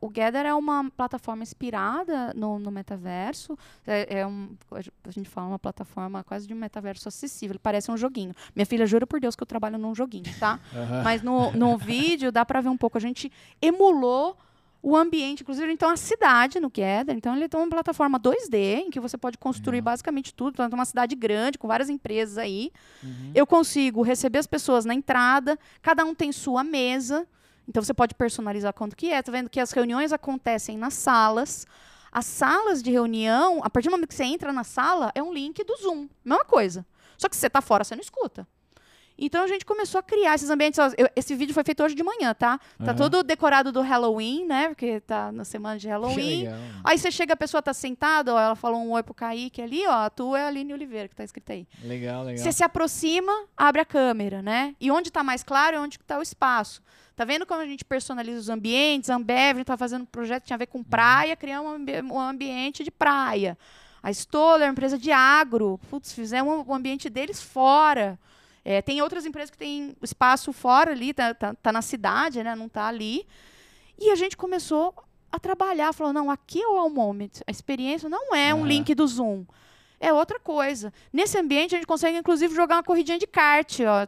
o 0.00 0.08
Gather 0.08 0.46
é 0.46 0.54
uma 0.54 0.90
plataforma 0.90 1.42
inspirada 1.42 2.32
no, 2.34 2.58
no 2.58 2.70
metaverso. 2.70 3.56
É, 3.86 4.20
é 4.20 4.26
um, 4.26 4.50
a 4.70 5.10
gente 5.10 5.28
fala 5.28 5.48
uma 5.48 5.58
plataforma 5.58 6.24
quase 6.24 6.46
de 6.46 6.54
um 6.54 6.56
metaverso 6.56 7.08
acessível. 7.08 7.58
Parece 7.62 7.90
um 7.90 7.96
joguinho. 7.96 8.34
Minha 8.56 8.66
filha 8.66 8.86
jura 8.86 9.06
por 9.06 9.20
Deus 9.20 9.36
que 9.36 9.42
eu 9.42 9.46
trabalho 9.46 9.78
num 9.78 9.94
joguinho, 9.94 10.32
tá? 10.38 10.58
Aham. 10.74 11.02
Mas 11.02 11.22
no, 11.22 11.52
no 11.52 11.76
vídeo 11.76 12.32
dá 12.32 12.44
para 12.44 12.60
ver 12.60 12.70
um 12.70 12.76
pouco. 12.76 12.96
A 12.96 13.00
gente 13.00 13.30
emulou 13.60 14.36
o 14.82 14.96
ambiente, 14.96 15.42
inclusive 15.42 15.70
então 15.72 15.88
a 15.90 15.96
cidade 15.96 16.58
no 16.58 16.68
Gather. 16.68 17.14
Então 17.14 17.36
ele 17.36 17.48
tem 17.48 17.60
uma 17.60 17.68
plataforma 17.68 18.18
2D 18.18 18.78
em 18.78 18.90
que 18.90 18.98
você 18.98 19.16
pode 19.16 19.38
construir 19.38 19.80
basicamente 19.80 20.34
tudo. 20.34 20.54
Então 20.54 20.66
é 20.66 20.74
uma 20.74 20.84
cidade 20.84 21.14
grande 21.14 21.56
com 21.56 21.68
várias 21.68 21.88
empresas 21.88 22.36
aí. 22.36 22.72
Uhum. 23.02 23.30
Eu 23.34 23.46
consigo 23.46 24.02
receber 24.02 24.38
as 24.38 24.46
pessoas 24.46 24.84
na 24.84 24.94
entrada, 24.94 25.58
cada 25.80 26.04
um 26.04 26.14
tem 26.14 26.32
sua 26.32 26.64
mesa. 26.64 27.26
Então 27.68 27.82
você 27.82 27.94
pode 27.94 28.14
personalizar 28.14 28.72
quanto 28.72 28.96
que 28.96 29.10
é. 29.10 29.22
Tá 29.22 29.30
vendo 29.32 29.48
que 29.50 29.60
as 29.60 29.70
reuniões 29.72 30.12
acontecem 30.12 30.76
nas 30.76 30.94
salas. 30.94 31.66
As 32.10 32.26
salas 32.26 32.82
de 32.82 32.90
reunião, 32.90 33.60
a 33.64 33.70
partir 33.70 33.88
do 33.88 33.92
momento 33.92 34.08
que 34.08 34.14
você 34.14 34.24
entra 34.24 34.52
na 34.52 34.64
sala, 34.64 35.10
é 35.14 35.22
um 35.22 35.32
link 35.32 35.62
do 35.64 35.74
Zoom. 35.76 36.08
Mesma 36.24 36.44
coisa. 36.44 36.84
Só 37.16 37.28
que 37.28 37.36
se 37.36 37.40
você 37.40 37.48
tá 37.50 37.62
fora, 37.62 37.84
você 37.84 37.94
não 37.94 38.02
escuta. 38.02 38.46
Então 39.16 39.44
a 39.44 39.46
gente 39.46 39.64
começou 39.64 39.98
a 39.98 40.02
criar 40.02 40.34
esses 40.34 40.50
ambientes. 40.50 40.78
Eu- 40.98 41.08
esse 41.14 41.34
vídeo 41.36 41.54
foi 41.54 41.62
feito 41.62 41.82
hoje 41.82 41.94
de 41.94 42.02
manhã, 42.02 42.34
tá? 42.34 42.58
Tá 42.84 42.92
todo 42.96 43.22
decorado 43.22 43.70
do 43.70 43.80
Halloween, 43.82 44.46
né? 44.46 44.68
Porque 44.68 45.00
tá 45.00 45.30
na 45.30 45.44
semana 45.44 45.78
de 45.78 45.86
Halloween. 45.88 46.46
Aí 46.82 46.98
você 46.98 47.10
chega, 47.10 47.34
a 47.34 47.36
pessoa 47.36 47.62
tá 47.62 47.72
sentada, 47.74 48.34
ó, 48.34 48.40
ela 48.40 48.56
falou 48.56 48.80
um 48.80 48.90
oi 48.92 49.02
pro 49.02 49.14
Kaique 49.14 49.62
ali, 49.62 49.86
ó. 49.86 49.92
A 50.06 50.10
tua 50.10 50.40
é 50.40 50.44
a 50.44 50.46
Aline 50.48 50.72
Oliveira, 50.72 51.08
que 51.08 51.14
tá 51.14 51.22
escrita 51.22 51.52
aí. 51.52 51.68
Legal, 51.84 52.24
legal. 52.24 52.42
Você 52.42 52.50
se 52.52 52.64
aproxima, 52.64 53.32
abre 53.56 53.82
a 53.82 53.84
câmera, 53.84 54.42
né? 54.42 54.74
E 54.80 54.90
onde 54.90 55.08
está 55.08 55.22
mais 55.22 55.42
claro 55.42 55.76
é 55.76 55.80
onde 55.80 55.96
está 55.98 56.18
o 56.18 56.22
espaço. 56.22 56.82
Tá 57.22 57.26
vendo 57.26 57.46
como 57.46 57.60
a 57.60 57.66
gente 57.66 57.84
personaliza 57.84 58.40
os 58.40 58.48
ambientes? 58.48 59.08
A 59.08 59.14
Ambev 59.14 59.60
está 59.60 59.76
fazendo 59.76 60.02
um 60.02 60.06
projeto 60.06 60.42
que 60.42 60.48
tinha 60.48 60.56
a 60.56 60.58
ver 60.58 60.66
com 60.66 60.82
praia, 60.82 61.36
criar 61.36 61.60
um, 61.60 61.76
um 62.10 62.18
ambiente 62.18 62.82
de 62.82 62.90
praia. 62.90 63.56
A 64.02 64.10
Stoller, 64.10 64.68
empresa 64.68 64.98
de 64.98 65.12
agro, 65.12 65.78
putz, 65.88 66.12
fizeram 66.12 66.64
o 66.66 66.74
ambiente 66.74 67.08
deles 67.08 67.40
fora. 67.40 68.18
É, 68.64 68.82
tem 68.82 69.00
outras 69.02 69.24
empresas 69.24 69.50
que 69.50 69.56
têm 69.56 69.94
espaço 70.02 70.52
fora 70.52 70.90
ali, 70.90 71.14
tá, 71.14 71.32
tá, 71.32 71.54
tá 71.54 71.70
na 71.70 71.80
cidade, 71.80 72.42
né? 72.42 72.56
Não 72.56 72.68
tá 72.68 72.88
ali. 72.88 73.24
E 73.96 74.10
a 74.10 74.16
gente 74.16 74.36
começou 74.36 74.92
a 75.30 75.38
trabalhar, 75.38 75.92
falou, 75.92 76.12
não, 76.12 76.28
aqui 76.28 76.60
é 76.60 76.66
o 76.66 76.90
Moment. 76.90 77.30
A 77.46 77.52
experiência 77.52 78.08
não 78.08 78.34
é 78.34 78.52
um 78.52 78.66
link 78.66 78.96
do 78.96 79.06
Zoom. 79.06 79.44
É 80.00 80.12
outra 80.12 80.40
coisa. 80.40 80.92
Nesse 81.12 81.38
ambiente, 81.38 81.76
a 81.76 81.78
gente 81.78 81.86
consegue, 81.86 82.18
inclusive, 82.18 82.52
jogar 82.52 82.78
uma 82.78 82.82
corridinha 82.82 83.16
de 83.16 83.28
kart, 83.28 83.78
ó. 83.82 84.04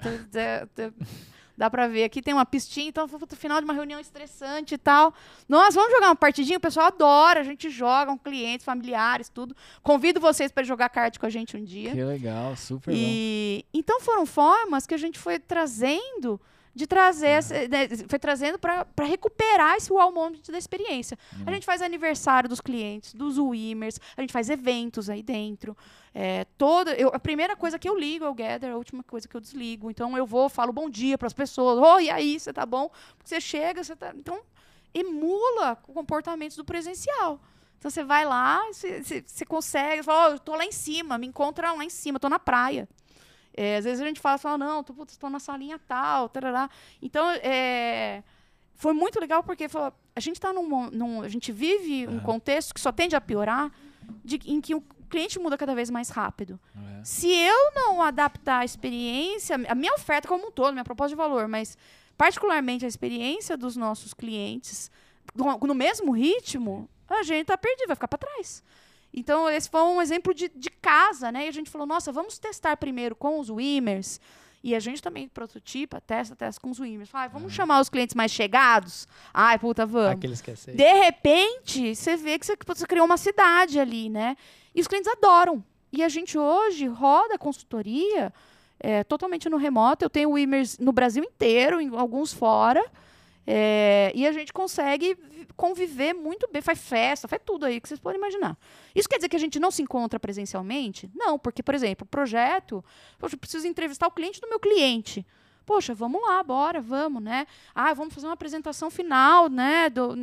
Dá 1.57 1.71
pra 1.71 1.87
ver. 1.87 2.05
Aqui 2.05 2.21
tem 2.21 2.35
uma 2.35 2.45
pistinha, 2.45 2.89
então, 2.89 3.07
no 3.07 3.37
final 3.37 3.59
de 3.61 3.65
uma 3.65 3.75
reunião 3.75 4.01
estressante 4.01 4.75
e 4.75 4.79
tal. 4.79 5.15
Nós 5.49 5.75
vamos 5.75 5.93
jogar 5.93 6.09
uma 6.09 6.17
partidinha, 6.17 6.59
o 6.59 6.61
pessoal 6.61 6.87
adora, 6.87 7.41
a 7.41 7.45
gente 7.45 7.71
joga, 7.71 8.11
um 8.11 8.19
clientes, 8.19 8.65
familiares, 8.65 9.29
tudo. 9.29 9.57
Convido 9.83 10.21
vocês 10.21 10.51
para 10.51 10.65
jogar 10.65 10.89
kart 10.89 11.17
com 11.19 11.27
a 11.27 11.31
gente 11.31 11.57
um 11.57 11.65
dia. 11.65 11.93
Que 11.93 12.05
legal, 12.05 12.57
super 12.57 12.91
bom. 12.91 12.97
E 12.97 13.65
então 13.73 14.01
foram 14.01 14.27
formas 14.27 14.87
que 14.87 14.95
a 14.95 14.99
gente 14.99 15.19
foi 15.19 15.39
trazendo 15.39 16.41
de 16.75 16.87
trazer, 16.87 17.29
essa- 17.29 17.55
né, 17.69 17.87
foi 18.09 18.19
trazendo 18.19 18.59
para 18.59 18.85
recuperar 19.05 19.77
esse 19.77 19.93
wow 19.93 20.11
moment 20.13 20.41
da 20.51 20.59
experiência. 20.59 21.17
A 21.47 21.53
gente 21.53 21.65
faz 21.65 21.81
aniversário 21.81 22.49
dos 22.49 22.61
clientes, 22.61 23.15
dos 23.15 23.39
Wimmers, 23.39 24.01
a 24.17 24.21
gente 24.21 24.33
faz 24.33 24.51
eventos 24.51 25.09
aí 25.09 25.23
dentro. 25.23 25.77
É, 26.13 26.45
toda, 26.59 26.93
eu, 26.95 27.11
a 27.15 27.19
primeira 27.19 27.55
coisa 27.55 27.79
que 27.79 27.89
eu 27.89 27.97
ligo 27.99 28.25
é 28.25 28.29
o 28.29 28.35
Gather, 28.35 28.73
a 28.73 28.77
última 28.77 29.03
coisa 29.05 29.29
que 29.29 29.37
eu 29.37 29.41
desligo. 29.41 29.91
Então 29.91 30.17
eu 30.17 30.27
vou, 30.27 30.49
falo 30.49 30.73
bom 30.73 30.91
dia 30.91 31.17
para 31.17 31.27
as 31.29 31.33
pessoas. 31.33 31.79
Oi, 31.79 32.05
e 32.07 32.11
aí, 32.11 32.41
você 32.41 32.53
tá 32.53 32.67
bom? 32.67 32.89
Porque 33.17 33.29
você 33.29 33.41
chega, 33.41 33.83
você 33.85 33.95
tá. 33.95 34.13
Então, 34.17 34.41
emula 34.93 35.77
comportamentos 35.77 36.57
do 36.57 36.65
presencial. 36.65 37.41
Então 37.79 37.91
você 37.91 38.03
vai 38.03 38.25
lá, 38.25 38.63
você, 38.73 39.03
você- 39.27 39.45
consegue, 39.45 40.03
fala, 40.03 40.29
"Ó, 40.29 40.33
eu 40.35 40.39
tô 40.39 40.55
lá 40.55 40.65
em 40.65 40.73
cima, 40.73 41.19
me 41.19 41.27
encontra 41.27 41.73
lá 41.73 41.85
em 41.85 41.91
cima, 41.91 42.19
tô 42.19 42.29
na 42.29 42.39
praia. 42.39 42.89
É, 43.57 43.77
às 43.77 43.85
vezes 43.85 44.01
a 44.01 44.05
gente 44.07 44.21
fala, 44.21 44.37
fala 44.39 44.59
não, 44.59 44.83
tô, 44.83 44.93
putz, 44.93 45.17
na 45.31 45.39
salinha 45.39 45.79
tal, 45.79 46.29
tarará. 46.29 46.69
Então, 47.01 47.25
é, 47.43 48.23
foi 48.75 48.93
muito 48.93 49.21
legal 49.21 49.43
porque 49.45 49.67
a 50.17 50.21
gente 50.21 50.41
tá 50.41 50.53
num, 50.53 50.91
num- 50.91 51.23
a 51.23 51.29
gente 51.29 51.53
vive 51.53 52.07
um 52.09 52.19
contexto 52.21 52.75
que 52.75 52.81
só 52.81 52.91
tende 52.91 53.15
a 53.15 53.21
piorar, 53.21 53.71
de- 54.25 54.41
em 54.47 54.61
que 54.61 54.75
o 54.75 54.83
cliente 55.09 55.39
muda 55.39 55.57
cada 55.57 55.75
vez 55.75 55.89
mais 55.91 56.09
rápido. 56.09 56.59
É. 57.01 57.05
Se 57.05 57.31
eu 57.33 57.73
não 57.75 58.03
adaptar 58.03 58.59
a 58.61 58.65
experiência, 58.65 59.55
a 59.69 59.75
minha 59.75 59.95
oferta 59.95 60.27
como 60.27 60.49
um 60.49 60.51
todo, 60.51 60.73
minha 60.73 60.85
proposta 60.85 61.11
de 61.11 61.15
valor, 61.17 61.47
mas 61.47 61.79
particularmente 62.19 62.85
a 62.85 62.89
experiência 62.89 63.57
dos 63.57 63.77
nossos 63.77 64.13
clientes 64.13 64.91
no, 65.35 65.57
no 65.59 65.75
mesmo 65.75 66.11
ritmo, 66.13 66.89
a 67.09 67.23
gente 67.23 67.47
tá 67.47 67.57
perdido, 67.57 67.87
vai 67.87 67.97
ficar 67.97 68.09
para 68.09 68.19
trás. 68.19 68.63
Então, 69.17 69.49
esse 69.49 69.71
foi 69.71 69.81
um 69.83 70.03
exemplo 70.03 70.35
de, 70.35 70.49
de 70.49 70.71
casa, 70.71 71.31
né? 71.31 71.47
E 71.47 71.49
a 71.49 71.53
gente 71.53 71.71
falou, 71.71 71.87
nossa, 71.87 72.11
vamos 72.11 72.37
testar 72.37 72.77
primeiro 72.77 73.15
com 73.15 73.39
os 73.39 73.49
Wimmers. 73.49 74.21
E 74.63 74.75
a 74.75 74.81
gente 74.81 75.01
também 75.01 75.29
prototipa, 75.29 76.01
testa, 76.01 76.35
testa 76.35 76.61
com 76.61 76.71
os 76.71 76.81
Wimmers. 76.81 77.11
Fala, 77.11 77.25
"Ai, 77.25 77.29
vamos 77.31 77.53
chamar 77.53 77.81
os 77.81 77.89
clientes 77.89 78.15
mais 78.15 78.33
chegados? 78.33 79.07
Ai, 79.33 79.59
puta, 79.59 79.85
vamos. 79.87 80.13
Aqueles 80.13 80.41
que 80.41 80.51
aceitam. 80.51 80.85
De 80.85 80.93
repente, 80.95 81.95
você 81.95 82.17
vê 82.17 82.39
que 82.39 82.47
você, 82.47 82.57
que 82.57 82.67
você 82.67 82.87
criou 82.87 83.05
uma 83.05 83.19
cidade 83.19 83.79
ali, 83.79 84.09
né? 84.09 84.37
E 84.75 84.81
os 84.81 84.89
clientes 84.89 85.13
adoram. 85.13 85.63
E 85.93 86.03
a 86.03 86.09
gente 86.09 86.37
hoje 86.37 86.87
roda 86.87 87.39
consultoria 87.39 88.33
é, 88.81 89.05
totalmente 89.05 89.49
no 89.49 89.59
remoto. 89.59 90.05
Eu 90.05 90.11
tenho 90.11 90.31
Wimmers 90.31 90.79
no 90.79 90.93
Brasil 90.93 91.23
inteiro, 91.23 91.81
em 91.81 91.95
alguns 91.95 92.33
fora. 92.33 92.83
É, 93.47 94.11
e 94.15 94.27
a 94.27 94.33
gente 94.33 94.53
consegue 94.53 95.15
vi- 95.15 95.47
conviver 95.57 96.15
muito 96.15 96.49
bem, 96.51 96.63
faz 96.63 96.79
festa, 96.79 97.29
faz 97.29 97.41
tudo 97.45 97.67
aí 97.67 97.81
que 97.81 97.89
vocês 97.89 98.01
podem 98.01 98.19
imaginar. 98.19 98.57
Isso 98.95 99.09
quer 99.09 99.17
dizer 99.17 99.29
que 99.29 99.37
a 99.37 99.41
gente 99.41 99.61
não 99.61 99.71
se 99.71 99.83
encontra 99.83 100.19
presencialmente? 100.19 101.11
Não, 101.15 101.39
porque, 101.39 101.63
por 101.63 101.75
exemplo, 101.75 102.05
o 102.05 102.09
projeto, 102.09 102.83
poxa, 103.19 103.35
eu 103.35 103.39
preciso 103.39 103.67
entrevistar 103.67 104.07
o 104.07 104.11
cliente 104.11 104.41
do 104.41 104.49
meu 104.49 104.59
cliente. 104.59 105.27
Poxa, 105.67 105.95
vamos 105.95 106.21
lá, 106.23 106.43
bora, 106.43 106.81
vamos, 106.81 107.23
né? 107.23 107.47
Ah, 107.75 107.95
vamos 107.95 108.13
fazer 108.15 108.27
uma 108.27 108.35
apresentação 108.35 108.91
final, 108.91 109.49
né? 109.49 109.89
Do, 109.89 110.15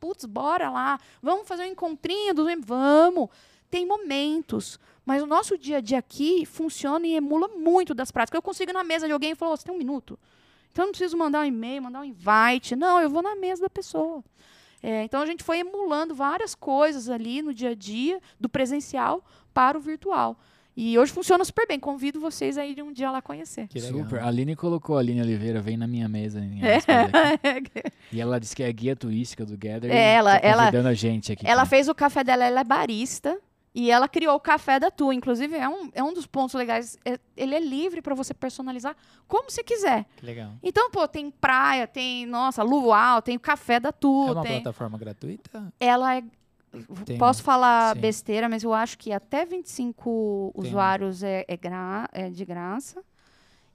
putz, 0.00 0.24
bora 0.24 0.70
lá. 0.70 0.98
Vamos 1.22 1.46
fazer 1.46 1.64
um 1.64 1.66
encontrinho 1.66 2.32
do 2.32 2.46
vamos. 2.62 3.28
Tem 3.70 3.84
momentos, 3.84 4.78
mas 5.04 5.22
o 5.22 5.26
nosso 5.26 5.58
dia 5.58 5.78
a 5.78 5.80
dia 5.80 5.98
aqui 5.98 6.46
funciona 6.46 7.06
e 7.06 7.14
emula 7.14 7.48
muito 7.48 7.92
das 7.92 8.10
práticas. 8.10 8.38
Eu 8.38 8.42
consigo 8.42 8.70
ir 8.70 8.74
na 8.74 8.84
mesa 8.84 9.06
de 9.06 9.12
alguém 9.12 9.32
e 9.32 9.34
falar, 9.34 9.52
"Ô, 9.52 9.56
você 9.56 9.64
tem 9.64 9.74
um 9.74 9.78
minuto. 9.78 10.18
Então 10.76 10.84
eu 10.84 10.88
não 10.88 10.92
preciso 10.92 11.16
mandar 11.16 11.40
um 11.40 11.44
e-mail, 11.46 11.82
mandar 11.84 12.00
um 12.00 12.04
invite. 12.04 12.76
Não, 12.76 13.00
eu 13.00 13.08
vou 13.08 13.22
na 13.22 13.34
mesa 13.34 13.62
da 13.62 13.70
pessoa. 13.70 14.22
É, 14.82 15.04
então 15.04 15.22
a 15.22 15.24
gente 15.26 15.42
foi 15.42 15.60
emulando 15.60 16.14
várias 16.14 16.54
coisas 16.54 17.08
ali 17.08 17.40
no 17.40 17.54
dia 17.54 17.70
a 17.70 17.74
dia, 17.74 18.20
do 18.38 18.46
presencial 18.46 19.24
para 19.54 19.78
o 19.78 19.80
virtual. 19.80 20.38
E 20.76 20.98
hoje 20.98 21.10
funciona 21.12 21.42
super 21.46 21.66
bem. 21.66 21.80
Convido 21.80 22.20
vocês 22.20 22.58
a 22.58 22.66
irem 22.66 22.84
um 22.84 22.92
dia 22.92 23.10
lá 23.10 23.22
conhecer. 23.22 23.68
Que 23.68 23.80
legal. 23.80 24.00
Super. 24.02 24.20
A 24.20 24.26
Aline 24.26 24.54
colocou 24.54 24.98
a 24.98 25.00
Aline 25.00 25.22
Oliveira, 25.22 25.62
vem 25.62 25.78
na 25.78 25.86
minha 25.86 26.10
mesa. 26.10 26.40
Em 26.40 26.60
É. 26.62 26.76
E 28.12 28.20
ela 28.20 28.38
disse 28.38 28.54
que 28.54 28.62
é 28.62 28.66
a 28.68 28.72
guia 28.72 28.94
turística 28.94 29.46
do 29.46 29.56
Gather. 29.56 29.90
É, 29.90 30.12
ela- 30.16 30.38
tá 30.38 30.46
ela- 30.46 30.64
convidando 30.66 30.88
a 30.88 30.94
gente 30.94 31.32
aqui. 31.32 31.46
Ela 31.48 31.62
tá? 31.62 31.66
fez 31.70 31.88
o 31.88 31.94
café 31.94 32.22
dela, 32.22 32.44
ela 32.44 32.60
é 32.60 32.64
barista. 32.64 33.38
E 33.78 33.90
ela 33.90 34.08
criou 34.08 34.34
o 34.34 34.40
café 34.40 34.80
da 34.80 34.90
tua. 34.90 35.14
Inclusive, 35.14 35.54
é 35.54 35.68
um, 35.68 35.90
é 35.92 36.02
um 36.02 36.14
dos 36.14 36.26
pontos 36.26 36.54
legais. 36.54 36.96
É- 37.04 37.20
ele 37.36 37.54
é 37.54 37.60
livre 37.60 38.00
para 38.00 38.14
você 38.14 38.32
personalizar 38.32 38.96
como 39.28 39.50
você 39.50 39.62
quiser. 39.62 40.06
Que 40.16 40.24
legal. 40.24 40.52
Então, 40.62 40.90
pô, 40.90 41.06
tem 41.06 41.30
praia, 41.30 41.86
tem, 41.86 42.24
nossa, 42.24 42.62
luau, 42.62 43.20
tem 43.20 43.36
o 43.36 43.40
café 43.40 43.78
da 43.78 43.92
tua. 43.92 44.28
É 44.28 44.32
uma 44.32 44.42
tem... 44.42 44.62
plataforma 44.62 44.96
gratuita? 44.96 45.70
Ela 45.78 46.16
é. 46.16 46.24
Tem 47.04 47.18
Posso 47.18 47.42
falar 47.42 47.94
sim. 47.94 48.00
besteira, 48.00 48.48
mas 48.48 48.62
eu 48.64 48.72
acho 48.72 48.96
que 48.96 49.12
até 49.12 49.44
25 49.44 50.52
Tem 50.54 50.64
usuários 50.64 51.22
é, 51.22 51.44
é, 51.46 51.56
gra- 51.56 52.08
é 52.12 52.30
de 52.30 52.44
graça. 52.46 53.02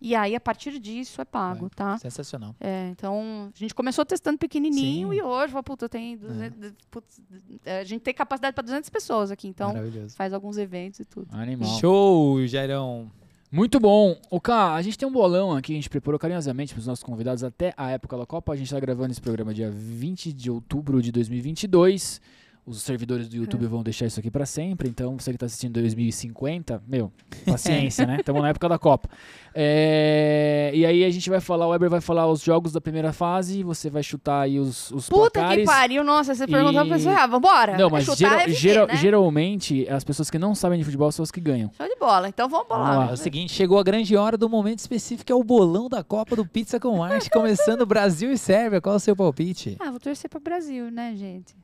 E 0.02 0.16
aí, 0.16 0.36
a 0.36 0.40
partir 0.40 0.80
disso, 0.80 1.22
é 1.22 1.26
pago, 1.26 1.70
tá? 1.70 1.96
Sensacional. 2.00 2.56
É, 2.60 2.90
então, 2.90 3.52
a 3.54 3.58
gente 3.58 3.76
começou 3.76 4.04
testando 4.04 4.40
pequenininho 4.40 5.10
Sim. 5.12 5.16
e 5.16 5.22
hoje, 5.22 5.52
fala, 5.52 5.62
puta, 5.62 5.88
tem 5.88 6.18
200, 6.18 6.74
putz, 6.90 7.22
é, 7.64 7.82
a 7.82 7.84
gente 7.84 8.02
tem 8.02 8.12
capacidade 8.12 8.56
para 8.56 8.64
200 8.64 8.90
pessoas 8.90 9.30
aqui, 9.30 9.48
então 9.48 9.74
Maravilhoso. 9.74 10.16
faz 10.16 10.34
alguns 10.34 10.58
eventos 10.58 11.02
e 11.02 11.06
tudo. 11.06 11.28
Animal. 11.32 11.70
Show, 11.80 12.48
Jairão. 12.48 13.12
Muito 13.52 13.80
bom. 13.80 14.18
O 14.30 14.40
K, 14.42 14.74
a 14.74 14.82
gente 14.82 14.98
tem 14.98 15.08
um 15.08 15.12
bolão 15.12 15.52
aqui, 15.52 15.74
a 15.74 15.76
gente 15.76 15.90
preparou 15.90 16.18
carinhosamente 16.18 16.74
para 16.74 16.80
os 16.80 16.88
nossos 16.88 17.04
convidados 17.04 17.44
até 17.44 17.74
a 17.78 17.92
época 17.92 18.18
da 18.18 18.26
Copa. 18.26 18.54
A 18.54 18.56
gente 18.56 18.68
está 18.68 18.80
gravando 18.80 19.12
esse 19.12 19.22
programa 19.22 19.54
dia 19.54 19.70
20 19.70 20.34
de 20.34 20.50
outubro 20.50 21.02
de 21.02 21.12
2022. 21.12 22.22
Os 22.66 22.82
servidores 22.84 23.28
do 23.28 23.36
YouTube 23.36 23.66
vão 23.66 23.82
deixar 23.84 24.06
isso 24.06 24.20
aqui 24.20 24.30
pra 24.30 24.46
sempre, 24.46 24.88
então 24.88 25.18
você 25.18 25.32
que 25.32 25.38
tá 25.38 25.46
assistindo 25.48 25.78
em 25.78 25.82
2050, 25.82 26.84
meu, 26.88 27.12
paciência, 27.46 28.06
né? 28.06 28.18
Estamos 28.20 28.42
na 28.42 28.50
época 28.50 28.70
da 28.70 28.78
Copa. 28.78 29.10
É, 29.54 30.72
e 30.74 30.86
aí 30.86 31.04
a 31.04 31.10
gente 31.10 31.30
vai 31.30 31.40
falar, 31.40 31.68
o 31.68 31.72
Weber 31.72 31.90
vai 31.90 32.02
falar 32.02 32.28
os 32.28 32.42
jogos 32.42 32.72
da 32.72 32.80
primeira 32.80 33.12
fase, 33.12 33.64
você 33.64 33.90
vai 33.90 34.04
chutar 34.04 34.42
aí 34.42 34.60
os, 34.60 34.92
os 34.92 35.10
Puta 35.10 35.32
placares. 35.40 35.66
que 35.68 35.72
pariu, 35.74 36.04
nossa, 36.04 36.34
você 36.36 36.48
perguntou 36.48 36.86
pra 36.86 36.86
E- 36.86 36.90
pessoa, 37.00 37.16
ah, 37.16 37.28
vambora. 37.28 37.78
Não, 37.78 37.90
mas 37.90 38.06
Chutar 38.06 38.18
geral- 38.18 38.40
é 38.40 38.46
viver, 38.46 38.58
geral- 38.60 38.88
né? 38.88 38.96
geralmente 38.96 39.88
as 39.90 40.04
pessoas 40.04 40.30
que 40.30 40.38
não 40.40 40.54
sabem 40.56 40.78
de 40.80 40.86
futebol 40.86 41.12
são 41.12 41.24
as 41.24 41.32
que 41.32 41.42
ganham. 41.42 41.72
Show 41.76 41.88
de 41.88 41.96
bola, 41.96 42.30
então 42.30 42.48
vamos 42.48 42.68
Vamos 42.70 42.86
bolar. 42.86 43.06
lá. 43.06 43.12
É 43.12 43.14
o 43.14 43.18
seguinte, 43.18 43.52
chegou 43.54 43.80
a 43.80 43.84
grande 43.84 44.16
hora 44.16 44.38
do 44.38 44.48
momento 44.50 44.80
específico, 44.80 45.32
é 45.32 45.36
o 45.36 45.44
bolão 45.44 45.90
da 45.90 46.04
Copa 46.04 46.36
do 46.36 46.46
Pizza 46.46 46.80
com 46.80 47.04
Arte, 47.04 47.30
começando 47.30 47.86
Brasil 47.86 48.32
e 48.32 48.38
Sérvia. 48.38 48.80
Qual 48.80 48.94
é 48.94 48.98
o 48.98 49.00
seu 49.00 49.16
palpite? 49.16 49.76
Ah, 49.80 49.90
vou 49.90 50.00
torcer 50.00 50.30
pro 50.30 50.40
Brasil, 50.40 50.90
né, 50.92 51.14
gente? 51.16 51.56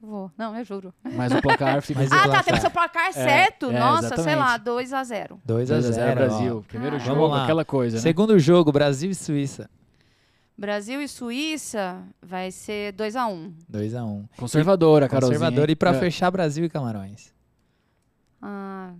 Vou. 0.00 0.30
Não, 0.38 0.56
eu 0.56 0.64
juro. 0.64 0.94
Mas 1.02 1.32
o 1.32 1.42
placar 1.42 1.80
fica 1.82 2.00
Mas 2.00 2.10
o 2.10 2.14
Ah, 2.14 2.18
tá, 2.18 2.24
placar. 2.24 2.44
tem 2.44 2.54
que 2.54 2.60
ser 2.60 2.66
o 2.66 2.70
placar 2.70 3.12
certo? 3.12 3.70
é, 3.70 3.78
Nossa, 3.80 4.16
sei 4.16 4.36
lá, 4.36 4.54
exatamente. 4.54 4.64
2 4.64 4.92
a 4.92 5.04
0 5.04 5.40
2 5.44 5.70
a 5.70 5.74
2 5.74 5.86
a 5.86 5.92
0 5.92 5.94
0 6.06 6.14
Brasil. 6.20 6.64
Primeiro 6.68 6.98
Vamos 6.98 7.14
jogo, 7.14 7.26
lá. 7.26 7.42
aquela 7.42 7.64
coisa, 7.64 7.96
né? 7.96 8.02
Segundo 8.02 8.38
jogo, 8.38 8.70
Brasil 8.70 9.10
e 9.10 9.14
Suíça. 9.14 9.68
Brasil 10.56 11.00
e 11.02 11.08
Suíça 11.08 12.02
vai 12.22 12.50
ser 12.50 12.92
2 12.92 13.16
a 13.16 13.26
1 13.26 13.54
2 13.68 13.94
a 13.94 14.04
1 14.04 14.28
Conservadora, 14.36 15.08
Carolzinha. 15.08 15.38
Conservador. 15.38 15.70
E 15.70 15.76
pra 15.76 15.90
É. 15.90 15.94
fechar, 15.94 16.30
Brasil 16.30 16.64
e 16.64 16.68
Camarões. 16.68 17.32
Ah, 18.40 18.92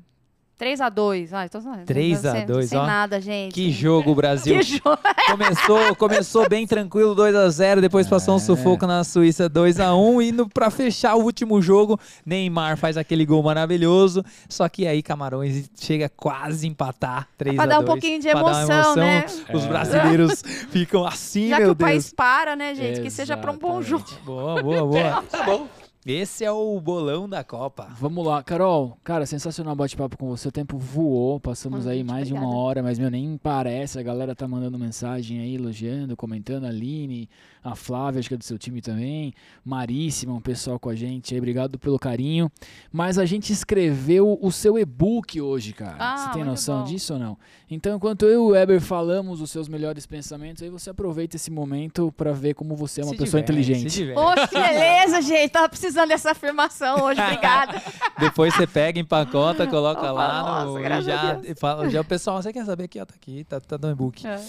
3 0.59 0.81
a 0.81 0.89
2 0.89 1.33
Ah, 1.33 1.45
então, 1.47 1.63
3 1.87 2.27
a 2.27 2.33
sem- 2.33 2.47
2, 2.47 2.69
Sem 2.69 2.79
ó. 2.79 2.85
nada, 2.85 3.21
gente. 3.21 3.53
Que 3.55 3.71
jogo, 3.71 4.13
Brasil. 4.15 4.57
Que 4.59 4.63
jogo. 4.65 4.99
Começou, 5.31 5.95
começou 5.95 6.49
bem 6.49 6.67
tranquilo, 6.67 7.15
2 7.15 7.35
a 7.37 7.49
0 7.49 7.81
depois 7.81 8.09
passou 8.09 8.35
um 8.35 8.39
É. 8.39 8.41
sufoco 8.41 8.85
na 8.87 9.05
Suíça, 9.05 9.49
2 9.49 9.79
a 9.79 9.95
1 9.95 10.21
e 10.21 10.33
no, 10.33 10.49
pra 10.49 10.69
fechar 10.71 11.15
o 11.15 11.23
último 11.23 11.63
jogo, 11.63 11.99
Neymar 12.27 12.77
faz 12.77 12.97
aquele 12.97 13.25
gol 13.25 13.43
maravilhoso, 13.43 14.25
só 14.49 14.69
que 14.69 14.87
aí 14.87 15.01
Camarões 15.03 15.71
chega 15.79 16.09
quase 16.09 16.67
a 16.67 16.71
empatar, 16.71 17.29
3 17.39 17.55
Pra 17.55 17.65
a 17.65 17.67
dar 17.69 17.77
2 17.77 17.85
um 17.85 17.93
pouquinho 17.93 18.21
de 18.21 18.29
pra 18.31 18.43
dar 18.43 18.47
uma 18.47 18.63
emoção, 18.63 18.97
né? 18.97 19.27
Os 19.55 19.65
É. 19.65 19.69
brasileiros 19.69 20.43
ficam 20.71 21.05
assim, 21.07 21.51
Já 21.51 21.57
que 21.59 21.63
meu 21.63 21.73
o 21.73 21.77
país 21.77 22.05
Deus. 22.05 22.15
para, 22.15 22.57
né, 22.57 22.75
gente? 22.75 23.01
Que 23.01 23.11
seja 23.11 23.37
pra 23.37 23.53
um 23.53 23.59
bom 23.59 23.81
jogo. 23.81 24.03
Exatamente. 24.05 24.25
Boa, 24.27 24.63
boa, 24.63 24.87
boa. 24.87 25.23
tá 25.31 25.43
bom. 25.45 25.69
Esse 26.11 26.43
é 26.43 26.51
o 26.51 26.81
bolão 26.81 27.29
da 27.29 27.45
Copa. 27.45 27.87
Vamos 28.01 28.25
lá, 28.27 28.43
Carol. 28.43 28.97
Cara, 29.05 29.27
sensacional 29.27 29.77
bate-papo 29.77 30.17
com 30.17 30.27
você. 30.27 30.49
O 30.49 30.51
tempo 30.51 30.79
voou, 30.79 31.39
passamos 31.39 31.87
aí 31.87 31.99
gente, 31.99 32.07
mais 32.07 32.29
de 32.29 32.33
uma 32.33 32.49
hora, 32.49 32.83
mas 32.83 32.99
meu, 32.99 33.11
nem 33.11 33.37
parece. 33.37 33.99
A 33.99 34.03
galera 34.03 34.35
tá 34.35 34.49
mandando 34.49 34.79
mensagem 34.79 35.39
aí, 35.41 35.57
elogiando, 35.57 36.17
comentando. 36.17 36.65
A 36.65 36.69
Aline, 36.69 37.29
a 37.63 37.75
Flávia, 37.75 38.21
acho 38.21 38.29
que 38.29 38.35
é 38.35 38.39
do 38.39 38.45
seu 38.45 38.59
time 38.59 38.81
também. 38.81 39.33
Maríssima, 39.65 40.33
um 40.33 40.41
pessoal 40.41 40.79
com 40.79 40.89
a 40.89 40.95
gente 40.95 41.35
aí. 41.35 41.39
Obrigado 41.39 41.79
pelo 41.79 41.99
carinho. 41.99 42.51
Mas 42.93 43.19
a 43.19 43.25
gente 43.25 43.53
escreveu 43.53 44.39
o 44.41 44.51
seu 44.51 44.79
e-book 44.79 45.41
hoje, 45.41 45.73
cara. 45.73 45.97
Ah, 45.99 46.17
você 46.17 46.31
tem 46.33 46.45
noção 46.45 46.81
bom. 46.81 46.85
disso 46.85 47.15
ou 47.15 47.19
não? 47.19 47.39
Então, 47.71 47.97
enquanto 47.97 48.25
eu 48.25 48.33
e 48.33 48.37
o 48.37 48.47
Weber 48.49 48.81
falamos 48.81 49.41
os 49.41 49.51
seus 49.51 49.69
melhores 49.69 50.07
pensamentos, 50.07 50.63
aí 50.63 50.71
você 50.71 50.91
aproveita 50.91 51.37
esse 51.37 51.51
momento 51.51 52.11
pra 52.17 52.33
ver 52.33 52.55
como 52.55 52.75
você 52.75 53.03
é 53.03 53.05
uma 53.05 53.13
Se 53.13 53.19
pessoa 53.19 53.43
diverte, 53.43 53.71
inteligente. 53.71 54.15
Poxa, 54.15 54.49
que 54.49 54.55
beleza, 54.59 55.21
gente. 55.21 55.51
Tava 55.51 55.69
precisando 55.69 56.09
dessa 56.09 56.31
afirmação 56.31 57.05
hoje. 57.05 57.21
Obrigada. 57.21 57.83
Depois 58.19 58.55
você 58.55 58.67
pega, 58.67 58.99
empacota, 58.99 59.67
coloca 59.67 60.01
Opa, 60.01 60.13
lá 60.13 60.43
nossa, 60.43 60.67
no, 60.67 60.79
e 60.79 60.83
graças 60.83 61.09
a 61.09 61.11
já, 61.11 61.41
e 61.45 61.55
fala, 61.55 61.89
já 61.91 62.01
o 62.01 62.05
pessoal, 62.05 62.43
você 62.43 62.53
quer 62.53 62.65
saber 62.65 62.85
aqui, 62.85 63.01
ó, 63.01 63.05
tá 63.05 63.15
aqui, 63.15 63.45
tá, 63.45 63.61
tá 63.61 63.79
no 63.79 63.91
e-book. 63.91 64.27
É. 64.27 64.41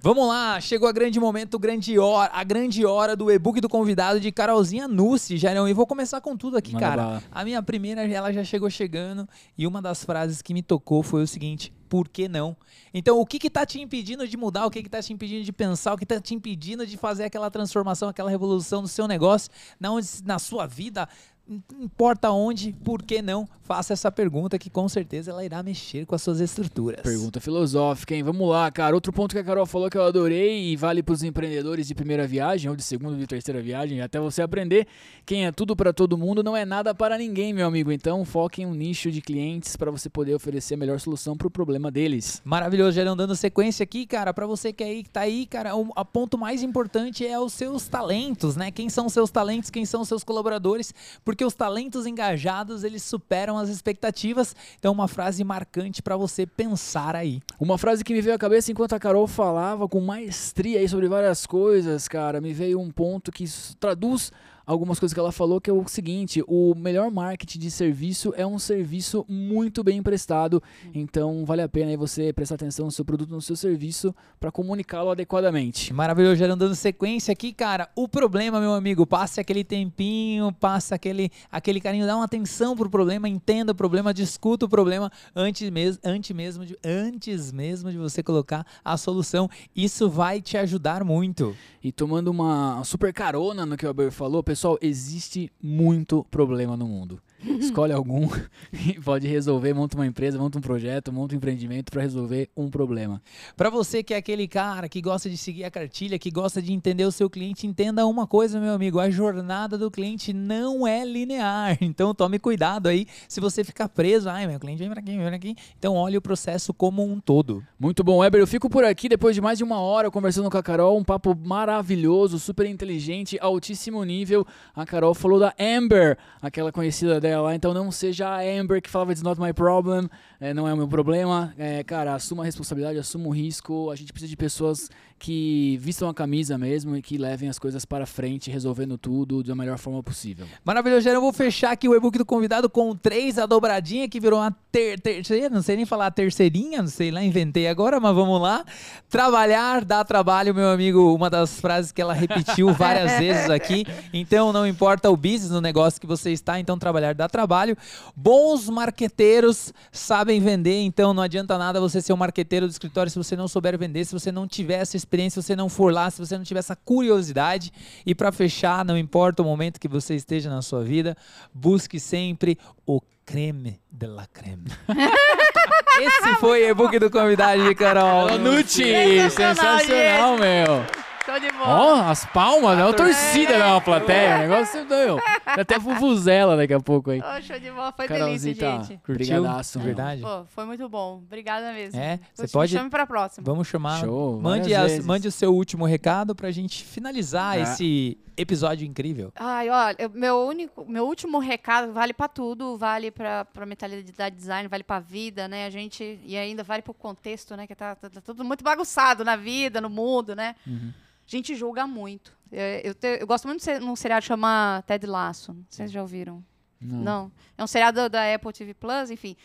Vamos 0.00 0.28
lá, 0.28 0.60
chegou 0.60 0.88
a 0.88 0.92
grande 0.92 1.18
momento, 1.18 1.58
grande 1.58 1.98
hora, 1.98 2.30
a 2.32 2.44
grande 2.44 2.55
hora 2.86 3.16
do 3.16 3.30
e-book 3.30 3.60
do 3.60 3.68
convidado 3.68 4.20
de 4.20 4.30
Carolzinha 4.32 4.88
Nucci, 4.88 5.36
Jairão. 5.36 5.68
E 5.68 5.72
vou 5.72 5.86
começar 5.86 6.20
com 6.20 6.36
tudo 6.36 6.56
aqui, 6.56 6.72
Manda 6.72 6.86
cara. 6.86 7.02
bala. 7.02 7.22
A 7.30 7.44
minha 7.44 7.62
primeira, 7.62 8.06
ela 8.06 8.32
já 8.32 8.44
chegou 8.44 8.70
chegando 8.70 9.28
e 9.56 9.66
uma 9.66 9.82
das 9.82 10.04
frases 10.04 10.42
que 10.42 10.54
me 10.54 10.62
tocou 10.62 11.02
foi 11.02 11.22
o 11.22 11.26
seguinte: 11.26 11.72
por 11.88 12.08
que 12.08 12.28
não? 12.28 12.56
Então, 12.92 13.20
o 13.20 13.26
que 13.26 13.38
que 13.38 13.50
tá 13.50 13.64
te 13.64 13.80
impedindo 13.80 14.26
de 14.26 14.36
mudar? 14.36 14.66
O 14.66 14.70
que 14.70 14.82
que 14.82 14.88
tá 14.88 15.02
te 15.02 15.12
impedindo 15.12 15.44
de 15.44 15.52
pensar? 15.52 15.94
O 15.94 15.98
que 15.98 16.06
tá 16.06 16.20
te 16.20 16.34
impedindo 16.34 16.86
de 16.86 16.96
fazer 16.96 17.24
aquela 17.24 17.50
transformação, 17.50 18.08
aquela 18.08 18.30
revolução 18.30 18.82
no 18.82 18.88
seu 18.88 19.06
negócio, 19.06 19.50
na, 19.78 19.92
onde, 19.92 20.08
na 20.24 20.38
sua 20.38 20.66
vida? 20.66 21.08
Importa 21.48 22.30
onde, 22.30 22.72
por 22.84 23.02
que 23.02 23.22
não? 23.22 23.48
Faça 23.62 23.92
essa 23.92 24.12
pergunta 24.12 24.58
que 24.58 24.70
com 24.70 24.88
certeza 24.88 25.30
ela 25.32 25.44
irá 25.44 25.60
mexer 25.62 26.06
com 26.06 26.14
as 26.14 26.22
suas 26.22 26.40
estruturas. 26.40 27.00
Pergunta 27.00 27.40
filosófica, 27.40 28.14
hein? 28.14 28.22
Vamos 28.22 28.48
lá, 28.48 28.70
cara. 28.70 28.94
Outro 28.94 29.12
ponto 29.12 29.32
que 29.32 29.40
a 29.40 29.44
Carol 29.44 29.66
falou 29.66 29.90
que 29.90 29.98
eu 29.98 30.04
adorei 30.04 30.70
e 30.70 30.76
vale 30.76 31.02
pros 31.02 31.24
empreendedores 31.24 31.88
de 31.88 31.94
primeira 31.94 32.26
viagem, 32.26 32.70
ou 32.70 32.76
de 32.76 32.82
segunda 32.82 33.14
ou 33.14 33.18
de 33.18 33.26
terceira 33.26 33.60
viagem, 33.60 34.00
até 34.00 34.20
você 34.20 34.40
aprender. 34.40 34.86
Quem 35.24 35.46
é 35.46 35.52
tudo 35.52 35.74
pra 35.74 35.92
todo 35.92 36.16
mundo 36.16 36.44
não 36.44 36.56
é 36.56 36.64
nada 36.64 36.94
para 36.94 37.18
ninguém, 37.18 37.52
meu 37.52 37.66
amigo. 37.66 37.90
Então, 37.90 38.24
foque 38.24 38.62
em 38.62 38.66
um 38.66 38.74
nicho 38.74 39.10
de 39.10 39.20
clientes 39.20 39.76
para 39.76 39.90
você 39.90 40.08
poder 40.08 40.34
oferecer 40.34 40.74
a 40.74 40.76
melhor 40.76 41.00
solução 41.00 41.36
pro 41.36 41.50
problema 41.50 41.90
deles. 41.90 42.40
Maravilhoso, 42.44 42.92
Gerão, 42.92 43.16
dando 43.16 43.34
sequência 43.34 43.82
aqui, 43.82 44.06
cara, 44.06 44.32
pra 44.32 44.46
você 44.46 44.72
que 44.72 44.84
aí 44.84 45.02
que 45.02 45.10
tá 45.10 45.22
aí, 45.22 45.44
cara, 45.44 45.74
o 45.74 46.04
ponto 46.04 46.38
mais 46.38 46.62
importante 46.62 47.26
é 47.26 47.38
os 47.38 47.52
seus 47.52 47.88
talentos, 47.88 48.54
né? 48.54 48.70
Quem 48.70 48.88
são 48.88 49.06
os 49.06 49.12
seus 49.12 49.30
talentos, 49.30 49.70
quem 49.70 49.84
são 49.84 50.02
os 50.02 50.08
seus 50.08 50.22
colaboradores, 50.22 50.94
porque 51.24 51.35
os 51.44 51.54
talentos 51.54 52.06
engajados, 52.06 52.84
eles 52.84 53.02
superam 53.02 53.58
as 53.58 53.68
expectativas. 53.68 54.54
Então, 54.78 54.92
uma 54.92 55.08
frase 55.08 55.42
marcante 55.44 56.02
pra 56.02 56.16
você 56.16 56.46
pensar 56.46 57.14
aí. 57.16 57.40
Uma 57.58 57.78
frase 57.78 58.04
que 58.04 58.14
me 58.14 58.20
veio 58.20 58.34
à 58.34 58.38
cabeça 58.38 58.70
enquanto 58.70 58.94
a 58.94 58.98
Carol 58.98 59.26
falava 59.26 59.88
com 59.88 60.00
maestria 60.00 60.78
aí 60.78 60.88
sobre 60.88 61.08
várias 61.08 61.46
coisas, 61.46 62.08
cara, 62.08 62.40
me 62.40 62.52
veio 62.52 62.80
um 62.80 62.90
ponto 62.90 63.30
que 63.32 63.44
traduz 63.78 64.32
algumas 64.66 64.98
coisas 64.98 65.14
que 65.14 65.20
ela 65.20 65.30
falou, 65.30 65.60
que 65.60 65.70
é 65.70 65.72
o 65.72 65.86
seguinte: 65.86 66.42
o 66.46 66.74
melhor 66.74 67.10
marketing 67.10 67.58
de 67.60 67.70
serviço 67.70 68.34
é 68.36 68.46
um 68.46 68.58
serviço 68.58 69.24
muito 69.28 69.84
bem 69.84 70.02
prestado. 70.02 70.62
Então, 70.92 71.44
vale 71.46 71.62
a 71.62 71.68
pena 71.68 71.90
aí 71.90 71.96
você 71.96 72.32
prestar 72.32 72.56
atenção 72.56 72.86
no 72.86 72.92
seu 72.92 73.04
produto, 73.04 73.30
no 73.30 73.40
seu 73.40 73.54
serviço, 73.54 74.14
para 74.40 74.50
comunicá-lo 74.50 75.10
adequadamente. 75.10 75.92
Maravilhoso, 75.92 76.36
Gerão, 76.36 76.58
dando 76.58 76.74
sequência 76.74 77.32
aqui, 77.32 77.52
cara. 77.52 77.88
O 77.94 78.08
problema, 78.08 78.60
meu 78.60 78.74
amigo, 78.74 79.06
passe 79.06 79.40
aquele 79.40 79.62
tempinho, 79.62 80.52
passa 80.52 80.96
aquele, 80.96 81.30
aquele 81.50 81.80
carinho, 81.80 82.06
dá 82.06 82.16
uma 82.16 82.24
atenção 82.24 82.76
pro 82.76 82.90
problema, 82.90 83.28
entenda 83.28 83.72
o 83.72 83.74
problema, 83.74 84.12
discuta 84.12 84.66
o 84.66 84.68
problema 84.68 85.12
antes 85.34 85.70
mesmo, 85.70 86.00
antes 86.04 86.34
mesmo, 86.34 86.66
de, 86.66 86.76
antes 86.84 87.52
mesmo 87.52 87.90
de 87.90 87.98
você 87.98 88.22
colocar 88.22 88.66
a 88.84 88.96
solução. 88.96 89.48
Isso 89.74 90.08
vai 90.08 90.40
te 90.40 90.56
ajudar 90.56 91.04
muito. 91.04 91.54
E 91.82 91.92
tomando 91.92 92.28
uma 92.28 92.82
super 92.82 93.12
carona 93.12 93.64
no 93.64 93.76
que 93.76 93.86
o 93.86 93.90
Aber 93.90 94.10
falou, 94.10 94.42
pessoal, 94.42 94.55
existe 94.80 95.52
muito 95.62 96.24
problema 96.30 96.76
no 96.76 96.86
mundo. 96.86 97.20
Escolhe 97.60 97.92
algum 97.92 98.28
e 98.72 98.94
pode 99.00 99.26
resolver, 99.26 99.74
monta 99.74 99.96
uma 99.96 100.06
empresa, 100.06 100.38
monta 100.38 100.58
um 100.58 100.60
projeto, 100.60 101.12
monta 101.12 101.34
um 101.34 101.38
empreendimento 101.38 101.90
para 101.90 102.02
resolver 102.02 102.48
um 102.56 102.68
problema. 102.68 103.22
Pra 103.56 103.70
você 103.70 104.02
que 104.02 104.14
é 104.14 104.16
aquele 104.16 104.48
cara 104.48 104.88
que 104.88 105.00
gosta 105.00 105.28
de 105.28 105.36
seguir 105.36 105.64
a 105.64 105.70
cartilha, 105.70 106.18
que 106.18 106.30
gosta 106.30 106.60
de 106.60 106.72
entender 106.72 107.04
o 107.04 107.12
seu 107.12 107.28
cliente, 107.28 107.66
entenda 107.66 108.06
uma 108.06 108.26
coisa, 108.26 108.60
meu 108.60 108.72
amigo, 108.72 108.98
a 108.98 109.10
jornada 109.10 109.78
do 109.78 109.90
cliente 109.90 110.32
não 110.32 110.86
é 110.86 111.04
linear. 111.04 111.78
Então 111.86 112.12
tome 112.14 112.38
cuidado 112.38 112.88
aí 112.88 113.06
se 113.28 113.40
você 113.40 113.62
ficar 113.62 113.88
preso, 113.88 114.28
ai, 114.28 114.46
meu 114.46 114.58
cliente 114.58 114.80
vem 114.80 114.90
pra 114.90 115.00
aqui, 115.00 115.16
vem 115.16 115.26
pra 115.26 115.36
aqui. 115.36 115.54
Então 115.78 115.94
olhe 115.94 116.16
o 116.16 116.20
processo 116.20 116.74
como 116.74 117.02
um 117.02 117.20
todo. 117.20 117.64
Muito 117.78 118.02
bom, 118.02 118.18
Weber. 118.18 118.40
Eu 118.40 118.46
fico 118.46 118.68
por 118.68 118.84
aqui 118.84 119.08
depois 119.08 119.34
de 119.34 119.40
mais 119.40 119.56
de 119.56 119.64
uma 119.64 119.80
hora 119.80 120.10
conversando 120.10 120.50
com 120.50 120.58
a 120.58 120.62
Carol. 120.62 120.98
Um 120.98 121.04
papo 121.04 121.34
maravilhoso, 121.34 122.38
super 122.38 122.66
inteligente, 122.66 123.38
altíssimo 123.40 124.02
nível. 124.04 124.44
A 124.74 124.84
Carol 124.84 125.14
falou 125.14 125.38
da 125.38 125.54
Amber, 125.58 126.18
aquela 126.42 126.72
conhecida 126.72 127.20
dela 127.20 127.35
lá. 127.40 127.54
Então 127.54 127.72
não 127.74 127.90
seja 127.90 128.28
a 128.28 128.40
Amber 128.40 128.80
que 128.80 128.90
falava 128.90 129.12
It's 129.12 129.22
not 129.22 129.40
my 129.40 129.52
problem, 129.52 130.08
é, 130.40 130.52
não 130.52 130.68
é 130.68 130.74
o 130.74 130.76
meu 130.76 130.88
problema. 130.88 131.54
É, 131.58 131.82
cara, 131.82 132.14
assuma 132.14 132.42
a 132.42 132.46
responsabilidade, 132.46 132.98
assuma 132.98 133.28
o 133.28 133.30
risco. 133.30 133.90
A 133.90 133.96
gente 133.96 134.12
precisa 134.12 134.30
de 134.30 134.36
pessoas 134.36 134.90
que 135.18 135.78
vistam 135.80 136.08
a 136.08 136.14
camisa 136.14 136.58
mesmo 136.58 136.94
e 136.96 137.00
que 137.00 137.16
levem 137.16 137.48
as 137.48 137.58
coisas 137.58 137.84
para 137.84 138.04
frente, 138.04 138.50
resolvendo 138.50 138.98
tudo 138.98 139.42
da 139.42 139.54
melhor 139.54 139.78
forma 139.78 140.02
possível. 140.02 140.46
Maravilhoso, 140.64 141.02
Jair. 141.02 141.16
Eu 141.16 141.20
vou 141.22 141.32
fechar 141.32 141.70
aqui 141.72 141.88
o 141.88 141.94
e-book 141.94 142.18
do 142.18 142.24
convidado 142.24 142.68
com 142.68 142.94
três, 142.94 143.38
a 143.38 143.46
dobradinha 143.46 144.08
que 144.08 144.20
virou 144.20 144.40
uma 144.40 144.54
ter 144.70 145.00
terceira, 145.00 145.48
não 145.48 145.62
sei 145.62 145.76
nem 145.76 145.86
falar 145.86 146.10
terceirinha, 146.10 146.82
não 146.82 146.88
sei 146.88 147.10
lá, 147.10 147.22
inventei 147.22 147.66
agora, 147.66 147.98
mas 147.98 148.14
vamos 148.14 148.40
lá. 148.40 148.64
Trabalhar 149.08 149.84
dá 149.84 150.04
trabalho, 150.04 150.54
meu 150.54 150.68
amigo, 150.68 151.14
uma 151.14 151.30
das 151.30 151.58
frases 151.58 151.92
que 151.92 152.02
ela 152.02 152.12
repetiu 152.12 152.72
várias 152.74 153.18
vezes 153.18 153.48
aqui. 153.48 153.86
Então, 154.12 154.52
não 154.52 154.66
importa 154.66 155.10
o 155.10 155.16
business, 155.16 155.50
no 155.50 155.62
negócio 155.62 155.98
que 155.98 156.06
você 156.06 156.30
está, 156.30 156.60
então 156.60 156.78
trabalhar 156.78 157.14
dá 157.14 157.26
trabalho. 157.26 157.74
Bons 158.14 158.68
marqueteiros 158.68 159.72
sabem 159.90 160.25
vender, 160.40 160.82
então 160.82 161.14
não 161.14 161.22
adianta 161.22 161.56
nada 161.56 161.80
você 161.80 162.00
ser 162.00 162.12
um 162.12 162.16
marqueteiro 162.16 162.66
do 162.66 162.70
escritório 162.70 163.10
se 163.10 163.16
você 163.16 163.36
não 163.36 163.48
souber 163.48 163.78
vender, 163.78 164.04
se 164.04 164.12
você 164.12 164.32
não 164.32 164.46
tiver 164.46 164.80
essa 164.80 164.96
experiência, 164.96 165.40
se 165.40 165.46
você 165.48 165.56
não 165.56 165.68
for 165.68 165.92
lá, 165.92 166.10
se 166.10 166.18
você 166.18 166.36
não 166.36 166.44
tiver 166.44 166.60
essa 166.60 166.76
curiosidade. 166.76 167.72
E 168.04 168.14
para 168.14 168.32
fechar, 168.32 168.84
não 168.84 168.98
importa 168.98 169.42
o 169.42 169.44
momento 169.44 169.80
que 169.80 169.88
você 169.88 170.14
esteja 170.14 170.50
na 170.50 170.62
sua 170.62 170.82
vida, 170.82 171.16
busque 171.52 172.00
sempre 172.00 172.58
o 172.86 173.00
creme 173.24 173.80
de 173.90 174.06
la 174.06 174.26
creme. 174.26 174.64
Esse 175.98 176.34
foi 176.40 176.64
o 176.64 176.70
e-book 176.70 176.98
do 176.98 177.10
convidado 177.10 177.64
de 177.64 177.74
Carol. 177.74 178.38
Nucci! 178.38 178.84
Sensacional, 178.84 179.78
Sensacional, 179.78 180.38
meu! 180.38 181.15
Show 181.26 181.40
de 181.40 181.50
bola. 181.52 181.80
Ó, 181.80 182.10
as 182.10 182.24
palmas, 182.26 182.78
é 182.78 182.84
uma 182.84 182.94
torcida, 182.94 183.58
não 183.58 183.66
é 183.66 183.70
uma 183.72 183.80
plateia. 183.80 184.36
O 184.36 184.38
negócio 184.38 184.84
deu. 184.86 185.18
Até 185.44 185.78
fufuzela 185.80 186.56
daqui 186.56 186.72
a 186.72 186.80
pouco 186.80 187.10
aí. 187.10 187.20
Ô, 187.20 187.42
show 187.42 187.58
de 187.58 187.70
bola, 187.70 187.90
foi 187.92 188.06
delícia, 188.06 188.54
Carolzita, 188.54 188.70
gente. 188.70 189.00
Curtiu? 189.04 189.14
brigadaço, 189.14 189.78
meu. 189.78 189.86
Verdade. 189.86 190.22
Pô, 190.22 190.44
foi 190.46 190.64
muito 190.64 190.88
bom. 190.88 191.16
Obrigada 191.26 191.72
mesmo. 191.72 191.98
É, 192.00 192.20
Você 192.32 192.46
pode. 192.48 192.72
Me 192.72 192.78
chame 192.78 192.90
pra 192.90 193.06
próxima. 193.06 193.44
Vamos 193.44 193.66
chamar. 193.66 194.00
Show, 194.00 194.40
Mande, 194.40 194.74
as- 194.74 195.04
mande 195.04 195.26
o 195.28 195.32
seu 195.32 195.52
último 195.52 195.84
recado 195.84 196.34
pra 196.34 196.50
gente 196.50 196.84
finalizar 196.84 197.58
É. 197.58 197.62
esse 197.62 198.16
episódio 198.36 198.86
incrível. 198.86 199.32
Ai, 199.36 199.68
olha, 199.68 199.96
eu- 199.98 200.10
meu 200.10 200.36
único, 200.46 200.84
meu 200.88 201.06
último 201.06 201.38
recado 201.38 201.92
vale 201.92 202.12
pra 202.12 202.28
tudo, 202.28 202.76
vale 202.76 203.10
pra 203.10 203.44
pra 203.46 203.64
mentalidade 203.66 204.36
design, 204.36 204.68
vale 204.68 204.84
pra 204.84 205.00
vida, 205.00 205.48
né? 205.48 205.66
A 205.66 205.70
gente 205.70 206.20
e 206.24 206.36
ainda 206.36 206.62
vale 206.62 206.82
pro 206.82 206.92
contexto, 206.94 207.56
né? 207.56 207.66
Que 207.66 207.74
tá, 207.74 207.94
tá- 207.94 208.10
tá 208.10 208.20
tudo 208.20 208.44
muito 208.44 208.62
bagunçado 208.62 209.24
na 209.24 209.34
vida, 209.36 209.80
no 209.80 209.88
mundo, 209.90 210.36
né? 210.36 210.54
Uhum. 210.66 210.92
A 211.26 211.30
gente 211.30 211.54
julga 211.54 211.86
muito. 211.86 212.32
É, 212.52 212.80
Eu, 212.88 212.94
te- 212.94 213.18
eu 213.20 213.26
gosto 213.26 213.48
muito 213.48 213.62
de 213.64 213.84
um 213.84 213.96
seriado 213.96 214.22
que 214.22 214.28
chama 214.28 214.82
Ted 214.86 215.06
Lasso. 215.06 215.56
Vocês 215.68 215.90
já 215.90 216.00
ouviram? 216.00 216.44
Não. 216.80 217.02
Não. 217.02 217.32
É 217.58 217.64
um 217.64 217.66
seriado 217.66 218.08
da 218.08 218.34
Apple 218.34 218.52
TV 218.52 218.74
Plus, 218.74 219.10
enfim. 219.10 219.36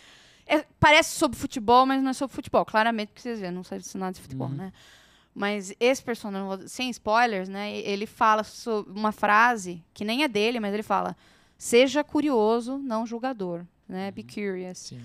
É- 0.46 0.66
parece 0.80 1.16
sobre 1.18 1.38
futebol, 1.38 1.86
mas 1.86 2.02
não 2.04 2.12
é 2.12 2.14
sobre 2.14 2.36
futebol. 2.36 2.64
Claramente, 2.66 3.10
porque 3.10 3.22
vocês 3.22 3.40
veem, 3.40 3.52
não 3.52 3.64
sabe 3.64 3.84
nada 3.96 4.14
de 4.14 4.22
futebol, 4.22 4.48
Uhum. 4.50 4.56
né? 4.56 4.74
Mas 5.34 5.74
esse 5.80 6.04
personagem, 6.04 6.68
sem 6.68 6.90
spoilers, 6.90 7.48
né? 7.48 7.72
Ele 7.78 8.06
fala 8.06 8.44
sobre 8.44 8.92
uma 8.92 9.14
frase 9.14 9.82
que 9.94 10.04
nem 10.04 10.24
é 10.24 10.28
dele, 10.28 10.60
mas 10.60 10.74
ele 10.74 10.84
fala: 10.84 11.16
seja 11.58 12.04
curioso, 12.04 12.78
não 12.80 13.06
julgador, 13.08 13.66
né? 13.88 14.12
Be 14.12 14.24
curious. 14.24 14.78
Sim. 14.80 15.02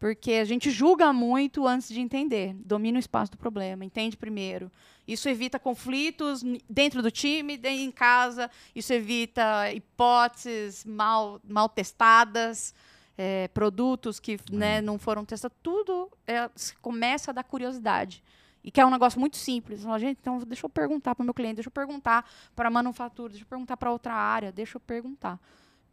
Porque 0.00 0.32
a 0.32 0.44
gente 0.46 0.70
julga 0.70 1.12
muito 1.12 1.66
antes 1.66 1.90
de 1.90 2.00
entender. 2.00 2.54
Domina 2.54 2.96
o 2.96 2.98
espaço 2.98 3.30
do 3.30 3.36
problema, 3.36 3.84
entende 3.84 4.16
primeiro. 4.16 4.72
Isso 5.06 5.28
evita 5.28 5.58
conflitos 5.58 6.42
dentro 6.68 7.02
do 7.02 7.10
time, 7.10 7.60
em 7.62 7.90
casa. 7.92 8.50
Isso 8.74 8.94
evita 8.94 9.70
hipóteses 9.70 10.86
mal, 10.86 11.38
mal 11.46 11.68
testadas, 11.68 12.74
eh, 13.18 13.48
produtos 13.48 14.18
que 14.18 14.38
né, 14.50 14.80
não 14.80 14.98
foram 14.98 15.22
testados. 15.22 15.56
Tudo 15.62 16.10
é, 16.26 16.48
começa 16.80 17.30
da 17.30 17.44
curiosidade. 17.44 18.24
E 18.64 18.70
que 18.70 18.80
é 18.80 18.86
um 18.86 18.90
negócio 18.90 19.20
muito 19.20 19.36
simples. 19.36 19.82
Fala, 19.82 19.98
gente, 19.98 20.16
então 20.18 20.38
deixa 20.38 20.64
eu 20.64 20.70
perguntar 20.70 21.14
para 21.14 21.22
o 21.22 21.26
meu 21.26 21.34
cliente, 21.34 21.56
deixa 21.56 21.68
eu 21.68 21.72
perguntar 21.72 22.24
para 22.56 22.68
a 22.68 22.70
manufatura, 22.70 23.30
deixa 23.30 23.44
eu 23.44 23.48
perguntar 23.48 23.76
para 23.76 23.92
outra 23.92 24.14
área, 24.14 24.50
deixa 24.50 24.76
eu 24.76 24.80
perguntar. 24.80 25.38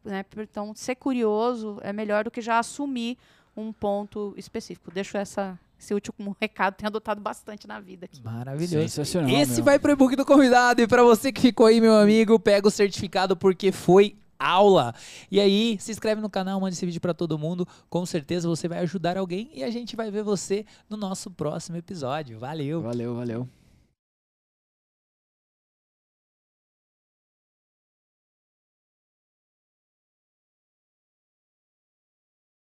Né? 0.02 0.24
Então, 0.38 0.74
ser 0.74 0.96
curioso 0.96 1.78
é 1.82 1.92
melhor 1.92 2.24
do 2.24 2.32
que 2.32 2.42
já 2.42 2.60
assumir 2.60 3.18
um 3.58 3.74
ponto 3.74 4.34
específico. 4.38 4.92
Deixo 4.92 5.18
essa, 5.18 5.60
esse 5.80 5.94
último 5.94 6.36
recado, 6.40 6.76
tenho 6.76 6.88
adotado 6.88 7.20
bastante 7.20 7.68
na 7.68 7.80
vida 7.80 8.06
aqui. 8.06 8.22
Maravilhoso. 8.24 8.88
Sensacional. 8.88 9.30
Esse 9.30 9.56
meu. 9.56 9.64
vai 9.66 9.80
pro 9.80 9.92
e-book 9.92 10.16
do 10.16 10.26
convidado. 10.26 10.82
E 10.82 10.88
pra 10.88 11.04
você 11.04 11.32
que 11.32 11.42
ficou 11.42 11.66
aí, 11.66 11.82
meu 11.82 11.96
amigo, 11.96 12.40
pega 12.40 12.68
o 12.68 12.72
certificado 12.72 13.36
porque 13.36 13.72
foi 13.72 14.16
aula. 14.40 14.94
E 15.32 15.40
aí, 15.40 15.78
se 15.80 15.92
inscreve 15.92 16.22
no 16.22 16.30
canal, 16.30 16.60
manda 16.62 16.74
esse 16.74 16.86
vídeo 16.86 17.02
pra 17.02 17.14
todo 17.14 17.38
mundo. 17.38 17.68
Com 17.90 18.06
certeza 18.06 18.48
você 18.48 18.68
vai 18.68 18.80
ajudar 18.80 19.18
alguém 19.18 19.50
e 19.54 19.64
a 19.64 19.70
gente 19.70 19.96
vai 19.96 20.12
ver 20.12 20.24
você 20.24 20.66
no 20.90 20.96
nosso 20.96 21.32
próximo 21.32 21.78
episódio. 21.78 22.40
Valeu. 22.40 22.82
Valeu, 22.82 23.16
valeu. 23.16 23.50